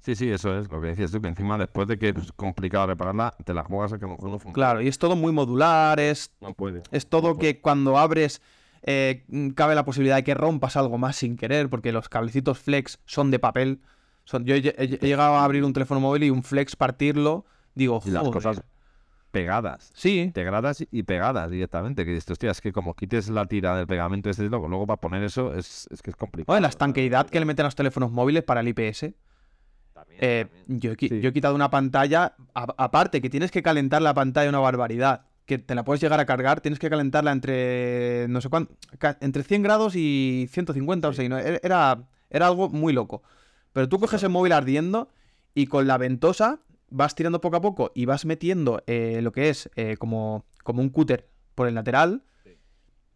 Sí, 0.00 0.14
sí, 0.14 0.30
eso 0.30 0.56
es 0.58 0.70
lo 0.70 0.80
que 0.80 0.88
decías 0.88 1.10
tú, 1.10 1.20
que 1.20 1.28
encima 1.28 1.58
después 1.58 1.86
de 1.88 1.98
que 1.98 2.10
es 2.10 2.32
complicado 2.32 2.86
repararla, 2.86 3.34
te 3.44 3.52
la 3.52 3.64
juegas 3.64 3.92
a 3.92 3.98
que 3.98 4.06
no 4.06 4.16
funciona. 4.16 4.52
Claro, 4.52 4.80
y 4.80 4.88
es 4.88 4.98
todo 4.98 5.16
muy 5.16 5.32
modular, 5.32 5.98
es, 6.00 6.32
No 6.40 6.54
puede. 6.54 6.82
es 6.92 7.08
todo 7.08 7.36
que 7.36 7.60
cuando 7.60 7.98
abres 7.98 8.40
eh, 8.82 9.26
cabe 9.54 9.74
la 9.74 9.84
posibilidad 9.84 10.16
de 10.16 10.24
que 10.24 10.34
rompas 10.34 10.76
algo 10.76 10.98
más 10.98 11.16
sin 11.16 11.36
querer, 11.36 11.68
porque 11.68 11.92
los 11.92 12.08
cablecitos 12.08 12.58
flex 12.58 13.00
son 13.06 13.30
de 13.30 13.38
papel. 13.38 13.80
Son, 14.28 14.44
yo 14.44 14.54
he, 14.54 14.60
llegado 14.60 15.36
a 15.36 15.44
abrir 15.44 15.64
un 15.64 15.72
teléfono 15.72 16.00
móvil 16.00 16.24
y 16.24 16.28
un 16.30 16.42
flex 16.42 16.76
partirlo, 16.76 17.46
digo, 17.74 18.02
Y 18.04 18.10
las 18.10 18.20
joder. 18.26 18.34
cosas 18.34 18.62
pegadas. 19.30 19.90
Sí, 19.94 20.20
integradas 20.20 20.84
y 20.90 21.02
pegadas 21.02 21.50
directamente. 21.50 22.04
Que 22.04 22.12
dices, 22.12 22.30
hostia, 22.32 22.50
es 22.50 22.60
que 22.60 22.70
como 22.70 22.92
quites 22.94 23.30
la 23.30 23.46
tira 23.46 23.74
del 23.74 23.86
pegamento 23.86 24.28
este 24.28 24.44
loco, 24.50 24.68
luego 24.68 24.86
para 24.86 25.00
poner 25.00 25.22
eso 25.22 25.54
es, 25.54 25.88
es 25.90 26.02
que 26.02 26.10
es 26.10 26.16
complicado. 26.16 26.52
Bueno, 26.52 26.60
la 26.62 26.68
estanqueidad 26.68 27.26
que 27.30 27.40
le 27.40 27.46
meten 27.46 27.64
a 27.64 27.68
los 27.68 27.74
teléfonos 27.74 28.10
móviles 28.12 28.42
para 28.44 28.60
el 28.60 28.68
IPS. 28.68 29.14
También, 29.94 30.18
Eh, 30.20 30.44
también. 30.46 30.80
yo, 30.80 30.92
he, 30.92 30.96
qui- 30.98 31.08
Sí. 31.08 31.20
yo 31.22 31.30
he 31.30 31.32
quitado 31.32 31.54
una 31.54 31.70
pantalla, 31.70 32.34
a- 32.54 32.74
aparte 32.76 33.22
que 33.22 33.30
tienes 33.30 33.50
que 33.50 33.62
calentar 33.62 34.02
la 34.02 34.12
pantalla 34.12 34.50
una 34.50 34.58
barbaridad, 34.60 35.22
que 35.46 35.56
te 35.56 35.74
la 35.74 35.84
puedes 35.84 36.02
llegar 36.02 36.20
a 36.20 36.26
cargar, 36.26 36.60
tienes 36.60 36.78
que 36.78 36.90
calentarla 36.90 37.32
entre, 37.32 38.26
no 38.28 38.42
sé 38.42 38.50
cuánto, 38.50 38.74
entre 39.20 39.42
100 39.42 39.62
grados 39.62 39.96
y 39.96 40.48
150 40.50 41.08
o 41.08 41.12
Sí. 41.12 41.22
sea, 41.22 41.28
no, 41.30 41.38
era, 41.38 41.58
era- 41.62 41.98
era 42.28 42.46
algo 42.46 42.68
muy 42.68 42.92
loco. 42.92 43.22
Pero 43.72 43.88
tú 43.88 43.98
coges 43.98 44.22
el 44.22 44.30
móvil 44.30 44.52
ardiendo 44.52 45.10
y 45.54 45.66
con 45.66 45.86
la 45.86 45.98
ventosa 45.98 46.60
vas 46.90 47.14
tirando 47.14 47.40
poco 47.40 47.56
a 47.56 47.60
poco 47.60 47.92
y 47.94 48.06
vas 48.06 48.24
metiendo 48.24 48.82
eh, 48.86 49.20
lo 49.22 49.32
que 49.32 49.50
es 49.50 49.70
eh, 49.76 49.96
como, 49.98 50.46
como 50.64 50.82
un 50.82 50.88
cúter 50.88 51.28
por 51.54 51.68
el 51.68 51.74
lateral. 51.74 52.24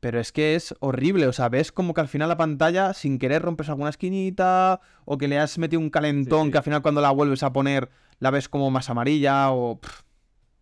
Pero 0.01 0.19
es 0.19 0.33
que 0.33 0.57
es 0.57 0.75
horrible, 0.81 1.29
o 1.29 1.33
sea, 1.33 1.49
ves 1.49 1.71
como 1.71 1.95
que 1.95 2.01
al 2.01 2.09
final 2.09 2.29
la 2.29 2.37
pantalla 2.37 2.93
sin 2.93 3.21
querer 3.21 3.41
rompes 3.43 3.69
alguna 3.69 3.91
esquinita 3.91 4.81
o 5.05 5.17
que 5.17 5.29
le 5.29 5.39
has 5.39 5.59
metido 5.59 5.81
un 5.81 5.91
calentón 5.91 6.47
sí. 6.47 6.53
que 6.53 6.59
al 6.59 6.65
final 6.65 6.83
cuando 6.83 7.01
la 7.01 7.13
vuelves 7.13 7.45
a 7.45 7.53
poner 7.53 7.89
la 8.19 8.31
ves 8.31 8.49
como 8.49 8.71
más 8.71 8.91
amarilla 8.91 9.53
o... 9.53 9.81
pff, 9.81 10.03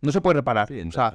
no 0.01 0.11
se 0.11 0.21
puede 0.21 0.35
reparar. 0.35 0.71
O 0.71 0.91
sea, 0.91 1.13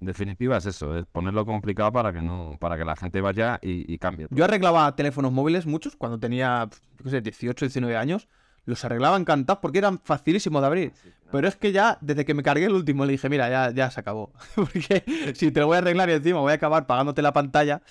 en 0.00 0.06
definitiva 0.06 0.56
es 0.56 0.66
eso, 0.66 0.96
es 0.96 1.04
ponerlo 1.06 1.44
complicado 1.44 1.92
para 1.92 2.12
que 2.12 2.22
no, 2.22 2.56
para 2.58 2.78
que 2.78 2.84
la 2.84 2.96
gente 2.96 3.20
vaya 3.20 3.58
y, 3.60 3.92
y 3.92 3.98
cambie. 3.98 4.28
yo 4.30 4.44
arreglaba 4.44 4.96
teléfonos 4.96 5.30
móviles 5.30 5.66
muchos 5.66 5.94
cuando 5.94 6.18
tenía, 6.18 6.68
yo 6.98 7.04
qué 7.04 7.10
sé, 7.10 7.20
18, 7.20 7.66
19 7.66 7.96
años. 7.96 8.28
Los 8.66 8.84
arreglaba 8.84 9.16
encantados 9.16 9.58
porque 9.60 9.78
eran 9.78 9.98
facilísimos 9.98 10.60
de 10.60 10.66
abrir. 10.66 10.92
Pero 11.32 11.48
es 11.48 11.56
que 11.56 11.72
ya, 11.72 11.96
desde 12.02 12.24
que 12.24 12.34
me 12.34 12.42
cargué 12.42 12.66
el 12.66 12.74
último, 12.74 13.06
le 13.06 13.12
dije, 13.12 13.28
mira, 13.28 13.48
ya, 13.48 13.70
ya 13.70 13.90
se 13.90 14.00
acabó. 14.00 14.32
Porque 14.54 15.02
si 15.34 15.50
te 15.50 15.60
lo 15.60 15.66
voy 15.66 15.76
a 15.76 15.78
arreglar 15.78 16.10
y 16.10 16.12
encima 16.12 16.40
voy 16.40 16.52
a 16.52 16.56
acabar 16.56 16.86
pagándote 16.86 17.22
la 17.22 17.32
pantalla. 17.32 17.82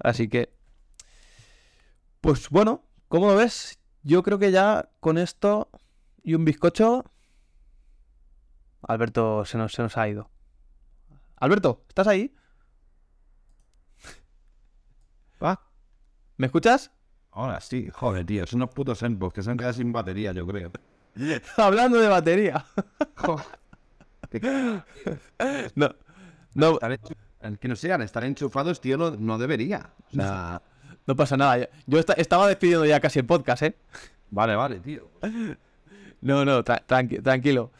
Así 0.00 0.28
que. 0.28 0.52
Pues 2.20 2.50
bueno, 2.50 2.82
¿cómo 3.08 3.28
lo 3.28 3.36
ves? 3.36 3.78
Yo 4.02 4.22
creo 4.24 4.38
que 4.38 4.50
ya 4.50 4.90
con 4.98 5.18
esto 5.18 5.70
y 6.24 6.34
un 6.34 6.44
bizcocho. 6.44 7.04
Alberto 8.82 9.44
se 9.44 9.56
nos, 9.56 9.72
se 9.72 9.82
nos 9.82 9.96
ha 9.96 10.08
ido. 10.08 10.31
Alberto, 11.42 11.84
¿estás 11.88 12.06
ahí? 12.06 12.32
Ah, 15.40 15.60
¿Me 16.36 16.46
escuchas? 16.46 16.92
ahora 17.32 17.60
sí, 17.60 17.88
joder, 17.92 18.24
tío, 18.24 18.46
son 18.46 18.58
unos 18.62 18.70
putos 18.72 19.00
Zenbox 19.00 19.34
que 19.34 19.42
se 19.42 19.50
han 19.50 19.56
quedado 19.56 19.72
sin 19.74 19.90
batería, 19.92 20.30
yo 20.32 20.46
creo. 20.46 20.70
Hablando 21.56 21.98
de 21.98 22.06
batería. 22.06 22.64
No. 25.74 25.94
No, 26.54 26.78
el 27.40 27.58
que 27.58 27.66
no 27.66 27.74
sea, 27.74 27.96
al 27.96 28.02
estar 28.02 28.22
enchufados, 28.22 28.80
tío, 28.80 28.96
no, 28.96 29.10
no 29.12 29.36
debería. 29.36 29.90
O 30.12 30.14
sea, 30.14 30.62
no 31.08 31.16
pasa 31.16 31.36
nada. 31.36 31.58
Yo- 31.58 31.66
Yo 31.88 31.98
esta- 31.98 32.12
estaba 32.12 32.46
despidiendo 32.46 32.84
ya 32.86 33.00
casi 33.00 33.18
el 33.18 33.26
podcast, 33.26 33.62
¿eh? 33.64 33.74
vale, 34.30 34.54
vale, 34.54 34.78
tío. 34.78 35.10
No, 36.20 36.44
no, 36.44 36.62
tra- 36.62 36.86
tranqui- 36.86 37.20
tranquilo. 37.20 37.72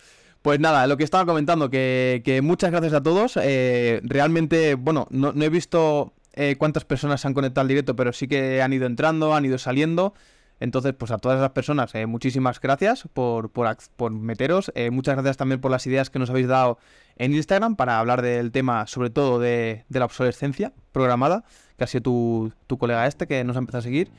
Pues 0.43 0.59
nada, 0.59 0.89
lo 0.89 0.97
que 0.97 1.05
estaba 1.05 1.25
comentando, 1.25 1.71
que, 1.71 2.21
que 2.25 2.43
muchas 2.43 2.73
gracias 2.73 2.93
a 2.95 3.03
todos. 3.03 3.39
eh, 3.41 4.01
realmente, 4.03 4.75
bueno, 4.75 5.07
no, 5.11 5.33
he 5.41 5.49
visto 5.49 6.15
eh, 6.33 6.57
cuántas 6.59 6.85
personas 6.85 7.21
se 7.21 7.29
han 7.29 7.35
conectado 7.35 7.63
al 7.63 7.69
directo, 7.69 7.95
pero 7.95 8.13
sí 8.13 8.27
que 8.27 8.61
han 8.61 8.73
ido 8.73 8.87
entrando, 8.87 9.35
han 9.35 9.45
ido 9.45 9.57
saliendo. 9.57 10.15
Entonces, 10.59 10.95
pues 10.95 11.13
a 11.13 11.19
todas 11.19 11.39
esas 11.39 11.51
personas, 11.51 11.95
eh, 11.95 12.07
muchísimas 12.07 12.61
gracias 12.61 13.05
por, 13.13 13.51
por, 13.51 14.11
meteros. 14.11 14.73
muchas 14.91 15.15
gracias 15.15 15.37
también 15.37 15.61
por 15.61 15.71
las 15.71 15.87
ideas 15.87 16.11
que 16.11 16.19
nos 16.19 16.31
habéis 16.31 16.49
dado 16.49 16.79
en 17.17 17.35
Instagram 17.35 17.77
para 17.77 18.01
hablar 18.01 18.21
del 18.21 18.51
tema, 18.51 18.89
sobre 18.89 19.11
todo 19.11 19.39
de, 19.39 19.85
la 19.91 20.05
obsolescencia 20.05 20.73
programada, 20.91 21.45
que 21.79 21.85
ha 21.85 21.87
sido 21.87 22.03
tu, 22.03 22.53
tu 22.67 22.79
colega 22.79 23.07
este 23.07 23.29
que 23.29 23.45
nos 23.45 23.55
ha 23.55 23.61
empezado 23.61 23.81
a 23.81 23.83
seguir. 23.83 24.11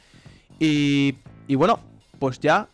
Y 0.59 1.15
bueno, 1.49 1.81
pues 2.19 2.39
ya 2.39 2.69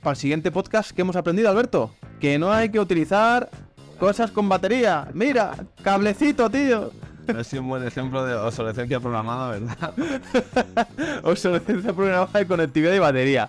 para 0.00 0.12
el 0.12 0.16
siguiente 0.16 0.50
podcast, 0.50 0.92
¿qué 0.92 1.02
hemos 1.02 1.16
aprendido, 1.16 1.50
Alberto? 1.50 1.94
Que 2.20 2.38
no 2.38 2.52
hay 2.52 2.70
que 2.70 2.80
utilizar 2.80 3.50
cosas 3.98 4.30
con 4.30 4.48
batería. 4.48 5.08
Mira, 5.12 5.54
cablecito, 5.82 6.50
tío. 6.50 6.90
Ha 7.28 7.44
sido 7.44 7.62
un 7.62 7.68
buen 7.68 7.86
ejemplo 7.86 8.24
de 8.24 8.34
obsolescencia 8.34 8.98
programada, 8.98 9.50
¿verdad? 9.50 9.94
Obsolescencia 11.22 11.92
programada 11.92 12.38
de 12.38 12.46
conectividad 12.46 12.94
y 12.94 12.98
batería. 12.98 13.48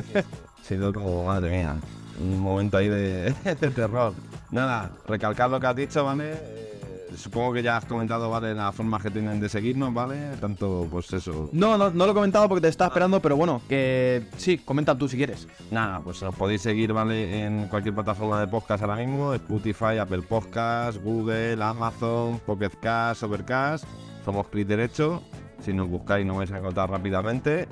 Sido 0.62 0.92
como, 0.92 1.24
madre 1.24 1.50
mía, 1.50 1.76
un 2.20 2.38
momento 2.38 2.76
ahí 2.76 2.88
de, 2.88 3.34
de 3.44 3.70
terror. 3.70 4.12
Nada, 4.50 4.90
recalcar 5.08 5.50
lo 5.50 5.58
que 5.58 5.66
has 5.66 5.76
dicho, 5.76 6.04
¿vale? 6.04 6.79
Supongo 7.16 7.52
que 7.52 7.62
ya 7.62 7.76
has 7.76 7.84
comentado, 7.84 8.30
¿vale? 8.30 8.54
Las 8.54 8.74
formas 8.74 9.02
que 9.02 9.10
tienen 9.10 9.40
de 9.40 9.48
seguirnos, 9.48 9.92
¿vale? 9.92 10.36
Tanto, 10.40 10.86
pues 10.90 11.12
eso. 11.12 11.50
No, 11.52 11.76
no, 11.76 11.90
no 11.90 12.06
lo 12.06 12.12
he 12.12 12.14
comentado 12.14 12.48
porque 12.48 12.62
te 12.62 12.68
estaba 12.68 12.88
esperando, 12.88 13.20
pero 13.20 13.36
bueno, 13.36 13.60
que 13.68 14.26
sí, 14.36 14.58
comenta 14.58 14.96
tú 14.96 15.08
si 15.08 15.16
quieres. 15.16 15.48
Nada, 15.70 16.00
pues 16.00 16.22
nos 16.22 16.34
podéis 16.34 16.62
seguir, 16.62 16.92
¿vale? 16.92 17.44
En 17.44 17.68
cualquier 17.68 17.94
plataforma 17.94 18.40
de 18.40 18.46
podcast 18.46 18.82
ahora 18.82 18.96
mismo: 18.96 19.34
Spotify, 19.34 19.98
Apple 20.00 20.22
Podcast, 20.22 21.02
Google, 21.02 21.62
Amazon, 21.62 22.38
Pocket 22.46 22.70
Cast, 22.80 23.22
Overcast. 23.22 23.84
Somos 24.24 24.48
clic 24.48 24.66
derecho. 24.66 25.22
Si 25.60 25.72
nos 25.72 25.88
buscáis, 25.88 26.24
nos 26.24 26.36
vais 26.36 26.50
a 26.52 26.58
encontrar 26.58 26.90
rápidamente. 26.90 27.68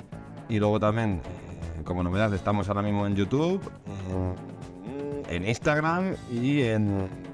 Y 0.47 0.59
luego 0.59 0.79
también, 0.79 1.21
eh, 1.77 1.83
como 1.83 2.03
novedad, 2.03 2.33
estamos 2.33 2.67
ahora 2.67 2.81
mismo 2.81 3.05
en 3.07 3.15
YouTube, 3.15 3.61
en 5.29 5.47
Instagram 5.47 6.15
y 6.31 6.61
en. 6.61 7.28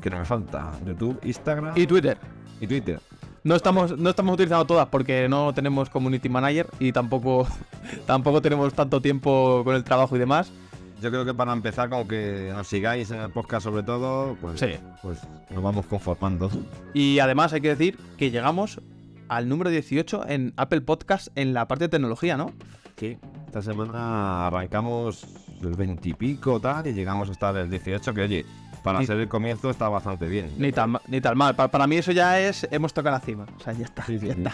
Que 0.00 0.10
no 0.10 0.18
me 0.18 0.24
falta? 0.24 0.72
YouTube, 0.86 1.18
Instagram 1.24 1.74
Y 1.76 1.86
Twitter. 1.86 2.18
y 2.60 2.66
Twitter. 2.66 3.00
No 3.42 3.54
estamos, 3.56 3.96
no 3.96 4.10
estamos 4.10 4.34
utilizando 4.34 4.66
todas 4.66 4.86
porque 4.88 5.26
no 5.28 5.54
tenemos 5.54 5.88
community 5.88 6.28
manager 6.28 6.66
y 6.78 6.92
tampoco, 6.92 7.46
tampoco 8.06 8.42
tenemos 8.42 8.74
tanto 8.74 9.00
tiempo 9.00 9.62
con 9.64 9.74
el 9.74 9.84
trabajo 9.84 10.14
y 10.16 10.18
demás. 10.18 10.52
Yo 11.00 11.10
creo 11.10 11.24
que 11.24 11.32
para 11.32 11.54
empezar, 11.54 11.88
con 11.88 12.06
que 12.06 12.50
nos 12.54 12.66
sigáis 12.68 13.10
en 13.10 13.20
el 13.20 13.30
podcast, 13.30 13.64
sobre 13.64 13.82
todo, 13.82 14.36
pues, 14.42 14.60
Sí. 14.60 14.72
pues 15.00 15.18
nos 15.48 15.62
vamos 15.62 15.86
conformando. 15.86 16.50
Y 16.92 17.18
además 17.20 17.54
hay 17.54 17.62
que 17.62 17.68
decir 17.70 17.96
que 18.18 18.30
llegamos 18.30 18.82
al 19.28 19.48
número 19.48 19.70
18 19.70 20.26
en 20.28 20.52
Apple 20.58 20.82
Podcast 20.82 21.28
en 21.36 21.54
la 21.54 21.66
parte 21.66 21.84
de 21.84 21.88
tecnología, 21.88 22.36
¿no? 22.36 22.52
Sí. 22.98 23.16
Esta 23.46 23.62
semana 23.62 24.48
arrancamos 24.48 25.24
el 25.62 25.74
20 25.74 26.06
y 26.10 26.12
pico 26.12 26.60
tal 26.60 26.86
y 26.86 26.92
llegamos 26.92 27.30
hasta 27.30 27.48
el 27.58 27.70
18 27.70 28.12
que 28.12 28.20
oye, 28.20 28.46
para 28.82 28.98
Ni- 29.00 29.06
ser 29.06 29.18
el 29.18 29.28
comienzo 29.28 29.70
está 29.70 29.88
bastante 29.88 30.26
bien. 30.26 30.50
Ni 30.58 30.72
tan, 30.72 30.98
ni 31.08 31.20
tan 31.20 31.36
mal. 31.36 31.54
Pa- 31.56 31.68
Para, 31.68 31.86
mí 31.86 31.96
eso 31.96 32.12
ya 32.12 32.40
es, 32.40 32.66
hemos 32.70 32.92
tocado 32.94 33.16
la 33.16 33.20
cima. 33.20 33.46
O 33.56 33.60
sea, 33.60 33.72
ya 33.72 33.84
está, 33.84 34.04
Sí, 34.04 34.18
sí, 34.18 34.26
ya 34.26 34.34
sí. 34.34 34.40
está. 34.40 34.52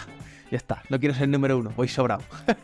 Ya 0.49 0.55
está. 0.57 0.81
No 0.89 0.97
quiero 0.99 1.13
ser 1.13 1.23
el 1.25 1.31
número 1.31 1.57
uno, 1.57 1.71
voy 1.75 1.87
sobrado. 1.87 2.23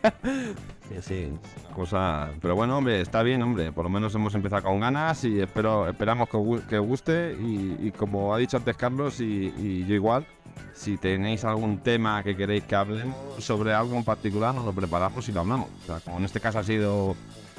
Sí, 0.84 0.96
sí, 1.00 1.32
cosa... 1.74 2.28
Pero 2.42 2.54
bueno, 2.54 2.76
hombre, 2.76 3.00
está 3.00 3.22
bien, 3.22 3.42
hombre. 3.42 3.72
Por 3.72 3.84
lo 3.84 3.90
menos 3.90 4.14
hemos 4.14 4.34
empezado 4.34 4.64
con 4.64 4.80
ganas 4.80 5.24
y 5.24 5.40
espero, 5.40 5.88
esperamos 5.88 6.28
que 6.28 6.36
os, 6.36 6.60
que 6.62 6.78
os 6.78 6.86
guste. 6.86 7.34
Y, 7.40 7.86
y 7.88 7.90
como 7.90 8.34
ha 8.34 8.38
dicho 8.38 8.58
antes 8.58 8.76
Carlos 8.76 9.18
y, 9.20 9.52
y 9.56 9.86
yo 9.86 9.94
igual, 9.94 10.26
si 10.74 10.98
tenéis 10.98 11.42
algún 11.44 11.78
tema 11.78 12.22
que 12.22 12.36
queréis 12.36 12.64
que 12.64 12.74
hablemos 12.76 13.16
sobre 13.38 13.72
algo 13.72 13.96
en 13.96 14.04
particular, 14.04 14.54
nos 14.54 14.66
lo 14.66 14.72
preparamos 14.74 15.26
y 15.28 15.32
lo 15.32 15.40
hablamos. 15.40 15.68
O 15.84 15.86
sea, 15.86 16.00
como 16.00 16.18
en 16.18 16.26
este 16.26 16.38
caso 16.38 16.58
ha 16.58 16.64
sido 16.64 17.16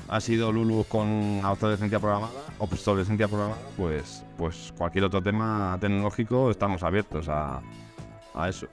ha 0.07 0.19
sido 0.21 0.51
Lulu 0.51 0.85
con 0.87 1.43
obsolescencia 1.43 1.99
programada, 1.99 2.31
obsolescencia 2.59 3.27
programada, 3.27 3.57
pues, 3.77 4.23
pues 4.37 4.73
cualquier 4.77 5.05
otro 5.05 5.21
tema 5.21 5.77
tecnológico 5.79 6.51
estamos 6.51 6.83
abiertos 6.83 7.27
a, 7.29 7.61
a 8.33 8.49
eso. 8.49 8.67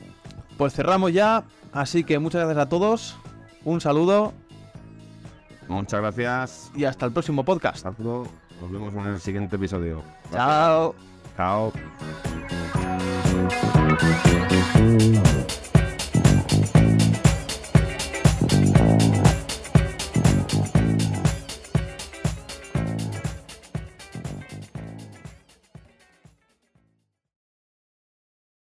Pues 0.58 0.74
cerramos 0.74 1.12
ya. 1.12 1.44
Así 1.72 2.04
que 2.04 2.18
muchas 2.18 2.44
gracias 2.44 2.66
a 2.66 2.68
todos. 2.68 3.16
Un 3.64 3.80
saludo 3.80 4.32
Muchas 5.68 6.00
gracias. 6.00 6.70
y 6.74 6.84
hasta 6.84 7.06
el 7.06 7.12
próximo 7.12 7.44
podcast. 7.44 7.86
Hasta 7.86 8.02
luego. 8.02 8.26
Nos 8.60 8.70
vemos 8.70 8.94
en 8.94 9.06
el 9.14 9.20
siguiente 9.20 9.56
episodio. 9.56 10.02
Chao. 10.32 10.94
Chao. 11.36 11.72